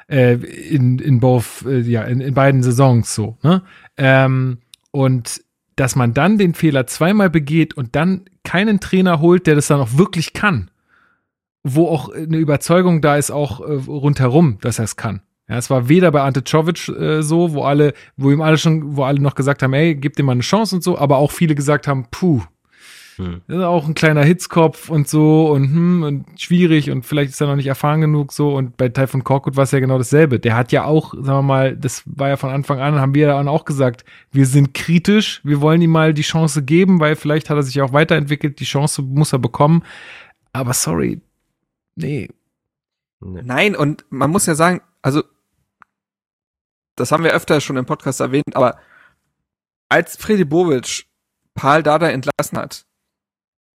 Äh, 0.09 0.35
in, 0.35 0.99
in 0.99 1.19
both, 1.19 1.65
äh, 1.65 1.81
ja, 1.81 2.03
in, 2.03 2.21
in 2.21 2.33
beiden 2.33 2.63
Saisons 2.63 3.13
so, 3.13 3.37
ne? 3.43 3.61
Ähm, 3.97 4.59
und 4.91 5.41
dass 5.75 5.95
man 5.95 6.13
dann 6.13 6.37
den 6.37 6.53
Fehler 6.53 6.87
zweimal 6.87 7.29
begeht 7.29 7.75
und 7.75 7.95
dann 7.95 8.25
keinen 8.43 8.79
Trainer 8.79 9.19
holt, 9.19 9.45
der 9.45 9.55
das 9.55 9.67
dann 9.67 9.81
auch 9.81 9.97
wirklich 9.97 10.31
kann, 10.33 10.71
wo 11.63 11.87
auch 11.89 12.09
eine 12.09 12.37
Überzeugung 12.37 13.01
da 13.01 13.17
ist, 13.17 13.31
auch 13.31 13.59
äh, 13.59 13.73
rundherum, 13.73 14.57
dass 14.61 14.79
er 14.79 14.85
es 14.85 14.95
kann. 14.95 15.21
Ja, 15.49 15.57
es 15.57 15.69
war 15.69 15.87
weder 15.89 16.11
bei 16.11 16.21
Ante 16.21 16.43
Czovic 16.43 16.89
äh, 16.89 17.21
so, 17.21 17.53
wo 17.53 17.63
alle, 17.63 17.93
wo 18.15 18.31
ihm 18.31 18.41
alle 18.41 18.57
schon, 18.57 18.95
wo 18.95 19.03
alle 19.03 19.21
noch 19.21 19.35
gesagt 19.35 19.61
haben, 19.61 19.73
ey, 19.73 19.95
gib 19.95 20.15
dem 20.15 20.25
mal 20.25 20.33
eine 20.33 20.41
Chance 20.41 20.75
und 20.75 20.83
so, 20.83 20.97
aber 20.97 21.17
auch 21.17 21.31
viele 21.31 21.55
gesagt 21.55 21.87
haben, 21.87 22.07
puh, 22.11 22.41
Hm. 23.17 23.41
das 23.47 23.57
ist 23.57 23.63
auch 23.63 23.87
ein 23.87 23.95
kleiner 23.95 24.23
Hitzkopf 24.23 24.89
und 24.89 25.07
so 25.07 25.51
und 25.51 25.63
hm, 25.63 26.03
und 26.03 26.41
schwierig 26.41 26.91
und 26.91 27.03
vielleicht 27.03 27.31
ist 27.31 27.41
er 27.41 27.47
noch 27.47 27.55
nicht 27.55 27.67
erfahren 27.67 28.01
genug 28.01 28.31
so 28.31 28.55
und 28.55 28.77
bei 28.77 28.89
Typhoon 28.89 29.23
Korkut 29.23 29.55
war 29.55 29.63
es 29.63 29.71
ja 29.71 29.79
genau 29.79 29.97
dasselbe. 29.97 30.39
Der 30.39 30.55
hat 30.55 30.71
ja 30.71 30.85
auch, 30.85 31.13
sagen 31.13 31.25
wir 31.25 31.41
mal, 31.41 31.75
das 31.75 32.03
war 32.05 32.29
ja 32.29 32.37
von 32.37 32.51
Anfang 32.51 32.79
an, 32.79 32.99
haben 32.99 33.15
wir 33.15 33.27
dann 33.27 33.47
auch 33.47 33.65
gesagt, 33.65 34.05
wir 34.31 34.45
sind 34.45 34.73
kritisch, 34.73 35.41
wir 35.43 35.61
wollen 35.61 35.81
ihm 35.81 35.91
mal 35.91 36.13
die 36.13 36.21
Chance 36.21 36.63
geben, 36.63 36.99
weil 36.99 37.15
vielleicht 37.15 37.49
hat 37.49 37.57
er 37.57 37.63
sich 37.63 37.75
ja 37.75 37.83
auch 37.83 37.93
weiterentwickelt, 37.93 38.59
die 38.59 38.65
Chance 38.65 39.01
muss 39.01 39.33
er 39.33 39.39
bekommen. 39.39 39.83
Aber 40.53 40.73
sorry, 40.73 41.21
nee. 41.95 42.29
Nein, 43.19 43.75
und 43.75 44.05
man 44.09 44.29
muss 44.29 44.45
ja 44.45 44.53
sagen, 44.53 44.81
also 45.01 45.23
das 46.95 47.11
haben 47.11 47.23
wir 47.23 47.33
öfter 47.33 47.61
schon 47.61 47.77
im 47.77 47.85
Podcast 47.85 48.19
erwähnt, 48.19 48.55
aber 48.55 48.77
als 49.89 50.17
Freddy 50.17 50.45
Bobic 50.45 51.05
Paul 51.53 51.83
Dada 51.83 52.09
entlassen 52.09 52.57
hat, 52.57 52.86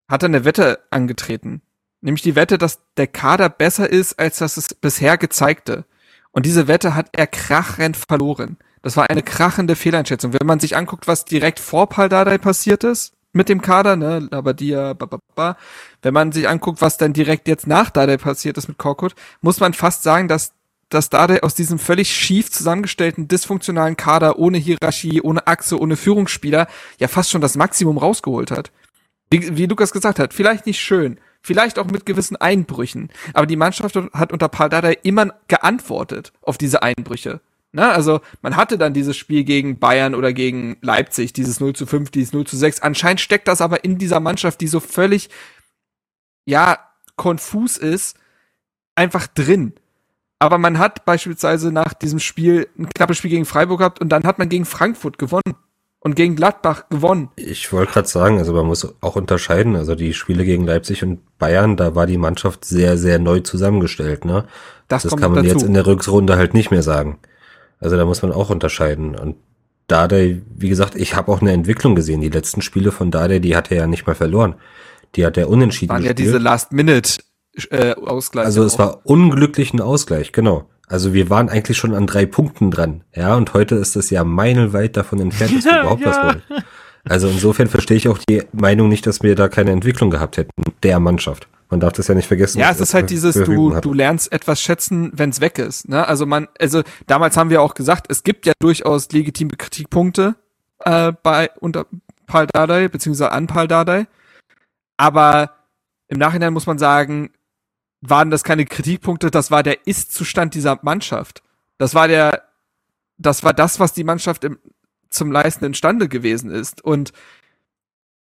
hat 0.09 0.23
er 0.23 0.29
eine 0.29 0.45
Wette 0.45 0.81
angetreten. 0.91 1.63
Nämlich 2.01 2.23
die 2.23 2.37
Wette, 2.37 2.59
dass 2.59 2.81
der 2.97 3.07
Kader 3.07 3.49
besser 3.49 3.91
ist, 3.91 4.19
als 4.19 4.39
das 4.39 4.57
es 4.57 4.75
bisher 4.75 5.19
gezeigte. 5.19 5.85
Und 6.31 6.47
diese 6.47 6.69
Wette 6.69 6.95
hat 6.95 7.09
er 7.13 7.27
krachend 7.27 7.97
verloren. 7.97 8.57
Das 8.83 8.97
war 8.97 9.11
eine 9.11 9.23
krachende 9.23 9.75
Fehleinschätzung. 9.75 10.33
Wenn 10.33 10.47
man 10.47 10.61
sich 10.61 10.77
anguckt, 10.77 11.09
was 11.09 11.25
direkt 11.25 11.59
vor 11.59 11.89
Paul 11.89 12.09
Dardai 12.09 12.39
passiert 12.39 12.85
ist 12.85 13.15
mit 13.33 13.49
dem 13.49 13.61
Kader, 13.61 13.97
ne, 13.97 14.21
Labadia, 14.31 14.95
ba, 14.95 15.07
ba, 15.07 15.19
ba, 15.35 15.57
wenn 16.03 16.15
man 16.15 16.33
sich 16.33 16.49
anguckt, 16.49 16.81
was 16.81 16.97
dann 16.97 17.13
direkt 17.13 17.49
jetzt 17.49 17.67
nach 17.67 17.91
Dardai 17.91 18.17
passiert 18.17 18.57
ist 18.57 18.69
mit 18.69 18.79
Korkut, 18.79 19.15
muss 19.41 19.61
man 19.61 19.75
fast 19.75 20.03
sagen, 20.03 20.29
dass 20.29 20.53
dass 20.91 21.11
Dardai 21.11 21.43
aus 21.43 21.55
diesem 21.55 21.79
völlig 21.79 22.15
schief 22.15 22.51
zusammengestellten, 22.51 23.29
dysfunktionalen 23.29 23.97
Kader 23.99 24.39
ohne 24.39 24.57
Hierarchie, 24.57 25.21
ohne 25.21 25.47
Achse, 25.47 25.79
ohne 25.79 25.97
Führungsspieler 25.97 26.67
ja 26.99 27.09
fast 27.09 27.31
schon 27.31 27.43
das 27.43 27.57
Maximum 27.57 27.99
rausgeholt 27.99 28.51
hat. 28.51 28.71
Wie, 29.31 29.57
wie 29.57 29.67
Lukas 29.67 29.93
gesagt 29.93 30.19
hat, 30.19 30.33
vielleicht 30.33 30.67
nicht 30.67 30.81
schön, 30.81 31.19
vielleicht 31.43 31.79
auch 31.79 31.87
mit 31.87 32.07
gewissen 32.07 32.37
Einbrüchen, 32.37 33.11
aber 33.35 33.47
die 33.47 33.57
Mannschaft 33.57 33.97
hat 33.97 34.33
unter 34.33 34.49
Paul 34.49 34.69
Dardai 34.69 34.97
immer 35.03 35.35
geantwortet 35.49 36.33
auf 36.43 36.59
diese 36.59 36.83
Einbrüche. 36.83 37.41
Na, 37.71 37.93
also 37.93 38.21
man 38.41 38.57
hatte 38.57 38.79
dann 38.79 38.95
dieses 38.95 39.17
Spiel 39.17 39.45
gegen 39.45 39.79
Bayern 39.79 40.15
oder 40.15 40.33
gegen 40.33 40.79
Leipzig, 40.81 41.35
dieses 41.35 41.61
0 41.61 41.75
zu 41.75 41.85
5, 41.85 42.11
dieses 42.11 42.33
0 42.33 42.47
zu 42.47 42.57
6. 42.57 42.81
Anscheinend 42.81 43.21
steckt 43.21 43.47
das 43.47 43.61
aber 43.61 43.85
in 43.85 43.99
dieser 43.99 44.21
Mannschaft, 44.21 44.63
die 44.63 44.69
so 44.69 44.81
völlig, 44.81 45.29
ja, 46.47 46.79
konfus 47.17 47.77
ist, 47.77 48.17
einfach 48.95 49.27
drin. 49.27 49.75
Aber 50.39 50.57
man 50.57 50.79
hat 50.79 51.05
beispielsweise 51.05 51.71
nach 51.71 51.93
diesem 51.93 52.21
Spiel 52.21 52.69
ein 52.79 52.89
knappes 52.89 53.19
Spiel 53.19 53.31
gegen 53.31 53.45
Freiburg 53.45 53.81
gehabt 53.81 54.01
und 54.01 54.09
dann 54.09 54.25
hat 54.25 54.39
man 54.39 54.49
gegen 54.49 54.65
Frankfurt 54.65 55.19
gewonnen 55.19 55.57
und 56.01 56.15
gegen 56.15 56.37
Gladbach 56.37 56.89
gewonnen. 56.89 57.31
Ich 57.37 57.73
wollte 57.73 57.93
gerade 57.93 58.09
sagen, 58.09 58.39
also 58.39 58.53
man 58.53 58.67
muss 58.67 58.95
auch 59.01 59.17
unterscheiden, 59.17 59.77
also 59.77 59.95
die 59.95 60.15
Spiele 60.15 60.45
gegen 60.45 60.65
Leipzig 60.65 61.03
und 61.03 61.21
Bayern, 61.39 61.77
da 61.77 61.95
war 61.95 62.07
die 62.07 62.19
Mannschaft 62.19 62.65
sehr, 62.65 62.97
sehr 62.97 63.19
neu 63.19 63.41
zusammengestellt, 63.41 64.25
ne? 64.25 64.45
Das, 64.87 65.03
Das 65.03 65.17
kann 65.17 65.33
man 65.33 65.45
dazu. 65.45 65.57
jetzt 65.57 65.67
in 65.67 65.75
der 65.75 65.87
Rückrunde 65.87 66.37
halt 66.37 66.55
nicht 66.55 66.71
mehr 66.71 66.83
sagen. 66.83 67.19
Also 67.81 67.97
da 67.97 68.05
muss 68.05 68.23
man 68.23 68.33
auch 68.33 68.51
unterscheiden. 68.51 69.17
Und 69.17 69.37
Dardai, 69.87 70.43
wie 70.57 70.69
gesagt, 70.69 70.95
ich 70.95 71.15
habe 71.15 71.31
auch 71.31 71.41
eine 71.41 71.53
Entwicklung 71.53 71.95
gesehen. 71.95 72.21
Die 72.21 72.31
letzten 72.31 72.63
Spiele 72.63 72.91
von 72.91 73.11
Dardai, 73.11 73.39
die 73.39 73.55
hat 73.55 73.71
er 73.71 73.79
ja 73.79 73.87
nicht 73.87 74.07
mal 74.07 74.15
verloren. 74.15 74.55
Die 75.15 75.27
hat 75.27 75.37
er 75.37 75.49
unentschieden 75.49 75.93
waren 75.93 76.05
ja 76.05 76.13
diese 76.13 76.39
Last-Minute 76.39 77.19
äh. 77.71 77.95
Also 78.35 78.65
es 78.65 78.75
auch. 78.75 78.79
war 78.79 79.01
unglücklichen 79.05 79.81
Ausgleich, 79.81 80.33
genau. 80.33 80.69
Also 80.89 81.13
wir 81.13 81.31
waren 81.31 81.49
eigentlich 81.49 81.77
schon 81.77 81.95
an 81.95 82.07
drei 82.07 82.27
Punkten 82.27 82.71
dran, 82.71 83.03
ja, 83.15 83.35
und 83.37 83.55
heute 83.55 83.75
ist 83.75 83.97
es 83.97 84.11
ja 84.11 84.25
meilenweit 84.25 84.97
davon 84.97 85.21
entfernt, 85.21 85.57
dass 85.57 85.65
wir 85.65 85.73
Ja, 85.73 85.81
überhaupt 85.83 86.01
ja. 86.03 86.09
was 86.09 86.23
wollen. 86.25 86.43
Also 87.09 87.29
insofern 87.29 87.69
verstehe 87.69 87.97
ich 87.97 88.09
auch 88.09 88.19
die 88.19 88.43
Meinung 88.53 88.89
nicht, 88.89 89.07
dass 89.07 89.23
wir 89.23 89.35
da 89.35 89.49
keine 89.49 89.71
Entwicklung 89.71 90.11
gehabt 90.11 90.37
hätten, 90.37 90.51
der 90.83 91.01
Mannschaft. 91.01 91.49
Man 91.71 91.81
darf 91.81 91.93
das 91.93 92.09
ja 92.09 92.15
nicht 92.15 92.27
vergessen. 92.27 92.59
Ja, 92.59 92.71
es 92.71 92.81
ist 92.81 92.95
halt 92.95 93.11
dieses, 93.11 93.35
du, 93.35 93.75
hat. 93.75 93.85
du 93.85 93.93
lernst 93.93 94.33
etwas 94.33 94.61
schätzen, 94.61 95.11
wenn 95.15 95.31
es 95.31 95.41
weg 95.41 95.59
ist. 95.59 95.89
Ne? 95.89 96.07
Also 96.07 96.25
man, 96.25 96.49
also 96.59 96.83
damals 97.07 97.37
haben 97.37 97.51
wir 97.51 97.61
auch 97.61 97.75
gesagt, 97.75 98.07
es 98.09 98.23
gibt 98.23 98.47
ja 98.47 98.55
durchaus 98.59 99.11
legitime 99.13 99.51
Kritikpunkte 99.51 100.35
äh, 100.85 101.13
bei 101.23 101.51
unter 101.61 101.87
Paul 102.27 102.47
Dardai, 102.47 102.89
beziehungsweise 102.89 103.33
an 103.33 103.47
Paul 103.47 103.69
Dardai. 103.69 104.07
Aber 104.97 105.51
im 106.09 106.19
Nachhinein 106.19 106.55
muss 106.55 106.67
man 106.67 106.79
sagen, 106.79 107.31
waren 108.01 108.31
das 108.31 108.45
keine 108.45 108.65
Kritikpunkte, 108.65 109.31
das 109.31 109.51
war 109.51 109.63
der 109.63 109.87
Ist-Zustand 109.87 110.55
dieser 110.55 110.79
Mannschaft. 110.83 111.43
Das 111.79 111.95
war 111.95 112.09
der, 112.09 112.45
das 113.17 113.43
war 113.45 113.53
das, 113.53 113.81
was 113.81 113.93
die 113.93 114.05
Mannschaft 114.05 114.45
im, 114.45 114.59
zum 115.09 115.33
Leisten 115.33 115.65
imstande 115.65 116.09
gewesen 116.09 116.51
ist. 116.51 116.83
Und 116.83 117.13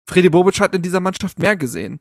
Freddy 0.05 0.30
Bobic 0.30 0.59
hat 0.59 0.76
in 0.76 0.82
dieser 0.82 0.99
Mannschaft 0.99 1.39
mehr 1.39 1.55
gesehen. 1.55 1.99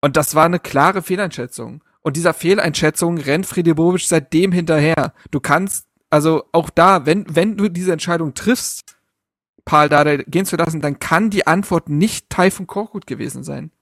Und 0.00 0.16
das 0.16 0.34
war 0.34 0.44
eine 0.44 0.58
klare 0.58 1.02
Fehleinschätzung. 1.02 1.82
Und 2.02 2.16
dieser 2.16 2.34
Fehleinschätzung 2.34 3.18
rennt 3.18 3.46
Freddy 3.46 3.74
Bobic 3.74 4.02
seitdem 4.02 4.52
hinterher. 4.52 5.12
Du 5.30 5.40
kannst, 5.40 5.86
also 6.10 6.44
auch 6.52 6.70
da, 6.70 7.06
wenn, 7.06 7.24
wenn 7.34 7.56
du 7.56 7.68
diese 7.68 7.92
Entscheidung 7.92 8.34
triffst, 8.34 8.96
Paul 9.64 9.88
Dardai 9.88 10.18
gehen 10.28 10.46
zu 10.46 10.56
lassen, 10.56 10.80
dann 10.80 10.98
kann 11.00 11.30
die 11.30 11.46
Antwort 11.46 11.88
nicht 11.88 12.30
Taifun 12.30 12.66
Korkut 12.66 13.06
gewesen 13.06 13.42
sein. 13.42 13.72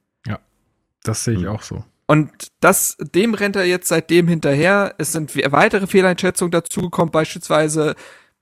Das 1.03 1.23
sehe 1.23 1.35
ich 1.35 1.41
Hm. 1.41 1.49
auch 1.49 1.61
so. 1.61 1.83
Und 2.07 2.31
das, 2.59 2.97
dem 2.99 3.33
rennt 3.33 3.55
er 3.55 3.65
jetzt 3.65 3.87
seitdem 3.87 4.27
hinterher. 4.27 4.93
Es 4.97 5.11
sind 5.11 5.35
we- 5.35 5.51
weitere 5.51 5.87
Fehleinschätzungen 5.87 6.51
dazugekommen, 6.51 7.11
beispielsweise 7.11 7.95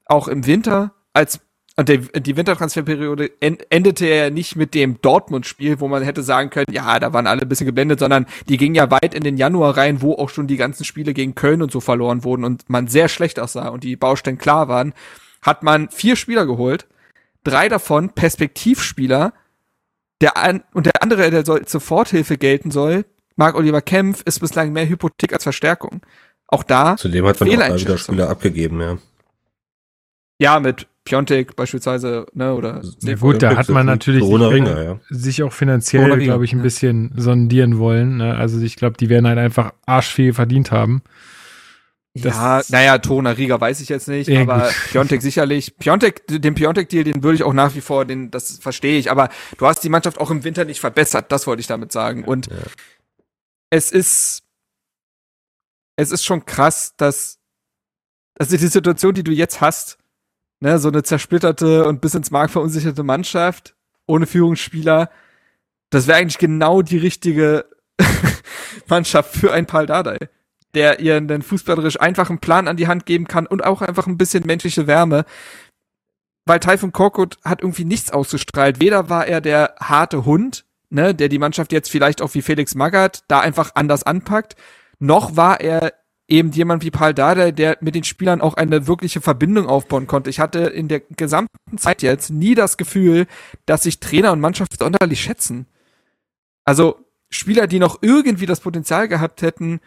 auch 0.05 0.27
im 0.27 0.45
Winter, 0.45 0.93
als 1.13 1.39
und 1.75 1.89
der, 1.89 1.97
die 1.97 2.38
Wintertransferperiode 2.38 3.31
en, 3.39 3.57
endete 3.71 4.07
ja 4.07 4.29
nicht 4.29 4.55
mit 4.55 4.75
dem 4.75 5.01
Dortmund-Spiel, 5.01 5.79
wo 5.79 5.88
man 5.88 6.03
hätte 6.03 6.21
sagen 6.21 6.51
können, 6.51 6.67
ja, 6.71 6.99
da 6.99 7.13
waren 7.13 7.25
alle 7.25 7.41
ein 7.41 7.49
bisschen 7.49 7.65
geblendet, 7.65 7.99
sondern 7.99 8.27
die 8.47 8.57
ging 8.57 8.75
ja 8.75 8.91
weit 8.91 9.15
in 9.15 9.23
den 9.23 9.38
Januar 9.38 9.75
rein, 9.75 10.03
wo 10.03 10.13
auch 10.13 10.29
schon 10.29 10.45
die 10.45 10.57
ganzen 10.57 10.83
Spiele 10.83 11.15
gegen 11.15 11.33
Köln 11.33 11.63
und 11.63 11.71
so 11.71 11.79
verloren 11.79 12.23
wurden 12.23 12.43
und 12.43 12.69
man 12.69 12.88
sehr 12.88 13.07
schlecht 13.09 13.39
aussah 13.39 13.69
und 13.69 13.83
die 13.83 13.95
Baustellen 13.95 14.38
klar 14.38 14.67
waren, 14.67 14.93
hat 15.41 15.63
man 15.63 15.89
vier 15.89 16.15
Spieler 16.15 16.45
geholt, 16.45 16.85
drei 17.43 17.69
davon 17.69 18.09
Perspektivspieler, 18.09 19.33
der 20.21 20.38
an, 20.38 20.63
und 20.75 20.85
der 20.85 21.01
andere, 21.01 21.31
der 21.31 21.43
soll 21.43 21.67
Soforthilfe 21.67 22.38
gelten 22.38 22.69
soll, 22.69 23.03
Marc 23.35 23.55
Oliver 23.55 23.81
Kempf, 23.81 24.22
ist 24.26 24.39
bislang 24.39 24.72
mehr 24.73 24.88
Hypothek 24.88 25.34
als 25.34 25.43
Verstärkung. 25.43 26.01
Auch 26.47 26.64
da, 26.64 26.95
Zudem 26.97 27.26
hat 27.26 27.39
man 27.39 27.49
auch 27.49 27.57
mal 27.57 27.80
wieder. 27.80 27.97
Spieler 27.97 28.30
abgegeben, 28.30 28.80
ja. 28.81 28.97
ja, 30.39 30.60
mit 30.60 30.88
Piontek 31.05 31.55
beispielsweise, 31.55 32.27
ne, 32.34 32.53
oder 32.53 32.81
Ja 33.01 33.15
gut, 33.15 33.41
da 33.43 33.55
hat 33.57 33.69
man 33.69 33.85
natürlich 33.85 34.23
sich, 34.23 34.34
Ringer, 34.34 34.84
ja. 34.84 34.99
sich 35.10 35.43
auch 35.43 35.51
finanziell, 35.51 36.18
glaube 36.19 36.45
ich, 36.45 36.53
ein 36.53 36.60
ja. 36.60 36.64
bisschen 36.64 37.11
sondieren 37.18 37.77
wollen. 37.77 38.18
Ne? 38.18 38.35
Also 38.35 38.61
ich 38.61 38.76
glaube, 38.77 38.95
die 38.97 39.10
werden 39.10 39.27
halt 39.27 39.38
einfach 39.38 39.73
arschviel 39.85 40.34
verdient 40.34 40.72
haben. 40.72 41.01
Ja, 42.15 42.57
Das- 42.60 42.69
naja, 42.69 42.99
Tona 42.99 43.31
Riga 43.31 43.60
weiß 43.60 43.81
ich 43.81 43.89
jetzt 43.89 44.07
nicht, 44.07 44.30
Ja, 44.30 44.41
aber. 44.43 44.69
Piontek 44.91 45.22
sicherlich. 45.22 45.76
Piontek, 45.77 46.22
den 46.27 46.53
Piontek-Deal, 46.53 47.03
den 47.03 47.23
würde 47.23 47.35
ich 47.35 47.43
auch 47.43 47.53
nach 47.53 47.73
wie 47.76 47.81
vor, 47.81 48.05
den, 48.05 48.30
das 48.31 48.60
verstehe 48.60 48.97
ich, 48.99 49.10
aber 49.11 49.30
du 49.57 49.65
hast 49.65 49.84
die 49.84 49.89
Mannschaft 49.89 50.19
auch 50.19 50.30
im 50.31 50.43
Winter 50.43 50.64
nicht 50.64 50.80
verbessert, 50.80 51.31
das 51.31 51.47
wollte 51.47 51.61
ich 51.61 51.68
damit 51.68 51.91
sagen. 51.91 52.23
Und 52.23 52.47
Ja. 52.47 52.53
Es 53.73 53.91
ist, 53.91 54.43
es 55.95 56.11
ist 56.11 56.23
schon 56.23 56.45
krass, 56.45 56.93
dass, 56.95 57.39
also 58.37 58.55
die 58.55 58.67
Situation, 58.67 59.15
die 59.15 59.23
du 59.23 59.31
jetzt 59.31 59.61
hast, 59.61 59.97
ne, 60.59 60.77
so 60.77 60.89
eine 60.89 61.01
zersplitterte 61.01 61.85
und 61.87 61.99
bis 61.99 62.13
ins 62.13 62.29
Mark 62.29 62.51
verunsicherte 62.51 63.01
Mannschaft, 63.01 63.75
ohne 64.05 64.27
Führungsspieler, 64.27 65.09
das 65.89 66.05
wäre 66.05 66.19
eigentlich 66.19 66.37
genau 66.37 66.83
die 66.83 66.99
richtige 66.99 67.65
Mannschaft 68.87 69.35
für 69.35 69.51
ein 69.51 69.65
Paul 69.65 69.87
Dardai. 69.87 70.29
der 70.75 70.99
ihr 70.99 71.15
einen 71.15 71.41
fußballerisch 71.41 71.99
einfachen 71.99 72.39
Plan 72.39 72.67
an 72.67 72.77
die 72.77 72.87
Hand 72.87 73.07
geben 73.07 73.27
kann 73.27 73.47
und 73.47 73.63
auch 73.63 73.81
einfach 73.81 74.07
ein 74.07 74.17
bisschen 74.17 74.45
menschliche 74.45 74.87
Wärme. 74.87 75.25
Weil 76.45 76.59
Typhoon 76.59 76.91
Korkut 76.91 77.37
hat 77.43 77.61
irgendwie 77.61 77.85
nichts 77.85 78.11
ausgestrahlt. 78.11 78.79
Weder 78.79 79.09
war 79.09 79.27
er 79.27 79.39
der 79.39 79.75
harte 79.79 80.25
Hund, 80.25 80.65
ne, 80.93 81.13
der 81.13 81.29
die 81.29 81.39
Mannschaft 81.39 81.71
jetzt 81.71 81.89
vielleicht 81.89 82.21
auch 82.21 82.33
wie 82.33 82.41
Felix 82.41 82.75
Magath 82.75 83.23
da 83.27 83.39
einfach 83.39 83.71
anders 83.75 84.03
anpackt, 84.03 84.55
noch 84.99 85.35
war 85.35 85.59
er 85.59 85.93
eben 86.27 86.51
jemand 86.51 86.83
wie 86.83 86.91
Paul 86.91 87.13
Dardai, 87.13 87.51
der 87.51 87.77
mit 87.81 87.95
den 87.95 88.03
Spielern 88.03 88.41
auch 88.41 88.53
eine 88.53 88.87
wirkliche 88.87 89.19
Verbindung 89.19 89.67
aufbauen 89.67 90.07
konnte. 90.07 90.29
Ich 90.29 90.39
hatte 90.39 90.59
in 90.59 90.87
der 90.87 91.01
gesamten 91.01 91.77
Zeit 91.77 92.01
jetzt 92.01 92.29
nie 92.29 92.55
das 92.55 92.77
Gefühl, 92.77 93.27
dass 93.65 93.83
sich 93.83 93.99
Trainer 93.99 94.31
und 94.31 94.39
Mannschaft 94.39 94.79
sonderlich 94.79 95.21
schätzen. 95.21 95.67
Also 96.63 96.99
Spieler, 97.29 97.67
die 97.67 97.79
noch 97.79 97.97
irgendwie 98.01 98.45
das 98.45 98.61
Potenzial 98.61 99.07
gehabt 99.07 99.41
hätten, 99.41 99.81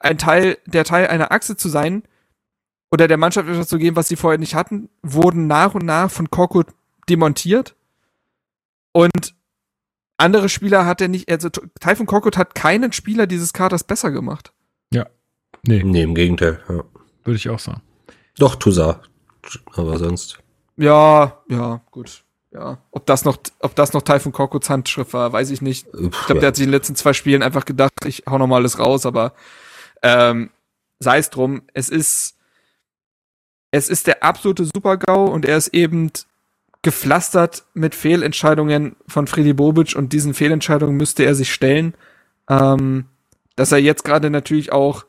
ein 0.00 0.18
Teil, 0.18 0.58
der 0.66 0.84
Teil 0.84 1.06
einer 1.06 1.30
Achse 1.30 1.56
zu 1.56 1.68
sein 1.68 2.02
oder 2.90 3.06
der 3.06 3.18
Mannschaft 3.18 3.48
etwas 3.48 3.68
zu 3.68 3.78
geben, 3.78 3.96
was 3.96 4.08
sie 4.08 4.16
vorher 4.16 4.38
nicht 4.38 4.54
hatten, 4.54 4.88
wurden 5.02 5.46
nach 5.46 5.74
und 5.74 5.84
nach 5.84 6.10
von 6.10 6.30
Korkut 6.30 6.68
demontiert. 7.08 7.76
Und 8.92 9.34
andere 10.20 10.48
Spieler 10.48 10.86
hat 10.86 11.00
er 11.00 11.08
nicht, 11.08 11.30
also 11.30 11.48
Typhon 11.48 12.06
Korkut 12.06 12.36
hat 12.36 12.54
keinen 12.54 12.92
Spieler 12.92 13.26
dieses 13.26 13.52
Kaders 13.52 13.84
besser 13.84 14.10
gemacht. 14.10 14.52
Ja. 14.92 15.06
Nee. 15.66 15.82
Nee, 15.82 16.02
im 16.02 16.14
Gegenteil. 16.14 16.60
Ja. 16.68 16.84
Würde 17.24 17.36
ich 17.36 17.48
auch 17.48 17.58
sagen. 17.58 17.82
Doch, 18.38 18.54
Tusa. 18.54 19.00
Aber 19.74 19.98
sonst. 19.98 20.38
Ja, 20.76 21.40
ja, 21.48 21.80
gut. 21.90 22.24
Ja, 22.52 22.78
ob 22.90 23.06
das 23.06 23.24
noch, 23.24 23.38
ob 23.60 23.76
das 23.76 23.92
noch 23.92 24.02
Typhon 24.02 24.32
Korkuts 24.32 24.70
Handschrift 24.70 25.12
war, 25.12 25.32
weiß 25.32 25.50
ich 25.50 25.62
nicht. 25.62 25.86
Ich 25.86 26.26
glaube, 26.26 26.40
der 26.40 26.48
hat 26.48 26.56
sich 26.56 26.64
in 26.64 26.70
den 26.70 26.76
letzten 26.76 26.96
zwei 26.96 27.12
Spielen 27.12 27.42
einfach 27.44 27.64
gedacht, 27.64 27.92
ich 28.04 28.24
hau 28.28 28.38
noch 28.38 28.48
mal 28.48 28.56
alles 28.56 28.80
raus, 28.80 29.06
aber 29.06 29.34
ähm, 30.02 30.50
sei 30.98 31.18
es 31.18 31.30
drum, 31.30 31.62
es 31.74 31.88
ist, 31.88 32.36
es 33.70 33.88
ist 33.88 34.08
der 34.08 34.24
absolute 34.24 34.64
Supergau 34.64 35.26
und 35.26 35.44
er 35.44 35.56
ist 35.56 35.68
eben 35.68 36.10
gepflastert 36.82 37.64
mit 37.74 37.94
Fehlentscheidungen 37.94 38.96
von 39.06 39.26
Freddy 39.26 39.52
Bobic 39.52 39.94
und 39.96 40.12
diesen 40.12 40.34
Fehlentscheidungen 40.34 40.96
müsste 40.96 41.24
er 41.24 41.34
sich 41.34 41.52
stellen. 41.52 41.94
Ähm, 42.48 43.06
dass 43.56 43.72
er 43.72 43.78
jetzt 43.78 44.04
gerade 44.04 44.30
natürlich 44.30 44.72
auch 44.72 45.04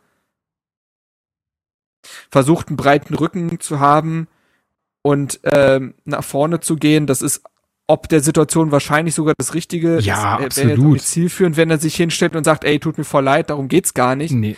versucht, 2.29 2.67
einen 2.67 2.77
breiten 2.77 3.13
Rücken 3.13 3.59
zu 3.59 3.79
haben 3.79 4.27
und 5.01 5.39
ähm, 5.43 5.93
nach 6.03 6.23
vorne 6.23 6.59
zu 6.59 6.75
gehen, 6.75 7.07
das 7.07 7.21
ist 7.21 7.43
ob 7.87 8.07
der 8.07 8.21
Situation 8.21 8.71
wahrscheinlich 8.71 9.13
sogar 9.15 9.33
das 9.37 9.53
Richtige. 9.53 9.99
Ja, 9.99 10.37
das, 10.37 10.45
absolut. 10.45 10.77
Wäre 10.77 10.87
nicht 10.93 11.05
zielführend, 11.05 11.57
wenn 11.57 11.69
er 11.69 11.77
sich 11.77 11.95
hinstellt 11.95 12.37
und 12.37 12.45
sagt, 12.45 12.63
ey, 12.63 12.79
tut 12.79 12.97
mir 12.97 13.03
voll 13.03 13.25
leid, 13.25 13.49
darum 13.49 13.67
geht's 13.67 13.93
gar 13.93 14.15
nicht. 14.15 14.31
Nee. 14.31 14.55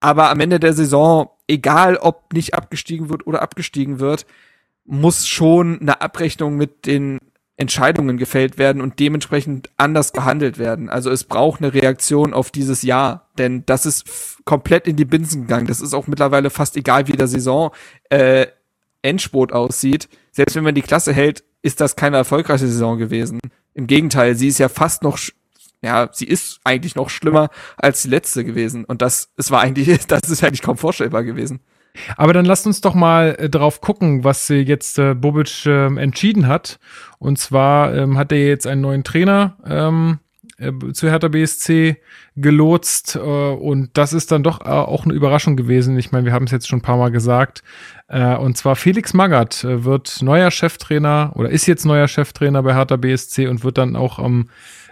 Aber 0.00 0.30
am 0.30 0.40
Ende 0.40 0.58
der 0.58 0.72
Saison, 0.72 1.28
egal 1.48 1.98
ob 1.98 2.32
nicht 2.32 2.54
abgestiegen 2.54 3.10
wird 3.10 3.26
oder 3.26 3.42
abgestiegen 3.42 4.00
wird, 4.00 4.24
muss 4.86 5.26
schon 5.26 5.80
eine 5.80 6.00
Abrechnung 6.00 6.56
mit 6.56 6.86
den 6.86 7.18
Entscheidungen 7.58 8.18
gefällt 8.18 8.58
werden 8.58 8.82
und 8.82 9.00
dementsprechend 9.00 9.70
anders 9.78 10.12
gehandelt 10.12 10.58
werden. 10.58 10.90
Also 10.90 11.10
es 11.10 11.24
braucht 11.24 11.62
eine 11.62 11.72
Reaktion 11.72 12.34
auf 12.34 12.50
dieses 12.50 12.82
Jahr, 12.82 13.30
denn 13.38 13.64
das 13.64 13.86
ist 13.86 14.44
komplett 14.44 14.86
in 14.86 14.96
die 14.96 15.06
Binsen 15.06 15.42
gegangen. 15.42 15.66
Das 15.66 15.80
ist 15.80 15.94
auch 15.94 16.06
mittlerweile 16.06 16.50
fast 16.50 16.76
egal, 16.76 17.08
wie 17.08 17.12
der 17.12 17.28
Saison 17.28 17.70
äh, 18.10 18.46
Endspurt 19.00 19.52
aussieht. 19.52 20.08
Selbst 20.32 20.54
wenn 20.54 20.64
man 20.64 20.74
die 20.74 20.82
Klasse 20.82 21.14
hält, 21.14 21.44
ist 21.62 21.80
das 21.80 21.96
keine 21.96 22.18
erfolgreiche 22.18 22.66
Saison 22.66 22.98
gewesen. 22.98 23.40
Im 23.72 23.86
Gegenteil, 23.86 24.34
sie 24.34 24.48
ist 24.48 24.58
ja 24.58 24.68
fast 24.68 25.02
noch, 25.02 25.18
ja, 25.80 26.10
sie 26.12 26.26
ist 26.26 26.60
eigentlich 26.62 26.94
noch 26.94 27.08
schlimmer 27.08 27.48
als 27.78 28.02
die 28.02 28.08
letzte 28.08 28.44
gewesen. 28.44 28.84
Und 28.84 29.00
das, 29.00 29.30
es 29.36 29.50
war 29.50 29.62
eigentlich, 29.62 30.06
das 30.06 30.28
ist 30.28 30.44
eigentlich 30.44 30.62
kaum 30.62 30.76
vorstellbar 30.76 31.24
gewesen. 31.24 31.60
Aber 32.16 32.32
dann 32.32 32.44
lasst 32.44 32.66
uns 32.66 32.80
doch 32.80 32.94
mal 32.94 33.36
äh, 33.38 33.48
drauf 33.48 33.80
gucken, 33.80 34.24
was 34.24 34.48
äh, 34.50 34.56
jetzt 34.56 34.98
äh, 34.98 35.14
Bobic 35.14 35.66
äh, 35.66 35.86
entschieden 35.86 36.46
hat. 36.46 36.78
Und 37.18 37.38
zwar 37.38 37.94
ähm, 37.94 38.18
hat 38.18 38.32
er 38.32 38.46
jetzt 38.46 38.66
einen 38.66 38.82
neuen 38.82 39.04
Trainer 39.04 39.56
ähm, 39.66 40.18
äh, 40.58 40.72
zu 40.92 41.10
Hertha 41.10 41.28
BSC 41.28 41.96
gelotst 42.34 43.16
äh, 43.16 43.18
und 43.18 43.90
das 43.94 44.12
ist 44.12 44.32
dann 44.32 44.42
doch 44.42 44.60
äh, 44.60 44.68
auch 44.68 45.04
eine 45.04 45.14
Überraschung 45.14 45.56
gewesen. 45.56 45.98
Ich 45.98 46.12
meine, 46.12 46.24
wir 46.24 46.32
haben 46.32 46.46
es 46.46 46.50
jetzt 46.50 46.68
schon 46.68 46.78
ein 46.78 46.82
paar 46.82 46.96
Mal 46.96 47.10
gesagt. 47.10 47.62
Äh, 48.08 48.36
und 48.36 48.56
zwar 48.56 48.76
Felix 48.76 49.12
Magath 49.14 49.64
äh, 49.64 49.84
wird 49.84 50.22
neuer 50.22 50.50
Cheftrainer 50.50 51.32
oder 51.34 51.50
ist 51.50 51.66
jetzt 51.66 51.84
neuer 51.84 52.08
Cheftrainer 52.08 52.62
bei 52.62 52.74
Hertha 52.74 52.96
BSC 52.96 53.48
und 53.48 53.64
wird 53.64 53.78
dann 53.78 53.96
auch 53.96 54.18
am, 54.18 54.48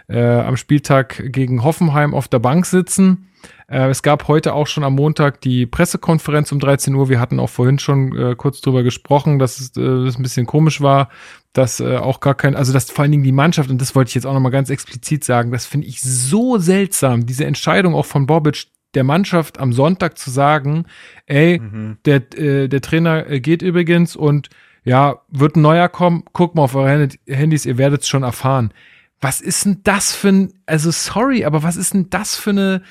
äh, 0.07 0.21
am 0.21 0.57
Spieltag 0.57 1.31
gegen 1.31 1.63
Hoffenheim 1.63 2.13
auf 2.13 2.27
der 2.27 2.39
Bank 2.39 2.65
sitzen. 2.65 3.29
Äh, 3.67 3.89
es 3.89 4.03
gab 4.03 4.27
heute 4.27 4.53
auch 4.53 4.67
schon 4.67 4.83
am 4.83 4.95
Montag 4.95 5.41
die 5.41 5.65
Pressekonferenz 5.65 6.51
um 6.51 6.59
13 6.59 6.93
Uhr. 6.95 7.09
Wir 7.09 7.19
hatten 7.19 7.39
auch 7.39 7.49
vorhin 7.49 7.79
schon 7.79 8.15
äh, 8.15 8.35
kurz 8.35 8.61
drüber 8.61 8.83
gesprochen, 8.83 9.39
dass 9.39 9.59
es, 9.59 9.75
äh, 9.77 10.05
das 10.05 10.17
ein 10.17 10.23
bisschen 10.23 10.45
komisch 10.45 10.81
war, 10.81 11.09
dass 11.53 11.79
äh, 11.79 11.97
auch 11.97 12.19
gar 12.19 12.35
kein, 12.35 12.55
also 12.55 12.73
dass 12.73 12.91
vor 12.91 13.03
allen 13.03 13.11
Dingen 13.11 13.23
die 13.23 13.31
Mannschaft, 13.31 13.69
und 13.69 13.81
das 13.81 13.95
wollte 13.95 14.09
ich 14.09 14.15
jetzt 14.15 14.25
auch 14.25 14.33
nochmal 14.33 14.51
ganz 14.51 14.69
explizit 14.69 15.23
sagen, 15.23 15.51
das 15.51 15.65
finde 15.65 15.87
ich 15.87 16.01
so 16.01 16.57
seltsam, 16.57 17.25
diese 17.25 17.45
Entscheidung 17.45 17.95
auch 17.95 18.05
von 18.05 18.25
Bobic, 18.25 18.67
der 18.93 19.03
Mannschaft 19.03 19.59
am 19.59 19.73
Sonntag 19.73 20.17
zu 20.17 20.29
sagen, 20.31 20.85
ey, 21.25 21.59
mhm. 21.59 21.97
der, 22.05 22.33
äh, 22.37 22.67
der 22.67 22.81
Trainer 22.81 23.29
äh, 23.29 23.39
geht 23.39 23.61
übrigens 23.61 24.15
und 24.15 24.49
ja, 24.83 25.21
wird 25.29 25.55
ein 25.55 25.61
neuer 25.61 25.89
kommen, 25.89 26.23
guckt 26.31 26.55
mal 26.55 26.63
auf 26.63 26.75
eure 26.75 27.09
Handys, 27.27 27.65
ihr 27.65 27.77
werdet 27.77 28.03
es 28.03 28.07
schon 28.07 28.23
erfahren. 28.23 28.71
Was 29.21 29.41
ist 29.41 29.65
denn 29.65 29.79
das 29.83 30.13
für 30.13 30.29
ein, 30.29 30.53
also 30.65 30.91
sorry, 30.91 31.45
aber 31.45 31.63
was 31.63 31.77
ist 31.77 31.93
denn 31.93 32.09
das 32.09 32.35
für 32.35 32.51
eine, 32.51 32.81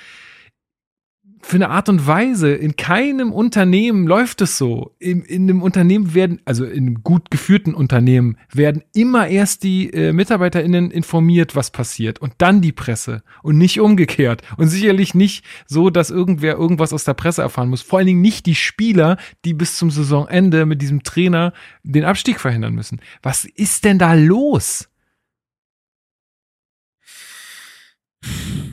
für 1.44 1.56
eine 1.56 1.68
Art 1.68 1.88
und 1.88 2.06
Weise. 2.06 2.55
In 2.55 2.76
keinem 2.76 3.32
Unternehmen 3.32 4.06
läuft 4.06 4.40
es 4.40 4.56
so. 4.56 4.94
In, 4.98 5.22
in 5.22 5.42
einem 5.42 5.62
Unternehmen 5.62 6.14
werden, 6.14 6.40
also 6.46 6.64
in 6.64 6.86
einem 6.86 7.02
gut 7.02 7.30
geführten 7.30 7.74
Unternehmen, 7.74 8.38
werden 8.52 8.82
immer 8.94 9.28
erst 9.28 9.62
die 9.62 9.92
äh, 9.92 10.12
MitarbeiterInnen 10.12 10.90
informiert, 10.90 11.55
was 11.55 11.70
passiert 11.70 12.18
und 12.18 12.32
dann 12.38 12.62
die 12.62 12.72
Presse 12.72 13.22
und 13.42 13.59
nicht 13.59 13.78
umgekehrt. 13.78 14.42
Und 14.56 14.68
sicherlich 14.68 15.14
nicht 15.14 15.44
so, 15.66 15.90
dass 15.90 16.10
irgendwer 16.10 16.56
irgendwas 16.56 16.92
aus 16.92 17.05
der 17.05 17.14
Presse 17.14 17.42
erfahren 17.42 17.68
muss. 17.68 17.82
Vor 17.82 17.98
allen 17.98 18.06
Dingen 18.06 18.22
nicht 18.22 18.46
die 18.46 18.55
Spieler, 18.55 19.18
die 19.44 19.52
bis 19.52 19.76
zum 19.76 19.90
Saisonende 19.90 20.64
mit 20.64 20.80
diesem 20.80 21.02
Trainer 21.02 21.52
den 21.82 22.05
Abstieg 22.05 22.40
verhindern 22.40 22.74
müssen. 22.74 23.01
Was 23.22 23.44
ist 23.44 23.84
denn 23.84 23.98
da 23.98 24.14
los? 24.14 24.88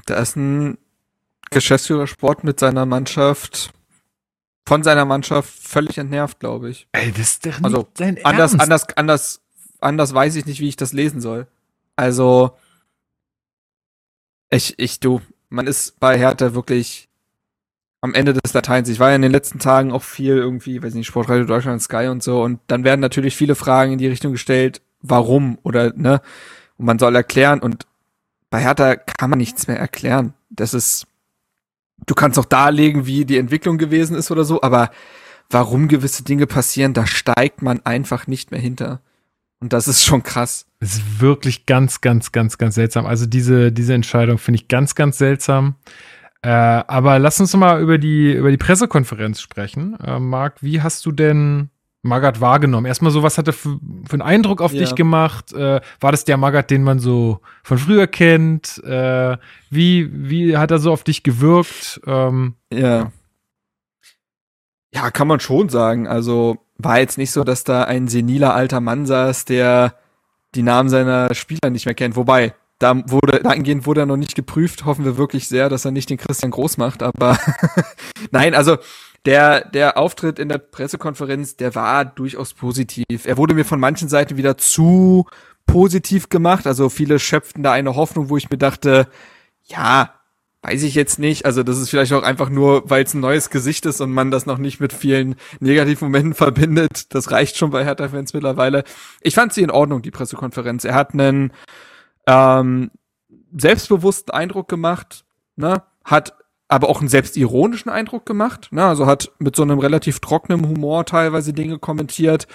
Da 0.06 0.16
ist 0.16 0.36
ein 0.36 0.78
Geschäftsführer 1.50 2.08
Sport 2.08 2.44
mit 2.44 2.60
seiner 2.60 2.86
Mannschaft, 2.86 3.72
von 4.66 4.84
seiner 4.84 5.06
Mannschaft 5.06 5.50
völlig 5.50 5.98
entnervt, 5.98 6.40
glaube 6.40 6.70
ich. 6.70 6.88
Ey, 6.94 7.12
das 7.12 7.20
ist 7.22 7.46
doch 7.46 7.60
nicht 7.60 7.66
also, 7.66 7.88
sein 7.98 8.18
anders, 8.24 8.54
Ernst. 8.54 8.64
anders, 8.64 8.98
anders, 8.98 9.42
anders 9.80 10.14
weiß 10.14 10.36
ich 10.38 10.46
nicht, 10.46 10.62
wie 10.62 10.70
ich 10.70 10.78
das 10.78 10.94
lesen 10.94 11.20
soll. 11.20 11.48
Also, 11.96 12.58
ich, 14.50 14.80
ich, 14.80 15.00
du, 15.00 15.22
man 15.50 15.68
ist 15.68 16.00
bei 16.00 16.18
Hertha 16.18 16.54
wirklich 16.54 17.10
am 18.02 18.14
Ende 18.14 18.34
des 18.34 18.52
Dateins. 18.52 18.90
Ich 18.90 19.00
war 19.00 19.10
ja 19.10 19.16
in 19.16 19.22
den 19.22 19.32
letzten 19.32 19.60
Tagen 19.60 19.92
auch 19.92 20.04
viel 20.04 20.38
irgendwie, 20.38 20.82
weiß 20.82 20.94
nicht, 20.96 21.08
Sportradio 21.08 21.46
Deutschland, 21.46 21.82
Sky 21.82 22.08
und 22.08 22.24
so, 22.24 22.42
und 22.42 22.60
dann 22.68 22.84
werden 22.84 23.00
natürlich 23.00 23.36
viele 23.36 23.56
Fragen 23.56 23.94
in 23.94 23.98
die 24.00 24.08
Richtung 24.08 24.32
gestellt, 24.32 24.82
warum 25.02 25.60
oder, 25.64 25.94
ne, 25.94 26.22
und 26.78 26.86
man 26.86 26.98
soll 26.98 27.16
erklären, 27.16 27.60
und 27.60 27.86
bei 28.52 28.60
Hertha 28.60 28.96
kann 28.98 29.32
man 29.32 29.40
nichts 29.40 29.68
mehr 29.68 29.80
erklären. 29.80 30.36
Das 30.52 30.76
ist, 30.76 31.08
du 32.06 32.14
kannst 32.14 32.38
auch 32.38 32.46
darlegen, 32.46 33.08
wie 33.08 33.26
die 33.26 33.38
Entwicklung 33.38 33.80
gewesen 33.80 34.16
ist 34.16 34.30
oder 34.30 34.44
so, 34.44 34.62
aber 34.62 34.92
warum 35.50 35.88
gewisse 35.88 36.24
Dinge 36.24 36.46
passieren, 36.46 36.94
da 36.94 37.08
steigt 37.08 37.64
man 37.64 37.84
einfach 37.86 38.28
nicht 38.28 38.52
mehr 38.52 38.60
hinter. 38.60 39.02
Und 39.62 39.74
das 39.74 39.88
ist 39.88 40.04
schon 40.04 40.24
krass. 40.24 40.66
Es 40.80 40.96
ist 40.96 41.22
wirklich 41.22 41.66
ganz, 41.66 42.02
ganz, 42.02 42.32
ganz, 42.32 42.58
ganz 42.58 42.76
seltsam. 42.76 43.06
Also 43.06 43.26
diese, 43.26 43.72
diese 43.72 43.94
Entscheidung 43.94 44.38
finde 44.38 44.60
ich 44.62 44.68
ganz, 44.68 44.96
ganz 44.96 45.18
seltsam. 45.18 45.76
Äh, 46.42 46.50
aber 46.50 47.20
lass 47.20 47.40
uns 47.40 47.56
mal 47.56 47.82
über 47.82 48.00
die, 48.00 48.34
über 48.34 48.50
die 48.50 48.58
Pressekonferenz 48.58 49.40
sprechen. 49.40 49.98
Äh, 50.00 50.20
Marc, 50.20 50.62
wie 50.62 50.82
hast 50.82 51.06
du 51.06 51.12
denn 51.12 51.70
Magath 52.04 52.42
wahrgenommen? 52.42 52.86
Erstmal 52.86 53.12
so, 53.12 53.24
was 53.24 53.38
hat 53.38 53.48
er 53.48 53.54
für, 53.54 53.80
für 54.08 54.14
einen 54.14 54.22
Eindruck 54.22 54.62
auf 54.62 54.74
ja. 54.74 54.80
dich 54.80 54.96
gemacht? 54.96 55.54
Äh, 55.54 55.82
war 56.00 56.12
das 56.12 56.26
der 56.26 56.38
Magath, 56.38 56.72
den 56.72 56.84
man 56.84 57.00
so 57.00 57.42
von 57.64 57.78
früher 57.78 58.08
kennt? 58.08 58.84
Äh, 58.84 59.38
wie, 59.70 60.10
wie 60.12 60.58
hat 60.58 60.72
er 60.72 60.80
so 60.80 60.92
auf 60.92 61.04
dich 61.04 61.24
gewirkt? 61.24 62.02
Ähm, 62.06 62.56
ja. 62.74 63.12
Ja, 64.94 65.12
kann 65.12 65.28
man 65.28 65.40
schon 65.40 65.70
sagen. 65.70 66.08
Also 66.08 66.58
war 66.78 67.00
jetzt 67.00 67.18
nicht 67.18 67.32
so, 67.32 67.44
dass 67.44 67.64
da 67.64 67.84
ein 67.84 68.08
seniler 68.08 68.54
alter 68.54 68.82
Mann 68.82 69.06
saß, 69.06 69.46
der 69.46 69.96
die 70.56 70.64
Namen 70.64 70.90
seiner 70.90 71.34
Spieler 71.34 71.70
nicht 71.70 71.86
mehr 71.86 71.96
kennt. 71.96 72.16
Wobei, 72.16 72.54
da 72.80 72.96
wurde, 73.10 73.42
dahingehend 73.42 73.86
wurde 73.86 74.02
er 74.02 74.06
noch 74.06 74.18
nicht 74.18 74.36
geprüft. 74.36 74.86
Hoffen 74.86 75.06
wir 75.06 75.18
wirklich 75.18 75.48
sehr, 75.48 75.70
dass 75.70 75.86
er 75.86 75.92
nicht 75.92 76.10
den 76.10 76.18
Christian 76.18 76.52
Groß 76.52 76.78
macht. 76.78 77.04
Aber 77.04 77.38
nein, 78.32 78.56
also 78.56 78.78
der, 79.26 79.70
der 79.70 79.98
Auftritt 79.98 80.40
in 80.40 80.50
der 80.50 80.58
Pressekonferenz, 80.58 81.56
der 81.56 81.76
war 81.76 82.06
durchaus 82.06 82.54
positiv. 82.54 83.26
Er 83.26 83.38
wurde 83.38 83.54
mir 83.54 83.66
von 83.66 83.80
manchen 83.80 84.10
Seiten 84.10 84.38
wieder 84.38 84.58
zu 84.58 85.28
positiv 85.66 86.30
gemacht. 86.30 86.66
Also 86.66 86.90
viele 86.90 87.20
schöpften 87.20 87.64
da 87.64 87.72
eine 87.72 87.96
Hoffnung, 87.96 88.30
wo 88.30 88.38
ich 88.38 88.50
mir 88.50 88.58
dachte, 88.58 89.08
ja, 89.64 90.14
weiß 90.64 90.84
ich 90.84 90.96
jetzt 90.96 91.20
nicht. 91.20 91.46
Also 91.46 91.64
das 91.64 91.78
ist 91.78 91.90
vielleicht 91.90 92.14
auch 92.14 92.24
einfach 92.24 92.50
nur, 92.50 92.90
weil 92.90 93.04
es 93.04 93.14
ein 93.14 93.20
neues 93.20 93.50
Gesicht 93.50 93.86
ist 93.86 94.02
und 94.02 94.12
man 94.12 94.32
das 94.32 94.46
noch 94.46 94.58
nicht 94.58 94.80
mit 94.80 94.94
vielen 94.94 95.36
Negativmomenten 95.60 96.34
verbindet. 96.36 97.14
Das 97.14 97.32
reicht 97.32 97.58
schon 97.58 97.72
bei 97.72 97.84
Hertha-Fans 97.84 98.34
mittlerweile. 98.34 98.84
Ich 99.22 99.36
fand 99.36 99.54
sie 99.54 99.62
in 99.62 99.72
Ordnung, 99.72 100.02
die 100.02 100.12
Pressekonferenz. 100.12 100.84
Er 100.84 100.96
hat 100.96 101.14
einen 101.14 101.54
ähm, 102.28 102.92
selbstbewussten 103.56 104.34
Eindruck 104.34 104.68
gemacht, 104.68 105.26
ne? 105.56 105.84
hat 106.04 106.34
aber 106.72 106.88
auch 106.88 107.00
einen 107.00 107.10
selbstironischen 107.10 107.92
Eindruck 107.92 108.26
gemacht. 108.26 108.70
Ne? 108.72 108.84
Also 108.84 109.06
hat 109.06 109.32
mit 109.40 109.56
so 109.58 109.62
einem 109.62 109.80
relativ 109.80 110.20
trockenen 110.22 110.68
Humor 110.68 111.06
teilweise 111.06 111.52
Dinge 111.52 111.80
kommentiert, 111.80 112.48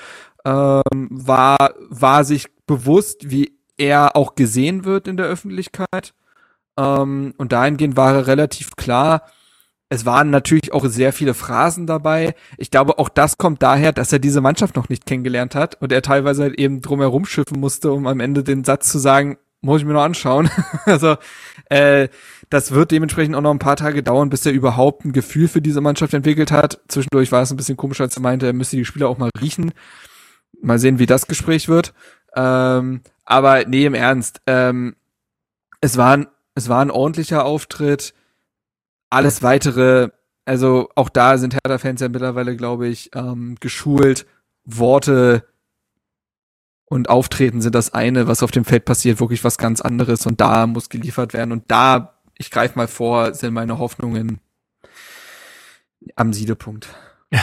ähm, 0.47 0.83
war, 1.11 1.75
war 1.91 2.25
sich 2.25 2.47
bewusst, 2.67 3.31
wie 3.31 3.59
er 3.77 4.17
auch 4.17 4.35
gesehen 4.35 4.87
wird 4.87 5.07
in 5.07 5.19
der 5.19 5.27
Öffentlichkeit. 5.27 6.15
Ähm, 6.79 7.35
und 7.37 7.53
dahingehend 7.53 7.97
war 7.99 8.15
er 8.15 8.27
relativ 8.27 8.75
klar. 8.77 9.23
Es 9.91 10.07
waren 10.07 10.31
natürlich 10.31 10.73
auch 10.73 10.87
sehr 10.87 11.13
viele 11.13 11.35
Phrasen 11.35 11.87
dabei. 11.87 12.35
Ich 12.57 12.71
glaube, 12.71 12.99
auch 12.99 13.11
das 13.11 13.37
kommt 13.37 13.63
daher, 13.63 13.93
dass 13.93 14.15
er 14.15 14.19
diese 14.19 14.41
Mannschaft 14.41 14.77
noch 14.77 14.89
nicht 14.89 15.05
kennengelernt 15.05 15.55
hat 15.55 15.81
und 15.83 15.93
er 15.93 16.01
teilweise 16.01 16.45
halt 16.45 16.59
eben 16.59 16.81
drumherum 16.81 17.27
schiffen 17.27 17.61
musste, 17.61 17.93
um 17.93 18.07
am 18.07 18.21
Ende 18.21 18.43
den 18.43 18.65
Satz 18.65 18.91
zu 18.91 18.99
sagen, 18.99 19.37
muss 19.61 19.81
ich 19.81 19.87
mir 19.87 19.95
noch 19.95 20.03
anschauen. 20.03 20.51
also 20.85 21.17
äh, 21.71 22.09
das 22.51 22.73
wird 22.73 22.91
dementsprechend 22.91 23.35
auch 23.35 23.41
noch 23.41 23.51
ein 23.51 23.59
paar 23.59 23.77
Tage 23.77 24.03
dauern, 24.03 24.31
bis 24.31 24.47
er 24.47 24.53
überhaupt 24.53 25.05
ein 25.05 25.13
Gefühl 25.13 25.49
für 25.49 25.63
diese 25.63 25.81
Mannschaft 25.81 26.15
entwickelt 26.15 26.53
hat. 26.53 26.81
Zwischendurch 26.89 27.33
war 27.33 27.43
es 27.43 27.51
ein 27.51 27.57
bisschen 27.57 27.77
komisch, 27.77 28.01
als 28.01 28.17
er 28.17 28.23
meinte, 28.23 28.47
er 28.47 28.53
müsste 28.53 28.77
die 28.77 28.85
Spieler 28.85 29.09
auch 29.09 29.19
mal 29.19 29.31
riechen. 29.41 29.73
Mal 30.63 30.79
sehen, 30.79 30.99
wie 30.99 31.07
das 31.07 31.27
Gespräch 31.27 31.69
wird. 31.69 31.93
Ähm, 32.35 33.01
aber 33.25 33.65
nee, 33.67 33.85
im 33.85 33.95
Ernst. 33.95 34.41
Ähm, 34.47 34.97
es 35.81 35.97
war 35.97 36.17
ein 36.17 36.27
es 36.57 36.69
war 36.69 36.81
ein 36.81 36.91
ordentlicher 36.91 37.45
Auftritt. 37.45 38.15
Alles 39.11 39.43
weitere, 39.43 40.09
also 40.47 40.89
auch 40.97 41.11
da 41.11 41.39
sind 41.39 41.55
Hertha-Fans 41.55 42.01
ja 42.01 42.09
mittlerweile, 42.09 42.57
glaube 42.57 42.89
ich, 42.89 43.11
ähm, 43.15 43.57
geschult. 43.61 44.27
Worte 44.65 45.47
und 46.87 47.09
Auftreten 47.09 47.61
sind 47.61 47.75
das 47.75 47.93
eine, 47.93 48.27
was 48.27 48.43
auf 48.43 48.51
dem 48.51 48.65
Feld 48.65 48.85
passiert, 48.85 49.21
wirklich 49.21 49.45
was 49.45 49.59
ganz 49.59 49.81
anderes 49.81 50.27
und 50.27 50.41
da 50.41 50.67
muss 50.67 50.89
geliefert 50.89 51.35
werden 51.35 51.53
und 51.53 51.65
da, 51.69 52.15
ich 52.39 52.51
greife 52.51 52.79
mal 52.79 52.89
vor, 52.89 53.35
sind 53.35 53.55
meine 53.55 53.79
Hoffnungen 53.79 54.41
am 56.15 56.33
Siedepunkt. 56.33 56.89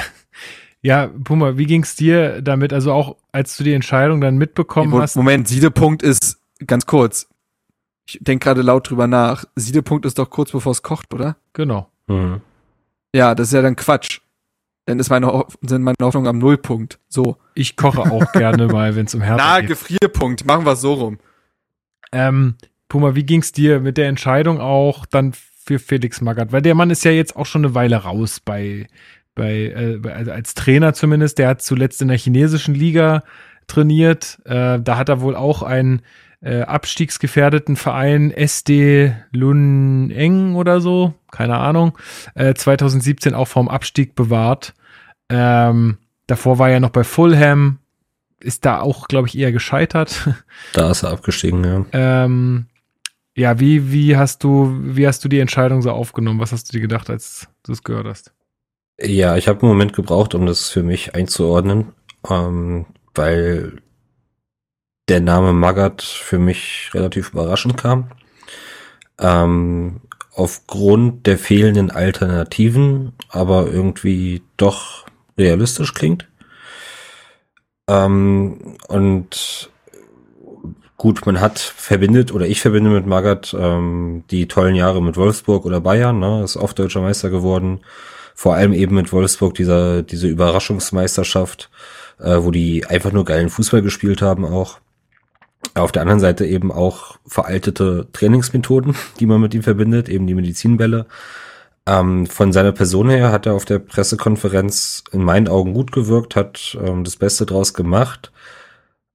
Ja, 0.85 1.07
Puma, 1.07 1.57
wie 1.57 1.65
ging's 1.65 1.95
dir 1.95 2.41
damit? 2.41 2.73
Also 2.73 2.91
auch 2.91 3.15
als 3.31 3.55
du 3.55 3.63
die 3.63 3.71
Entscheidung 3.71 4.19
dann 4.19 4.35
mitbekommen 4.35 4.89
Moment, 4.89 5.03
hast. 5.03 5.15
Moment, 5.15 5.47
Siedepunkt 5.47 6.03
ist 6.03 6.41
ganz 6.67 6.85
kurz. 6.85 7.29
Ich 8.05 8.19
denke 8.19 8.43
gerade 8.43 8.61
laut 8.61 8.89
drüber 8.89 9.07
nach. 9.07 9.45
Siedepunkt 9.55 10.05
ist 10.05 10.19
doch 10.19 10.29
kurz 10.29 10.51
bevor 10.51 10.73
es 10.73 10.83
kocht, 10.83 11.13
oder? 11.13 11.37
Genau. 11.53 11.89
Mhm. 12.07 12.41
Ja, 13.15 13.33
das 13.33 13.47
ist 13.47 13.53
ja 13.53 13.61
dann 13.61 13.77
Quatsch. 13.77 14.19
Dann 14.85 14.99
ist 14.99 15.09
meine, 15.09 15.45
sind 15.61 15.83
meine 15.83 15.95
Hoffnung 16.01 16.27
am 16.27 16.39
Nullpunkt. 16.39 16.99
So. 17.07 17.37
Ich 17.55 17.75
koche 17.75 18.01
auch 18.01 18.31
gerne 18.33 18.67
mal, 18.67 18.95
wenn 18.95 19.05
es 19.05 19.15
um 19.15 19.21
Na, 19.21 19.59
geht. 19.59 19.69
Gefrierpunkt. 19.69 20.45
Machen 20.45 20.65
wir 20.65 20.75
so 20.75 20.93
rum. 20.93 21.19
Ähm, 22.11 22.55
Puma, 22.89 23.15
wie 23.15 23.23
ging's 23.23 23.51
dir 23.51 23.79
mit 23.79 23.97
der 23.97 24.07
Entscheidung 24.07 24.59
auch 24.59 25.05
dann 25.05 25.33
für 25.33 25.79
Felix 25.79 26.21
Magath? 26.21 26.51
Weil 26.51 26.61
der 26.61 26.75
Mann 26.75 26.89
ist 26.89 27.05
ja 27.05 27.11
jetzt 27.11 27.35
auch 27.35 27.45
schon 27.45 27.63
eine 27.63 27.75
Weile 27.75 27.95
raus 27.95 28.39
bei, 28.39 28.87
bei 29.35 29.51
äh, 29.51 29.99
also 30.09 30.31
als 30.31 30.53
Trainer 30.53 30.93
zumindest. 30.93 31.37
Der 31.37 31.47
hat 31.47 31.61
zuletzt 31.61 32.01
in 32.01 32.09
der 32.09 32.17
chinesischen 32.17 32.75
Liga 32.75 33.23
trainiert. 33.67 34.39
Äh, 34.45 34.81
da 34.81 34.97
hat 34.97 35.09
er 35.09 35.21
wohl 35.21 35.35
auch 35.35 35.63
einen 35.63 36.01
äh, 36.43 36.61
abstiegsgefährdeten 36.61 37.75
Verein 37.75 38.31
SD 38.31 39.15
Luneng 39.31 40.55
oder 40.55 40.81
so, 40.81 41.13
keine 41.31 41.57
Ahnung, 41.57 41.97
äh, 42.35 42.53
2017 42.53 43.33
auch 43.33 43.47
vom 43.47 43.69
Abstieg 43.69 44.13
bewahrt. 44.13 44.73
Ähm, 45.29 45.97
davor 46.27 46.59
war 46.59 46.69
er 46.69 46.79
noch 46.79 46.89
bei 46.89 47.03
Fulham, 47.03 47.79
ist 48.41 48.65
da 48.65 48.81
auch, 48.81 49.07
glaube 49.07 49.29
ich, 49.29 49.37
eher 49.37 49.51
gescheitert. 49.51 50.29
Da 50.73 50.91
ist 50.91 51.03
er 51.03 51.11
abgestiegen, 51.11 51.63
ja. 51.63 51.85
Ähm, 51.93 52.65
ja, 53.35 53.59
wie, 53.59 53.91
wie 53.91 54.17
hast 54.17 54.43
du, 54.43 54.77
wie 54.81 55.07
hast 55.07 55.23
du 55.23 55.29
die 55.29 55.39
Entscheidung 55.39 55.81
so 55.81 55.91
aufgenommen? 55.91 56.39
Was 56.39 56.51
hast 56.51 56.69
du 56.69 56.73
dir 56.73 56.81
gedacht, 56.81 57.09
als 57.09 57.47
du 57.63 57.71
es 57.71 57.83
gehört 57.83 58.05
hast? 58.05 58.33
Ja, 58.99 59.37
ich 59.37 59.47
habe 59.47 59.61
einen 59.61 59.71
Moment 59.71 59.93
gebraucht, 59.93 60.35
um 60.35 60.45
das 60.45 60.69
für 60.69 60.83
mich 60.83 61.15
einzuordnen, 61.15 61.93
ähm, 62.29 62.85
weil 63.15 63.81
der 65.09 65.21
Name 65.21 65.53
Magath 65.53 66.01
für 66.01 66.39
mich 66.39 66.89
relativ 66.93 67.31
überraschend 67.31 67.77
kam. 67.77 68.11
Ähm, 69.19 70.01
aufgrund 70.33 71.27
der 71.27 71.37
fehlenden 71.37 71.91
Alternativen, 71.91 73.13
aber 73.29 73.67
irgendwie 73.67 74.41
doch 74.57 75.05
realistisch 75.37 75.93
klingt. 75.93 76.27
Ähm, 77.87 78.77
und 78.87 79.69
gut, 80.97 81.25
man 81.25 81.41
hat 81.41 81.59
verbindet, 81.59 82.33
oder 82.33 82.47
ich 82.47 82.61
verbinde 82.61 82.89
mit 82.89 83.05
Magath 83.05 83.55
ähm, 83.57 84.23
die 84.31 84.47
tollen 84.47 84.75
Jahre 84.75 85.01
mit 85.03 85.17
Wolfsburg 85.17 85.65
oder 85.65 85.81
Bayern, 85.81 86.19
ne, 86.19 86.43
ist 86.43 86.57
oft 86.57 86.79
deutscher 86.79 87.01
Meister 87.01 87.29
geworden 87.29 87.81
vor 88.33 88.55
allem 88.55 88.73
eben 88.73 88.95
mit 88.95 89.11
Wolfsburg 89.11 89.53
dieser 89.55 90.01
diese 90.03 90.27
Überraschungsmeisterschaft, 90.27 91.69
äh, 92.19 92.37
wo 92.39 92.51
die 92.51 92.85
einfach 92.85 93.11
nur 93.11 93.25
geilen 93.25 93.49
Fußball 93.49 93.81
gespielt 93.81 94.21
haben 94.21 94.45
auch. 94.45 94.79
Auf 95.75 95.91
der 95.91 96.03
anderen 96.03 96.19
Seite 96.19 96.45
eben 96.45 96.71
auch 96.71 97.17
veraltete 97.25 98.07
Trainingsmethoden, 98.13 98.95
die 99.19 99.25
man 99.25 99.41
mit 99.41 99.53
ihm 99.53 99.63
verbindet, 99.63 100.07
eben 100.07 100.27
die 100.27 100.35
Medizinbälle. 100.35 101.07
Ähm, 101.85 102.27
von 102.27 102.53
seiner 102.53 102.71
Person 102.71 103.09
her 103.09 103.31
hat 103.31 103.45
er 103.45 103.53
auf 103.53 103.65
der 103.65 103.79
Pressekonferenz 103.79 105.03
in 105.11 105.23
meinen 105.23 105.47
Augen 105.47 105.73
gut 105.73 105.91
gewirkt, 105.91 106.35
hat 106.35 106.77
ähm, 106.81 107.03
das 107.03 107.15
Beste 107.15 107.45
draus 107.45 107.73
gemacht. 107.73 108.31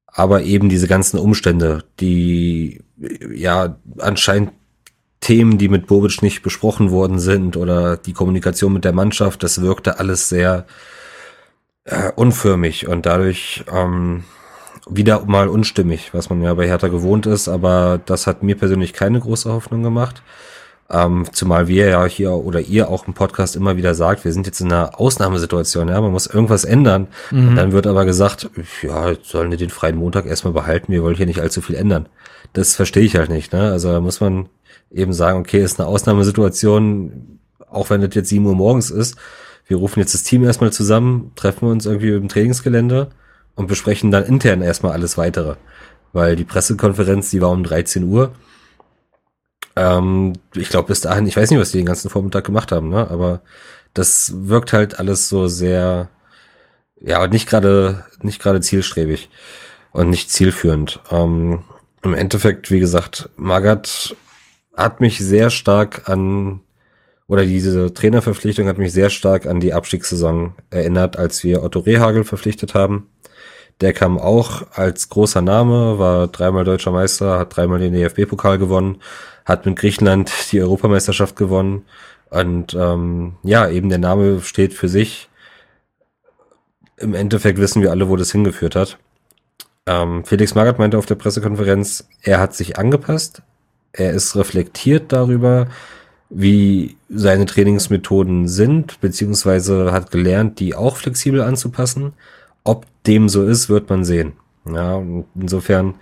Aber 0.07 0.43
eben 0.43 0.69
diese 0.69 0.89
ganzen 0.89 1.19
Umstände, 1.19 1.85
die 2.01 2.83
ja 3.33 3.77
anscheinend 3.99 4.51
Themen, 5.21 5.59
die 5.59 5.69
mit 5.69 5.87
Bobic 5.87 6.23
nicht 6.23 6.43
besprochen 6.43 6.91
worden 6.91 7.19
sind 7.19 7.57
oder 7.57 7.97
die 7.97 8.13
Kommunikation 8.13 8.73
mit 8.73 8.85
der 8.85 8.93
Mannschaft, 8.93 9.43
das 9.43 9.61
wirkte 9.61 9.99
alles 9.99 10.29
sehr 10.29 10.67
äh, 11.85 12.11
unförmig 12.15 12.89
und 12.89 13.07
dadurch 13.07 13.65
ähm, 13.73 14.25
wieder 14.91 15.25
mal 15.27 15.49
unstimmig, 15.49 16.13
was 16.13 16.31
man 16.31 16.43
ja 16.43 16.55
bei 16.55 16.67
Hertha 16.67 16.89
gewohnt 16.89 17.27
ist, 17.27 17.49
aber 17.49 18.01
das 18.05 18.27
hat 18.27 18.43
mir 18.43 18.57
persönlich 18.57 18.93
keine 18.93 19.21
große 19.21 19.53
Hoffnung 19.53 19.83
gemacht. 19.83 20.23
Ähm, 20.91 21.27
zumal 21.33 21.69
wir 21.69 21.87
ja 21.87 22.07
hier 22.07 22.33
oder 22.33 22.61
ihr 22.61 22.89
auch 22.89 23.07
im 23.07 23.13
Podcast 23.13 23.57
immer 23.57 23.77
wieder 23.77 23.95
sagt, 23.95 24.25
wir 24.25 24.33
sind 24.33 24.47
jetzt 24.47 24.61
in 24.61 24.73
einer 24.73 24.99
Ausnahmesituation, 24.99 25.89
ja, 25.89 26.01
man 26.01 26.13
muss 26.13 26.27
irgendwas 26.27 26.65
ändern. 26.65 27.09
Und 27.31 27.57
dann 27.57 27.73
wird 27.73 27.87
aber 27.87 28.07
gesagt, 28.07 28.49
ja, 28.83 29.13
sollen 29.23 29.51
wir 29.51 29.59
den 29.59 29.69
freien 29.69 29.97
Montag 29.97 30.25
erstmal 30.25 30.55
behalten, 30.55 30.91
wir 30.91 31.03
wollen 31.03 31.17
hier 31.17 31.27
nicht 31.27 31.41
allzu 31.41 31.61
viel 31.61 31.77
ändern. 31.77 32.09
Das 32.55 32.75
verstehe 32.75 33.03
ich 33.03 33.17
halt 33.17 33.29
nicht, 33.29 33.53
ne? 33.53 33.71
Also 33.71 33.93
da 33.93 34.01
muss 34.01 34.21
man 34.21 34.49
eben 34.91 35.13
sagen, 35.13 35.39
okay, 35.39 35.63
ist 35.63 35.79
eine 35.79 35.89
Ausnahmesituation, 35.89 37.39
auch 37.71 37.91
wenn 37.91 38.01
das 38.01 38.15
jetzt 38.15 38.31
7 38.31 38.47
Uhr 38.47 38.55
morgens 38.55 38.91
ist. 38.91 39.17
Wir 39.67 39.77
rufen 39.77 40.01
jetzt 40.01 40.15
das 40.15 40.23
Team 40.23 40.45
erstmal 40.45 40.73
zusammen, 40.73 41.33
treffen 41.37 41.69
uns 41.69 41.85
irgendwie 41.85 42.13
im 42.13 42.29
Trainingsgelände 42.29 43.09
und 43.59 43.67
besprechen 43.67 44.13
dann 44.13 44.25
intern 44.25 44.63
erstmal 44.63 44.93
alles 44.93 45.19
weitere. 45.19 45.57
Weil 46.13 46.37
die 46.37 46.45
Pressekonferenz, 46.45 47.31
die 47.31 47.43
war 47.43 47.51
um 47.51 47.65
13 47.65 48.05
Uhr. 48.05 48.33
Ähm, 49.75 50.35
ich 50.55 50.69
glaube, 50.69 50.87
bis 50.87 51.01
dahin, 51.01 51.27
ich 51.27 51.37
weiß 51.37 51.51
nicht, 51.51 51.59
was 51.59 51.73
die 51.73 51.79
den 51.79 51.87
ganzen 51.87 52.09
Vormittag 52.09 52.45
gemacht 52.45 52.71
haben, 52.71 52.89
ne? 52.89 53.11
Aber 53.11 53.43
das 53.95 54.33
wirkt 54.33 54.73
halt 54.73 55.01
alles 55.01 55.29
so 55.29 55.49
sehr, 55.49 56.09
ja, 57.01 57.27
nicht 57.27 57.49
gerade, 57.49 58.05
nicht 58.23 58.41
gerade 58.41 58.61
zielstrebig 58.61 59.29
und 59.91 60.09
nicht 60.09 60.31
zielführend. 60.31 61.01
Ähm, 61.11 61.65
Im 62.03 62.15
Endeffekt, 62.15 62.71
wie 62.71 62.79
gesagt, 62.79 63.29
Magath 63.37 64.15
hat 64.77 65.01
mich 65.01 65.19
sehr 65.19 65.51
stark 65.51 66.09
an, 66.09 66.61
oder 67.27 67.45
diese 67.45 67.93
Trainerverpflichtung 67.93 68.69
hat 68.69 68.79
mich 68.79 68.93
sehr 68.93 69.11
stark 69.11 69.47
an 69.47 69.59
die 69.59 69.75
Abstiegssaison 69.75 70.55
erinnert, 70.71 71.19
als 71.19 71.43
wir 71.43 71.65
Otto 71.65 71.81
Rehagel 71.81 72.23
verpflichtet 72.23 72.75
haben. 72.75 73.09
Der 73.81 73.93
kam 73.93 74.19
auch 74.19 74.67
als 74.73 75.09
großer 75.09 75.41
Name, 75.41 75.99
war 75.99 76.27
dreimal 76.27 76.65
deutscher 76.65 76.91
Meister, 76.91 77.39
hat 77.39 77.57
dreimal 77.57 77.79
den 77.79 77.93
DFB-Pokal 77.93 78.59
gewonnen, 78.59 79.01
hat 79.45 79.67
mit 79.67 79.77
Griechenland 79.77 80.33
die 80.51 80.61
Europameisterschaft 80.61 81.37
gewonnen. 81.37 81.85
Und 82.31 82.75
ähm, 82.75 83.37
ja, 83.43 83.69
eben 83.69 83.89
der 83.89 83.99
Name 83.99 84.41
steht 84.43 84.75
für 84.75 84.89
sich. 84.89 85.29
Im 86.97 87.15
Endeffekt 87.15 87.59
wissen 87.59 87.81
wir 87.81 87.91
alle, 87.91 88.09
wo 88.09 88.17
das 88.17 88.33
hingeführt 88.33 88.75
hat. 88.75 88.99
Ähm, 89.87 90.25
Felix 90.25 90.55
Magath 90.55 90.79
meinte 90.79 90.99
auf 90.99 91.07
der 91.07 91.15
Pressekonferenz, 91.15 92.09
er 92.23 92.41
hat 92.41 92.55
sich 92.55 92.79
angepasst, 92.79 93.43
er 93.93 94.13
ist 94.13 94.37
reflektiert 94.37 95.13
darüber, 95.13 95.69
wie 96.29 96.97
seine 97.09 97.47
Trainingsmethoden 97.47 98.49
sind, 98.49 99.01
beziehungsweise 99.01 99.93
hat 99.93 100.11
gelernt, 100.11 100.61
die 100.61 100.75
auch 100.75 100.97
flexibel 100.97 101.41
anzupassen. 101.41 102.13
Ob 102.65 102.85
dem 103.09 103.29
so 103.29 103.45
ist, 103.45 103.69
wird 103.69 103.91
man 103.91 104.05
sehen. 104.05 104.35
Ja, 104.67 105.03
insofern, 105.35 105.95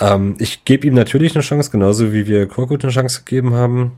ähm, 0.00 0.34
ich 0.38 0.64
gebe 0.64 0.86
ihm 0.86 0.94
natürlich 0.94 1.34
eine 1.34 1.42
Chance, 1.42 1.70
genauso 1.70 2.12
wie 2.12 2.26
wir 2.26 2.46
Korkut 2.46 2.84
eine 2.84 2.92
Chance 2.92 3.22
gegeben 3.24 3.54
haben. 3.54 3.92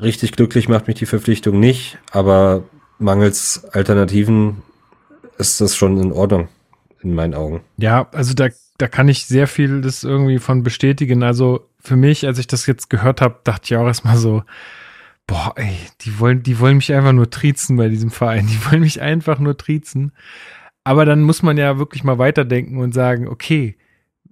richtig 0.00 0.32
glücklich 0.32 0.68
macht 0.68 0.86
mich 0.86 0.96
die 0.96 1.06
Verpflichtung 1.06 1.60
nicht, 1.60 1.98
aber 2.12 2.62
mangels 2.98 3.64
Alternativen 3.72 4.62
ist 5.38 5.60
das 5.60 5.76
schon 5.76 5.98
in 5.98 6.12
Ordnung, 6.12 6.48
in 7.02 7.14
meinen 7.14 7.34
Augen. 7.34 7.60
Ja, 7.76 8.08
also 8.12 8.32
da, 8.34 8.48
da 8.78 8.88
kann 8.88 9.08
ich 9.08 9.26
sehr 9.26 9.46
viel 9.46 9.80
das 9.80 10.04
irgendwie 10.04 10.38
von 10.38 10.62
bestätigen. 10.62 11.22
Also 11.22 11.68
für 11.80 11.96
mich, 11.96 12.26
als 12.26 12.38
ich 12.38 12.46
das 12.46 12.66
jetzt 12.66 12.88
gehört 12.88 13.20
habe, 13.20 13.40
dachte 13.44 13.64
ich 13.64 13.76
auch 13.76 13.86
erstmal 13.86 14.16
so, 14.16 14.44
boah, 15.26 15.52
ey, 15.56 15.76
die 16.02 16.18
wollen, 16.18 16.42
die 16.42 16.58
wollen 16.58 16.76
mich 16.76 16.92
einfach 16.92 17.12
nur 17.12 17.30
triezen 17.30 17.76
bei 17.76 17.88
diesem 17.88 18.10
Verein. 18.10 18.46
Die 18.46 18.64
wollen 18.66 18.82
mich 18.82 19.00
einfach 19.00 19.38
nur 19.38 19.56
triezen. 19.56 20.12
Aber 20.84 21.04
dann 21.04 21.22
muss 21.22 21.42
man 21.42 21.56
ja 21.56 21.78
wirklich 21.78 22.04
mal 22.04 22.18
weiterdenken 22.18 22.78
und 22.78 22.92
sagen, 22.92 23.28
okay, 23.28 23.76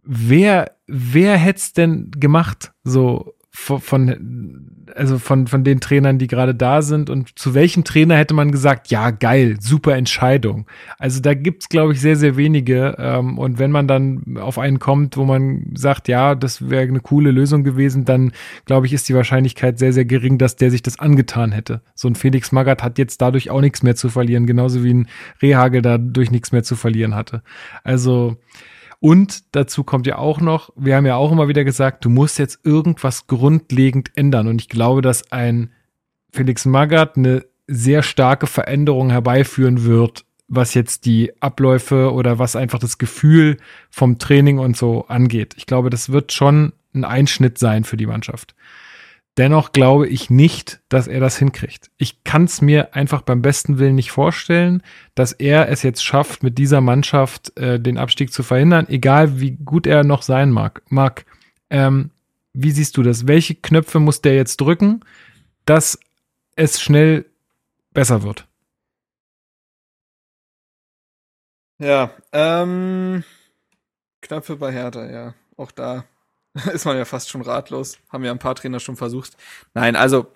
wer, 0.02 0.76
wer 0.86 1.36
hätte 1.36 1.58
es 1.58 1.72
denn 1.72 2.10
gemacht? 2.10 2.72
So 2.82 3.34
von, 3.50 3.80
von, 3.80 4.79
also 4.96 5.18
von, 5.18 5.46
von 5.46 5.64
den 5.64 5.80
Trainern, 5.80 6.18
die 6.18 6.26
gerade 6.26 6.54
da 6.54 6.82
sind 6.82 7.10
und 7.10 7.38
zu 7.38 7.54
welchem 7.54 7.84
Trainer 7.84 8.16
hätte 8.16 8.34
man 8.34 8.52
gesagt, 8.52 8.88
ja, 8.88 9.10
geil, 9.10 9.56
super 9.60 9.96
Entscheidung. 9.96 10.66
Also 10.98 11.20
da 11.20 11.34
gibt's 11.34 11.68
glaube 11.70 11.92
ich, 11.92 12.00
sehr, 12.00 12.16
sehr 12.16 12.36
wenige. 12.36 12.96
Ähm, 12.98 13.38
und 13.38 13.58
wenn 13.58 13.70
man 13.70 13.88
dann 13.88 14.36
auf 14.38 14.58
einen 14.58 14.78
kommt, 14.78 15.16
wo 15.16 15.24
man 15.24 15.72
sagt, 15.74 16.08
ja, 16.08 16.34
das 16.34 16.68
wäre 16.68 16.82
eine 16.82 17.00
coole 17.00 17.30
Lösung 17.30 17.64
gewesen, 17.64 18.04
dann 18.04 18.32
glaube 18.66 18.86
ich, 18.86 18.92
ist 18.92 19.08
die 19.08 19.14
Wahrscheinlichkeit 19.14 19.78
sehr, 19.78 19.92
sehr 19.92 20.04
gering, 20.04 20.36
dass 20.36 20.56
der 20.56 20.70
sich 20.70 20.82
das 20.82 20.98
angetan 20.98 21.52
hätte. 21.52 21.80
So 21.94 22.08
ein 22.08 22.14
Felix 22.14 22.52
Magath 22.52 22.82
hat 22.82 22.98
jetzt 22.98 23.22
dadurch 23.22 23.50
auch 23.50 23.60
nichts 23.60 23.82
mehr 23.82 23.96
zu 23.96 24.08
verlieren, 24.08 24.46
genauso 24.46 24.84
wie 24.84 24.94
ein 24.94 25.08
Rehagel 25.40 25.80
dadurch 25.82 26.30
nichts 26.30 26.52
mehr 26.52 26.62
zu 26.62 26.76
verlieren 26.76 27.14
hatte. 27.14 27.42
Also 27.84 28.36
und 29.00 29.54
dazu 29.56 29.82
kommt 29.82 30.06
ja 30.06 30.18
auch 30.18 30.40
noch, 30.40 30.70
wir 30.76 30.94
haben 30.94 31.06
ja 31.06 31.16
auch 31.16 31.32
immer 31.32 31.48
wieder 31.48 31.64
gesagt, 31.64 32.04
du 32.04 32.10
musst 32.10 32.38
jetzt 32.38 32.60
irgendwas 32.64 33.26
grundlegend 33.26 34.10
ändern. 34.14 34.46
Und 34.46 34.60
ich 34.60 34.68
glaube, 34.68 35.00
dass 35.00 35.32
ein 35.32 35.72
Felix 36.32 36.66
Magath 36.66 37.16
eine 37.16 37.44
sehr 37.66 38.02
starke 38.02 38.46
Veränderung 38.46 39.10
herbeiführen 39.10 39.84
wird, 39.84 40.26
was 40.48 40.74
jetzt 40.74 41.06
die 41.06 41.32
Abläufe 41.40 42.12
oder 42.12 42.38
was 42.38 42.56
einfach 42.56 42.78
das 42.78 42.98
Gefühl 42.98 43.56
vom 43.88 44.18
Training 44.18 44.58
und 44.58 44.76
so 44.76 45.06
angeht. 45.06 45.54
Ich 45.56 45.64
glaube, 45.64 45.88
das 45.88 46.10
wird 46.10 46.32
schon 46.32 46.72
ein 46.92 47.04
Einschnitt 47.04 47.56
sein 47.58 47.84
für 47.84 47.96
die 47.96 48.06
Mannschaft. 48.06 48.54
Dennoch 49.36 49.72
glaube 49.72 50.08
ich 50.08 50.28
nicht, 50.28 50.80
dass 50.88 51.06
er 51.06 51.20
das 51.20 51.38
hinkriegt. 51.38 51.90
Ich 51.96 52.24
kann 52.24 52.44
es 52.44 52.60
mir 52.60 52.94
einfach 52.94 53.22
beim 53.22 53.42
besten 53.42 53.78
Willen 53.78 53.94
nicht 53.94 54.10
vorstellen, 54.10 54.82
dass 55.14 55.32
er 55.32 55.68
es 55.68 55.82
jetzt 55.82 56.04
schafft, 56.04 56.42
mit 56.42 56.58
dieser 56.58 56.80
Mannschaft 56.80 57.56
äh, 57.56 57.78
den 57.78 57.96
Abstieg 57.96 58.32
zu 58.32 58.42
verhindern, 58.42 58.86
egal 58.88 59.40
wie 59.40 59.52
gut 59.52 59.86
er 59.86 60.04
noch 60.04 60.22
sein 60.22 60.50
mag. 60.50 60.82
Marc, 60.88 61.24
ähm, 61.70 62.10
wie 62.52 62.72
siehst 62.72 62.96
du 62.96 63.02
das? 63.02 63.28
Welche 63.28 63.54
Knöpfe 63.54 64.00
muss 64.00 64.20
der 64.20 64.34
jetzt 64.34 64.60
drücken, 64.60 65.04
dass 65.64 65.98
es 66.56 66.80
schnell 66.80 67.24
besser 67.92 68.22
wird? 68.22 68.46
Ja, 71.78 72.10
ähm, 72.32 73.24
Knöpfe 74.20 74.56
bei 74.56 74.72
Hertha, 74.72 75.08
ja. 75.10 75.34
Auch 75.56 75.70
da 75.70 76.04
ist 76.72 76.84
man 76.84 76.96
ja 76.96 77.04
fast 77.04 77.30
schon 77.30 77.42
ratlos. 77.42 77.98
Haben 78.10 78.24
ja 78.24 78.30
ein 78.30 78.38
paar 78.38 78.54
Trainer 78.54 78.80
schon 78.80 78.96
versucht. 78.96 79.36
Nein, 79.74 79.96
also 79.96 80.26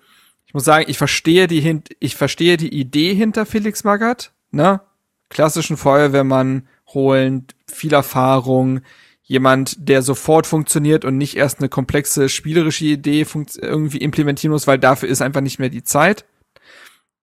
ich 0.45 0.53
muss 0.53 0.63
sagen, 0.63 0.85
ich 0.87 0.97
verstehe 0.97 1.47
die 1.47 1.59
hint 1.59 1.89
ich 1.99 2.15
verstehe 2.15 2.57
die 2.57 2.73
Idee 2.73 3.13
hinter 3.13 3.45
Felix 3.45 3.83
Magath, 3.83 4.31
ne? 4.51 4.81
Klassischen 5.29 5.75
Feuerwehrmann 5.75 6.67
holen, 6.93 7.47
viel 7.67 7.93
Erfahrung, 7.93 8.81
jemand, 9.23 9.89
der 9.89 10.03
sofort 10.03 10.45
funktioniert 10.45 11.03
und 11.03 11.17
nicht 11.17 11.35
erst 11.35 11.59
eine 11.59 11.67
komplexe 11.67 12.29
spielerische 12.29 12.85
Idee 12.85 13.25
irgendwie 13.59 13.97
implementieren 13.97 14.51
muss, 14.51 14.67
weil 14.67 14.77
dafür 14.77 15.09
ist 15.09 15.21
einfach 15.21 15.41
nicht 15.41 15.57
mehr 15.57 15.69
die 15.69 15.83
Zeit. 15.83 16.25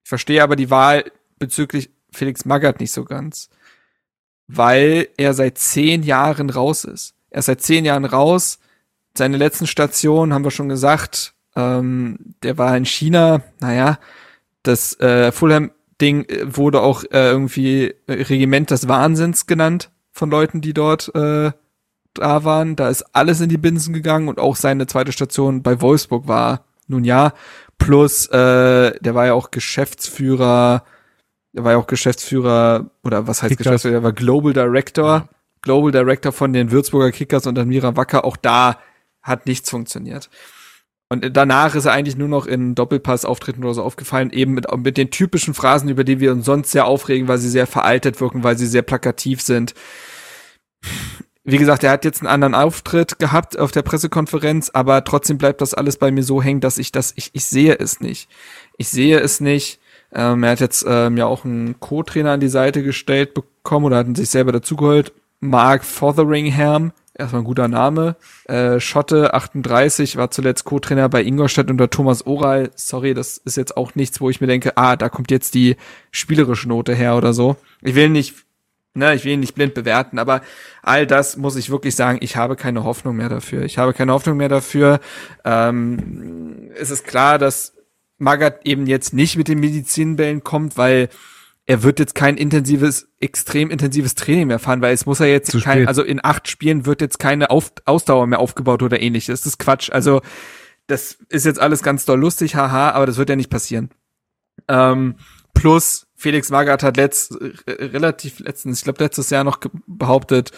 Ich 0.02 0.08
verstehe 0.08 0.42
aber 0.42 0.56
die 0.56 0.70
Wahl 0.70 1.10
bezüglich 1.38 1.90
Felix 2.10 2.44
Magath 2.44 2.80
nicht 2.80 2.90
so 2.90 3.04
ganz, 3.04 3.50
weil 4.48 5.08
er 5.16 5.32
seit 5.32 5.58
zehn 5.58 6.02
Jahren 6.02 6.50
raus 6.50 6.84
ist. 6.84 7.14
Er 7.30 7.38
ist 7.38 7.46
seit 7.46 7.62
zehn 7.62 7.84
Jahren 7.84 8.04
raus, 8.04 8.58
seine 9.16 9.36
letzten 9.36 9.66
Stationen 9.66 10.32
haben 10.32 10.44
wir 10.44 10.50
schon 10.50 10.68
gesagt. 10.68 11.34
Ähm, 11.54 12.18
der 12.42 12.58
war 12.58 12.76
in 12.76 12.84
China. 12.84 13.42
Naja, 13.60 13.98
das 14.62 14.98
äh, 15.00 15.32
Fulham-Ding 15.32 16.24
äh, 16.24 16.56
wurde 16.56 16.80
auch 16.80 17.04
äh, 17.04 17.30
irgendwie 17.30 17.94
Regiment 18.08 18.70
des 18.70 18.88
Wahnsinns 18.88 19.46
genannt 19.46 19.90
von 20.12 20.30
Leuten, 20.30 20.60
die 20.60 20.72
dort 20.72 21.14
äh, 21.14 21.52
da 22.14 22.44
waren. 22.44 22.76
Da 22.76 22.88
ist 22.88 23.02
alles 23.14 23.40
in 23.40 23.48
die 23.48 23.58
Binsen 23.58 23.94
gegangen 23.94 24.28
und 24.28 24.38
auch 24.38 24.56
seine 24.56 24.86
zweite 24.86 25.12
Station 25.12 25.62
bei 25.62 25.80
Wolfsburg 25.80 26.28
war 26.28 26.64
nun 26.88 27.04
ja. 27.04 27.32
Plus, 27.78 28.26
äh, 28.28 28.98
der 29.00 29.14
war 29.14 29.26
ja 29.26 29.34
auch 29.34 29.50
Geschäftsführer, 29.50 30.84
der 31.52 31.64
war 31.64 31.72
ja 31.72 31.78
auch 31.78 31.86
Geschäftsführer, 31.86 32.90
oder 33.02 33.26
was 33.26 33.42
heißt 33.42 33.50
Kickers. 33.50 33.64
Geschäftsführer, 33.64 33.94
der 33.94 34.02
war 34.02 34.12
Global 34.12 34.52
Director, 34.52 35.08
ja. 35.08 35.28
Global 35.62 35.90
Director 35.90 36.32
von 36.32 36.52
den 36.52 36.70
Würzburger 36.70 37.10
Kickers 37.10 37.46
und 37.46 37.58
Admira 37.58 37.96
Wacker. 37.96 38.24
Auch 38.24 38.36
da 38.36 38.78
hat 39.22 39.46
nichts 39.46 39.70
funktioniert. 39.70 40.30
Und 41.08 41.36
danach 41.36 41.74
ist 41.74 41.84
er 41.84 41.92
eigentlich 41.92 42.16
nur 42.16 42.28
noch 42.28 42.46
in 42.46 42.74
Doppelpass-Auftritten 42.74 43.62
oder 43.62 43.74
so 43.74 43.82
aufgefallen, 43.82 44.30
eben 44.30 44.54
mit, 44.54 44.64
mit 44.78 44.96
den 44.96 45.10
typischen 45.10 45.52
Phrasen, 45.52 45.90
über 45.90 46.04
die 46.04 46.20
wir 46.20 46.32
uns 46.32 46.46
sonst 46.46 46.70
sehr 46.70 46.86
aufregen, 46.86 47.28
weil 47.28 47.36
sie 47.36 47.50
sehr 47.50 47.66
veraltet 47.66 48.18
wirken, 48.22 48.44
weil 48.44 48.56
sie 48.56 48.66
sehr 48.66 48.80
plakativ 48.80 49.42
sind. 49.42 49.74
Wie 51.44 51.58
gesagt, 51.58 51.84
er 51.84 51.90
hat 51.90 52.06
jetzt 52.06 52.22
einen 52.22 52.30
anderen 52.30 52.54
Auftritt 52.54 53.18
gehabt 53.18 53.58
auf 53.58 53.72
der 53.72 53.82
Pressekonferenz, 53.82 54.70
aber 54.70 55.04
trotzdem 55.04 55.36
bleibt 55.36 55.60
das 55.60 55.74
alles 55.74 55.98
bei 55.98 56.10
mir 56.10 56.22
so 56.22 56.40
hängen, 56.40 56.60
dass 56.60 56.78
ich 56.78 56.92
das, 56.92 57.12
ich, 57.16 57.28
ich 57.34 57.44
sehe 57.44 57.74
es 57.74 58.00
nicht. 58.00 58.30
Ich 58.78 58.88
sehe 58.88 59.18
es 59.18 59.40
nicht. 59.40 59.80
Ähm, 60.14 60.44
er 60.44 60.52
hat 60.52 60.60
jetzt 60.60 60.84
ähm, 60.88 61.16
ja 61.16 61.26
auch 61.26 61.44
einen 61.44 61.78
Co-Trainer 61.78 62.32
an 62.32 62.40
die 62.40 62.48
Seite 62.48 62.82
gestellt 62.82 63.34
bekommen 63.34 63.84
oder 63.84 63.98
hat 63.98 64.16
sich 64.16 64.30
selber 64.30 64.52
dazugeholt. 64.52 65.12
Mark 65.40 65.84
Fotheringham, 65.84 66.92
erstmal 67.14 67.42
ein 67.42 67.46
guter 67.46 67.68
Name. 67.68 68.16
Äh, 68.44 68.80
Schotte 68.80 69.34
38 69.34 70.16
war 70.16 70.30
zuletzt 70.30 70.64
Co-Trainer 70.64 71.08
bei 71.08 71.22
Ingolstadt 71.22 71.70
unter 71.70 71.90
Thomas 71.90 72.26
Oral. 72.26 72.70
Sorry, 72.74 73.14
das 73.14 73.38
ist 73.38 73.56
jetzt 73.56 73.76
auch 73.76 73.94
nichts, 73.94 74.20
wo 74.20 74.30
ich 74.30 74.40
mir 74.40 74.46
denke, 74.46 74.76
ah, 74.76 74.96
da 74.96 75.08
kommt 75.08 75.30
jetzt 75.30 75.54
die 75.54 75.76
spielerische 76.10 76.68
Note 76.68 76.94
her 76.94 77.16
oder 77.16 77.32
so. 77.32 77.56
Ich 77.82 77.94
will 77.94 78.08
nicht, 78.08 78.34
ne, 78.94 79.14
ich 79.14 79.24
will 79.24 79.32
ihn 79.32 79.40
nicht 79.40 79.54
blind 79.54 79.74
bewerten, 79.74 80.18
aber 80.18 80.40
all 80.82 81.06
das 81.06 81.36
muss 81.36 81.56
ich 81.56 81.70
wirklich 81.70 81.96
sagen, 81.96 82.18
ich 82.20 82.36
habe 82.36 82.56
keine 82.56 82.84
Hoffnung 82.84 83.16
mehr 83.16 83.28
dafür. 83.28 83.62
Ich 83.62 83.78
habe 83.78 83.92
keine 83.92 84.12
Hoffnung 84.12 84.36
mehr 84.36 84.48
dafür. 84.48 85.00
Ähm, 85.44 86.70
es 86.74 86.90
ist 86.90 87.06
klar, 87.06 87.38
dass 87.38 87.74
Magath 88.18 88.64
eben 88.64 88.86
jetzt 88.86 89.12
nicht 89.12 89.36
mit 89.36 89.48
den 89.48 89.60
Medizinbällen 89.60 90.44
kommt, 90.44 90.76
weil 90.76 91.08
er 91.66 91.82
wird 91.82 92.00
jetzt 92.00 92.14
kein 92.14 92.36
intensives, 92.36 93.08
extrem 93.20 93.70
intensives 93.70 94.14
Training 94.14 94.48
mehr 94.48 94.58
fahren, 94.58 94.82
weil 94.82 94.94
es 94.94 95.06
muss 95.06 95.20
er 95.20 95.28
jetzt 95.28 95.58
kein, 95.62 95.86
also 95.86 96.02
in 96.02 96.20
acht 96.22 96.48
Spielen 96.48 96.86
wird 96.86 97.00
jetzt 97.00 97.18
keine 97.18 97.50
Auf, 97.50 97.72
Ausdauer 97.84 98.26
mehr 98.26 98.40
aufgebaut 98.40 98.82
oder 98.82 99.00
ähnliches. 99.00 99.42
Das 99.42 99.46
ist 99.46 99.58
Quatsch. 99.58 99.90
Also, 99.90 100.22
das 100.88 101.18
ist 101.28 101.46
jetzt 101.46 101.60
alles 101.60 101.82
ganz 101.82 102.04
doll 102.04 102.18
lustig, 102.18 102.56
haha, 102.56 102.90
aber 102.90 103.06
das 103.06 103.16
wird 103.16 103.28
ja 103.28 103.36
nicht 103.36 103.50
passieren. 103.50 103.90
Ähm, 104.66 105.14
plus, 105.54 106.08
Felix 106.16 106.50
Magath 106.50 106.82
hat 106.82 106.96
letzt, 106.96 107.38
relativ 107.68 108.40
letztens, 108.40 108.78
ich 108.78 108.84
glaube 108.84 109.02
letztes 109.02 109.30
Jahr 109.30 109.44
noch 109.44 109.60
behauptet, 109.86 110.50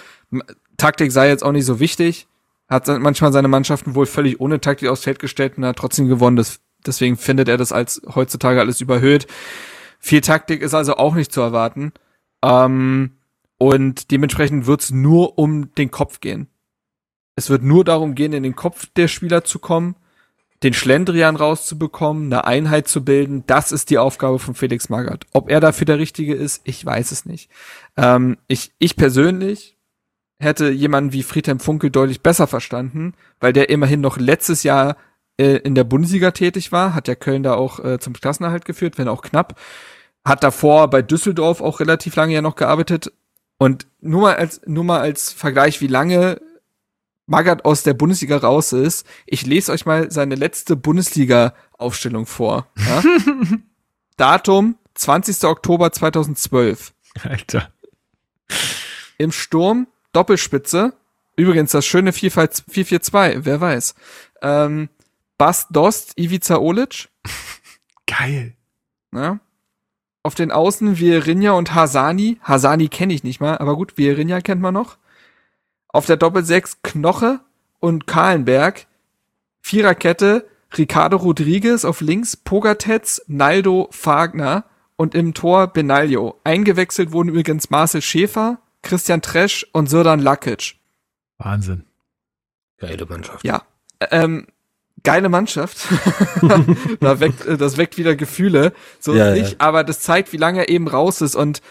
Taktik 0.79 1.13
sei 1.13 1.29
jetzt 1.29 1.45
auch 1.45 1.53
nicht 1.53 1.67
so 1.67 1.81
wichtig. 1.81 2.27
Hat 2.69 2.89
manchmal 2.89 3.33
seine 3.33 3.49
Mannschaften 3.49 3.95
wohl 3.95 4.07
völlig 4.07 4.41
ohne 4.41 4.59
Taktik 4.59 4.89
aufs 4.89 5.05
Feld 5.05 5.19
gestellt 5.19 5.59
und 5.59 5.67
hat 5.67 5.77
trotzdem 5.77 6.09
gewonnen. 6.09 6.37
Das, 6.37 6.61
deswegen 6.87 7.19
findet 7.19 7.49
er 7.49 7.59
das 7.59 7.73
als 7.73 8.01
heutzutage 8.15 8.59
alles 8.59 8.81
überhöht. 8.81 9.27
Viel 10.05 10.21
Taktik 10.21 10.61
ist 10.61 10.75
also 10.75 10.97
auch 10.97 11.15
nicht 11.15 11.33
zu 11.33 11.41
erwarten. 11.41 11.95
Ähm, 12.45 13.13
und 13.57 14.11
dementsprechend 14.11 14.67
wird 14.67 14.83
es 14.83 14.91
nur 14.91 15.39
um 15.39 15.75
den 15.77 15.91
Kopf 15.91 16.21
gehen. 16.21 16.49
Es 17.37 17.49
wird 17.49 17.63
nur 17.63 17.87
darum 17.87 18.15
gehen, 18.15 18.35
in 18.35 18.43
den 18.43 18.55
Kopf 18.55 18.85
der 18.97 19.09
Spieler 19.09 19.45
zu 19.45 19.59
kommen, 19.59 19.97
den 20.63 20.75
Schlendrian 20.75 21.37
rauszubekommen, 21.37 22.27
eine 22.27 22.45
Einheit 22.45 22.87
zu 22.87 23.03
bilden. 23.03 23.45
Das 23.47 23.73
ist 23.73 23.89
die 23.89 23.97
Aufgabe 23.97 24.39
von 24.39 24.55
Felix 24.55 24.91
Magath. 24.91 25.25
Ob 25.33 25.49
er 25.49 25.61
dafür 25.61 25.87
der 25.87 25.99
Richtige 25.99 26.35
ist, 26.35 26.61
ich 26.65 26.85
weiß 26.85 27.11
es 27.11 27.25
nicht. 27.25 27.51
Ähm, 27.97 28.37
ich, 28.47 28.73
ich 28.79 28.97
persönlich 28.97 29.79
hätte 30.39 30.69
jemanden 30.69 31.15
wie 31.15 31.23
Friedhelm 31.23 31.61
Funkel 31.61 31.89
deutlich 31.89 32.21
besser 32.21 32.47
verstanden, 32.47 33.15
weil 33.41 33.55
der 33.55 33.71
immerhin 33.71 34.03
noch 34.03 34.19
letztes 34.19 34.65
Jahr 34.65 34.99
äh, 35.39 35.57
in 35.61 35.75
der 35.75 35.85
Bundesliga 35.85 36.31
tätig 36.33 36.73
war, 36.73 36.95
hat 36.95 37.09
ja 37.09 37.15
Köln 37.15 37.43
da 37.43 37.55
auch 37.55 37.83
äh, 37.83 37.99
zum 37.99 38.13
Klassenerhalt 38.13 38.67
geführt, 38.67 38.99
wenn 38.99 39.09
auch 39.09 39.23
knapp 39.23 39.59
hat 40.25 40.43
davor 40.43 40.89
bei 40.89 41.03
Düsseldorf 41.03 41.61
auch 41.61 41.81
relativ 41.81 42.17
lange 42.17 42.35
ja 42.35 42.43
noch 42.43 42.57
gearbeitet. 42.57 43.13
Und 43.59 43.87
nur 44.01 44.23
mal 44.23 44.37
als, 44.37 44.61
nur 44.67 44.85
mal 44.85 45.01
als 45.01 45.33
Vergleich, 45.33 45.81
wie 45.81 45.87
lange 45.87 46.41
Magath 47.27 47.65
aus 47.65 47.83
der 47.83 47.95
Bundesliga 47.95 48.37
raus 48.37 48.73
ist. 48.73 49.07
Ich 49.27 49.47
lese 49.47 49.73
euch 49.73 49.87
mal 49.87 50.11
seine 50.11 50.35
letzte 50.35 50.77
Bundesliga-Aufstellung 50.77 52.27
vor. 52.27 52.67
Ja? 52.77 53.03
Datum 54.17 54.77
20. 54.95 55.45
Oktober 55.45 55.93
2012. 55.93 56.93
Alter. 57.23 57.73
Im 59.19 59.33
Sturm 59.33 59.87
Doppelspitze. 60.13 60.95
Übrigens 61.37 61.73
das 61.73 61.85
schöne 61.85 62.13
4-4-2, 62.13 63.41
wer 63.41 63.61
weiß. 63.61 63.95
Ähm, 64.43 64.89
Bas 65.37 65.67
Dost, 65.71 66.13
Ivica 66.17 66.59
Olic. 66.59 67.09
Geil. 68.07 68.55
Ne? 69.11 69.41
Auf 70.25 70.35
den 70.35 70.51
Außen 70.51 70.97
Vierinja 70.97 71.53
und 71.53 71.75
Hasani. 71.75 72.39
Hasani 72.43 72.89
kenne 72.89 73.13
ich 73.13 73.25
nicht 73.25 73.41
mal, 73.41 73.59
aber 73.59 73.77
gut, 73.77 73.99
Vierinja 73.99 74.41
kennt 74.41 74.63
man 74.63 74.73
noch. 74.73 74.97
Auf 75.89 76.07
der 76.07 76.17
Doppelsechs 76.17 76.79
Knoche 76.83 77.41
und 77.79 78.07
Kahlenberg. 78.07 78.87
Viererkette 79.61 80.47
Ricardo 80.79 81.19
Rodriguez 81.19 81.85
auf 81.85 82.01
links, 82.01 82.37
Pogatetz, 82.37 83.23
Naldo, 83.27 83.89
Fagner 83.91 84.65
und 84.97 85.15
im 85.15 85.35
Tor 85.35 85.67
Benaglio. 85.67 86.41
Eingewechselt 86.43 87.13
wurden 87.13 87.29
übrigens 87.29 87.69
Marcel 87.69 88.01
Schäfer, 88.01 88.59
Christian 88.83 89.21
Tresch 89.21 89.67
und 89.73 89.91
Sirdan 89.91 90.21
Lakic. 90.21 90.77
Wahnsinn. 91.37 91.85
Geile 92.79 93.05
Mannschaft. 93.05 93.45
Ja, 93.45 93.63
ähm, 94.11 94.47
geile 95.05 95.29
Mannschaft. 95.29 95.87
da 97.01 97.21
weckt, 97.21 97.47
äh, 97.47 97.57
das 97.57 97.77
weckt 97.77 97.97
wieder 97.97 98.17
Gefühle. 98.17 98.73
So 98.99 99.15
Ja, 99.15 99.31
ist 99.31 99.37
ja. 99.37 99.43
nicht, 99.43 99.61
aber 99.61 99.85
das 99.85 100.01
zeigt, 100.01 100.33
wie 100.33 100.39
lange 100.39 100.61
er 100.61 100.69
eben 100.69 100.89
raus 100.89 101.21
ist 101.21 101.37
und 101.37 101.63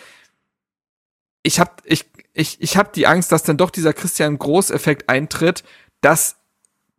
ich 1.43 1.60
hab, 1.60 1.81
ich, 1.84 2.05
ich, 2.34 2.61
ich 2.61 2.77
hab 2.77 2.93
die 2.93 3.05
Angst, 3.05 3.31
dass 3.31 3.43
dann 3.43 3.57
doch 3.57 3.69
dieser 3.69 3.91
Christian 3.91 4.39
Groß-Effekt 4.39 5.10
eintritt, 5.10 5.64
dass 5.99 6.38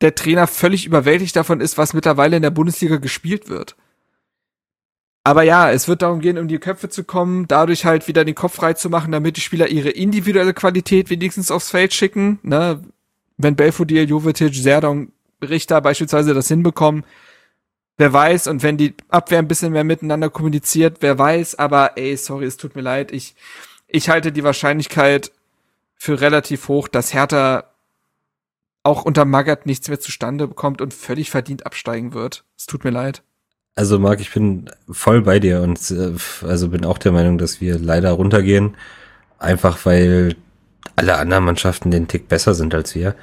der 0.02 0.14
Trainer 0.14 0.46
völlig 0.46 0.84
überwältigt 0.84 1.34
davon 1.34 1.60
ist, 1.60 1.78
was 1.78 1.94
mittlerweile 1.94 2.36
in 2.36 2.42
der 2.42 2.50
Bundesliga 2.50 2.96
gespielt 2.98 3.48
wird. 3.48 3.74
Aber 5.26 5.42
ja, 5.42 5.70
es 5.70 5.88
wird 5.88 6.02
darum 6.02 6.20
gehen, 6.20 6.36
um 6.36 6.48
die 6.48 6.58
Köpfe 6.58 6.90
zu 6.90 7.04
kommen, 7.04 7.48
dadurch 7.48 7.86
halt 7.86 8.06
wieder 8.08 8.26
den 8.26 8.34
Kopf 8.34 8.56
frei 8.56 8.74
zu 8.74 8.90
machen, 8.90 9.10
damit 9.10 9.38
die 9.38 9.40
Spieler 9.40 9.68
ihre 9.68 9.88
individuelle 9.88 10.52
Qualität 10.52 11.08
wenigstens 11.08 11.50
aufs 11.50 11.70
Feld 11.70 11.94
schicken. 11.94 12.38
Ne? 12.42 12.82
Wenn 13.38 13.56
Belfodil, 13.56 14.06
Jovetic, 14.06 14.54
Serdong, 14.54 15.08
Richter 15.44 15.80
beispielsweise 15.80 16.34
das 16.34 16.48
hinbekommen, 16.48 17.04
wer 17.96 18.12
weiß, 18.12 18.48
und 18.48 18.62
wenn 18.62 18.76
die 18.76 18.94
Abwehr 19.08 19.38
ein 19.38 19.48
bisschen 19.48 19.72
mehr 19.72 19.84
miteinander 19.84 20.30
kommuniziert, 20.30 20.98
wer 21.00 21.18
weiß, 21.18 21.56
aber 21.56 21.96
ey, 21.96 22.16
sorry, 22.16 22.46
es 22.46 22.56
tut 22.56 22.74
mir 22.74 22.82
leid, 22.82 23.12
ich, 23.12 23.34
ich 23.86 24.08
halte 24.08 24.32
die 24.32 24.44
Wahrscheinlichkeit 24.44 25.32
für 25.94 26.20
relativ 26.20 26.68
hoch, 26.68 26.88
dass 26.88 27.14
Hertha 27.14 27.64
auch 28.82 29.04
unter 29.04 29.24
Magath 29.24 29.66
nichts 29.66 29.88
mehr 29.88 30.00
zustande 30.00 30.46
bekommt 30.46 30.80
und 30.80 30.92
völlig 30.92 31.30
verdient 31.30 31.64
absteigen 31.64 32.12
wird. 32.12 32.44
Es 32.56 32.66
tut 32.66 32.84
mir 32.84 32.90
leid. 32.90 33.22
Also 33.76 33.98
Marc, 33.98 34.20
ich 34.20 34.32
bin 34.32 34.70
voll 34.88 35.22
bei 35.22 35.40
dir 35.40 35.62
und 35.62 35.90
äh, 35.90 36.12
also 36.46 36.68
bin 36.68 36.84
auch 36.84 36.98
der 36.98 37.12
Meinung, 37.12 37.38
dass 37.38 37.60
wir 37.60 37.78
leider 37.78 38.12
runtergehen, 38.12 38.76
einfach 39.38 39.84
weil 39.84 40.36
alle 40.96 41.16
anderen 41.16 41.44
Mannschaften 41.44 41.90
den 41.90 42.06
Tick 42.06 42.28
besser 42.28 42.54
sind 42.54 42.74
als 42.74 42.94
wir. 42.94 43.16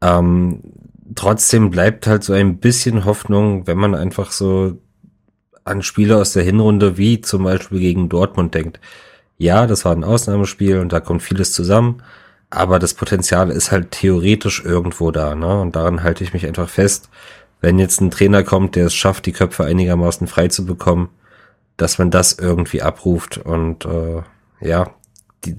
Ähm, 0.00 0.60
trotzdem 1.14 1.70
bleibt 1.70 2.06
halt 2.06 2.24
so 2.24 2.32
ein 2.32 2.58
bisschen 2.58 3.04
Hoffnung, 3.04 3.66
wenn 3.66 3.78
man 3.78 3.94
einfach 3.94 4.32
so 4.32 4.78
an 5.64 5.82
Spiele 5.82 6.16
aus 6.16 6.32
der 6.32 6.42
Hinrunde 6.42 6.96
wie 6.96 7.20
zum 7.20 7.44
Beispiel 7.44 7.80
gegen 7.80 8.08
Dortmund 8.08 8.54
denkt. 8.54 8.80
Ja, 9.38 9.66
das 9.66 9.84
war 9.84 9.92
ein 9.92 10.04
Ausnahmespiel 10.04 10.78
und 10.78 10.92
da 10.92 11.00
kommt 11.00 11.22
vieles 11.22 11.52
zusammen, 11.52 12.02
aber 12.50 12.78
das 12.78 12.94
Potenzial 12.94 13.50
ist 13.50 13.70
halt 13.70 13.90
theoretisch 13.90 14.64
irgendwo 14.64 15.10
da, 15.10 15.34
ne? 15.34 15.60
Und 15.60 15.76
daran 15.76 16.02
halte 16.02 16.24
ich 16.24 16.32
mich 16.32 16.46
einfach 16.46 16.68
fest. 16.68 17.08
Wenn 17.60 17.78
jetzt 17.78 18.00
ein 18.00 18.10
Trainer 18.10 18.42
kommt, 18.42 18.74
der 18.76 18.86
es 18.86 18.94
schafft, 18.94 19.26
die 19.26 19.32
Köpfe 19.32 19.64
einigermaßen 19.64 20.26
frei 20.26 20.48
zu 20.48 20.64
bekommen, 20.66 21.10
dass 21.76 21.98
man 21.98 22.10
das 22.10 22.34
irgendwie 22.34 22.82
abruft 22.82 23.38
und 23.38 23.84
äh, 23.86 24.22
ja, 24.60 24.90
die 25.44 25.56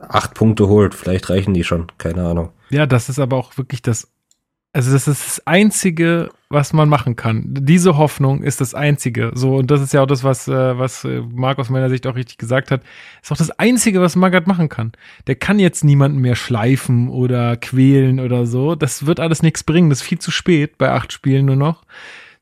acht 0.00 0.34
Punkte 0.34 0.68
holt, 0.68 0.94
vielleicht 0.94 1.30
reichen 1.30 1.54
die 1.54 1.64
schon, 1.64 1.86
keine 1.98 2.24
Ahnung. 2.26 2.50
Ja, 2.70 2.86
das 2.86 3.08
ist 3.08 3.18
aber 3.18 3.36
auch 3.36 3.56
wirklich 3.56 3.82
das, 3.82 4.08
also 4.76 4.92
das 4.92 5.08
ist 5.08 5.26
das 5.26 5.46
Einzige, 5.46 6.28
was 6.50 6.74
man 6.74 6.90
machen 6.90 7.16
kann. 7.16 7.46
Diese 7.48 7.96
Hoffnung 7.96 8.42
ist 8.42 8.60
das 8.60 8.74
Einzige. 8.74 9.30
So, 9.32 9.56
und 9.56 9.70
das 9.70 9.80
ist 9.80 9.94
ja 9.94 10.02
auch 10.02 10.06
das, 10.06 10.22
was, 10.22 10.48
äh, 10.48 10.78
was 10.78 11.02
äh, 11.04 11.22
Marc 11.32 11.58
aus 11.58 11.70
meiner 11.70 11.88
Sicht 11.88 12.06
auch 12.06 12.14
richtig 12.14 12.36
gesagt 12.36 12.70
hat. 12.70 12.82
Ist 13.22 13.32
auch 13.32 13.38
das 13.38 13.58
Einzige, 13.58 14.02
was 14.02 14.16
Magath 14.16 14.46
machen 14.46 14.68
kann. 14.68 14.92
Der 15.28 15.34
kann 15.34 15.58
jetzt 15.58 15.82
niemanden 15.82 16.18
mehr 16.18 16.34
schleifen 16.34 17.08
oder 17.08 17.56
quälen 17.56 18.20
oder 18.20 18.44
so. 18.44 18.74
Das 18.74 19.06
wird 19.06 19.18
alles 19.18 19.42
nichts 19.42 19.64
bringen. 19.64 19.88
Das 19.88 20.02
ist 20.02 20.06
viel 20.06 20.18
zu 20.18 20.30
spät 20.30 20.76
bei 20.76 20.90
acht 20.90 21.10
Spielen 21.10 21.46
nur 21.46 21.56
noch. 21.56 21.84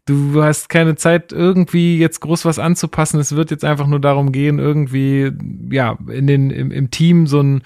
Du 0.04 0.42
hast 0.42 0.68
keine 0.68 0.96
Zeit, 0.96 1.30
irgendwie 1.30 1.98
jetzt 1.98 2.18
groß 2.18 2.46
was 2.46 2.58
anzupassen. 2.58 3.20
Es 3.20 3.36
wird 3.36 3.52
jetzt 3.52 3.64
einfach 3.64 3.86
nur 3.86 4.00
darum 4.00 4.32
gehen, 4.32 4.58
irgendwie, 4.58 5.30
ja, 5.70 5.96
in 6.08 6.26
den, 6.26 6.50
im, 6.50 6.72
im 6.72 6.90
Team 6.90 7.28
so 7.28 7.40
ein, 7.40 7.62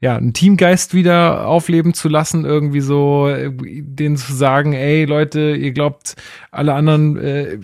ja, 0.00 0.16
einen 0.16 0.34
Teamgeist 0.34 0.92
wieder 0.92 1.46
aufleben 1.46 1.94
zu 1.94 2.08
lassen, 2.08 2.44
irgendwie 2.44 2.82
so 2.82 3.28
denen 3.50 4.16
zu 4.16 4.34
sagen, 4.34 4.74
ey 4.74 5.06
Leute, 5.06 5.56
ihr 5.56 5.72
glaubt, 5.72 6.16
alle 6.50 6.74
anderen 6.74 7.16
äh, 7.16 7.58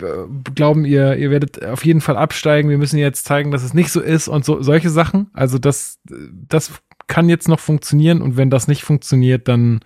glauben, 0.55 0.83
ihr, 0.83 1.15
ihr 1.17 1.29
werdet 1.29 1.63
auf 1.63 1.85
jeden 1.85 2.01
Fall 2.01 2.17
absteigen, 2.17 2.69
wir 2.69 2.79
müssen 2.79 2.97
jetzt 2.97 3.25
zeigen, 3.25 3.51
dass 3.51 3.63
es 3.63 3.75
nicht 3.75 3.91
so 3.91 4.01
ist 4.01 4.27
und 4.27 4.45
so 4.45 4.63
solche 4.63 4.89
Sachen. 4.89 5.29
Also 5.33 5.59
das, 5.59 5.99
das 6.05 6.71
kann 7.05 7.29
jetzt 7.29 7.47
noch 7.47 7.59
funktionieren 7.59 8.21
und 8.21 8.35
wenn 8.35 8.49
das 8.49 8.67
nicht 8.67 8.83
funktioniert, 8.83 9.47
dann 9.47 9.81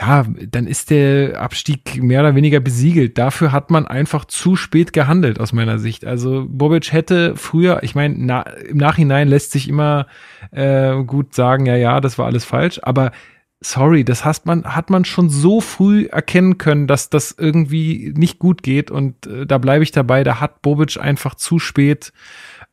ja, 0.00 0.24
dann 0.48 0.66
ist 0.66 0.90
der 0.90 1.40
Abstieg 1.40 2.02
mehr 2.02 2.20
oder 2.20 2.34
weniger 2.34 2.60
besiegelt. 2.60 3.18
Dafür 3.18 3.52
hat 3.52 3.70
man 3.70 3.86
einfach 3.86 4.24
zu 4.24 4.56
spät 4.56 4.94
gehandelt, 4.94 5.38
aus 5.38 5.52
meiner 5.52 5.78
Sicht. 5.78 6.06
Also 6.06 6.46
Bobic 6.48 6.90
hätte 6.90 7.36
früher, 7.36 7.82
ich 7.82 7.94
meine, 7.94 8.14
na, 8.16 8.42
im 8.42 8.78
Nachhinein 8.78 9.28
lässt 9.28 9.52
sich 9.52 9.68
immer 9.68 10.06
äh, 10.52 11.02
gut 11.04 11.34
sagen, 11.34 11.66
ja, 11.66 11.76
ja, 11.76 12.00
das 12.00 12.16
war 12.18 12.26
alles 12.26 12.46
falsch, 12.46 12.80
aber 12.82 13.12
sorry, 13.60 14.04
das 14.04 14.24
hat 14.24 14.46
man, 14.46 14.64
hat 14.64 14.88
man 14.88 15.04
schon 15.04 15.28
so 15.28 15.60
früh 15.60 16.06
erkennen 16.06 16.56
können, 16.56 16.86
dass 16.86 17.10
das 17.10 17.34
irgendwie 17.36 18.14
nicht 18.16 18.38
gut 18.38 18.62
geht 18.62 18.90
und 18.90 19.26
äh, 19.26 19.46
da 19.46 19.58
bleibe 19.58 19.84
ich 19.84 19.92
dabei, 19.92 20.24
da 20.24 20.40
hat 20.40 20.62
Bobic 20.62 20.98
einfach 20.98 21.34
zu 21.34 21.58
spät 21.58 22.14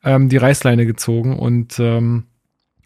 ähm, 0.02 0.30
die 0.30 0.38
Reißleine 0.38 0.86
gezogen 0.86 1.38
und 1.38 1.78
ähm, 1.78 2.24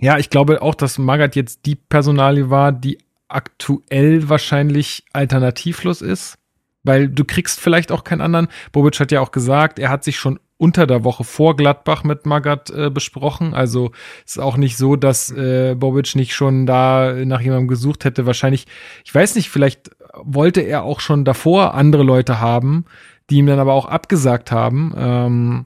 ja, 0.00 0.18
ich 0.18 0.30
glaube 0.30 0.62
auch, 0.62 0.74
dass 0.74 0.98
Magath 0.98 1.36
jetzt 1.36 1.64
die 1.64 1.76
Personalie 1.76 2.50
war, 2.50 2.72
die 2.72 2.98
aktuell 3.34 4.28
wahrscheinlich 4.28 5.04
alternativlos 5.12 6.02
ist, 6.02 6.38
weil 6.82 7.08
du 7.08 7.24
kriegst 7.24 7.60
vielleicht 7.60 7.92
auch 7.92 8.04
keinen 8.04 8.20
anderen. 8.20 8.48
Bobic 8.72 8.98
hat 9.00 9.12
ja 9.12 9.20
auch 9.20 9.30
gesagt, 9.30 9.78
er 9.78 9.90
hat 9.90 10.04
sich 10.04 10.18
schon 10.18 10.38
unter 10.56 10.86
der 10.86 11.02
Woche 11.02 11.24
vor 11.24 11.56
Gladbach 11.56 12.04
mit 12.04 12.24
Magath 12.24 12.70
äh, 12.70 12.88
besprochen. 12.88 13.52
Also 13.52 13.90
ist 14.24 14.38
auch 14.38 14.56
nicht 14.56 14.76
so, 14.76 14.94
dass 14.94 15.30
äh, 15.32 15.74
Bobic 15.74 16.14
nicht 16.14 16.34
schon 16.34 16.66
da 16.66 17.12
nach 17.24 17.40
jemandem 17.40 17.66
gesucht 17.66 18.04
hätte. 18.04 18.26
Wahrscheinlich, 18.26 18.66
ich 19.04 19.12
weiß 19.12 19.34
nicht, 19.34 19.50
vielleicht 19.50 19.90
wollte 20.22 20.60
er 20.60 20.84
auch 20.84 21.00
schon 21.00 21.24
davor 21.24 21.74
andere 21.74 22.04
Leute 22.04 22.40
haben, 22.40 22.84
die 23.28 23.38
ihm 23.38 23.46
dann 23.46 23.58
aber 23.58 23.72
auch 23.72 23.86
abgesagt 23.86 24.52
haben. 24.52 24.94
Ähm, 24.96 25.64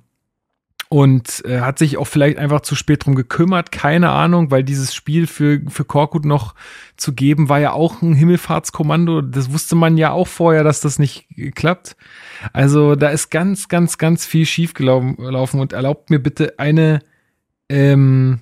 und 0.88 1.44
äh, 1.44 1.60
hat 1.60 1.78
sich 1.78 1.96
auch 1.96 2.06
vielleicht 2.06 2.38
einfach 2.38 2.60
zu 2.60 2.74
spät 2.74 3.04
drum 3.04 3.14
gekümmert, 3.14 3.72
keine 3.72 4.10
Ahnung, 4.10 4.50
weil 4.50 4.62
dieses 4.62 4.94
Spiel 4.94 5.26
für, 5.26 5.60
für 5.68 5.84
Korkut 5.84 6.24
noch 6.24 6.54
zu 6.96 7.12
geben, 7.12 7.48
war 7.48 7.58
ja 7.58 7.72
auch 7.72 8.02
ein 8.02 8.14
Himmelfahrtskommando. 8.14 9.20
Das 9.20 9.52
wusste 9.52 9.74
man 9.74 9.98
ja 9.98 10.12
auch 10.12 10.28
vorher, 10.28 10.64
dass 10.64 10.80
das 10.80 10.98
nicht 10.98 11.26
klappt. 11.54 11.96
Also 12.52 12.94
da 12.94 13.08
ist 13.08 13.30
ganz, 13.30 13.68
ganz, 13.68 13.98
ganz 13.98 14.24
viel 14.24 14.46
schiefgelaufen 14.46 15.60
und 15.60 15.72
erlaubt 15.72 16.10
mir 16.10 16.20
bitte 16.20 16.58
eine 16.58 17.00
ähm, 17.68 18.40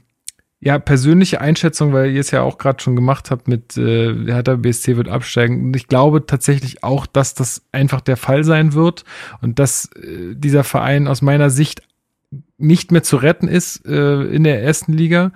ja, 0.60 0.78
persönliche 0.78 1.42
Einschätzung, 1.42 1.92
weil 1.92 2.10
ihr 2.10 2.20
es 2.20 2.30
ja 2.30 2.40
auch 2.42 2.56
gerade 2.56 2.82
schon 2.82 2.96
gemacht 2.96 3.30
habt 3.30 3.48
mit 3.48 3.76
äh, 3.76 4.14
Hertha 4.26 4.56
BSC 4.56 4.96
wird 4.96 5.08
absteigen. 5.08 5.62
Und 5.62 5.76
ich 5.76 5.88
glaube 5.88 6.24
tatsächlich 6.24 6.82
auch, 6.82 7.06
dass 7.06 7.34
das 7.34 7.62
einfach 7.72 8.00
der 8.00 8.16
Fall 8.16 8.44
sein 8.44 8.72
wird 8.72 9.04
und 9.42 9.58
dass 9.58 9.90
äh, 9.92 10.34
dieser 10.34 10.64
Verein 10.64 11.06
aus 11.06 11.20
meiner 11.20 11.50
Sicht 11.50 11.82
nicht 12.58 12.92
mehr 12.92 13.02
zu 13.02 13.16
retten 13.16 13.48
ist 13.48 13.84
äh, 13.86 14.22
in 14.22 14.44
der 14.44 14.62
ersten 14.62 14.92
Liga. 14.92 15.32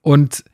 Und 0.00 0.44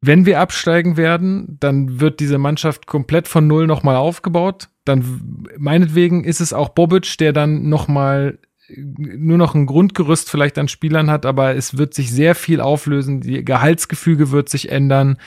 wenn 0.00 0.26
wir 0.26 0.40
absteigen 0.40 0.96
werden, 0.96 1.56
dann 1.60 2.00
wird 2.00 2.18
diese 2.18 2.38
Mannschaft 2.38 2.86
komplett 2.86 3.28
von 3.28 3.46
Null 3.46 3.66
nochmal 3.66 3.96
aufgebaut. 3.96 4.68
Dann 4.84 5.46
meinetwegen 5.56 6.24
ist 6.24 6.40
es 6.40 6.52
auch 6.52 6.70
Bobic, 6.70 7.16
der 7.18 7.32
dann 7.32 7.68
nochmal 7.68 8.38
nur 8.76 9.38
noch 9.38 9.54
ein 9.54 9.66
Grundgerüst 9.66 10.30
vielleicht 10.30 10.58
an 10.58 10.68
Spielern 10.68 11.10
hat, 11.10 11.26
aber 11.26 11.54
es 11.54 11.78
wird 11.78 11.94
sich 11.94 12.10
sehr 12.10 12.34
viel 12.34 12.60
auflösen. 12.60 13.20
Die 13.20 13.44
Gehaltsgefüge 13.44 14.30
wird 14.30 14.48
sich 14.48 14.70
ändern. 14.70 15.18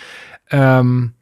Ähm, 0.51 1.13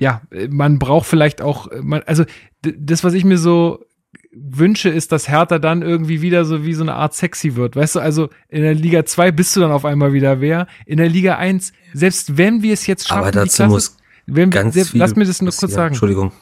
ja, 0.00 0.22
man 0.48 0.78
braucht 0.78 1.06
vielleicht 1.06 1.42
auch, 1.42 1.68
man, 1.82 2.02
also 2.06 2.24
das, 2.62 3.04
was 3.04 3.14
ich 3.14 3.24
mir 3.24 3.38
so 3.38 3.84
wünsche, 4.32 4.88
ist, 4.88 5.12
dass 5.12 5.28
Hertha 5.28 5.58
dann 5.58 5.82
irgendwie 5.82 6.22
wieder 6.22 6.44
so 6.44 6.64
wie 6.64 6.74
so 6.74 6.82
eine 6.82 6.94
Art 6.94 7.14
sexy 7.14 7.54
wird. 7.54 7.76
Weißt 7.76 7.96
du, 7.96 8.00
also 8.00 8.30
in 8.48 8.62
der 8.62 8.74
Liga 8.74 9.04
2 9.04 9.30
bist 9.30 9.54
du 9.54 9.60
dann 9.60 9.70
auf 9.70 9.84
einmal 9.84 10.12
wieder 10.12 10.40
wer. 10.40 10.66
In 10.86 10.96
der 10.96 11.08
Liga 11.08 11.36
1, 11.36 11.72
selbst 11.92 12.38
wenn 12.38 12.62
wir 12.62 12.72
es 12.72 12.86
jetzt 12.86 13.08
schaffen, 13.08 13.20
Aber 13.20 13.32
dazu 13.32 13.56
Klasse, 13.56 13.68
muss 13.68 13.96
wenn, 14.26 14.50
ganz 14.50 14.74
selbst, 14.74 14.92
viel 14.92 15.00
lass 15.00 15.16
mir 15.16 15.24
das 15.24 15.42
nur 15.42 15.50
kurz 15.50 15.60
passieren. 15.60 15.76
sagen. 15.76 15.94
Entschuldigung. 15.94 16.32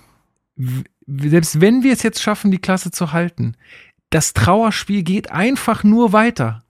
Selbst 1.07 1.61
wenn 1.61 1.83
wir 1.83 1.93
es 1.93 2.03
jetzt 2.03 2.23
schaffen, 2.23 2.51
die 2.51 2.59
Klasse 2.59 2.91
zu 2.91 3.12
halten, 3.12 3.57
das 4.11 4.35
Trauerspiel 4.35 5.03
geht 5.03 5.33
einfach 5.33 5.83
nur 5.83 6.12
weiter. 6.12 6.62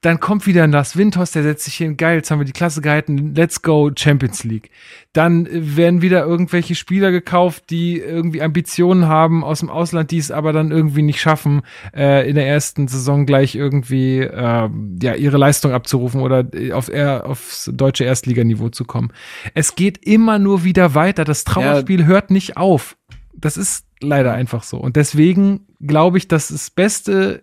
Dann 0.00 0.20
kommt 0.20 0.46
wieder 0.46 0.62
ein 0.62 0.70
Lars 0.70 0.96
Windhorst, 0.96 1.34
der 1.34 1.42
setzt 1.42 1.64
sich 1.64 1.74
hin, 1.74 1.96
geil, 1.96 2.18
jetzt 2.18 2.30
haben 2.30 2.38
wir 2.38 2.44
die 2.44 2.52
Klasse 2.52 2.80
gehalten, 2.80 3.34
let's 3.34 3.62
go 3.62 3.90
Champions 3.96 4.44
League. 4.44 4.70
Dann 5.12 5.46
äh, 5.46 5.76
werden 5.76 6.02
wieder 6.02 6.24
irgendwelche 6.24 6.76
Spieler 6.76 7.10
gekauft, 7.10 7.64
die 7.70 7.98
irgendwie 7.98 8.40
Ambitionen 8.40 9.08
haben 9.08 9.42
aus 9.42 9.60
dem 9.60 9.70
Ausland, 9.70 10.12
die 10.12 10.18
es 10.18 10.30
aber 10.30 10.52
dann 10.52 10.70
irgendwie 10.70 11.02
nicht 11.02 11.20
schaffen, 11.20 11.62
äh, 11.96 12.28
in 12.28 12.36
der 12.36 12.46
ersten 12.46 12.86
Saison 12.86 13.26
gleich 13.26 13.56
irgendwie 13.56 14.20
äh, 14.20 14.70
ja 15.02 15.14
ihre 15.14 15.36
Leistung 15.36 15.72
abzurufen 15.72 16.20
oder 16.20 16.46
äh, 16.54 16.72
auf 16.72 16.88
eher 16.88 17.26
aufs 17.26 17.68
deutsche 17.74 18.04
Erstliganiveau 18.04 18.68
zu 18.68 18.84
kommen. 18.84 19.12
Es 19.54 19.74
geht 19.74 20.06
immer 20.06 20.38
nur 20.38 20.62
wieder 20.62 20.94
weiter. 20.94 21.24
Das 21.24 21.42
Trauerspiel 21.42 22.00
ja. 22.00 22.06
hört 22.06 22.30
nicht 22.30 22.56
auf. 22.56 22.96
Das 23.34 23.56
ist 23.56 23.84
leider 24.00 24.32
einfach 24.32 24.62
so. 24.62 24.78
Und 24.78 24.96
deswegen 24.96 25.66
glaube 25.80 26.18
ich, 26.18 26.28
dass 26.28 26.48
das 26.48 26.70
Beste 26.70 27.42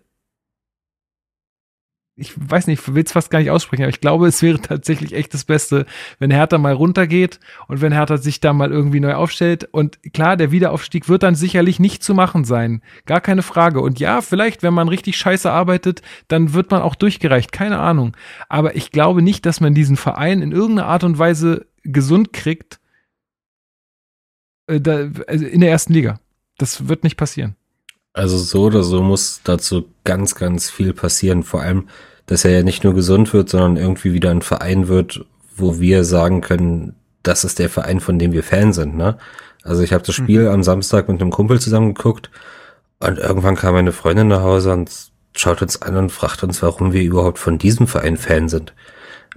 ich 2.17 2.33
weiß 2.37 2.67
nicht, 2.67 2.93
will 2.93 3.03
es 3.03 3.11
fast 3.11 3.29
gar 3.29 3.39
nicht 3.39 3.51
aussprechen, 3.51 3.83
aber 3.83 3.89
ich 3.89 3.99
glaube, 3.99 4.27
es 4.27 4.41
wäre 4.41 4.59
tatsächlich 4.61 5.13
echt 5.13 5.33
das 5.33 5.43
Beste, 5.43 5.85
wenn 6.17 6.31
Hertha 6.31 6.57
mal 6.57 6.73
runtergeht 6.73 7.39
und 7.67 7.81
wenn 7.81 7.91
Hertha 7.91 8.17
sich 8.17 8.39
da 8.39 8.53
mal 8.53 8.71
irgendwie 8.71 9.01
neu 9.01 9.15
aufstellt. 9.15 9.67
Und 9.71 9.99
klar, 10.13 10.37
der 10.37 10.51
Wiederaufstieg 10.51 11.09
wird 11.09 11.23
dann 11.23 11.35
sicherlich 11.35 11.79
nicht 11.79 12.03
zu 12.03 12.13
machen 12.13 12.45
sein. 12.45 12.81
Gar 13.05 13.21
keine 13.21 13.41
Frage. 13.41 13.81
Und 13.81 13.99
ja, 13.99 14.21
vielleicht, 14.21 14.63
wenn 14.63 14.73
man 14.73 14.87
richtig 14.87 15.17
scheiße 15.17 15.51
arbeitet, 15.51 16.01
dann 16.29 16.53
wird 16.53 16.71
man 16.71 16.81
auch 16.81 16.95
durchgereicht. 16.95 17.51
Keine 17.51 17.79
Ahnung. 17.79 18.15
Aber 18.47 18.75
ich 18.75 18.91
glaube 18.91 19.21
nicht, 19.21 19.45
dass 19.45 19.59
man 19.59 19.73
diesen 19.73 19.97
Verein 19.97 20.41
in 20.41 20.53
irgendeiner 20.53 20.87
Art 20.87 21.03
und 21.03 21.19
Weise 21.19 21.67
gesund 21.83 22.31
kriegt 22.31 22.79
äh, 24.67 24.79
da, 24.79 25.09
also 25.27 25.45
in 25.45 25.61
der 25.61 25.69
ersten 25.69 25.93
Liga. 25.93 26.19
Das 26.57 26.87
wird 26.87 27.03
nicht 27.03 27.17
passieren. 27.17 27.55
Also 28.15 28.37
so 28.37 28.63
oder 28.63 28.81
so 28.81 29.03
muss 29.03 29.41
dazu 29.43 29.89
ganz, 30.05 30.35
ganz 30.35 30.69
viel 30.69 30.93
passieren. 30.93 31.43
Vor 31.43 31.61
allem, 31.61 31.89
dass 32.27 32.45
er 32.45 32.51
ja 32.51 32.63
nicht 32.63 32.85
nur 32.85 32.93
gesund 32.93 33.33
wird, 33.33 33.49
sondern 33.49 33.75
irgendwie 33.75 34.13
wieder 34.13 34.31
ein 34.31 34.41
Verein 34.41 34.87
wird, 34.87 35.25
wo 35.57 35.79
wir 35.81 36.05
sagen 36.05 36.39
können, 36.39 36.95
das 37.23 37.43
ist 37.43 37.59
der 37.59 37.69
Verein, 37.69 37.99
von 37.99 38.17
dem 38.17 38.31
wir 38.31 38.41
Fan 38.41 38.71
sind. 38.71 38.95
Ne? 38.95 39.17
Also 39.63 39.83
ich 39.83 39.91
habe 39.91 40.03
das 40.03 40.15
Spiel 40.15 40.43
mhm. 40.43 40.47
am 40.47 40.63
Samstag 40.63 41.09
mit 41.09 41.21
einem 41.21 41.29
Kumpel 41.29 41.59
zusammen 41.59 41.93
geguckt 41.93 42.31
und 42.99 43.17
irgendwann 43.17 43.57
kam 43.57 43.73
meine 43.73 43.91
Freundin 43.91 44.29
nach 44.29 44.43
Hause 44.43 44.71
und 44.71 44.89
schaut 45.35 45.61
uns 45.61 45.81
an 45.81 45.97
und 45.97 46.11
fragt 46.11 46.41
uns, 46.41 46.61
warum 46.61 46.93
wir 46.93 47.03
überhaupt 47.03 47.37
von 47.37 47.57
diesem 47.57 47.85
Verein 47.85 48.15
Fan 48.15 48.47
sind. 48.47 48.73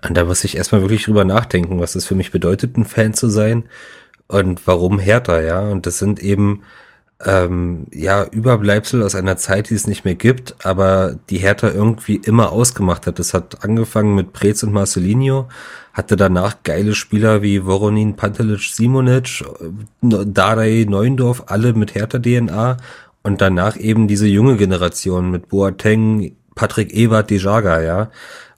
Und 0.06 0.16
da 0.16 0.24
muss 0.24 0.44
ich 0.44 0.56
erstmal 0.56 0.82
wirklich 0.82 1.02
drüber 1.02 1.24
nachdenken, 1.24 1.80
was 1.80 1.96
es 1.96 2.06
für 2.06 2.14
mich 2.14 2.30
bedeutet, 2.30 2.76
ein 2.76 2.84
Fan 2.84 3.12
zu 3.12 3.28
sein 3.28 3.64
und 4.28 4.68
warum 4.68 5.00
Hertha, 5.00 5.40
ja. 5.40 5.60
Und 5.60 5.86
das 5.86 5.98
sind 5.98 6.20
eben 6.20 6.62
ähm, 7.24 7.86
ja, 7.92 8.24
Überbleibsel 8.24 9.02
aus 9.02 9.14
einer 9.14 9.36
Zeit, 9.36 9.70
die 9.70 9.74
es 9.74 9.86
nicht 9.86 10.04
mehr 10.04 10.14
gibt, 10.14 10.54
aber 10.64 11.18
die 11.30 11.38
Hertha 11.38 11.68
irgendwie 11.68 12.16
immer 12.16 12.52
ausgemacht 12.52 13.06
hat. 13.06 13.18
Das 13.18 13.34
hat 13.34 13.64
angefangen 13.64 14.14
mit 14.14 14.32
Preetz 14.32 14.62
und 14.62 14.72
Marcelinho, 14.72 15.48
hatte 15.92 16.16
danach 16.16 16.62
geile 16.62 16.94
Spieler 16.94 17.42
wie 17.42 17.64
Voronin, 17.64 18.14
Pantelic, 18.14 18.60
Simonic, 18.60 19.44
Darey, 20.00 20.86
Neuendorf, 20.88 21.44
alle 21.46 21.72
mit 21.72 21.94
Hertha-DNA 21.94 22.76
und 23.24 23.40
danach 23.40 23.76
eben 23.76 24.06
diese 24.06 24.28
junge 24.28 24.56
Generation 24.56 25.30
mit 25.30 25.48
Boateng, 25.48 26.36
Patrick 26.54 26.92
Ebert, 26.92 27.30
Dejaga, 27.30 27.82
ja. 27.82 28.10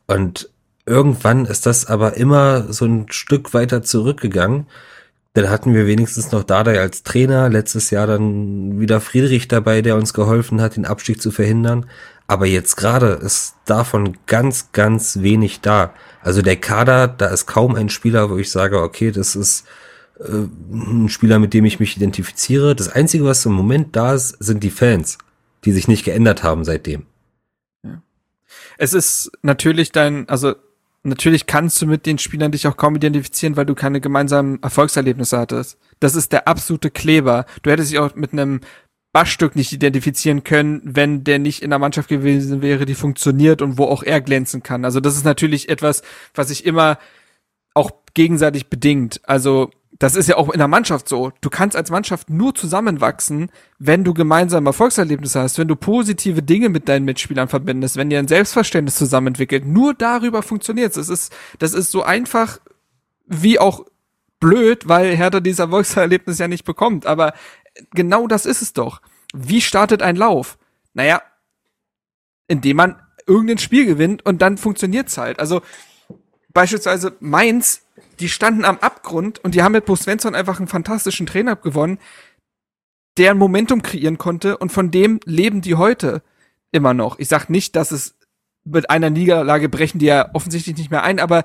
Und 0.07 0.51
irgendwann 0.85 1.47
ist 1.47 1.65
das 1.65 1.87
aber 1.87 2.17
immer 2.19 2.73
so 2.73 2.85
ein 2.85 3.07
Stück 3.11 3.55
weiter 3.55 3.83
zurückgegangen 3.83 4.67
dann 5.35 5.49
hatten 5.49 5.75
wir 5.75 5.87
wenigstens 5.87 6.33
noch 6.33 6.43
Dardai 6.43 6.81
als 6.81 7.05
Trainer. 7.05 7.49
Letztes 7.49 7.91
Jahr 7.91 8.07
dann 8.07 8.81
wieder 8.81 9.01
Friedrich 9.01 9.47
dabei, 9.47 9.81
der 9.81 9.97
uns 9.97 10.13
geholfen 10.13 10.61
hat, 10.61 10.77
den 10.77 10.87
Abstieg 10.87 11.23
zu 11.23 11.31
verhindern. 11.31 11.87
Aber 12.27 12.47
jetzt 12.47 12.77
gerade 12.77 13.13
ist 13.23 13.55
davon 13.65 14.17
ganz, 14.27 14.73
ganz 14.73 15.21
wenig 15.21 15.61
da. 15.61 15.95
Also 16.21 16.43
der 16.43 16.57
Kader, 16.57 17.07
da 17.07 17.29
ist 17.29 17.47
kaum 17.47 17.75
ein 17.75 17.89
Spieler, 17.89 18.31
wo 18.31 18.39
ich 18.39 18.51
sage, 18.51 18.83
okay, 18.83 19.13
das 19.13 19.37
ist 19.37 19.67
äh, 20.19 20.47
ein 20.73 21.09
Spieler, 21.09 21.39
mit 21.39 21.55
dem 21.55 21.65
ich 21.65 21.79
mich 21.79 21.97
identifiziere. 21.97 22.75
Das 22.75 22.89
Einzige, 22.89 23.25
was 23.25 23.47
im 23.47 23.53
Moment 23.53 23.95
da 23.95 24.15
ist, 24.15 24.31
sind 24.41 24.65
die 24.65 24.71
Fans, 24.71 25.19
die 25.65 25.73
sich 25.73 25.87
nicht 25.87 26.05
geändert 26.05 26.43
haben 26.43 26.65
seitdem. 26.65 27.07
Ja. 27.85 28.03
Es 28.79 28.95
ist 28.95 29.31
natürlich 29.43 29.93
dein, 29.93 30.29
also 30.29 30.55
natürlich 31.03 31.47
kannst 31.47 31.81
du 31.81 31.87
mit 31.87 32.07
den 32.07 32.19
Spielern 32.19 32.53
dich 32.53 32.67
auch 32.67 32.77
kaum 32.77 32.97
identifizieren, 32.97 33.57
weil 33.57 33.67
du 33.67 33.75
keine 33.75 34.01
gemeinsamen 34.01 34.63
Erfolgserlebnisse 34.63 35.39
hattest. 35.39 35.79
Das 35.99 36.15
ist 36.15 36.33
der 36.33 36.49
absolute 36.49 36.91
Kleber. 36.91 37.47
Du 37.63 37.71
hättest 37.71 37.91
dich 37.91 37.99
auch 37.99 38.15
mit 38.15 38.33
einem 38.33 38.61
Bassstück 39.13 39.57
nicht 39.57 39.73
identifizieren 39.73 40.45
können, 40.45 40.83
wenn 40.85 41.25
der 41.25 41.39
nicht 41.39 41.63
in 41.63 41.71
der 41.71 41.79
Mannschaft 41.79 42.09
gewesen 42.09 42.63
wäre, 42.63 42.87
die 42.87 42.95
funktioniert 42.95 43.61
und 43.61 43.77
wo 43.77 43.85
auch 43.85 44.03
er 44.03 44.21
glänzen 44.21 44.63
kann. 44.63 44.85
Also 44.85 45.01
das 45.01 45.17
ist 45.17 45.25
natürlich 45.25 45.69
etwas, 45.69 46.03
was 46.35 46.49
sich 46.49 46.65
immer 46.65 46.99
auch 47.75 47.91
gegenseitig 48.15 48.69
bedingt. 48.69 49.21
Also 49.25 49.71
das 50.01 50.17
ist 50.17 50.31
ja 50.31 50.39
auch 50.39 50.49
in 50.49 50.59
der 50.59 50.67
Mannschaft 50.67 51.11
so. 51.11 51.31
Du 51.43 51.51
kannst 51.51 51.77
als 51.77 51.91
Mannschaft 51.91 52.31
nur 52.31 52.55
zusammenwachsen, 52.55 53.53
wenn 53.79 54.03
du 54.03 54.15
gemeinsame 54.15 54.71
Erfolgserlebnisse 54.71 55.39
hast, 55.39 55.59
wenn 55.59 55.69
du 55.69 55.77
positive 55.77 56.43
Dinge 56.43 56.71
mit 56.71 56.89
deinen 56.89 57.05
Mitspielern 57.05 57.49
verbindest, 57.49 57.97
wenn 57.97 58.11
ihr 58.11 58.19
ein 58.19 58.27
Selbstverständnis 58.27 58.97
zusammen 58.97 59.29
entwickelt. 59.29 59.67
Nur 59.67 59.93
darüber 59.93 60.43
funktioniert 60.43 60.97
es. 60.97 61.07
Das 61.07 61.09
ist, 61.11 61.37
das 61.59 61.75
ist 61.75 61.91
so 61.91 62.03
einfach 62.03 62.61
wie 63.27 63.59
auch 63.59 63.85
blöd, 64.41 64.89
weil 64.89 65.15
Hertha 65.15 65.41
dieses 65.41 65.59
Erfolgserlebnis 65.59 66.39
ja 66.39 66.49
nicht 66.49 66.65
bekommt. 66.65 67.05
Aber 67.05 67.35
genau 67.91 68.27
das 68.27 68.47
ist 68.47 68.63
es 68.63 68.73
doch. 68.73 69.03
Wie 69.35 69.61
startet 69.61 70.01
ein 70.01 70.17
Lauf? 70.17 70.57
Naja, 70.95 71.21
indem 72.49 72.79
man 72.79 73.03
irgendein 73.27 73.59
Spiel 73.59 73.85
gewinnt 73.85 74.25
und 74.25 74.41
dann 74.41 74.57
funktioniert's 74.57 75.19
halt. 75.19 75.41
Also 75.41 75.61
beispielsweise 76.55 77.19
Mainz 77.21 77.83
die 78.19 78.29
standen 78.29 78.65
am 78.65 78.79
Abgrund 78.79 79.39
und 79.39 79.55
die 79.55 79.63
haben 79.63 79.73
mit 79.73 79.85
Bo 79.87 79.97
Svensson 79.97 80.35
einfach 80.35 80.59
einen 80.59 80.69
fantastischen 80.69 81.27
Trainer 81.27 81.57
gewonnen, 81.57 81.99
der 83.17 83.33
ein 83.33 83.39
Momentum 83.39 83.83
kreieren 83.83 84.19
konnte 84.19 84.59
und 84.59 84.73
von 84.73 84.91
dem 84.91 85.21
leben 85.25 85.61
die 85.61 85.75
heute 85.75 86.23
immer 86.73 86.95
noch. 86.95 87.19
Ich 87.19 87.29
sag 87.29 87.49
nicht, 87.49 87.77
dass 87.77 87.91
es 87.91 88.17
mit 88.65 88.91
einer 88.91 89.11
Niederlage 89.11 89.69
brechen 89.69 89.99
die 89.99 90.07
ja 90.07 90.31
offensichtlich 90.35 90.77
nicht 90.77 90.91
mehr 90.91 91.03
ein, 91.03 91.19
aber 91.19 91.45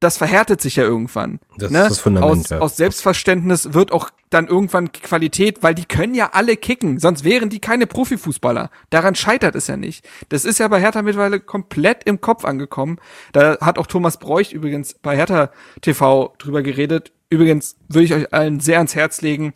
das 0.00 0.16
verhärtet 0.16 0.60
sich 0.60 0.76
ja 0.76 0.84
irgendwann. 0.84 1.40
Das 1.56 1.70
ne? 1.70 1.82
ist 1.82 1.90
das 1.90 1.98
Fundament. 2.00 2.44
Aus, 2.44 2.50
ja. 2.50 2.58
aus 2.58 2.76
Selbstverständnis 2.76 3.74
wird 3.74 3.92
auch 3.92 4.10
dann 4.30 4.46
irgendwann 4.46 4.92
Qualität, 4.92 5.62
weil 5.62 5.74
die 5.74 5.84
können 5.84 6.14
ja 6.14 6.30
alle 6.32 6.56
kicken, 6.56 6.98
sonst 6.98 7.24
wären 7.24 7.48
die 7.48 7.60
keine 7.60 7.86
Profifußballer. 7.86 8.70
Daran 8.90 9.14
scheitert 9.14 9.54
es 9.54 9.66
ja 9.66 9.76
nicht. 9.76 10.06
Das 10.28 10.44
ist 10.44 10.58
ja 10.58 10.68
bei 10.68 10.80
Hertha 10.80 11.02
mittlerweile 11.02 11.40
komplett 11.40 12.04
im 12.04 12.20
Kopf 12.20 12.44
angekommen. 12.44 12.98
Da 13.32 13.58
hat 13.60 13.78
auch 13.78 13.86
Thomas 13.86 14.18
Bräuch 14.18 14.52
übrigens 14.52 14.94
bei 14.94 15.16
Hertha 15.16 15.50
TV 15.80 16.34
drüber 16.38 16.62
geredet. 16.62 17.12
Übrigens 17.30 17.76
würde 17.88 18.04
ich 18.04 18.14
euch 18.14 18.32
allen 18.32 18.60
sehr 18.60 18.78
ans 18.78 18.94
Herz 18.94 19.22
legen. 19.22 19.54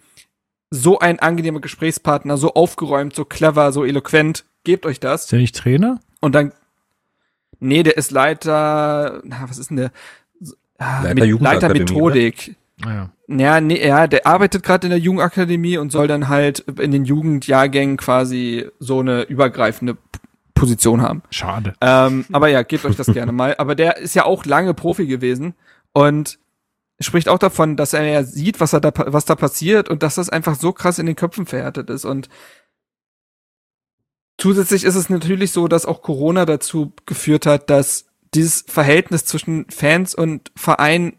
So 0.71 0.99
ein 0.99 1.19
angenehmer 1.19 1.61
Gesprächspartner, 1.61 2.39
so 2.39 2.55
aufgeräumt, 2.55 3.15
so 3.15 3.25
clever, 3.25 3.73
so 3.73 3.85
eloquent. 3.85 4.45
Gebt 4.65 4.87
euch 4.87 5.01
das. 5.01 5.25
Ist 5.25 5.33
der 5.33 5.39
nicht 5.41 5.57
Trainer? 5.57 6.01
Und 6.21 6.35
dann 6.35 6.53
Nee, 7.65 7.85
der 7.85 7.97
ist 7.97 8.11
Leiter, 8.11 9.23
na, 9.25 9.45
was 9.49 9.59
ist 9.59 9.71
denn 9.71 9.77
der? 9.77 9.93
Leiter, 10.79 11.15
mit, 11.15 11.41
Leiter 11.41 11.69
Methodik. 11.69 12.57
Ja. 12.87 13.11
Ja, 13.29 13.61
nee, 13.61 13.87
ja, 13.87 14.07
der 14.07 14.27
arbeitet 14.27 14.63
gerade 14.63 14.87
in 14.87 14.91
der 14.91 14.99
Jugendakademie 14.99 15.79
und 15.79 15.91
soll 15.91 16.07
dann 16.07 16.29
halt 16.29 16.61
in 16.61 16.91
den 16.91 17.05
Jugendjahrgängen 17.05 17.97
quasi 17.97 18.67
so 18.79 19.01
eine 19.01 19.23
übergreifende 19.23 19.97
Position 20.55 21.03
haben. 21.03 21.23
Schade. 21.31 21.75
Ähm, 21.81 22.27
aber 22.33 22.49
ja, 22.49 22.63
gebt 22.63 22.85
euch 22.85 22.97
das 22.97 23.07
gerne 23.07 23.33
mal. 23.33 23.55
Aber 23.59 23.75
der 23.75 23.97
ist 23.97 24.15
ja 24.15 24.25
auch 24.25 24.45
lange 24.45 24.75
Profi 24.75 25.07
gewesen 25.07 25.55
und 25.93 26.39
spricht 27.01 27.29
auch 27.29 27.39
davon, 27.39 27.77
dass 27.77 27.95
er 27.95 28.05
ja 28.05 28.23
sieht, 28.23 28.61
was, 28.61 28.73
er 28.73 28.81
da, 28.81 28.93
was 28.95 29.25
da 29.25 29.35
passiert 29.35 29.89
und 29.89 30.03
dass 30.03 30.17
das 30.17 30.29
einfach 30.29 30.55
so 30.55 30.73
krass 30.73 30.99
in 30.99 31.07
den 31.07 31.17
Köpfen 31.17 31.47
verhärtet 31.47 31.91
ist. 31.91 32.05
Und 32.05 32.29
zusätzlich 34.39 34.85
ist 34.85 34.95
es 34.95 35.11
natürlich 35.11 35.53
so, 35.53 35.69
dass 35.69 35.87
auch 35.87 36.03
Corona 36.03 36.45
dazu 36.45 36.93
geführt 37.07 37.47
hat, 37.47 37.71
dass 37.71 38.07
dieses 38.35 38.65
Verhältnis 38.67 39.25
zwischen 39.25 39.67
Fans 39.69 40.15
und 40.15 40.53
Verein 40.55 41.15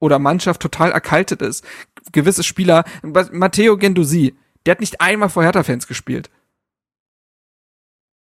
oder 0.00 0.18
Mannschaft 0.18 0.60
total 0.60 0.92
erkaltet 0.92 1.42
ist. 1.42 1.64
Gewisse 2.12 2.42
Spieler, 2.42 2.84
Matteo 3.32 3.76
Gendusi, 3.76 4.34
der 4.66 4.72
hat 4.72 4.80
nicht 4.80 5.00
einmal 5.00 5.28
vor 5.28 5.42
Hertha-Fans 5.42 5.86
gespielt. 5.86 6.30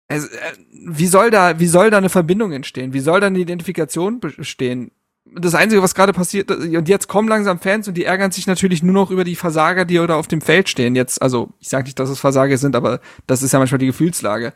Also, 0.07 0.27
wie 0.71 1.07
soll 1.07 1.31
da, 1.31 1.59
wie 1.59 1.67
soll 1.67 1.89
da 1.89 1.97
eine 1.97 2.09
Verbindung 2.09 2.51
entstehen? 2.51 2.93
Wie 2.93 2.99
soll 2.99 3.19
da 3.19 3.27
eine 3.27 3.39
Identifikation 3.39 4.19
bestehen? 4.19 4.91
Das 5.25 5.55
Einzige, 5.55 5.81
was 5.81 5.95
gerade 5.95 6.11
passiert, 6.11 6.51
und 6.51 6.89
jetzt 6.89 7.07
kommen 7.07 7.29
langsam 7.29 7.59
Fans 7.59 7.87
und 7.87 7.95
die 7.95 8.03
ärgern 8.03 8.31
sich 8.31 8.45
natürlich 8.45 8.83
nur 8.83 8.93
noch 8.93 9.09
über 9.09 9.23
die 9.23 9.37
Versager, 9.37 9.85
die 9.85 9.95
da 9.95 10.15
auf 10.15 10.27
dem 10.27 10.41
Feld 10.41 10.67
stehen. 10.67 10.95
Jetzt, 10.95 11.21
also 11.21 11.53
ich 11.59 11.69
sage 11.69 11.85
nicht, 11.85 11.97
dass 11.97 12.09
es 12.09 12.19
Versager 12.19 12.57
sind, 12.57 12.75
aber 12.75 12.99
das 13.25 13.41
ist 13.41 13.53
ja 13.53 13.59
manchmal 13.59 13.79
die 13.79 13.87
Gefühlslage. 13.87 14.53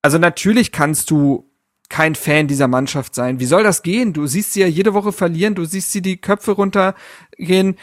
Also 0.00 0.18
natürlich 0.18 0.70
kannst 0.72 1.10
du 1.10 1.49
kein 1.90 2.14
Fan 2.14 2.46
dieser 2.46 2.68
Mannschaft 2.68 3.14
sein. 3.14 3.40
Wie 3.40 3.46
soll 3.46 3.62
das 3.62 3.82
gehen? 3.82 4.14
Du 4.14 4.26
siehst 4.26 4.54
sie 4.54 4.60
ja 4.60 4.66
jede 4.66 4.94
Woche 4.94 5.12
verlieren, 5.12 5.54
du 5.54 5.66
siehst 5.66 5.92
sie 5.92 6.00
die 6.00 6.16
Köpfe 6.16 6.52
runtergehen. 6.52 7.76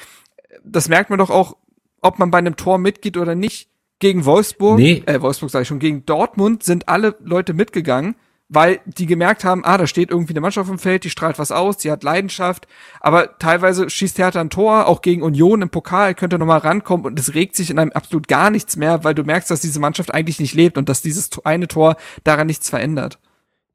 Das 0.64 0.90
merkt 0.90 1.12
man 1.12 1.20
doch 1.20 1.30
auch, 1.30 1.58
ob 2.02 2.18
man 2.18 2.32
bei 2.32 2.40
einem 2.40 2.56
Tor 2.56 2.80
mitgeht 2.80 3.18
oder 3.18 3.36
nicht. 3.36 3.70
Gegen 4.00 4.26
Wolfsburg, 4.26 4.78
nee. 4.78 5.02
äh, 5.08 5.22
Wolfsburg 5.22 5.50
sage 5.50 5.64
ich 5.64 5.68
schon, 5.68 5.80
gegen 5.80 6.06
Dortmund 6.06 6.62
sind 6.62 6.88
alle 6.88 7.16
Leute 7.20 7.56
mitgegangen, 7.56 8.16
weil 8.48 8.80
die 8.86 9.08
gemerkt 9.08 9.44
haben, 9.44 9.66
ah, 9.66 9.76
da 9.78 9.88
steht 9.88 10.12
irgendwie 10.12 10.34
eine 10.34 10.42
Mannschaft 10.42 10.70
im 10.70 10.78
Feld, 10.78 11.04
die 11.04 11.10
strahlt 11.10 11.40
was 11.40 11.52
aus, 11.52 11.78
die 11.78 11.90
hat 11.90 12.04
Leidenschaft, 12.04 12.68
aber 13.00 13.40
teilweise 13.40 13.90
schießt 13.90 14.20
Hertha 14.20 14.40
ein 14.40 14.52
Tor, 14.52 14.86
auch 14.86 15.02
gegen 15.02 15.24
Union 15.24 15.64
im 15.64 15.70
Pokal, 15.70 16.14
könnte 16.14 16.38
nochmal 16.38 16.60
rankommen 16.60 17.08
und 17.08 17.20
es 17.20 17.34
regt 17.34 17.56
sich 17.56 17.72
in 17.72 17.80
einem 17.80 17.92
absolut 17.92 18.28
gar 18.28 18.52
nichts 18.52 18.78
mehr, 18.78 19.04
weil 19.04 19.16
du 19.16 19.24
merkst, 19.24 19.50
dass 19.50 19.62
diese 19.62 19.80
Mannschaft 19.80 20.14
eigentlich 20.14 20.40
nicht 20.40 20.54
lebt 20.54 20.78
und 20.78 20.90
dass 20.90 21.02
dieses 21.02 21.32
eine 21.44 21.68
Tor 21.68 21.98
daran 22.24 22.46
nichts 22.46 22.70
verändert. 22.70 23.18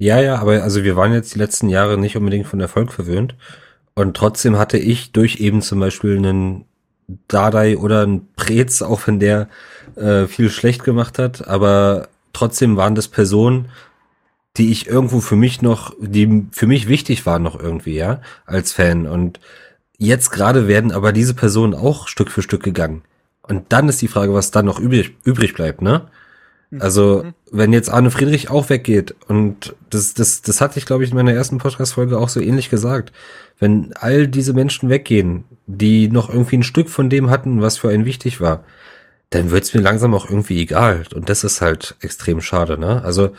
Ja, 0.03 0.21
ja, 0.21 0.41
aber 0.41 0.65
also 0.65 0.83
wir 0.83 0.97
waren 0.97 1.13
jetzt 1.13 1.33
die 1.33 1.39
letzten 1.39 1.69
Jahre 1.69 1.97
nicht 1.97 2.17
unbedingt 2.17 2.49
von 2.49 2.59
Erfolg 2.59 2.93
verwöhnt. 2.93 3.37
Und 3.95 4.17
trotzdem 4.17 4.59
hatte 4.59 4.77
ich 4.77 5.13
durch 5.13 5.37
eben 5.37 5.63
zum 5.63 5.79
Beispiel 5.79 6.17
einen 6.17 6.65
Dardai 7.29 7.79
oder 7.79 8.03
einen 8.03 8.27
Prez, 8.35 8.83
auch 8.83 9.07
wenn 9.07 9.21
der 9.21 9.49
äh, 9.95 10.27
viel 10.27 10.51
schlecht 10.51 10.83
gemacht 10.83 11.21
hat, 11.21 11.47
aber 11.47 12.09
trotzdem 12.33 12.77
waren 12.77 12.97
das 12.97 13.07
Personen, 13.07 13.69
die 14.57 14.73
ich 14.73 14.89
irgendwo 14.89 15.21
für 15.21 15.37
mich 15.37 15.63
noch, 15.63 15.95
die 16.01 16.49
für 16.51 16.67
mich 16.67 16.89
wichtig 16.89 17.25
waren 17.25 17.45
noch 17.45 17.57
irgendwie, 17.57 17.95
ja, 17.95 18.23
als 18.45 18.73
Fan. 18.73 19.07
Und 19.07 19.39
jetzt 19.99 20.31
gerade 20.31 20.67
werden 20.67 20.91
aber 20.91 21.13
diese 21.13 21.35
Personen 21.35 21.75
auch 21.75 22.09
Stück 22.09 22.33
für 22.33 22.43
Stück 22.43 22.65
gegangen. 22.65 23.03
Und 23.43 23.73
dann 23.73 23.89
ist 23.89 24.03
die 24.03 24.09
Frage, 24.09 24.35
was 24.35 24.51
dann 24.51 24.67
noch 24.67 24.81
übrig, 24.81 25.15
übrig 25.23 25.55
bleibt, 25.55 25.81
ne? 25.81 26.09
Also, 26.81 27.25
wenn 27.51 27.73
jetzt 27.73 27.91
Arne 27.91 28.11
Friedrich 28.11 28.51
auch 28.51 28.71
weggeht, 28.71 29.15
und 29.29 29.75
das, 29.91 30.15
das, 30.15 30.43
das 30.43 30.61
hatte 30.61 30.79
ich, 30.79 30.87
glaube 30.87 31.05
ich, 31.05 31.11
in 31.11 31.17
meiner 31.17 31.33
ersten 31.35 31.59
Podcast-Folge 31.59 32.19
auch 32.19 32.29
so 32.29 32.41
ähnlich 32.41 32.71
gesagt. 32.71 33.13
Wenn 33.59 33.93
all 33.95 34.27
diese 34.27 34.55
Menschen 34.55 34.89
weggehen, 34.89 35.45
die 35.67 36.09
noch 36.09 36.29
irgendwie 36.31 36.57
ein 36.57 36.63
Stück 36.63 36.89
von 36.89 37.11
dem 37.11 37.31
hatten, 37.31 37.61
was 37.61 37.79
für 37.79 37.91
einen 37.91 38.05
wichtig 38.05 38.41
war, 38.41 38.65
dann 39.31 39.51
wird's 39.51 39.73
mir 39.75 39.81
langsam 39.81 40.15
auch 40.15 40.29
irgendwie 40.29 40.61
egal. 40.61 41.05
Und 41.15 41.29
das 41.29 41.45
ist 41.45 41.61
halt 41.61 41.97
extrem 42.01 42.41
schade, 42.41 42.79
ne? 42.79 43.03
Also, 43.05 43.31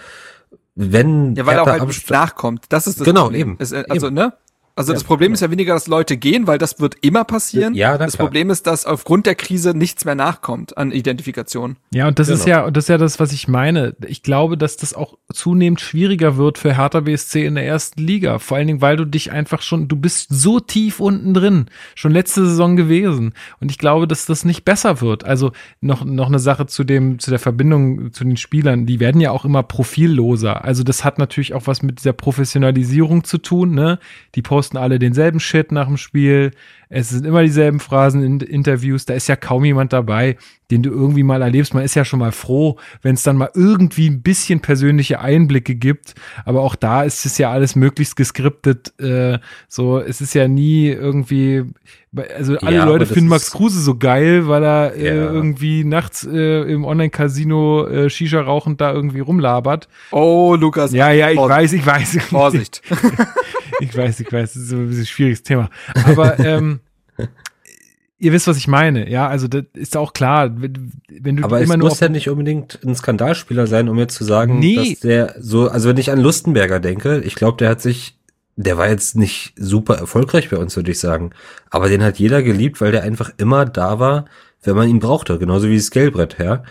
wenn 0.76 1.36
Ja, 1.36 1.46
weil 1.46 1.60
auch 1.60 1.66
Hertha 1.66 1.80
halt 1.80 1.88
nicht 1.88 2.10
nachkommt. 2.10 2.66
Das 2.70 2.88
ist 2.88 3.00
das 3.00 3.06
Genau, 3.06 3.24
Problem. 3.26 3.42
eben. 3.42 3.56
Es, 3.60 3.72
äh, 3.72 3.84
also, 3.90 4.08
Eben. 4.08 4.16
ne? 4.16 4.34
Also 4.76 4.92
Ja. 4.92 4.96
das 4.96 5.04
Problem 5.04 5.34
ist 5.34 5.42
ja 5.42 5.52
weniger, 5.52 5.74
dass 5.76 5.88
Leute 5.88 6.18
gehen, 6.18 6.48
weil 6.48 6.58
das 6.58 6.80
wird 6.80 6.96
immer 7.02 7.24
passieren. 7.26 7.76
Ja, 7.76 7.98
das 7.98 8.14
klar. 8.14 8.28
Problem 8.28 8.50
ist, 8.50 8.66
dass 8.66 8.86
aufgrund 8.88 9.26
der 9.28 9.36
Krise 9.36 9.78
nichts 9.78 10.04
mehr 10.04 10.16
nachkommt 10.16 10.78
an 10.78 10.92
Identifikation. 10.92 11.78
Ja, 11.94 12.08
und 12.08 12.18
das 12.18 12.28
ist 12.30 12.46
Genau. 12.46 12.58
ja, 12.58 12.66
und 12.66 12.76
das 12.76 12.86
ist 12.86 12.90
ja 12.90 12.98
das, 12.98 13.20
was 13.20 13.32
ich 13.34 13.48
meine. 13.48 13.96
Ich 14.08 14.24
glaube, 14.24 14.58
dass 14.58 14.76
das 14.78 14.94
auch 14.96 15.18
zunehmend 15.32 15.80
schwieriger 15.80 16.38
wird 16.38 16.58
für 16.58 16.76
Hertha 16.76 17.02
BSC 17.02 17.46
in 17.46 17.54
der 17.56 17.66
ersten 17.68 18.02
Liga. 18.02 18.40
Vor 18.40 18.58
allen 18.58 18.66
Dingen, 18.68 18.82
weil 18.82 18.98
du 18.98 19.06
dich 19.06 19.32
einfach 19.32 19.62
schon, 19.62 19.88
du 19.88 19.96
bist 19.96 20.28
so 20.30 20.60
tief 20.60 21.00
unten 21.00 21.34
drin, 21.36 21.68
schon 21.94 22.12
letzte 22.12 22.44
Saison 22.46 22.76
gewesen. 22.76 23.34
Und 23.60 23.70
ich 23.70 23.78
glaube, 23.78 24.08
dass 24.08 24.26
das 24.26 24.44
nicht 24.44 24.66
besser 24.66 25.02
wird. 25.02 25.24
Also 25.24 25.52
noch, 25.82 26.04
noch 26.04 26.28
eine 26.28 26.40
Sache 26.40 26.66
zu 26.66 26.84
dem, 26.84 27.20
zu 27.20 27.30
der 27.30 27.40
Verbindung 27.40 28.12
zu 28.12 28.24
den 28.24 28.38
Spielern. 28.38 28.88
Die 28.88 29.00
werden 29.00 29.22
ja 29.22 29.30
auch 29.32 29.46
immer 29.46 29.62
profilloser. 29.62 30.64
Also 30.64 30.84
das 30.84 31.04
hat 31.04 31.20
natürlich 31.20 31.54
auch 31.54 31.68
was 31.68 31.84
mit 31.84 32.00
dieser 32.00 32.14
Professionalisierung 32.14 33.24
zu 33.24 33.38
tun, 33.38 33.76
ne? 33.76 34.00
Die 34.36 34.42
posten 34.64 34.78
alle 34.78 34.98
denselben 34.98 35.42
Shit 35.42 35.74
nach 35.74 35.88
dem 35.88 35.98
Spiel. 35.98 36.52
Es 36.96 37.10
sind 37.10 37.26
immer 37.26 37.42
dieselben 37.42 37.80
Phrasen 37.80 38.24
in 38.24 38.40
Interviews. 38.40 39.06
Da 39.06 39.14
ist 39.16 39.28
ja 39.28 39.36
kaum 39.36 39.66
jemand 39.66 39.94
dabei, 39.94 40.38
den 40.70 40.84
du 40.84 40.92
irgendwie 40.92 41.24
mal 41.24 41.42
erlebst. 41.42 41.74
Man 41.74 41.84
ist 41.84 41.96
ja 41.96 42.06
schon 42.06 42.20
mal 42.20 42.32
froh, 42.32 42.78
wenn 43.02 43.16
es 43.16 43.24
dann 43.24 43.36
mal 43.36 43.50
irgendwie 43.56 44.08
ein 44.10 44.22
bisschen 44.22 44.60
persönliche 44.60 45.20
Einblicke 45.20 45.74
gibt. 45.76 46.14
Aber 46.46 46.62
auch 46.62 46.76
da 46.76 47.04
ist 47.04 47.26
es 47.26 47.38
ja 47.40 47.52
alles 47.52 47.76
möglichst 47.76 48.16
geskriptet. 48.16 48.94
Äh, 49.00 49.40
so, 49.68 50.00
es 50.00 50.22
ist 50.22 50.36
ja 50.36 50.48
nie 50.48 50.88
irgendwie, 50.88 51.64
also 52.36 52.58
alle 52.60 52.76
Ja, 52.78 52.86
Leute 52.86 53.08
finden 53.08 53.30
Max 53.30 53.50
Kruse 53.52 53.80
so 53.82 53.98
geil, 53.98 54.48
weil 54.48 54.64
er 54.64 54.96
äh, 54.96 55.08
Ja. 55.08 55.32
irgendwie 55.32 55.84
nachts 55.84 56.28
äh, 56.32 56.62
im 56.72 56.86
Online-Casino 56.86 57.88
äh, 57.88 58.10
Shisha 58.12 58.40
rauchend 58.42 58.82
da 58.82 58.94
irgendwie 58.94 59.20
rumlabert. 59.22 59.88
Oh, 60.12 60.56
Lukas. 60.60 60.94
Ja, 60.94 61.12
ja, 61.12 61.30
ich 61.32 61.38
Vorsicht. 61.38 61.86
weiß, 61.86 62.14
ich 62.14 62.24
weiß. 62.24 62.26
Vorsicht. 62.30 62.82
Ich 63.80 63.98
weiß, 63.98 64.20
ich 64.22 64.32
weiß, 64.32 64.54
das 64.54 64.64
ist 64.64 64.72
ein 64.72 64.88
bisschen 64.88 65.04
ein 65.04 65.08
schwieriges 65.08 65.44
Thema. 65.44 65.70
Aber 66.06 66.40
ähm, 66.46 66.80
ihr 68.24 68.32
wisst, 68.32 68.48
was 68.48 68.58
ich 68.58 68.68
meine. 68.68 69.10
Ja, 69.10 69.28
also 69.28 69.48
das 69.48 69.66
ist 69.74 69.98
auch 69.98 70.14
klar, 70.14 70.52
wenn, 70.56 71.36
du 71.38 71.44
Aber 71.44 71.60
es 71.60 71.66
immer 71.66 71.78
nur 71.78 71.90
muss 71.90 72.00
ja 72.00 72.10
nicht 72.10 72.30
unbedingt 72.30 72.80
ein 72.86 72.96
Skandalspieler 72.96 73.68
sein, 73.68 73.90
um 73.90 74.00
jetzt 74.00 74.16
zu 74.16 74.24
sagen, 74.24 74.60
Nee. 74.60 74.76
dass 74.76 75.00
der 75.02 75.36
so, 75.40 75.68
also 75.70 75.90
wenn 75.90 75.98
ich 75.98 76.12
an 76.12 76.20
Lustenberger 76.20 76.80
denke, 76.80 77.20
ich 77.20 77.36
glaube, 77.36 77.58
der 77.58 77.70
hat 77.70 77.82
sich, 77.82 78.18
der 78.56 78.78
war 78.78 78.90
jetzt 78.90 79.16
nicht 79.16 79.54
super 79.58 79.96
erfolgreich 79.98 80.50
bei 80.50 80.58
uns, 80.58 80.76
würde 80.76 80.92
ich 80.92 81.00
sagen. 81.00 81.32
Aber 81.70 81.90
den 81.90 82.02
hat 82.04 82.18
jeder 82.18 82.42
geliebt, 82.42 82.80
weil 82.82 82.92
der 82.92 83.04
einfach 83.04 83.32
immer 83.38 83.66
da 83.66 84.00
war, 84.00 84.26
wenn 84.64 84.76
man 84.76 84.90
ihn 84.90 85.00
brauchte, 85.00 85.38
genauso 85.38 85.68
wie 85.68 85.76
das 85.76 85.92
Gelbrett, 85.92 86.38
ja. 86.40 86.64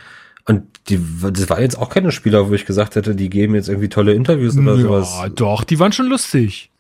Und 0.45 0.65
die, 0.89 0.99
das 1.33 1.49
waren 1.51 1.61
jetzt 1.63 1.79
auch 1.79 1.89
keine 1.91 2.11
Spieler, 2.11 2.49
wo 2.49 2.55
ich 2.55 2.67
gesagt 2.67 2.97
hätte, 2.97 3.15
die 3.15 3.31
geben 3.31 3.55
jetzt 3.55 3.69
irgendwie 3.69 3.89
tolle 3.89 4.15
Interviews 4.15 4.59
oder 4.59 4.77
sowas. 4.77 5.15
ja, 5.23 5.29
doch, 5.29 5.63
die 5.63 5.79
waren 5.79 5.93
schon 5.93 6.09
lustig. 6.09 6.72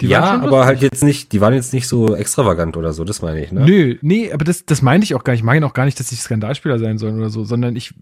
Die 0.00 0.06
ja, 0.06 0.22
aber 0.34 0.46
lustig. 0.46 0.66
halt 0.66 0.82
jetzt 0.82 1.02
nicht, 1.02 1.32
die 1.32 1.40
waren 1.40 1.54
jetzt 1.54 1.72
nicht 1.72 1.88
so 1.88 2.14
extravagant 2.14 2.76
oder 2.76 2.92
so, 2.92 3.02
das 3.02 3.20
meine 3.20 3.42
ich, 3.42 3.50
ne? 3.50 3.64
Nö, 3.64 3.96
nee, 4.00 4.32
aber 4.32 4.44
das, 4.44 4.64
das 4.64 4.80
meinte 4.80 5.04
ich 5.04 5.14
auch 5.16 5.24
gar 5.24 5.32
nicht. 5.32 5.40
Ich 5.40 5.44
meine 5.44 5.66
auch 5.66 5.72
gar 5.72 5.86
nicht, 5.86 5.98
dass 5.98 6.06
die 6.08 6.14
Skandalspieler 6.14 6.78
sein 6.78 6.98
sollen 6.98 7.18
oder 7.18 7.30
so, 7.30 7.42
sondern 7.44 7.74
ich 7.74 7.94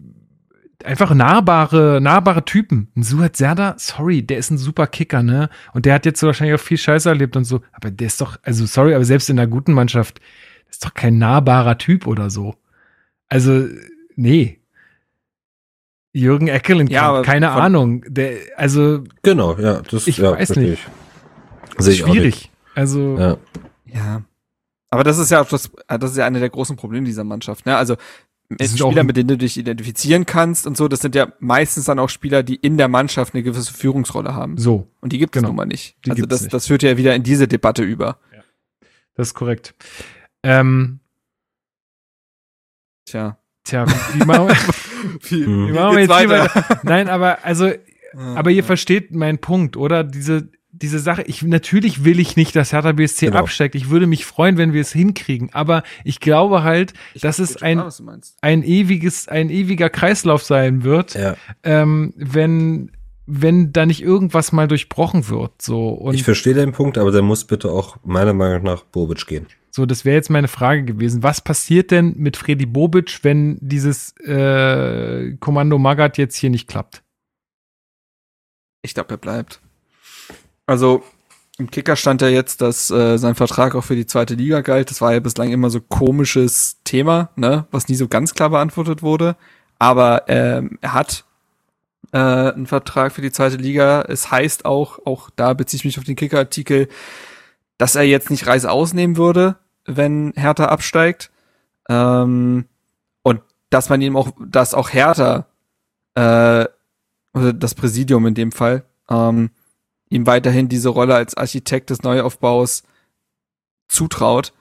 einfach 0.83 1.11
nahbare, 1.15 1.99
nahbare 1.99 2.45
Typen. 2.45 2.89
Ein 2.95 3.01
Suat 3.01 3.35
Serda, 3.35 3.73
sorry, 3.79 4.21
der 4.21 4.37
ist 4.37 4.51
ein 4.51 4.59
super 4.59 4.85
Kicker, 4.85 5.23
ne? 5.23 5.49
Und 5.73 5.85
der 5.87 5.95
hat 5.95 6.05
jetzt 6.05 6.19
so 6.19 6.27
wahrscheinlich 6.27 6.53
auch 6.59 6.63
viel 6.63 6.77
Scheiße 6.77 7.09
erlebt 7.09 7.35
und 7.35 7.45
so. 7.45 7.61
Aber 7.71 7.89
der 7.89 8.05
ist 8.05 8.21
doch, 8.21 8.37
also 8.43 8.67
sorry, 8.67 8.93
aber 8.93 9.03
selbst 9.03 9.29
in 9.31 9.39
einer 9.39 9.47
guten 9.47 9.73
Mannschaft, 9.73 10.19
das 10.67 10.75
ist 10.75 10.85
doch 10.85 10.93
kein 10.93 11.17
nahbarer 11.17 11.79
Typ 11.79 12.05
oder 12.05 12.29
so. 12.29 12.53
Also, 13.27 13.65
nee. 14.15 14.59
Jürgen 16.13 16.47
Eckelenkamp, 16.47 16.91
Ja, 16.91 17.21
keine 17.23 17.51
von- 17.51 17.61
Ahnung. 17.61 18.03
Der, 18.07 18.37
also, 18.55 19.03
Genau, 19.23 19.57
ja, 19.57 19.81
das 19.89 20.07
Ich 20.07 20.17
ja, 20.17 20.31
weiß 20.33 20.55
nicht. 20.57 20.73
ich. 20.73 20.87
Sehe 21.77 21.95
schwierig. 21.95 22.51
Also, 22.75 23.17
Ja. 23.17 23.37
Ja. 23.85 24.21
Aber 24.89 25.03
das 25.03 25.17
ist 25.17 25.31
ja 25.31 25.41
auch 25.41 25.47
das, 25.49 25.69
das 25.87 26.11
ist 26.11 26.17
ja 26.17 26.25
eine 26.25 26.39
der 26.39 26.49
großen 26.49 26.75
Probleme 26.77 27.05
dieser 27.05 27.23
Mannschaft. 27.25 27.65
Ne? 27.65 27.75
Also 27.75 27.95
Das 28.49 28.67
ist 28.71 28.79
Spieler, 28.79 29.01
auch- 29.01 29.03
mit 29.05 29.17
denen 29.17 29.27
du 29.27 29.37
dich 29.37 29.57
identifizieren 29.57 30.25
kannst 30.25 30.65
und 30.65 30.77
so, 30.77 30.87
das 30.87 31.01
sind 31.01 31.13
ja 31.15 31.33
meistens 31.39 31.85
dann 31.85 31.99
auch 31.99 32.07
Spieler, 32.09 32.41
die 32.43 32.55
in 32.55 32.77
der 32.77 32.87
Mannschaft 32.87 33.33
eine 33.33 33.43
gewisse 33.43 33.73
Führungsrolle 33.73 34.33
haben. 34.33 34.57
so, 34.57 34.87
Und 35.01 35.11
die 35.13 35.17
gibt 35.17 35.35
es 35.35 35.39
Genau. 35.41 35.49
nun 35.49 35.57
mal 35.57 35.65
nicht. 35.65 35.97
Die 36.05 36.11
also 36.11 36.25
das, 36.25 36.41
nicht. 36.43 36.53
das 36.53 36.67
führt 36.67 36.83
ja 36.83 36.95
wieder 36.97 37.13
in 37.15 37.23
diese 37.23 37.47
Debatte 37.47 37.83
über. 37.83 38.19
das 39.15 39.29
ist 39.29 39.33
korrekt. 39.33 39.73
Ähm, 40.43 40.99
Tja. 43.05 43.37
tja, 43.63 43.85
wie, 43.87 44.19
wie 44.21 44.25
machen 44.25 44.47
wir, 44.47 44.55
Wie, 45.29 45.45
Hm. 45.45 45.67
wie 45.67 45.71
machen 45.73 45.95
wir 45.95 46.03
jetzt 46.03 46.17
hier 46.17 46.29
weiter? 46.29 46.55
weiter? 46.55 46.79
Nein, 46.83 47.07
aber 47.09 47.43
also, 47.45 47.71
aber 48.13 48.51
ihr 48.51 48.63
versteht 48.63 49.13
meinen 49.13 49.37
Punkt, 49.39 49.77
oder? 49.77 50.03
Diese, 50.03 50.49
diese 50.81 50.99
Sache, 50.99 51.23
ich, 51.23 51.41
natürlich 51.43 52.03
will 52.05 52.19
ich 52.19 52.35
nicht, 52.35 52.55
dass 52.55 52.71
Hertha 52.73 52.91
BSC 52.91 53.27
Genau. 53.27 53.39
absteigt. 53.39 53.75
Ich 53.75 53.89
würde 53.89 54.07
mich 54.07 54.25
freuen, 54.25 54.57
wenn 54.57 54.73
wir 54.73 54.81
es 54.81 54.91
hinkriegen. 54.93 55.49
Aber 55.53 55.83
ich 56.03 56.19
glaube 56.19 56.63
halt, 56.63 56.93
dass 57.21 57.39
es 57.39 57.61
ein, 57.61 57.77
meinst. 58.01 58.37
ein 58.41 58.63
ewiges, 58.63 59.27
ein 59.27 59.49
ewiger 59.49 59.89
Kreislauf 59.89 60.43
sein 60.43 60.83
wird, 60.83 61.15
Ja. 61.15 61.35
ähm, 61.63 62.13
wenn, 62.15 62.91
wenn 63.25 63.73
da 63.73 63.85
nicht 63.85 64.01
irgendwas 64.01 64.51
mal 64.51 64.67
durchbrochen 64.67 65.27
wird, 65.29 65.61
so. 65.61 65.89
Und 65.89 66.13
Ich 66.15 66.23
verstehe 66.23 66.53
deinen 66.53 66.71
Punkt, 66.73 66.97
aber 66.97 67.11
der 67.11 67.21
muss 67.21 67.43
bitte 67.45 67.69
auch 67.71 67.97
meiner 68.03 68.33
Meinung 68.33 68.63
nach 68.63 68.83
Bobic 68.83 69.25
gehen. 69.27 69.47
So, 69.71 69.85
das 69.85 70.05
wäre 70.05 70.15
jetzt 70.15 70.29
meine 70.29 70.47
Frage 70.47 70.83
gewesen. 70.85 71.21
Was 71.23 71.39
passiert 71.41 71.91
denn 71.91 72.15
mit 72.17 72.35
Freddy 72.37 72.65
Bobic, 72.65 73.19
wenn 73.23 73.57
dieses 73.61 74.15
äh, 74.25 75.33
Kommando 75.39 75.77
Magath 75.77 76.17
jetzt 76.17 76.35
hier 76.35 76.49
nicht 76.49 76.67
klappt? 76.67 77.03
Ich 78.81 78.93
glaube, 78.93 79.13
er 79.15 79.17
bleibt. 79.17 79.61
Also 80.67 81.03
im 81.57 81.71
Kicker 81.71 81.95
stand 81.95 82.21
ja 82.21 82.27
jetzt, 82.27 82.61
dass 82.61 82.91
äh, 82.91 83.17
sein 83.17 83.33
Vertrag 83.33 83.73
auch 83.73 83.83
für 83.83 83.95
die 83.95 84.05
zweite 84.05 84.35
Liga 84.35 84.61
galt. 84.61 84.91
Das 84.91 85.01
war 85.01 85.13
ja 85.13 85.19
bislang 85.19 85.51
immer 85.51 85.71
so 85.71 85.81
komisches 85.81 86.77
Thema, 86.83 87.29
ne, 87.35 87.65
was 87.71 87.87
nie 87.87 87.95
so 87.95 88.07
ganz 88.07 88.35
klar 88.35 88.51
beantwortet 88.51 89.01
wurde. 89.01 89.35
Aber 89.79 90.25
ähm, 90.27 90.77
er 90.81 90.93
hat 90.93 91.25
äh, 92.11 92.17
einen 92.17 92.67
Vertrag 92.67 93.11
für 93.11 93.21
die 93.21 93.31
zweite 93.31 93.57
Liga. 93.57 94.03
Es 94.07 94.29
heißt 94.29 94.65
auch, 94.65 94.99
auch 95.05 95.29
da 95.35 95.53
beziehe 95.53 95.79
ich 95.79 95.85
mich 95.85 95.97
auf 95.97 96.03
den 96.03 96.15
Kicker-Artikel, 96.15 96.89
dass 97.79 97.95
er 97.95 98.03
jetzt 98.03 98.29
nicht 98.29 98.45
Reis 98.45 98.65
ausnehmen 98.65 99.17
würde, 99.17 99.55
wenn 99.85 100.33
Hertha 100.35 100.65
absteigt. 100.65 101.31
Ähm, 101.89 102.65
und 103.23 103.41
dass 103.71 103.89
man 103.89 104.01
ihm 104.01 104.15
auch, 104.15 104.29
dass 104.39 104.75
auch 104.75 104.91
Hertha 104.91 105.47
äh, 106.15 106.65
oder 107.33 107.53
das 107.53 107.73
Präsidium 107.73 108.27
in 108.27 108.35
dem 108.35 108.51
Fall, 108.51 108.83
ähm, 109.09 109.49
ihm 110.09 110.25
weiterhin 110.25 110.69
diese 110.69 110.89
Rolle 110.89 111.15
als 111.15 111.35
Architekt 111.35 111.89
des 111.89 112.03
Neuaufbaus 112.03 112.83
zutraut. 113.87 114.53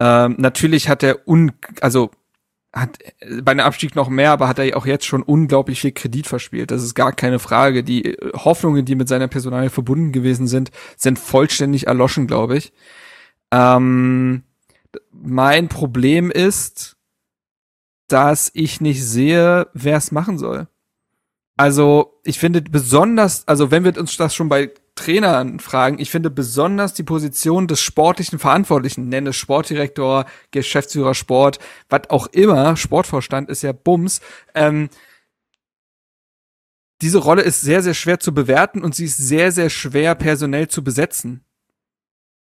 Ähm, 0.00 0.36
natürlich 0.38 0.88
hat 0.88 1.02
er 1.02 1.26
un, 1.26 1.52
also 1.80 2.10
hat 2.72 2.98
äh, 3.20 3.42
bei 3.42 3.52
einem 3.52 3.66
Abstieg 3.66 3.96
noch 3.96 4.08
mehr, 4.08 4.30
aber 4.30 4.48
hat 4.48 4.58
er 4.58 4.76
auch 4.76 4.86
jetzt 4.86 5.06
schon 5.06 5.22
unglaublich 5.22 5.80
viel 5.80 5.92
Kredit 5.92 6.26
verspielt. 6.26 6.70
Das 6.70 6.82
ist 6.82 6.94
gar 6.94 7.12
keine 7.12 7.38
Frage. 7.38 7.82
Die 7.82 8.04
äh, 8.04 8.32
Hoffnungen, 8.34 8.84
die 8.84 8.94
mit 8.94 9.08
seiner 9.08 9.28
Personalie 9.28 9.70
verbunden 9.70 10.12
gewesen 10.12 10.46
sind, 10.46 10.70
sind 10.96 11.18
vollständig 11.18 11.86
erloschen, 11.86 12.26
glaube 12.26 12.56
ich. 12.56 12.72
Ähm, 13.50 14.42
mein 15.12 15.68
Problem 15.68 16.30
ist, 16.30 16.96
dass 18.08 18.50
ich 18.54 18.80
nicht 18.80 19.04
sehe, 19.04 19.68
wer 19.74 19.96
es 19.96 20.12
machen 20.12 20.38
soll. 20.38 20.68
Also 21.58 22.20
ich 22.22 22.38
finde 22.38 22.62
besonders, 22.62 23.46
also 23.48 23.72
wenn 23.72 23.82
wir 23.82 23.98
uns 23.98 24.16
das 24.16 24.32
schon 24.32 24.48
bei 24.48 24.72
Trainern 24.94 25.58
fragen, 25.58 25.98
ich 25.98 26.08
finde 26.08 26.30
besonders 26.30 26.94
die 26.94 27.02
Position 27.02 27.66
des 27.66 27.80
sportlichen 27.80 28.38
Verantwortlichen, 28.38 29.08
nenne 29.08 29.32
Sportdirektor, 29.32 30.26
Geschäftsführer 30.52 31.14
Sport, 31.14 31.58
was 31.88 32.10
auch 32.10 32.28
immer, 32.28 32.76
Sportvorstand 32.76 33.50
ist 33.50 33.62
ja 33.62 33.72
Bums, 33.72 34.20
ähm, 34.54 34.88
diese 37.02 37.18
Rolle 37.18 37.42
ist 37.42 37.60
sehr, 37.60 37.82
sehr 37.82 37.94
schwer 37.94 38.20
zu 38.20 38.32
bewerten 38.32 38.84
und 38.84 38.94
sie 38.94 39.06
ist 39.06 39.16
sehr, 39.16 39.50
sehr 39.50 39.68
schwer 39.68 40.14
personell 40.14 40.68
zu 40.68 40.84
besetzen. 40.84 41.44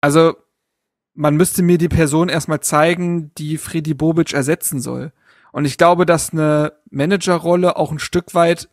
Also, 0.02 0.36
man 1.14 1.38
müsste 1.38 1.64
mir 1.64 1.78
die 1.78 1.88
Person 1.88 2.28
erstmal 2.28 2.60
zeigen, 2.60 3.34
die 3.38 3.58
Freddy 3.58 3.94
Bobic 3.94 4.34
ersetzen 4.34 4.82
soll. 4.82 5.14
Und 5.54 5.64
ich 5.64 5.78
glaube, 5.78 6.06
dass 6.06 6.34
eine 6.34 6.74
Managerrolle 6.90 7.78
auch 7.78 7.94
ein 7.94 8.00
Stück 8.00 8.34
weit 8.34 8.70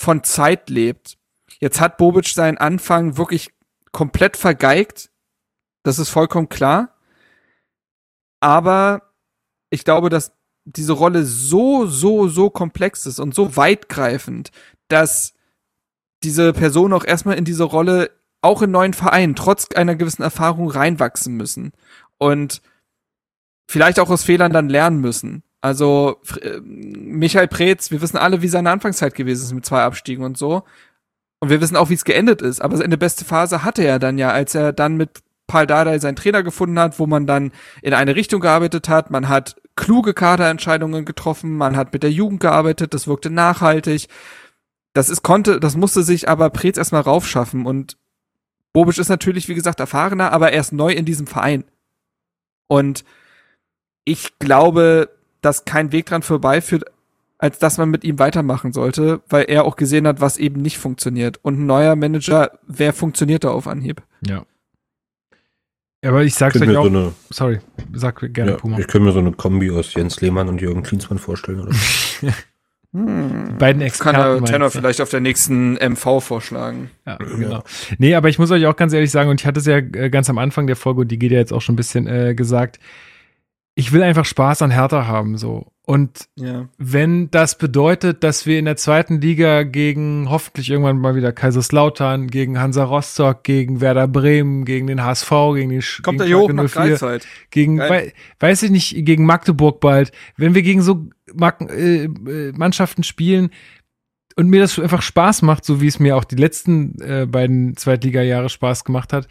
von 0.00 0.24
Zeit 0.24 0.70
lebt. 0.70 1.18
Jetzt 1.60 1.78
hat 1.78 1.98
Bobic 1.98 2.28
seinen 2.28 2.56
Anfang 2.56 3.18
wirklich 3.18 3.52
komplett 3.92 4.38
vergeigt. 4.38 5.10
Das 5.82 5.98
ist 5.98 6.08
vollkommen 6.08 6.48
klar. 6.48 6.96
Aber 8.40 9.12
ich 9.68 9.84
glaube, 9.84 10.08
dass 10.08 10.32
diese 10.64 10.94
Rolle 10.94 11.24
so, 11.24 11.84
so, 11.84 12.28
so 12.28 12.48
komplex 12.48 13.04
ist 13.04 13.18
und 13.18 13.34
so 13.34 13.56
weitgreifend, 13.56 14.52
dass 14.88 15.34
diese 16.22 16.54
Person 16.54 16.94
auch 16.94 17.04
erstmal 17.04 17.36
in 17.36 17.44
diese 17.44 17.64
Rolle 17.64 18.10
auch 18.40 18.62
in 18.62 18.70
neuen 18.70 18.94
Vereinen 18.94 19.36
trotz 19.36 19.68
einer 19.74 19.96
gewissen 19.96 20.22
Erfahrung 20.22 20.70
reinwachsen 20.70 21.36
müssen 21.36 21.72
und 22.16 22.62
vielleicht 23.68 24.00
auch 24.00 24.08
aus 24.08 24.24
Fehlern 24.24 24.54
dann 24.54 24.70
lernen 24.70 25.02
müssen. 25.02 25.42
Also 25.60 26.20
äh, 26.40 26.60
Michael 26.60 27.48
Preetz, 27.48 27.90
wir 27.90 28.00
wissen 28.00 28.16
alle, 28.16 28.42
wie 28.42 28.48
seine 28.48 28.70
Anfangszeit 28.70 29.14
gewesen 29.14 29.42
ist 29.42 29.52
mit 29.52 29.66
zwei 29.66 29.82
Abstiegen 29.82 30.24
und 30.24 30.38
so. 30.38 30.64
Und 31.40 31.50
wir 31.50 31.60
wissen 31.60 31.76
auch, 31.76 31.90
wie 31.90 31.94
es 31.94 32.04
geendet 32.04 32.42
ist. 32.42 32.60
Aber 32.60 32.76
seine 32.76 32.98
beste 32.98 33.24
Phase 33.24 33.64
hatte 33.64 33.82
er 33.82 33.98
dann 33.98 34.18
ja, 34.18 34.30
als 34.30 34.54
er 34.54 34.72
dann 34.72 34.96
mit 34.96 35.22
Paul 35.46 35.66
Dardai 35.66 35.98
seinen 35.98 36.16
Trainer 36.16 36.42
gefunden 36.42 36.78
hat, 36.78 36.98
wo 36.98 37.06
man 37.06 37.26
dann 37.26 37.52
in 37.82 37.92
eine 37.92 38.14
Richtung 38.14 38.40
gearbeitet 38.40 38.88
hat. 38.88 39.10
Man 39.10 39.28
hat 39.28 39.56
kluge 39.74 40.14
Kaderentscheidungen 40.14 41.04
getroffen, 41.04 41.56
man 41.56 41.76
hat 41.76 41.92
mit 41.92 42.02
der 42.02 42.12
Jugend 42.12 42.40
gearbeitet, 42.40 42.94
das 42.94 43.08
wirkte 43.08 43.30
nachhaltig. 43.30 44.08
Das 44.92 45.08
ist 45.08 45.22
konnte, 45.22 45.58
das 45.58 45.76
musste 45.76 46.02
sich 46.02 46.28
aber 46.28 46.50
Preetz 46.50 46.76
erstmal 46.76 47.02
raufschaffen 47.02 47.66
und 47.66 47.96
Bobic 48.72 48.98
ist 48.98 49.08
natürlich, 49.08 49.48
wie 49.48 49.54
gesagt, 49.54 49.80
erfahrener, 49.80 50.32
aber 50.32 50.52
er 50.52 50.60
ist 50.60 50.72
neu 50.72 50.92
in 50.92 51.04
diesem 51.04 51.26
Verein. 51.26 51.64
Und 52.68 53.04
ich 54.04 54.38
glaube, 54.38 55.08
dass 55.40 55.64
kein 55.64 55.92
Weg 55.92 56.06
dran 56.06 56.22
vorbeiführt, 56.22 56.84
als 57.38 57.58
dass 57.58 57.78
man 57.78 57.90
mit 57.90 58.04
ihm 58.04 58.18
weitermachen 58.18 58.72
sollte, 58.72 59.22
weil 59.28 59.44
er 59.48 59.64
auch 59.64 59.76
gesehen 59.76 60.06
hat, 60.06 60.20
was 60.20 60.36
eben 60.36 60.60
nicht 60.60 60.78
funktioniert. 60.78 61.38
Und 61.42 61.58
ein 61.60 61.66
neuer 61.66 61.96
Manager, 61.96 62.58
wer 62.66 62.92
funktioniert 62.92 63.44
da 63.44 63.50
auf 63.50 63.66
Anhieb? 63.66 64.02
Ja. 64.26 64.44
Aber 66.04 66.22
ich 66.22 66.34
sag's 66.34 66.56
Ich 66.56 66.62
euch 66.62 66.76
auch. 66.76 66.84
so 66.84 66.88
eine, 66.88 67.12
sorry, 67.30 67.58
sag 67.92 68.20
gerne, 68.32 68.52
ja, 68.52 68.56
Puma. 68.56 68.78
ich 68.78 68.86
könnte 68.86 69.06
mir 69.06 69.12
so 69.12 69.18
eine 69.18 69.32
Kombi 69.32 69.70
aus 69.70 69.92
Jens 69.94 70.20
Lehmann 70.20 70.48
und 70.48 70.60
Jürgen 70.60 70.82
Klinsmann 70.82 71.18
vorstellen. 71.18 71.60
Oder? 71.60 71.72
Die 72.92 72.98
beiden 73.58 73.82
Das 73.82 74.00
kann 74.00 74.14
Experten. 74.16 74.44
der 74.44 74.52
Tenor 74.52 74.70
vielleicht 74.70 75.00
auf 75.00 75.10
der 75.10 75.20
nächsten 75.20 75.74
MV 75.74 76.20
vorschlagen. 76.24 76.90
Ja, 77.06 77.16
genau. 77.18 77.62
Nee, 77.98 78.16
aber 78.16 78.28
ich 78.30 78.38
muss 78.40 78.50
euch 78.50 78.66
auch 78.66 78.74
ganz 78.74 78.92
ehrlich 78.92 79.12
sagen, 79.12 79.30
und 79.30 79.40
ich 79.40 79.46
hatte 79.46 79.60
es 79.60 79.66
ja 79.66 79.76
äh, 79.76 80.10
ganz 80.10 80.28
am 80.28 80.38
Anfang 80.38 80.66
der 80.66 80.74
Folge, 80.74 81.02
und 81.02 81.08
die 81.08 81.18
geht 81.18 81.30
ja 81.30 81.38
jetzt 81.38 81.52
auch 81.52 81.60
schon 81.60 81.74
ein 81.74 81.76
bisschen 81.76 82.08
äh, 82.08 82.34
gesagt, 82.34 82.80
ich 83.80 83.92
will 83.92 84.02
einfach 84.02 84.26
Spaß 84.26 84.60
an 84.62 84.70
Hertha 84.70 85.06
haben, 85.06 85.38
so. 85.38 85.72
Und 85.86 86.28
Ja. 86.36 86.68
wenn 86.76 87.30
das 87.30 87.56
bedeutet, 87.56 88.22
dass 88.22 88.44
wir 88.44 88.58
in 88.58 88.66
der 88.66 88.76
zweiten 88.76 89.20
Liga 89.20 89.62
gegen 89.62 90.28
hoffentlich 90.28 90.70
irgendwann 90.70 90.98
mal 90.98 91.14
wieder 91.16 91.32
Kaiserslautern, 91.32 92.28
gegen 92.28 92.60
Hansa 92.60 92.84
Rostock, 92.84 93.42
gegen 93.42 93.80
Werder 93.80 94.06
Bremen, 94.06 94.64
gegen 94.66 94.86
den 94.86 95.02
HSV, 95.02 95.30
gegen 95.54 95.70
den 95.70 95.82
Sch 95.82 96.02
Kommt 96.02 96.18
gegen 96.20 96.30
der 96.30 96.36
Schalke 96.38 96.54
nach 96.54 96.68
04, 96.68 96.82
Greifswald. 96.90 97.26
gegen, 97.50 97.76
Geil. 97.78 97.90
wei 97.90 98.12
weiß 98.38 98.62
ich 98.64 98.70
nicht, 98.70 99.04
gegen 99.06 99.24
Magdeburg 99.24 99.80
bald, 99.80 100.12
wenn 100.36 100.54
wir 100.54 100.62
gegen 100.62 100.82
so 100.82 101.06
Mag 101.34 101.60
äh, 101.70 102.04
äh, 102.04 102.52
Mannschaften 102.56 103.02
spielen 103.02 103.48
und 104.36 104.48
mir 104.48 104.60
das 104.60 104.78
einfach 104.78 105.02
Spaß 105.02 105.42
macht, 105.42 105.64
so 105.64 105.80
wie 105.80 105.86
es 105.86 105.98
mir 105.98 106.16
auch 106.16 106.24
die 106.24 106.36
letzten 106.36 107.00
äh, 107.00 107.26
beiden 107.26 107.76
Zweitliga-Jahre 107.76 108.48
Spaß 108.50 108.84
gemacht 108.84 109.12
hat, 109.12 109.26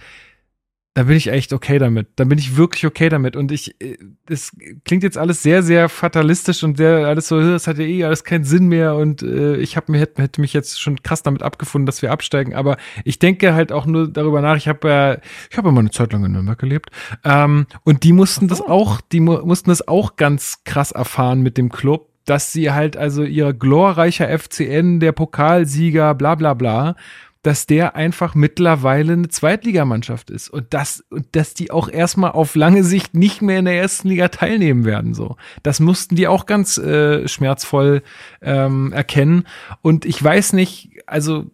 dann 0.95 1.07
bin 1.07 1.15
ich 1.15 1.27
echt 1.27 1.53
okay 1.53 1.77
damit. 1.77 2.07
Dann 2.15 2.29
bin 2.29 2.39
ich 2.39 2.57
wirklich 2.57 2.85
okay 2.85 3.09
damit. 3.09 3.35
Und 3.35 3.51
ich, 3.51 3.79
äh, 3.81 3.97
das 4.25 4.51
klingt 4.85 5.03
jetzt 5.03 5.17
alles 5.17 5.43
sehr, 5.43 5.61
sehr 5.61 5.87
fatalistisch 5.87 6.63
und 6.63 6.77
sehr 6.77 7.07
alles 7.07 7.27
so, 7.27 7.39
das 7.39 7.67
hat 7.67 7.77
ja 7.77 7.85
eh 7.85 8.03
alles 8.03 8.23
keinen 8.23 8.43
Sinn 8.43 8.67
mehr 8.67 8.95
und 8.95 9.21
äh, 9.21 9.57
ich 9.57 9.77
habe 9.77 9.91
mir 9.91 9.99
hätte, 9.99 10.21
hätte 10.21 10.41
mich 10.41 10.53
jetzt 10.53 10.81
schon 10.81 11.01
krass 11.03 11.23
damit 11.23 11.43
abgefunden, 11.43 11.85
dass 11.85 12.01
wir 12.01 12.11
absteigen. 12.11 12.55
Aber 12.55 12.77
ich 13.05 13.19
denke 13.19 13.53
halt 13.53 13.71
auch 13.71 13.85
nur 13.85 14.07
darüber 14.11 14.41
nach. 14.41 14.57
Ich 14.57 14.67
habe 14.67 14.89
ja, 14.89 15.17
ich 15.49 15.57
habe 15.57 15.69
immer 15.69 15.79
eine 15.79 15.91
Zeit 15.91 16.11
lang 16.11 16.25
in 16.25 16.31
Nürnberg 16.31 16.57
gelebt 16.57 16.89
ähm, 17.23 17.67
und 17.83 18.03
die 18.03 18.13
mussten 18.13 18.47
das 18.47 18.61
auch, 18.61 18.99
die 18.99 19.19
mu 19.19 19.39
mussten 19.45 19.69
das 19.69 19.87
auch 19.87 20.15
ganz 20.15 20.63
krass 20.63 20.91
erfahren 20.91 21.41
mit 21.41 21.57
dem 21.57 21.69
Club, 21.69 22.09
dass 22.25 22.51
sie 22.51 22.71
halt 22.71 22.97
also 22.97 23.23
ihr 23.23 23.53
glorreicher 23.53 24.27
FCN, 24.37 24.99
der 24.99 25.11
Pokalsieger, 25.11 26.15
bla 26.15 26.35
bla 26.35 26.53
bla, 26.55 26.95
dass 27.41 27.65
der 27.65 27.95
einfach 27.95 28.35
mittlerweile 28.35 29.13
eine 29.13 29.29
Zweitligamannschaft 29.29 30.29
ist 30.29 30.49
und 30.49 30.73
das 30.73 31.03
und 31.09 31.27
dass 31.35 31.53
die 31.53 31.71
auch 31.71 31.87
erstmal 31.87 32.31
auf 32.31 32.55
lange 32.55 32.83
Sicht 32.83 33.13
nicht 33.13 33.41
mehr 33.41 33.59
in 33.59 33.65
der 33.65 33.77
ersten 33.77 34.09
Liga 34.09 34.27
teilnehmen 34.27 34.83
werden 34.83 35.13
so. 35.13 35.37
Das 35.63 35.79
mussten 35.79 36.15
die 36.15 36.27
auch 36.27 36.45
ganz 36.45 36.77
äh, 36.77 37.27
schmerzvoll 37.27 38.03
ähm, 38.41 38.91
erkennen 38.91 39.45
und 39.81 40.05
ich 40.05 40.21
weiß 40.21 40.53
nicht, 40.53 41.01
also 41.07 41.49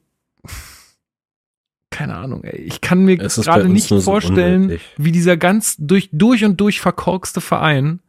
keine 1.92 2.16
Ahnung, 2.16 2.44
ey. 2.44 2.60
Ich 2.60 2.82
kann 2.82 3.06
mir 3.06 3.16
gerade 3.16 3.70
nicht 3.70 3.88
vorstellen, 3.88 4.64
unmöglich. 4.64 4.82
wie 4.98 5.14
dieser 5.14 5.38
ganz 5.38 5.78
durch, 5.80 6.10
durch 6.12 6.44
und 6.44 6.60
durch 6.60 6.82
verkorkste 6.82 7.40
Verein, 7.40 8.02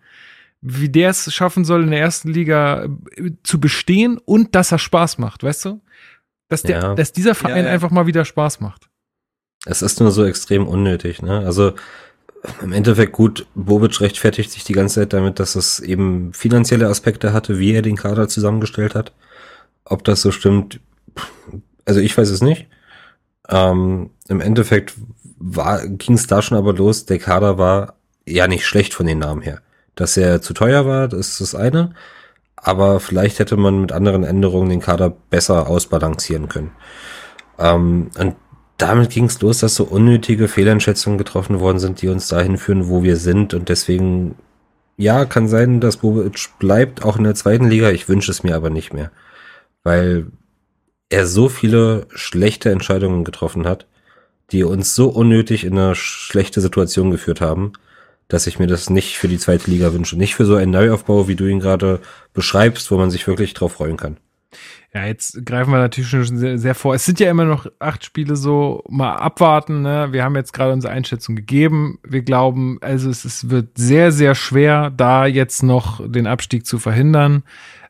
wie 0.60 0.88
der 0.88 1.10
es 1.10 1.32
schaffen 1.32 1.64
soll, 1.64 1.84
in 1.84 1.90
der 1.90 2.00
ersten 2.00 2.32
Liga 2.32 2.86
äh, 3.16 3.30
zu 3.44 3.60
bestehen 3.60 4.18
und 4.18 4.56
dass 4.56 4.72
er 4.72 4.78
Spaß 4.78 5.18
macht, 5.18 5.44
weißt 5.44 5.66
du? 5.66 5.80
Dass, 6.48 6.62
der, 6.62 6.80
Ja. 6.80 6.94
dass 6.94 7.12
dieser 7.12 7.34
Verein 7.34 7.64
Ja, 7.64 7.64
ja. 7.64 7.70
einfach 7.72 7.90
mal 7.90 8.06
wieder 8.06 8.24
Spaß 8.24 8.60
macht. 8.60 8.88
Es 9.64 9.82
ist 9.82 10.00
nur 10.00 10.12
so 10.12 10.24
extrem 10.24 10.66
unnötig, 10.68 11.22
ne? 11.22 11.40
Also 11.40 11.72
im 12.62 12.72
Endeffekt 12.72 13.12
gut, 13.12 13.46
Bobic 13.56 14.00
rechtfertigt 14.00 14.52
sich 14.52 14.62
die 14.62 14.74
ganze 14.74 15.00
Zeit 15.00 15.12
damit, 15.12 15.40
dass 15.40 15.56
es 15.56 15.80
eben 15.80 16.32
finanzielle 16.32 16.86
Aspekte 16.88 17.32
hatte, 17.32 17.58
wie 17.58 17.72
er 17.72 17.82
den 17.82 17.96
Kader 17.96 18.28
zusammengestellt 18.28 18.94
hat. 18.94 19.12
Ob 19.84 20.04
das 20.04 20.22
so 20.22 20.30
stimmt, 20.30 20.78
also 21.84 21.98
ich 21.98 22.16
weiß 22.16 22.30
es 22.30 22.42
nicht. 22.42 22.66
Ähm, 23.48 24.10
Im 24.28 24.40
Endeffekt 24.40 24.94
ging 25.98 26.14
es 26.14 26.26
da 26.28 26.42
schon 26.42 26.56
aber 26.58 26.72
los, 26.72 27.06
der 27.06 27.18
Kader 27.18 27.58
war 27.58 27.94
ja 28.24 28.46
nicht 28.46 28.64
schlecht 28.66 28.94
von 28.94 29.06
den 29.06 29.18
Namen 29.18 29.42
her. 29.42 29.60
Dass 29.96 30.16
er 30.16 30.40
zu 30.42 30.54
teuer 30.54 30.86
war, 30.86 31.08
das 31.08 31.28
ist 31.28 31.40
das 31.40 31.54
eine. 31.54 31.94
Aber 32.66 32.98
vielleicht 32.98 33.38
hätte 33.38 33.56
man 33.56 33.80
mit 33.80 33.92
anderen 33.92 34.24
Änderungen 34.24 34.68
den 34.68 34.80
Kader 34.80 35.08
besser 35.08 35.68
ausbalancieren 35.68 36.48
können. 36.48 36.72
Ähm, 37.60 38.10
und 38.18 38.34
damit 38.76 39.10
ging 39.10 39.26
es 39.26 39.40
los, 39.40 39.60
dass 39.60 39.76
so 39.76 39.84
unnötige 39.84 40.48
Fehleinschätzungen 40.48 41.16
getroffen 41.16 41.60
worden 41.60 41.78
sind, 41.78 42.02
die 42.02 42.08
uns 42.08 42.26
dahin 42.26 42.58
führen, 42.58 42.88
wo 42.88 43.04
wir 43.04 43.18
sind. 43.18 43.54
Und 43.54 43.68
deswegen, 43.68 44.34
ja, 44.96 45.26
kann 45.26 45.46
sein, 45.46 45.80
dass 45.80 45.98
Bobic 45.98 46.48
bleibt, 46.58 47.04
auch 47.04 47.16
in 47.16 47.22
der 47.22 47.36
zweiten 47.36 47.68
Liga. 47.68 47.90
Ich 47.90 48.08
wünsche 48.08 48.32
es 48.32 48.42
mir 48.42 48.56
aber 48.56 48.68
nicht 48.68 48.92
mehr. 48.92 49.12
Weil 49.84 50.26
er 51.08 51.24
so 51.28 51.48
viele 51.48 52.08
schlechte 52.16 52.72
Entscheidungen 52.72 53.22
getroffen 53.22 53.64
hat, 53.68 53.86
die 54.50 54.64
uns 54.64 54.96
so 54.96 55.08
unnötig 55.10 55.62
in 55.62 55.78
eine 55.78 55.94
schlechte 55.94 56.60
Situation 56.60 57.12
geführt 57.12 57.40
haben, 57.40 57.74
dass 58.28 58.46
ich 58.46 58.58
mir 58.58 58.66
das 58.66 58.90
nicht 58.90 59.18
für 59.18 59.28
die 59.28 59.38
zweite 59.38 59.70
Liga 59.70 59.92
wünsche. 59.92 60.16
Nicht 60.16 60.34
für 60.34 60.44
so 60.44 60.56
einen 60.56 60.72
Neuaufbau, 60.72 61.28
wie 61.28 61.36
du 61.36 61.46
ihn 61.46 61.60
gerade 61.60 62.00
beschreibst, 62.32 62.90
wo 62.90 62.96
man 62.96 63.10
sich 63.10 63.26
wirklich 63.26 63.54
drauf 63.54 63.74
freuen 63.74 63.96
kann. 63.96 64.16
Ja, 64.94 65.04
jetzt 65.04 65.44
greifen 65.44 65.72
wir 65.72 65.78
natürlich 65.78 66.08
schon 66.08 66.38
sehr, 66.38 66.56
sehr 66.56 66.74
vor. 66.74 66.94
Es 66.94 67.04
sind 67.04 67.20
ja 67.20 67.30
immer 67.30 67.44
noch 67.44 67.66
acht 67.78 68.02
Spiele 68.02 68.34
so, 68.34 68.82
mal 68.88 69.16
abwarten. 69.16 69.82
Ne? 69.82 70.08
Wir 70.12 70.24
haben 70.24 70.36
jetzt 70.36 70.54
gerade 70.54 70.72
unsere 70.72 70.92
Einschätzung 70.92 71.36
gegeben. 71.36 71.98
Wir 72.02 72.22
glauben, 72.22 72.78
also 72.80 73.10
es, 73.10 73.26
es 73.26 73.50
wird 73.50 73.76
sehr, 73.76 74.10
sehr 74.10 74.34
schwer, 74.34 74.90
da 74.90 75.26
jetzt 75.26 75.62
noch 75.62 76.00
den 76.08 76.26
Abstieg 76.26 76.64
zu 76.64 76.78
verhindern. 76.78 77.42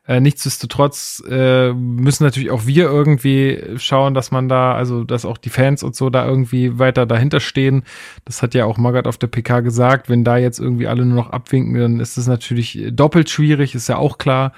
Äh, 0.07 0.21
nichtsdestotrotz 0.21 1.23
äh, 1.29 1.73
müssen 1.73 2.25
natürlich 2.25 2.51
auch 2.51 2.67
wir 2.67 2.85
irgendwie 2.85 3.61
schauen, 3.77 4.15
dass 4.15 4.31
man 4.31 4.49
da, 4.49 4.75
also 4.75 5.03
dass 5.03 5.25
auch 5.25 5.37
die 5.37 5.49
Fans 5.49 5.83
und 5.83 5.97
so 5.97 6.11
da 6.11 6.27
irgendwie 6.27 6.79
weiter 6.79 7.07
dahinter 7.07 7.41
stehen. 7.41 7.83
Das 8.25 8.43
hat 8.43 8.55
ja 8.55 8.67
auch 8.67 8.79
Magath 8.79 9.09
auf 9.09 9.19
der 9.19 9.27
PK 9.27 9.61
gesagt. 9.61 10.09
Wenn 10.09 10.23
da 10.23 10.37
jetzt 10.37 10.61
irgendwie 10.61 10.87
alle 10.87 11.05
nur 11.05 11.17
noch 11.17 11.31
abwinken, 11.31 11.75
dann 11.75 12.01
ist 12.01 12.17
das 12.17 12.29
natürlich 12.29 12.87
doppelt 12.93 13.31
schwierig, 13.31 13.75
ist 13.75 13.89
ja 13.89 13.97
auch 13.97 14.19
klar. 14.19 14.53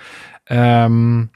Ähm, 0.49 1.31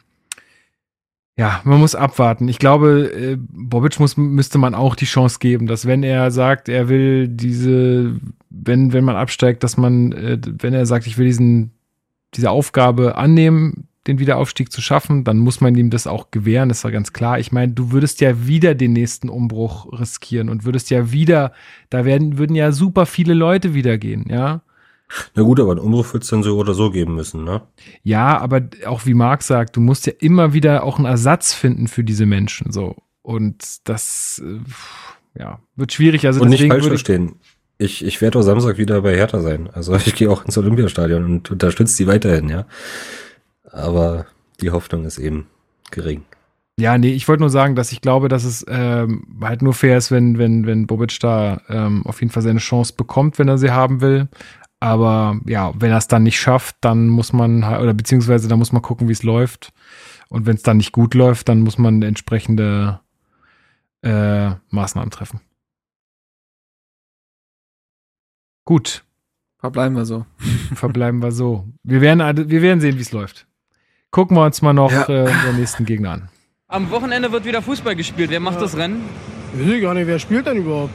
ja, 1.38 1.62
man 1.64 1.80
muss 1.80 1.94
abwarten. 1.94 2.48
Ich 2.48 2.58
glaube, 2.58 3.10
äh, 3.14 3.36
Bobic 3.38 3.98
muss, 3.98 4.18
müsste 4.18 4.58
man 4.58 4.74
auch 4.74 4.94
die 4.94 5.06
Chance 5.06 5.38
geben, 5.38 5.66
dass 5.66 5.86
wenn 5.86 6.02
er 6.02 6.30
sagt, 6.30 6.68
er 6.68 6.90
will 6.90 7.28
diese, 7.28 8.20
wenn, 8.50 8.92
wenn 8.92 9.04
man 9.04 9.16
absteigt, 9.16 9.64
dass 9.64 9.78
man, 9.78 10.12
äh, 10.12 10.38
wenn 10.42 10.74
er 10.74 10.84
sagt, 10.84 11.06
ich 11.06 11.16
will 11.16 11.26
diesen, 11.26 11.72
diese 12.34 12.50
Aufgabe 12.50 13.16
annehmen, 13.16 13.88
den 14.06 14.18
Wiederaufstieg 14.18 14.72
zu 14.72 14.80
schaffen, 14.80 15.24
dann 15.24 15.38
muss 15.38 15.60
man 15.60 15.74
ihm 15.76 15.90
das 15.90 16.06
auch 16.06 16.30
gewähren, 16.30 16.68
das 16.68 16.82
war 16.84 16.90
ganz 16.90 17.12
klar. 17.12 17.38
Ich 17.38 17.52
meine, 17.52 17.72
du 17.72 17.92
würdest 17.92 18.20
ja 18.20 18.46
wieder 18.46 18.74
den 18.74 18.92
nächsten 18.92 19.28
Umbruch 19.28 19.92
riskieren 19.92 20.48
und 20.48 20.64
würdest 20.64 20.90
ja 20.90 21.12
wieder, 21.12 21.52
da 21.90 22.04
werden, 22.04 22.38
würden 22.38 22.56
ja 22.56 22.72
super 22.72 23.06
viele 23.06 23.34
Leute 23.34 23.74
wieder 23.74 23.98
gehen, 23.98 24.26
ja. 24.28 24.62
Na 25.34 25.42
gut, 25.42 25.60
aber 25.60 25.72
einen 25.72 25.80
Umbruch 25.80 26.12
wird 26.14 26.24
es 26.24 26.30
dann 26.30 26.42
so 26.42 26.56
oder 26.56 26.74
so 26.74 26.90
geben 26.90 27.14
müssen, 27.14 27.44
ne? 27.44 27.62
Ja, 28.02 28.38
aber 28.38 28.62
auch 28.86 29.06
wie 29.06 29.14
Marc 29.14 29.42
sagt, 29.42 29.76
du 29.76 29.80
musst 29.80 30.06
ja 30.06 30.12
immer 30.18 30.52
wieder 30.52 30.84
auch 30.84 30.96
einen 30.96 31.06
Ersatz 31.06 31.52
finden 31.52 31.86
für 31.86 32.02
diese 32.02 32.26
Menschen, 32.26 32.72
so. 32.72 32.96
Und 33.20 33.88
das, 33.88 34.42
äh, 34.44 34.58
ja, 35.38 35.60
wird 35.76 35.92
schwierig. 35.92 36.26
Also 36.26 36.40
und 36.40 36.48
nicht 36.48 36.66
falsch 36.66 36.86
verstehen. 36.86 37.36
Ich, 37.78 38.04
ich 38.04 38.20
werde 38.20 38.38
auch 38.38 38.42
Samstag 38.42 38.78
wieder 38.78 39.00
bei 39.02 39.14
Hertha 39.14 39.40
sein. 39.40 39.68
Also 39.72 39.94
ich 40.06 40.14
gehe 40.14 40.30
auch 40.30 40.44
ins 40.44 40.58
Olympiastadion 40.58 41.24
und 41.24 41.50
unterstütze 41.50 41.96
die 41.96 42.06
weiterhin, 42.06 42.48
ja. 42.48 42.66
Aber 43.72 44.26
die 44.60 44.70
Hoffnung 44.70 45.04
ist 45.04 45.18
eben 45.18 45.48
gering. 45.90 46.24
Ja, 46.78 46.96
nee, 46.96 47.12
ich 47.12 47.28
wollte 47.28 47.42
nur 47.42 47.50
sagen, 47.50 47.74
dass 47.74 47.92
ich 47.92 48.00
glaube, 48.00 48.28
dass 48.28 48.44
es 48.44 48.64
ähm, 48.68 49.36
halt 49.42 49.60
nur 49.62 49.74
fair 49.74 49.98
ist, 49.98 50.10
wenn, 50.10 50.38
wenn, 50.38 50.66
wenn 50.66 50.86
Bobic 50.86 51.18
da 51.20 51.60
ähm, 51.68 52.04
auf 52.06 52.20
jeden 52.20 52.32
Fall 52.32 52.42
seine 52.42 52.60
Chance 52.60 52.94
bekommt, 52.96 53.38
wenn 53.38 53.48
er 53.48 53.58
sie 53.58 53.70
haben 53.70 54.00
will. 54.00 54.28
Aber 54.80 55.38
ja, 55.46 55.72
wenn 55.76 55.90
er 55.90 55.98
es 55.98 56.08
dann 56.08 56.22
nicht 56.24 56.40
schafft, 56.40 56.76
dann 56.80 57.08
muss 57.08 57.32
man, 57.32 57.64
halt- 57.66 57.82
oder 57.82 57.94
beziehungsweise 57.94 58.48
da 58.48 58.56
muss 58.56 58.72
man 58.72 58.82
gucken, 58.82 59.08
wie 59.08 59.12
es 59.12 59.22
läuft. 59.22 59.72
Und 60.28 60.46
wenn 60.46 60.56
es 60.56 60.62
dann 60.62 60.78
nicht 60.78 60.92
gut 60.92 61.14
läuft, 61.14 61.48
dann 61.48 61.60
muss 61.60 61.76
man 61.78 62.02
entsprechende 62.02 63.00
äh, 64.02 64.50
Maßnahmen 64.70 65.10
treffen. 65.10 65.40
Gut, 68.64 69.04
Verbleiben 69.58 69.94
wir 69.96 70.04
so. 70.06 70.26
verbleiben 70.74 71.22
wir 71.22 71.30
so. 71.30 71.68
Wir 71.84 72.00
werden, 72.00 72.20
alle- 72.20 72.48
wir 72.48 72.62
werden 72.62 72.80
sehen, 72.80 72.96
wie 72.96 73.02
es 73.02 73.12
läuft. 73.12 73.46
Gucken 74.12 74.36
wir 74.36 74.44
uns 74.44 74.60
mal 74.60 74.74
noch 74.74 74.92
Ja. 74.92 75.08
äh, 75.08 75.32
den 75.46 75.56
nächsten 75.56 75.86
Gegner 75.86 76.10
an. 76.10 76.28
Am 76.68 76.90
Wochenende 76.90 77.32
wird 77.32 77.46
wieder 77.46 77.62
Fußball 77.62 77.96
gespielt. 77.96 78.28
Wer 78.28 78.40
macht 78.40 78.60
das 78.60 78.76
Rennen? 78.76 79.00
Weiß 79.54 79.66
ich 79.66 79.80
gar 79.80 79.94
nicht, 79.94 80.06
wer 80.06 80.18
spielt 80.18 80.46
denn 80.46 80.58
überhaupt? 80.58 80.92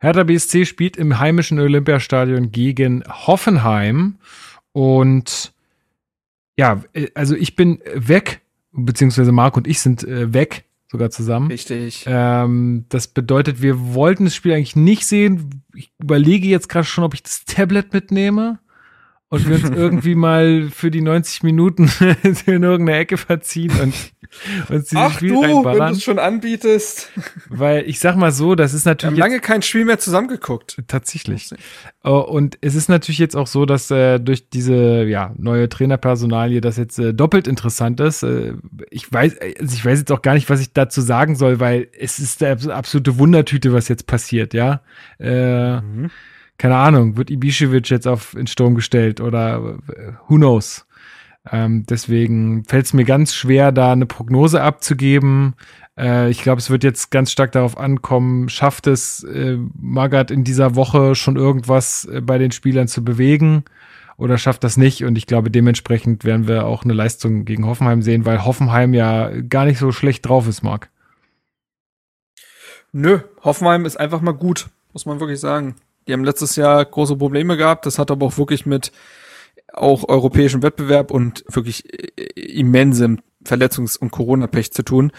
Hertha 0.00 0.22
BSC 0.22 0.66
spielt 0.66 0.98
im 0.98 1.18
heimischen 1.18 1.58
Olympiastadion 1.58 2.52
gegen 2.52 3.04
Hoffenheim. 3.08 4.16
Und 4.72 5.54
ja, 6.58 6.84
äh, 6.92 7.08
also 7.14 7.34
ich 7.36 7.56
bin 7.56 7.80
weg, 7.94 8.42
beziehungsweise 8.72 9.32
Marc 9.32 9.56
und 9.56 9.66
ich 9.66 9.80
sind 9.80 10.04
äh, 10.04 10.34
weg, 10.34 10.64
sogar 10.92 11.08
zusammen. 11.08 11.46
Richtig. 11.50 12.04
Ähm, 12.06 12.84
das 12.90 13.08
bedeutet, 13.08 13.62
wir 13.62 13.94
wollten 13.94 14.24
das 14.24 14.34
Spiel 14.34 14.52
eigentlich 14.52 14.76
nicht 14.76 15.06
sehen. 15.06 15.62
Ich 15.74 15.90
überlege 15.98 16.48
jetzt 16.48 16.68
gerade 16.68 16.84
schon, 16.84 17.02
ob 17.04 17.14
ich 17.14 17.22
das 17.22 17.46
Tablet 17.46 17.94
mitnehme 17.94 18.58
und 19.30 19.48
wir 19.48 19.56
uns 19.56 19.70
irgendwie 19.70 20.14
mal 20.14 20.68
für 20.70 20.90
die 20.90 21.00
90 21.00 21.42
Minuten 21.42 21.90
in 22.46 22.62
irgendeine 22.62 22.98
Ecke 22.98 23.16
verziehen 23.16 23.72
und 23.80 23.94
uns 24.68 24.86
dieses 24.88 24.92
Ach 24.96 25.12
Spiel 25.12 25.28
du, 25.30 25.42
wenn 25.42 25.50
du 25.50 25.56
reinballern. 25.56 25.92
es 25.92 26.02
schon 26.02 26.18
anbietest. 26.18 27.10
Weil 27.48 27.84
ich 27.88 28.00
sag 28.00 28.16
mal 28.16 28.32
so, 28.32 28.54
das 28.56 28.74
ist 28.74 28.84
Wir 28.84 28.90
natürlich 28.90 29.10
haben 29.12 29.16
jetzt- 29.16 29.32
lange 29.32 29.40
kein 29.40 29.62
Spiel 29.62 29.84
mehr 29.84 29.98
zusammengeguckt. 29.98 30.82
Tatsächlich. 30.88 31.52
Äh, 32.02 32.08
Und 32.10 32.58
es 32.60 32.74
ist 32.74 32.88
natürlich 32.88 33.18
jetzt 33.18 33.36
auch 33.36 33.46
so, 33.46 33.64
dass 33.64 33.90
äh, 33.92 34.18
durch 34.18 34.48
diese 34.50 35.04
ja, 35.04 35.32
neue 35.36 35.68
Trainerpersonalie 35.68 36.60
das 36.60 36.76
jetzt 36.78 36.98
äh, 36.98 37.14
doppelt 37.14 37.46
interessant 37.46 38.00
ist. 38.00 38.22
Äh, 38.24 38.54
ich 38.90 39.12
weiß, 39.12 39.36
also 39.60 39.74
ich 39.74 39.84
weiß 39.84 40.00
jetzt 40.00 40.10
auch 40.12 40.22
gar 40.22 40.34
nicht, 40.34 40.50
was 40.50 40.60
ich 40.60 40.72
dazu 40.72 41.00
sagen 41.00 41.36
soll, 41.36 41.60
weil 41.60 41.88
es 41.96 42.18
ist 42.18 42.40
der 42.40 42.52
abs- 42.52 42.66
absolute 42.68 43.18
Wundertüte, 43.18 43.72
was 43.72 43.88
jetzt 43.88 44.06
passiert, 44.06 44.52
ja. 44.54 44.80
Äh, 45.18 45.80
Keine 46.58 46.76
Ahnung, 46.76 47.16
wird 47.16 47.30
Ibišević 47.30 47.90
jetzt 47.90 48.06
auf 48.06 48.34
in 48.34 48.46
Sturm 48.46 48.74
gestellt 48.74 49.20
oder 49.20 49.78
äh, 49.88 50.12
who 50.28 50.36
knows? 50.36 50.86
Ähm, 51.50 51.84
deswegen 51.86 52.64
fällt 52.64 52.86
es 52.86 52.92
mir 52.94 53.04
ganz 53.04 53.34
schwer, 53.34 53.70
da 53.70 53.92
eine 53.92 54.06
Prognose 54.06 54.62
abzugeben. 54.62 55.54
Äh, 55.98 56.30
ich 56.30 56.42
glaube, 56.42 56.60
es 56.60 56.70
wird 56.70 56.84
jetzt 56.84 57.10
ganz 57.10 57.30
stark 57.32 57.52
darauf 57.52 57.76
ankommen, 57.76 58.48
schafft 58.48 58.86
es 58.86 59.24
äh, 59.24 59.58
Magath 59.78 60.30
in 60.30 60.44
dieser 60.44 60.74
Woche 60.74 61.14
schon 61.14 61.36
irgendwas 61.36 62.06
äh, 62.06 62.20
bei 62.20 62.38
den 62.38 62.50
Spielern 62.50 62.88
zu 62.88 63.04
bewegen 63.04 63.64
oder 64.16 64.38
schafft 64.38 64.64
das 64.64 64.76
nicht? 64.76 65.04
Und 65.04 65.18
ich 65.18 65.26
glaube, 65.26 65.50
dementsprechend 65.50 66.24
werden 66.24 66.46
wir 66.46 66.66
auch 66.66 66.84
eine 66.84 66.92
Leistung 66.92 67.44
gegen 67.44 67.66
Hoffenheim 67.66 68.02
sehen, 68.02 68.24
weil 68.24 68.44
Hoffenheim 68.44 68.94
ja 68.94 69.30
gar 69.42 69.64
nicht 69.64 69.78
so 69.78 69.92
schlecht 69.92 70.26
drauf 70.26 70.48
ist, 70.48 70.62
Marc. 70.62 70.88
Nö, 72.92 73.20
Hoffenheim 73.42 73.86
ist 73.86 73.96
einfach 73.98 74.20
mal 74.20 74.32
gut, 74.32 74.68
muss 74.92 75.04
man 75.04 75.20
wirklich 75.20 75.40
sagen. 75.40 75.74
Die 76.06 76.12
haben 76.12 76.24
letztes 76.24 76.56
Jahr 76.56 76.84
große 76.84 77.16
Probleme 77.16 77.56
gehabt. 77.56 77.86
Das 77.86 77.98
hat 77.98 78.10
aber 78.10 78.26
auch 78.26 78.38
wirklich 78.38 78.66
mit 78.66 78.92
auch 79.72 80.08
europäischem 80.08 80.62
Wettbewerb 80.62 81.10
und 81.10 81.44
wirklich 81.48 81.84
äh, 81.92 82.40
immensem 82.40 83.20
Verletzungs- 83.44 83.98
und 83.98 84.10
Corona-Pech 84.10 84.72
zu 84.72 84.82
tun. 84.82 85.12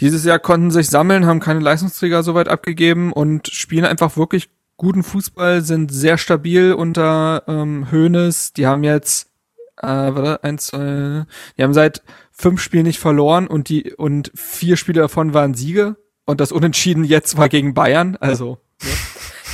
Dieses 0.00 0.24
Jahr 0.24 0.38
konnten 0.38 0.70
sich 0.70 0.88
sammeln, 0.88 1.26
haben 1.26 1.40
keine 1.40 1.60
Leistungsträger 1.60 2.22
soweit 2.22 2.48
abgegeben 2.48 3.12
und 3.12 3.48
spielen 3.48 3.84
einfach 3.84 4.16
wirklich 4.16 4.50
guten 4.76 5.02
Fußball, 5.02 5.62
sind 5.62 5.92
sehr 5.92 6.18
stabil 6.18 6.72
unter 6.72 7.44
ähm, 7.46 7.88
Hoeneß. 7.90 8.54
Die 8.54 8.66
haben 8.66 8.84
jetzt, 8.84 9.28
äh, 9.76 9.86
warte, 9.86 10.42
eins, 10.44 10.68
zwei, 10.68 11.26
die 11.56 11.62
haben 11.62 11.74
seit 11.74 12.02
fünf 12.32 12.60
Spielen 12.60 12.86
nicht 12.86 12.98
verloren 12.98 13.46
und 13.46 13.68
die 13.68 13.92
und 13.94 14.30
vier 14.34 14.76
Spiele 14.76 15.02
davon 15.02 15.34
waren 15.34 15.54
Siege 15.54 15.96
und 16.24 16.40
das 16.40 16.52
Unentschieden 16.52 17.04
jetzt 17.04 17.36
war 17.36 17.48
gegen 17.48 17.74
Bayern. 17.74 18.16
Also, 18.20 18.58
ja. 18.82 18.88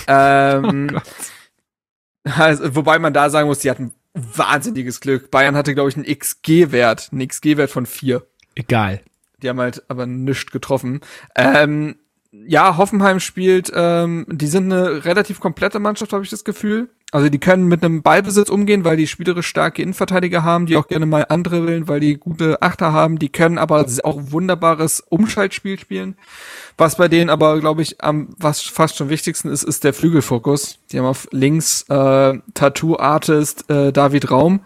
Ähm, 0.06 1.00
also, 2.24 2.74
wobei 2.74 2.98
man 2.98 3.12
da 3.12 3.30
sagen 3.30 3.48
muss, 3.48 3.60
die 3.60 3.70
hatten 3.70 3.94
wahnsinniges 4.14 5.00
Glück. 5.00 5.30
Bayern 5.30 5.56
hatte, 5.56 5.74
glaube 5.74 5.90
ich, 5.90 5.96
einen 5.96 6.06
XG-Wert, 6.06 7.10
einen 7.12 7.26
XG-Wert 7.26 7.70
von 7.70 7.86
vier. 7.86 8.26
Egal. 8.54 9.02
Die 9.42 9.48
haben 9.48 9.60
halt 9.60 9.88
aber 9.88 10.06
nichts 10.06 10.50
getroffen. 10.50 11.00
Ähm, 11.34 11.96
ja, 12.46 12.76
Hoffenheim 12.76 13.20
spielt, 13.20 13.72
ähm, 13.74 14.26
die 14.28 14.46
sind 14.46 14.72
eine 14.72 15.04
relativ 15.04 15.40
komplette 15.40 15.78
Mannschaft, 15.78 16.12
habe 16.12 16.24
ich 16.24 16.30
das 16.30 16.44
Gefühl. 16.44 16.88
Also 17.12 17.28
die 17.28 17.38
können 17.38 17.68
mit 17.68 17.84
einem 17.84 18.02
Ballbesitz 18.02 18.50
umgehen, 18.50 18.84
weil 18.84 18.96
die 18.96 19.06
spielerisch 19.06 19.46
starke 19.46 19.80
Innenverteidiger 19.80 20.42
haben, 20.42 20.66
die 20.66 20.76
auch 20.76 20.88
gerne 20.88 21.06
mal 21.06 21.24
andere 21.28 21.64
willen, 21.66 21.86
weil 21.86 22.00
die 22.00 22.16
gute 22.16 22.60
Achter 22.62 22.92
haben. 22.92 23.18
Die 23.18 23.28
können 23.28 23.58
aber 23.58 23.86
auch 24.02 24.20
wunderbares 24.32 25.00
Umschaltspiel 25.08 25.78
spielen. 25.78 26.16
Was 26.76 26.96
bei 26.96 27.06
denen 27.06 27.30
aber, 27.30 27.60
glaube 27.60 27.82
ich, 27.82 28.02
am 28.02 28.34
was 28.38 28.60
fast 28.60 28.96
schon 28.96 29.08
wichtigsten 29.08 29.48
ist, 29.48 29.62
ist 29.62 29.84
der 29.84 29.94
Flügelfokus. 29.94 30.80
Die 30.90 30.98
haben 30.98 31.06
auf 31.06 31.28
links 31.30 31.82
äh, 31.88 32.38
Tattoo-Artist 32.54 33.70
äh, 33.70 33.92
David 33.92 34.30
Raum 34.32 34.60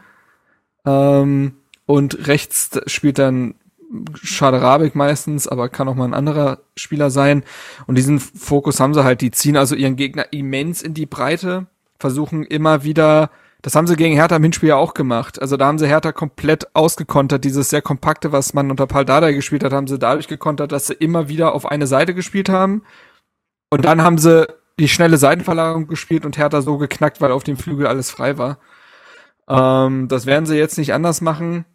ähm, 0.86 1.56
und 1.84 2.26
rechts 2.26 2.80
spielt 2.86 3.18
dann 3.18 3.54
Schaderabik 4.14 4.94
meistens, 4.94 5.48
aber 5.48 5.68
kann 5.68 5.88
auch 5.88 5.94
mal 5.94 6.04
ein 6.04 6.14
anderer 6.14 6.60
Spieler 6.76 7.10
sein. 7.10 7.42
Und 7.86 7.96
diesen 7.96 8.20
Fokus 8.20 8.80
haben 8.80 8.94
sie 8.94 9.04
halt. 9.04 9.20
Die 9.20 9.30
ziehen 9.30 9.56
also 9.56 9.74
ihren 9.74 9.96
Gegner 9.96 10.32
immens 10.32 10.82
in 10.82 10.94
die 10.94 11.06
Breite, 11.06 11.66
versuchen 11.98 12.44
immer 12.44 12.84
wieder, 12.84 13.30
das 13.62 13.74
haben 13.74 13.86
sie 13.86 13.96
gegen 13.96 14.14
Hertha 14.14 14.36
im 14.36 14.42
Hinspiel 14.42 14.70
ja 14.70 14.76
auch 14.76 14.94
gemacht. 14.94 15.40
Also 15.40 15.56
da 15.56 15.66
haben 15.66 15.78
sie 15.78 15.86
Hertha 15.86 16.12
komplett 16.12 16.74
ausgekontert. 16.74 17.44
Dieses 17.44 17.68
sehr 17.68 17.82
kompakte, 17.82 18.32
was 18.32 18.54
man 18.54 18.70
unter 18.70 18.86
Paul 18.86 19.04
Dardai 19.04 19.32
gespielt 19.32 19.64
hat, 19.64 19.72
haben 19.72 19.86
sie 19.86 19.98
dadurch 19.98 20.28
gekontert, 20.28 20.72
dass 20.72 20.86
sie 20.86 20.94
immer 20.94 21.28
wieder 21.28 21.54
auf 21.54 21.66
eine 21.66 21.86
Seite 21.86 22.14
gespielt 22.14 22.48
haben. 22.48 22.82
Und 23.68 23.84
dann 23.84 24.02
haben 24.02 24.18
sie 24.18 24.46
die 24.78 24.88
schnelle 24.88 25.18
Seitenverlagerung 25.18 25.88
gespielt 25.88 26.24
und 26.24 26.38
Hertha 26.38 26.62
so 26.62 26.78
geknackt, 26.78 27.20
weil 27.20 27.32
auf 27.32 27.44
dem 27.44 27.58
Flügel 27.58 27.86
alles 27.86 28.10
frei 28.10 28.38
war. 28.38 28.58
Ähm, 29.48 30.08
das 30.08 30.24
werden 30.24 30.46
sie 30.46 30.56
jetzt 30.56 30.78
nicht 30.78 30.94
anders 30.94 31.20
machen. 31.20 31.66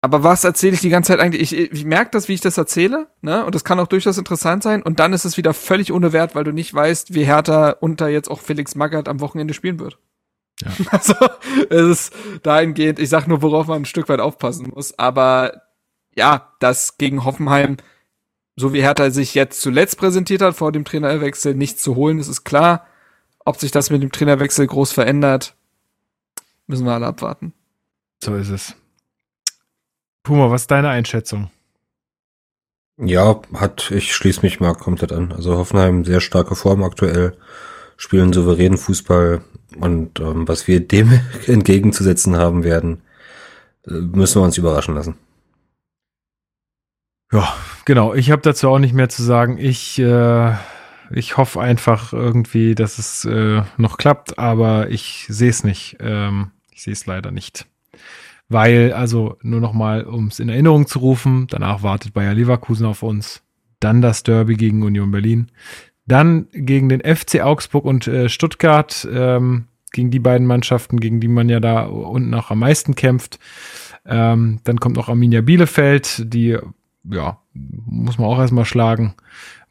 Aber 0.00 0.22
was 0.22 0.44
erzähle 0.44 0.74
ich 0.74 0.80
die 0.80 0.90
ganze 0.90 1.08
Zeit 1.08 1.20
eigentlich? 1.20 1.52
Ich, 1.52 1.72
ich 1.72 1.84
merke 1.84 2.12
das, 2.12 2.28
wie 2.28 2.34
ich 2.34 2.40
das 2.40 2.56
erzähle, 2.56 3.08
ne? 3.20 3.44
Und 3.44 3.54
das 3.54 3.64
kann 3.64 3.80
auch 3.80 3.88
durchaus 3.88 4.16
interessant 4.16 4.62
sein. 4.62 4.82
Und 4.82 5.00
dann 5.00 5.12
ist 5.12 5.24
es 5.24 5.36
wieder 5.36 5.54
völlig 5.54 5.92
ohne 5.92 6.12
Wert, 6.12 6.36
weil 6.36 6.44
du 6.44 6.52
nicht 6.52 6.72
weißt, 6.72 7.14
wie 7.14 7.24
Hertha 7.24 7.70
unter 7.80 8.08
jetzt 8.08 8.30
auch 8.30 8.40
Felix 8.40 8.76
Magath 8.76 9.08
am 9.08 9.20
Wochenende 9.20 9.54
spielen 9.54 9.80
wird. 9.80 9.98
Ja. 10.60 10.70
Also, 10.90 11.14
es 11.68 11.86
ist 11.90 12.12
dahingehend, 12.44 12.98
ich 13.00 13.08
sag 13.08 13.26
nur, 13.26 13.42
worauf 13.42 13.66
man 13.66 13.82
ein 13.82 13.86
Stück 13.86 14.08
weit 14.08 14.20
aufpassen 14.20 14.70
muss. 14.72 14.96
Aber 14.98 15.62
ja, 16.14 16.52
das 16.60 16.98
gegen 16.98 17.24
Hoffenheim, 17.24 17.76
so 18.54 18.72
wie 18.72 18.82
Hertha 18.82 19.10
sich 19.10 19.34
jetzt 19.34 19.60
zuletzt 19.60 19.98
präsentiert 19.98 20.42
hat, 20.42 20.54
vor 20.54 20.70
dem 20.70 20.84
Trainerwechsel 20.84 21.54
nicht 21.54 21.80
zu 21.80 21.96
holen, 21.96 22.18
das 22.18 22.28
ist 22.28 22.44
klar. 22.44 22.86
Ob 23.44 23.56
sich 23.56 23.72
das 23.72 23.90
mit 23.90 24.02
dem 24.02 24.12
Trainerwechsel 24.12 24.66
groß 24.66 24.92
verändert, 24.92 25.54
müssen 26.66 26.86
wir 26.86 26.92
alle 26.92 27.06
abwarten. 27.06 27.52
So 28.22 28.34
ist 28.36 28.50
es. 28.50 28.74
Puma, 30.28 30.50
was 30.50 30.64
ist 30.64 30.70
deine 30.70 30.90
Einschätzung? 30.90 31.50
Ja, 32.98 33.40
hat, 33.54 33.90
ich 33.90 34.14
schließe 34.14 34.42
mich 34.42 34.60
mal 34.60 34.74
komplett 34.74 35.10
an. 35.10 35.32
Also 35.32 35.56
Hoffenheim 35.56 36.04
sehr 36.04 36.20
starke 36.20 36.54
Form 36.54 36.82
aktuell, 36.82 37.34
spielen 37.96 38.34
souveränen 38.34 38.76
Fußball 38.76 39.40
und 39.80 40.20
ähm, 40.20 40.46
was 40.46 40.68
wir 40.68 40.86
dem 40.86 41.18
entgegenzusetzen 41.46 42.36
haben 42.36 42.62
werden, 42.62 43.00
äh, 43.86 43.92
müssen 43.92 44.42
wir 44.42 44.44
uns 44.44 44.58
überraschen 44.58 44.96
lassen. 44.96 45.16
Ja, 47.32 47.56
genau. 47.86 48.12
Ich 48.12 48.30
habe 48.30 48.42
dazu 48.42 48.68
auch 48.68 48.78
nicht 48.78 48.92
mehr 48.92 49.08
zu 49.08 49.22
sagen. 49.22 49.56
Ich, 49.56 49.98
äh, 49.98 50.52
ich 51.10 51.38
hoffe 51.38 51.62
einfach 51.62 52.12
irgendwie, 52.12 52.74
dass 52.74 52.98
es 52.98 53.24
äh, 53.24 53.62
noch 53.78 53.96
klappt, 53.96 54.38
aber 54.38 54.90
ich 54.90 55.24
sehe 55.30 55.48
es 55.48 55.64
nicht. 55.64 55.96
Ähm, 56.00 56.50
ich 56.70 56.82
sehe 56.82 56.92
es 56.92 57.06
leider 57.06 57.30
nicht. 57.30 57.66
Weil, 58.48 58.92
also 58.92 59.36
nur 59.42 59.60
nochmal, 59.60 60.04
um 60.04 60.28
es 60.28 60.40
in 60.40 60.48
Erinnerung 60.48 60.86
zu 60.86 61.00
rufen, 61.00 61.46
danach 61.50 61.82
wartet 61.82 62.14
Bayer 62.14 62.34
Leverkusen 62.34 62.86
auf 62.86 63.02
uns, 63.02 63.42
dann 63.80 64.00
das 64.00 64.22
Derby 64.22 64.56
gegen 64.56 64.82
Union 64.82 65.10
Berlin, 65.10 65.48
dann 66.06 66.48
gegen 66.52 66.88
den 66.88 67.00
FC 67.00 67.40
Augsburg 67.40 67.84
und 67.84 68.06
äh, 68.08 68.28
Stuttgart, 68.28 69.06
ähm, 69.12 69.66
gegen 69.92 70.10
die 70.10 70.18
beiden 70.18 70.46
Mannschaften, 70.46 71.00
gegen 71.00 71.20
die 71.20 71.28
man 71.28 71.48
ja 71.48 71.60
da 71.60 71.82
unten 71.84 72.34
auch 72.34 72.50
am 72.50 72.60
meisten 72.60 72.94
kämpft. 72.94 73.38
Ähm, 74.06 74.60
dann 74.64 74.80
kommt 74.80 74.96
noch 74.96 75.08
Arminia 75.08 75.40
Bielefeld, 75.42 76.32
die, 76.32 76.58
ja, 77.10 77.38
muss 77.52 78.18
man 78.18 78.28
auch 78.28 78.38
erstmal 78.38 78.64
schlagen. 78.64 79.14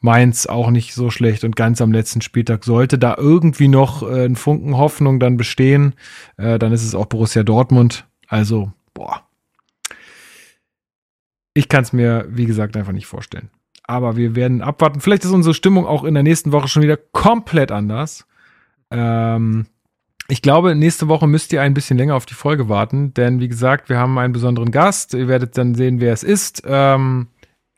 Mainz 0.00 0.46
auch 0.46 0.70
nicht 0.70 0.94
so 0.94 1.10
schlecht 1.10 1.42
und 1.42 1.56
ganz 1.56 1.80
am 1.80 1.92
letzten 1.92 2.20
Spieltag 2.20 2.64
sollte 2.64 2.98
da 2.98 3.16
irgendwie 3.18 3.68
noch 3.68 4.08
äh, 4.08 4.26
ein 4.26 4.36
Funken 4.36 4.76
Hoffnung 4.76 5.18
dann 5.18 5.36
bestehen, 5.36 5.94
äh, 6.36 6.58
dann 6.58 6.72
ist 6.72 6.84
es 6.84 6.94
auch 6.94 7.06
Borussia 7.06 7.42
Dortmund. 7.42 8.06
Also, 8.28 8.72
boah. 8.94 9.22
Ich 11.54 11.68
kann 11.68 11.82
es 11.82 11.92
mir, 11.92 12.26
wie 12.28 12.46
gesagt, 12.46 12.76
einfach 12.76 12.92
nicht 12.92 13.06
vorstellen. 13.06 13.50
Aber 13.82 14.16
wir 14.16 14.36
werden 14.36 14.62
abwarten. 14.62 15.00
Vielleicht 15.00 15.24
ist 15.24 15.32
unsere 15.32 15.54
Stimmung 15.54 15.86
auch 15.86 16.04
in 16.04 16.14
der 16.14 16.22
nächsten 16.22 16.52
Woche 16.52 16.68
schon 16.68 16.82
wieder 16.82 16.96
komplett 16.96 17.72
anders. 17.72 18.26
Ähm, 18.90 19.66
ich 20.28 20.42
glaube, 20.42 20.74
nächste 20.74 21.08
Woche 21.08 21.26
müsst 21.26 21.52
ihr 21.54 21.62
ein 21.62 21.72
bisschen 21.72 21.96
länger 21.96 22.14
auf 22.14 22.26
die 22.26 22.34
Folge 22.34 22.68
warten, 22.68 23.14
denn 23.14 23.40
wie 23.40 23.48
gesagt, 23.48 23.88
wir 23.88 23.96
haben 23.98 24.18
einen 24.18 24.34
besonderen 24.34 24.70
Gast. 24.70 25.14
Ihr 25.14 25.26
werdet 25.26 25.56
dann 25.56 25.74
sehen, 25.74 26.00
wer 26.00 26.12
es 26.12 26.22
ist. 26.22 26.62
Ähm, 26.66 27.28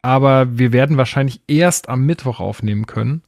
aber 0.02 0.58
wir 0.58 0.72
werden 0.72 0.96
wahrscheinlich 0.96 1.40
erst 1.46 1.88
am 1.88 2.04
Mittwoch 2.06 2.40
aufnehmen 2.40 2.86
können. 2.86 3.22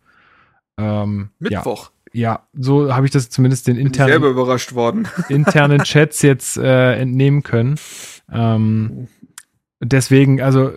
Ähm, 0.76 1.30
Mittwoch. 1.38 1.84
Ja, 1.84 2.01
ja 2.12 2.46
so 2.52 2.94
habe 2.94 3.06
ich 3.06 3.12
das 3.12 3.30
zumindest 3.30 3.66
den 3.66 3.76
internen, 3.76 4.10
selber 4.10 4.28
überrascht 4.28 4.74
worden. 4.74 5.08
internen 5.28 5.82
Chats 5.84 6.22
jetzt 6.22 6.56
äh, 6.56 6.94
entnehmen 6.94 7.42
können. 7.42 7.76
Ähm, 8.30 9.08
deswegen, 9.80 10.40
also 10.40 10.72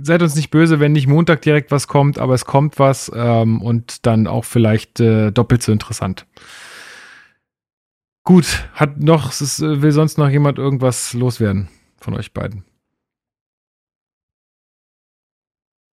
seid 0.00 0.22
uns 0.22 0.34
nicht 0.34 0.50
böse, 0.50 0.80
wenn 0.80 0.92
nicht 0.92 1.06
Montag 1.06 1.42
direkt 1.42 1.70
was 1.70 1.88
kommt, 1.88 2.18
aber 2.18 2.34
es 2.34 2.44
kommt 2.44 2.78
was 2.78 3.10
ähm, 3.14 3.62
und 3.62 4.06
dann 4.06 4.26
auch 4.26 4.44
vielleicht 4.44 5.00
äh, 5.00 5.30
doppelt 5.30 5.62
so 5.62 5.72
interessant. 5.72 6.26
Gut, 8.24 8.68
hat 8.74 9.00
noch, 9.00 9.28
ist, 9.28 9.60
will 9.60 9.90
sonst 9.90 10.16
noch 10.16 10.28
jemand 10.28 10.58
irgendwas 10.58 11.12
loswerden 11.12 11.68
von 11.98 12.14
euch 12.14 12.32
beiden? 12.32 12.64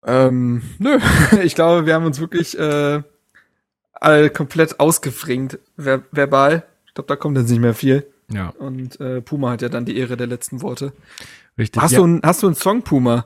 Ähm, 0.06 0.61
nö. 0.77 0.99
Ich 1.43 1.56
glaube, 1.56 1.85
wir 1.85 1.93
haben 1.93 2.06
uns 2.06 2.19
wirklich 2.19 2.57
äh, 2.57 3.01
alle 3.99 4.30
komplett 4.30 4.80
ausgefringt, 4.80 5.59
ver 5.77 6.03
verbal. 6.11 6.63
Ich 6.85 6.93
glaube, 6.93 7.07
da 7.07 7.15
kommt 7.15 7.38
jetzt 7.38 7.49
nicht 7.49 7.59
mehr 7.59 7.73
viel. 7.73 8.07
Ja. 8.31 8.49
Und 8.49 8.99
äh, 8.99 9.21
Puma 9.21 9.51
hat 9.51 9.61
ja 9.61 9.69
dann 9.69 9.85
die 9.85 9.97
Ehre 9.97 10.17
der 10.17 10.27
letzten 10.27 10.61
Worte. 10.61 10.93
Richtig. 11.57 11.81
Hast, 11.81 11.91
ja, 11.91 11.99
du, 11.99 12.05
ein, 12.05 12.21
hast 12.23 12.43
du 12.43 12.47
einen 12.47 12.55
Song, 12.55 12.84
Puma? 12.84 13.26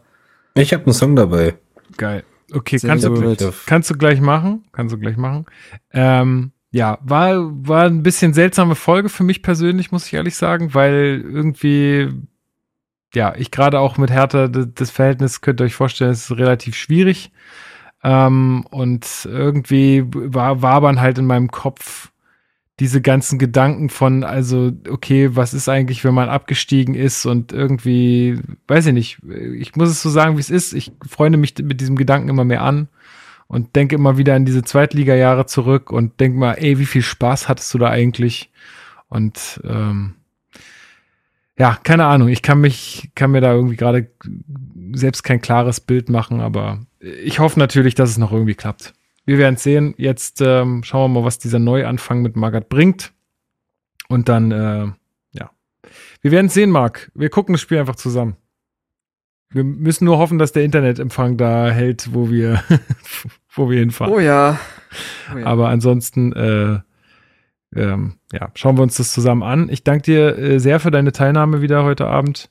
Ich 0.56 0.74
habe 0.74 0.86
einen 0.86 0.94
Song 0.94 1.16
dabei. 1.16 1.56
geil. 1.98 2.24
Okay, 2.52 2.78
Sehr 2.78 2.90
kannst 2.90 3.06
du, 3.06 3.54
kannst 3.66 3.90
du 3.90 3.96
gleich 3.96 4.22
machen. 4.22 4.64
Kannst 4.72 4.94
du 4.94 5.00
gleich 5.00 5.18
machen. 5.18 5.46
Ähm, 5.92 6.52
ja, 6.72 7.00
war, 7.02 7.52
war 7.68 7.86
ein 7.86 8.04
bisschen 8.04 8.34
seltsame 8.34 8.76
Folge 8.76 9.10
für 9.10 9.24
mich 9.24 9.42
persönlich, 9.42 9.92
muss 9.92 10.08
ich 10.08 10.14
ehrlich 10.14 10.36
sagen, 10.36 10.74
weil 10.74 11.24
irgendwie, 11.24 12.10
ja, 13.14 13.34
ich 13.38 13.52
gerade 13.52 13.80
auch 13.80 13.98
mit 13.98 14.12
Hertha, 14.12 14.48
das 14.48 14.92
Verhältnis 14.92 15.42
könnt 15.42 15.62
ihr 15.62 15.66
euch 15.66 15.76
vorstellen, 15.76 16.12
ist 16.12 16.32
relativ 16.32 16.76
schwierig. 16.76 17.32
Ähm, 18.04 18.66
und 18.70 19.08
irgendwie 19.26 20.04
war, 20.06 20.62
wabern 20.62 21.00
halt 21.00 21.18
in 21.18 21.26
meinem 21.26 21.50
Kopf 21.50 22.12
diese 22.80 23.02
ganzen 23.02 23.38
Gedanken 23.40 23.90
von, 23.90 24.24
also, 24.24 24.72
okay, 24.90 25.36
was 25.36 25.54
ist 25.54 25.70
eigentlich, 25.70 26.04
wenn 26.04 26.14
man 26.14 26.28
abgestiegen 26.28 26.96
ist 26.96 27.26
und 27.26 27.54
irgendwie, 27.54 28.40
weiß 28.68 28.88
ich 28.88 28.94
nicht, 28.94 29.20
ich 29.56 29.76
muss 29.76 29.90
es 29.90 30.02
so 30.02 30.10
sagen, 30.10 30.38
wie 30.38 30.42
es 30.42 30.50
ist. 30.50 30.74
Ich 30.74 30.92
freunde 31.08 31.38
mich 31.38 31.56
mit 31.60 31.82
diesem 31.82 31.96
Gedanken 31.96 32.30
immer 32.30 32.46
mehr 32.46 32.64
an 32.64 32.90
und 33.48 33.76
denke 33.76 33.96
immer 33.96 34.18
wieder 34.18 34.34
an 34.34 34.46
diese 34.46 34.64
Zweitliga-Jahre 34.64 35.46
zurück 35.46 35.92
und 35.92 36.20
denke 36.20 36.38
mal, 36.38 36.54
ey, 36.54 36.80
wie 36.80 36.88
viel 36.88 37.04
Spaß 37.04 37.48
hattest 37.48 37.72
du 37.74 37.78
da 37.78 37.90
eigentlich? 37.90 38.52
Und 39.08 39.62
ähm, 39.64 40.16
ja, 41.58 41.78
keine 41.84 42.06
Ahnung, 42.06 42.30
ich 42.30 42.42
kann 42.42 42.60
mich, 42.60 43.12
kann 43.14 43.32
mir 43.32 43.42
da 43.42 43.54
irgendwie 43.54 43.76
gerade 43.76 44.10
selbst 44.94 45.24
kein 45.24 45.42
klares 45.42 45.80
Bild 45.80 46.10
machen, 46.10 46.42
aber 46.42 46.80
ich 47.04 47.40
hoffe 47.40 47.60
natürlich, 47.60 47.96
dass 47.96 48.10
es 48.10 48.18
noch 48.18 48.32
irgendwie 48.32 48.56
klappt. 48.56 48.94
Wir 49.26 49.38
werden 49.38 49.56
es 49.56 49.64
sehen. 49.64 49.94
Jetzt 49.98 50.42
ähm, 50.42 50.84
schauen 50.84 51.12
wir 51.12 51.20
mal, 51.20 51.26
was 51.26 51.38
dieser 51.38 51.60
Neuanfang 51.60 52.22
mit 52.22 52.36
Magath 52.36 52.70
bringt. 52.70 53.14
Und 54.08 54.30
dann, 54.30 54.52
äh, 54.52 54.88
ja. 55.32 55.52
Wir 56.22 56.32
werden 56.32 56.48
es 56.48 56.54
sehen, 56.54 56.72
Marc. 56.72 57.12
Wir 57.14 57.30
gucken 57.30 57.54
das 57.54 57.62
Spiel 57.62 57.80
einfach 57.80 57.96
zusammen. 57.96 58.36
Wir 59.50 59.64
müssen 59.64 60.06
nur 60.06 60.18
hoffen, 60.18 60.40
dass 60.40 60.52
der 60.52 60.64
Internetempfang 60.64 61.38
da 61.38 61.70
hält, 61.70 62.14
wo 62.14 62.30
wir, 62.30 62.64
wo 63.54 63.70
wir 63.70 63.80
hinfahren. 63.80 64.14
Oh 64.14 64.20
ja. 64.20 64.60
Oh 65.34 65.38
ja. 65.38 65.46
Aber 65.46 65.70
ansonsten, 65.70 66.34
äh, 66.34 66.80
ähm, 67.76 68.16
ja, 68.32 68.50
schauen 68.56 68.78
wir 68.78 68.84
uns 68.84 68.98
das 68.98 69.14
zusammen 69.14 69.44
an. 69.44 69.70
Ich 69.70 69.84
danke 69.84 70.04
dir 70.04 70.38
äh, 70.38 70.60
sehr 70.60 70.80
für 70.80 70.92
deine 70.92 71.12
Teilnahme 71.12 71.62
wieder 71.62 71.84
heute 71.84 72.08
Abend. 72.08 72.50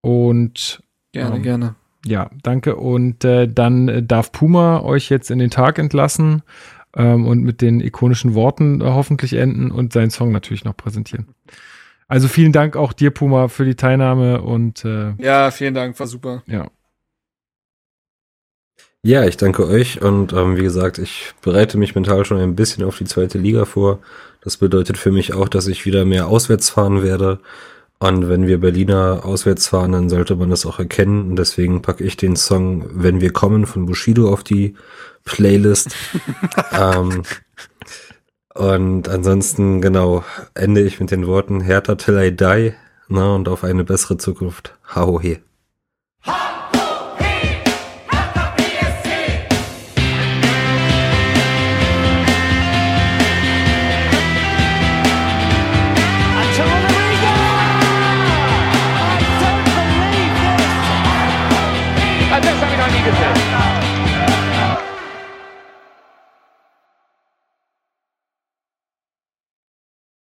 Und 0.00 0.82
gerne, 1.12 1.36
ähm, 1.36 1.42
gerne. 1.42 1.74
Ja, 2.06 2.30
danke. 2.42 2.76
Und 2.76 3.24
äh, 3.24 3.48
dann 3.48 3.88
äh, 3.88 4.02
darf 4.02 4.32
Puma 4.32 4.80
euch 4.80 5.10
jetzt 5.10 5.30
in 5.30 5.38
den 5.38 5.50
Tag 5.50 5.78
entlassen 5.78 6.42
ähm, 6.96 7.26
und 7.26 7.42
mit 7.42 7.60
den 7.60 7.80
ikonischen 7.80 8.34
Worten 8.34 8.80
äh, 8.80 8.84
hoffentlich 8.84 9.34
enden 9.34 9.70
und 9.70 9.92
seinen 9.92 10.10
Song 10.10 10.32
natürlich 10.32 10.64
noch 10.64 10.76
präsentieren. 10.76 11.26
Also 12.08 12.28
vielen 12.28 12.52
Dank 12.52 12.76
auch 12.76 12.92
dir, 12.92 13.10
Puma, 13.10 13.48
für 13.48 13.64
die 13.64 13.74
Teilnahme 13.74 14.40
und 14.40 14.84
äh, 14.84 15.14
Ja, 15.18 15.50
vielen 15.50 15.74
Dank, 15.74 15.98
war 15.98 16.06
super. 16.06 16.42
ja. 16.46 16.68
Ja, 19.02 19.24
ich 19.24 19.36
danke 19.36 19.68
euch 19.68 20.02
und 20.02 20.32
ähm, 20.32 20.56
wie 20.56 20.62
gesagt, 20.64 20.98
ich 20.98 21.32
bereite 21.40 21.78
mich 21.78 21.94
mental 21.94 22.24
schon 22.24 22.38
ein 22.40 22.56
bisschen 22.56 22.82
auf 22.82 22.98
die 22.98 23.04
zweite 23.04 23.38
Liga 23.38 23.64
vor. 23.64 24.00
Das 24.40 24.56
bedeutet 24.56 24.98
für 24.98 25.12
mich 25.12 25.32
auch, 25.32 25.48
dass 25.48 25.68
ich 25.68 25.86
wieder 25.86 26.04
mehr 26.04 26.26
auswärts 26.26 26.70
fahren 26.70 27.04
werde. 27.04 27.38
Und 27.98 28.28
wenn 28.28 28.46
wir 28.46 28.60
Berliner 28.60 29.22
auswärts 29.24 29.68
fahren, 29.68 29.92
dann 29.92 30.10
sollte 30.10 30.36
man 30.36 30.50
das 30.50 30.66
auch 30.66 30.78
erkennen. 30.78 31.30
Und 31.30 31.36
deswegen 31.36 31.80
packe 31.80 32.04
ich 32.04 32.16
den 32.16 32.36
Song 32.36 32.84
Wenn 32.92 33.20
wir 33.20 33.32
kommen 33.32 33.66
von 33.66 33.86
Bushido 33.86 34.32
auf 34.32 34.44
die 34.44 34.74
Playlist. 35.24 35.96
ähm, 36.72 37.22
und 38.54 39.08
ansonsten, 39.08 39.80
genau, 39.80 40.24
ende 40.54 40.82
ich 40.82 41.00
mit 41.00 41.10
den 41.10 41.26
Worten 41.26 41.60
Hertha 41.60 41.94
till 41.94 42.18
I 42.18 42.34
die. 42.34 42.74
Na, 43.08 43.34
und 43.34 43.48
auf 43.48 43.64
eine 43.64 43.84
bessere 43.84 44.18
Zukunft. 44.18 44.74
Hau 44.94 45.20
he. 45.20 45.38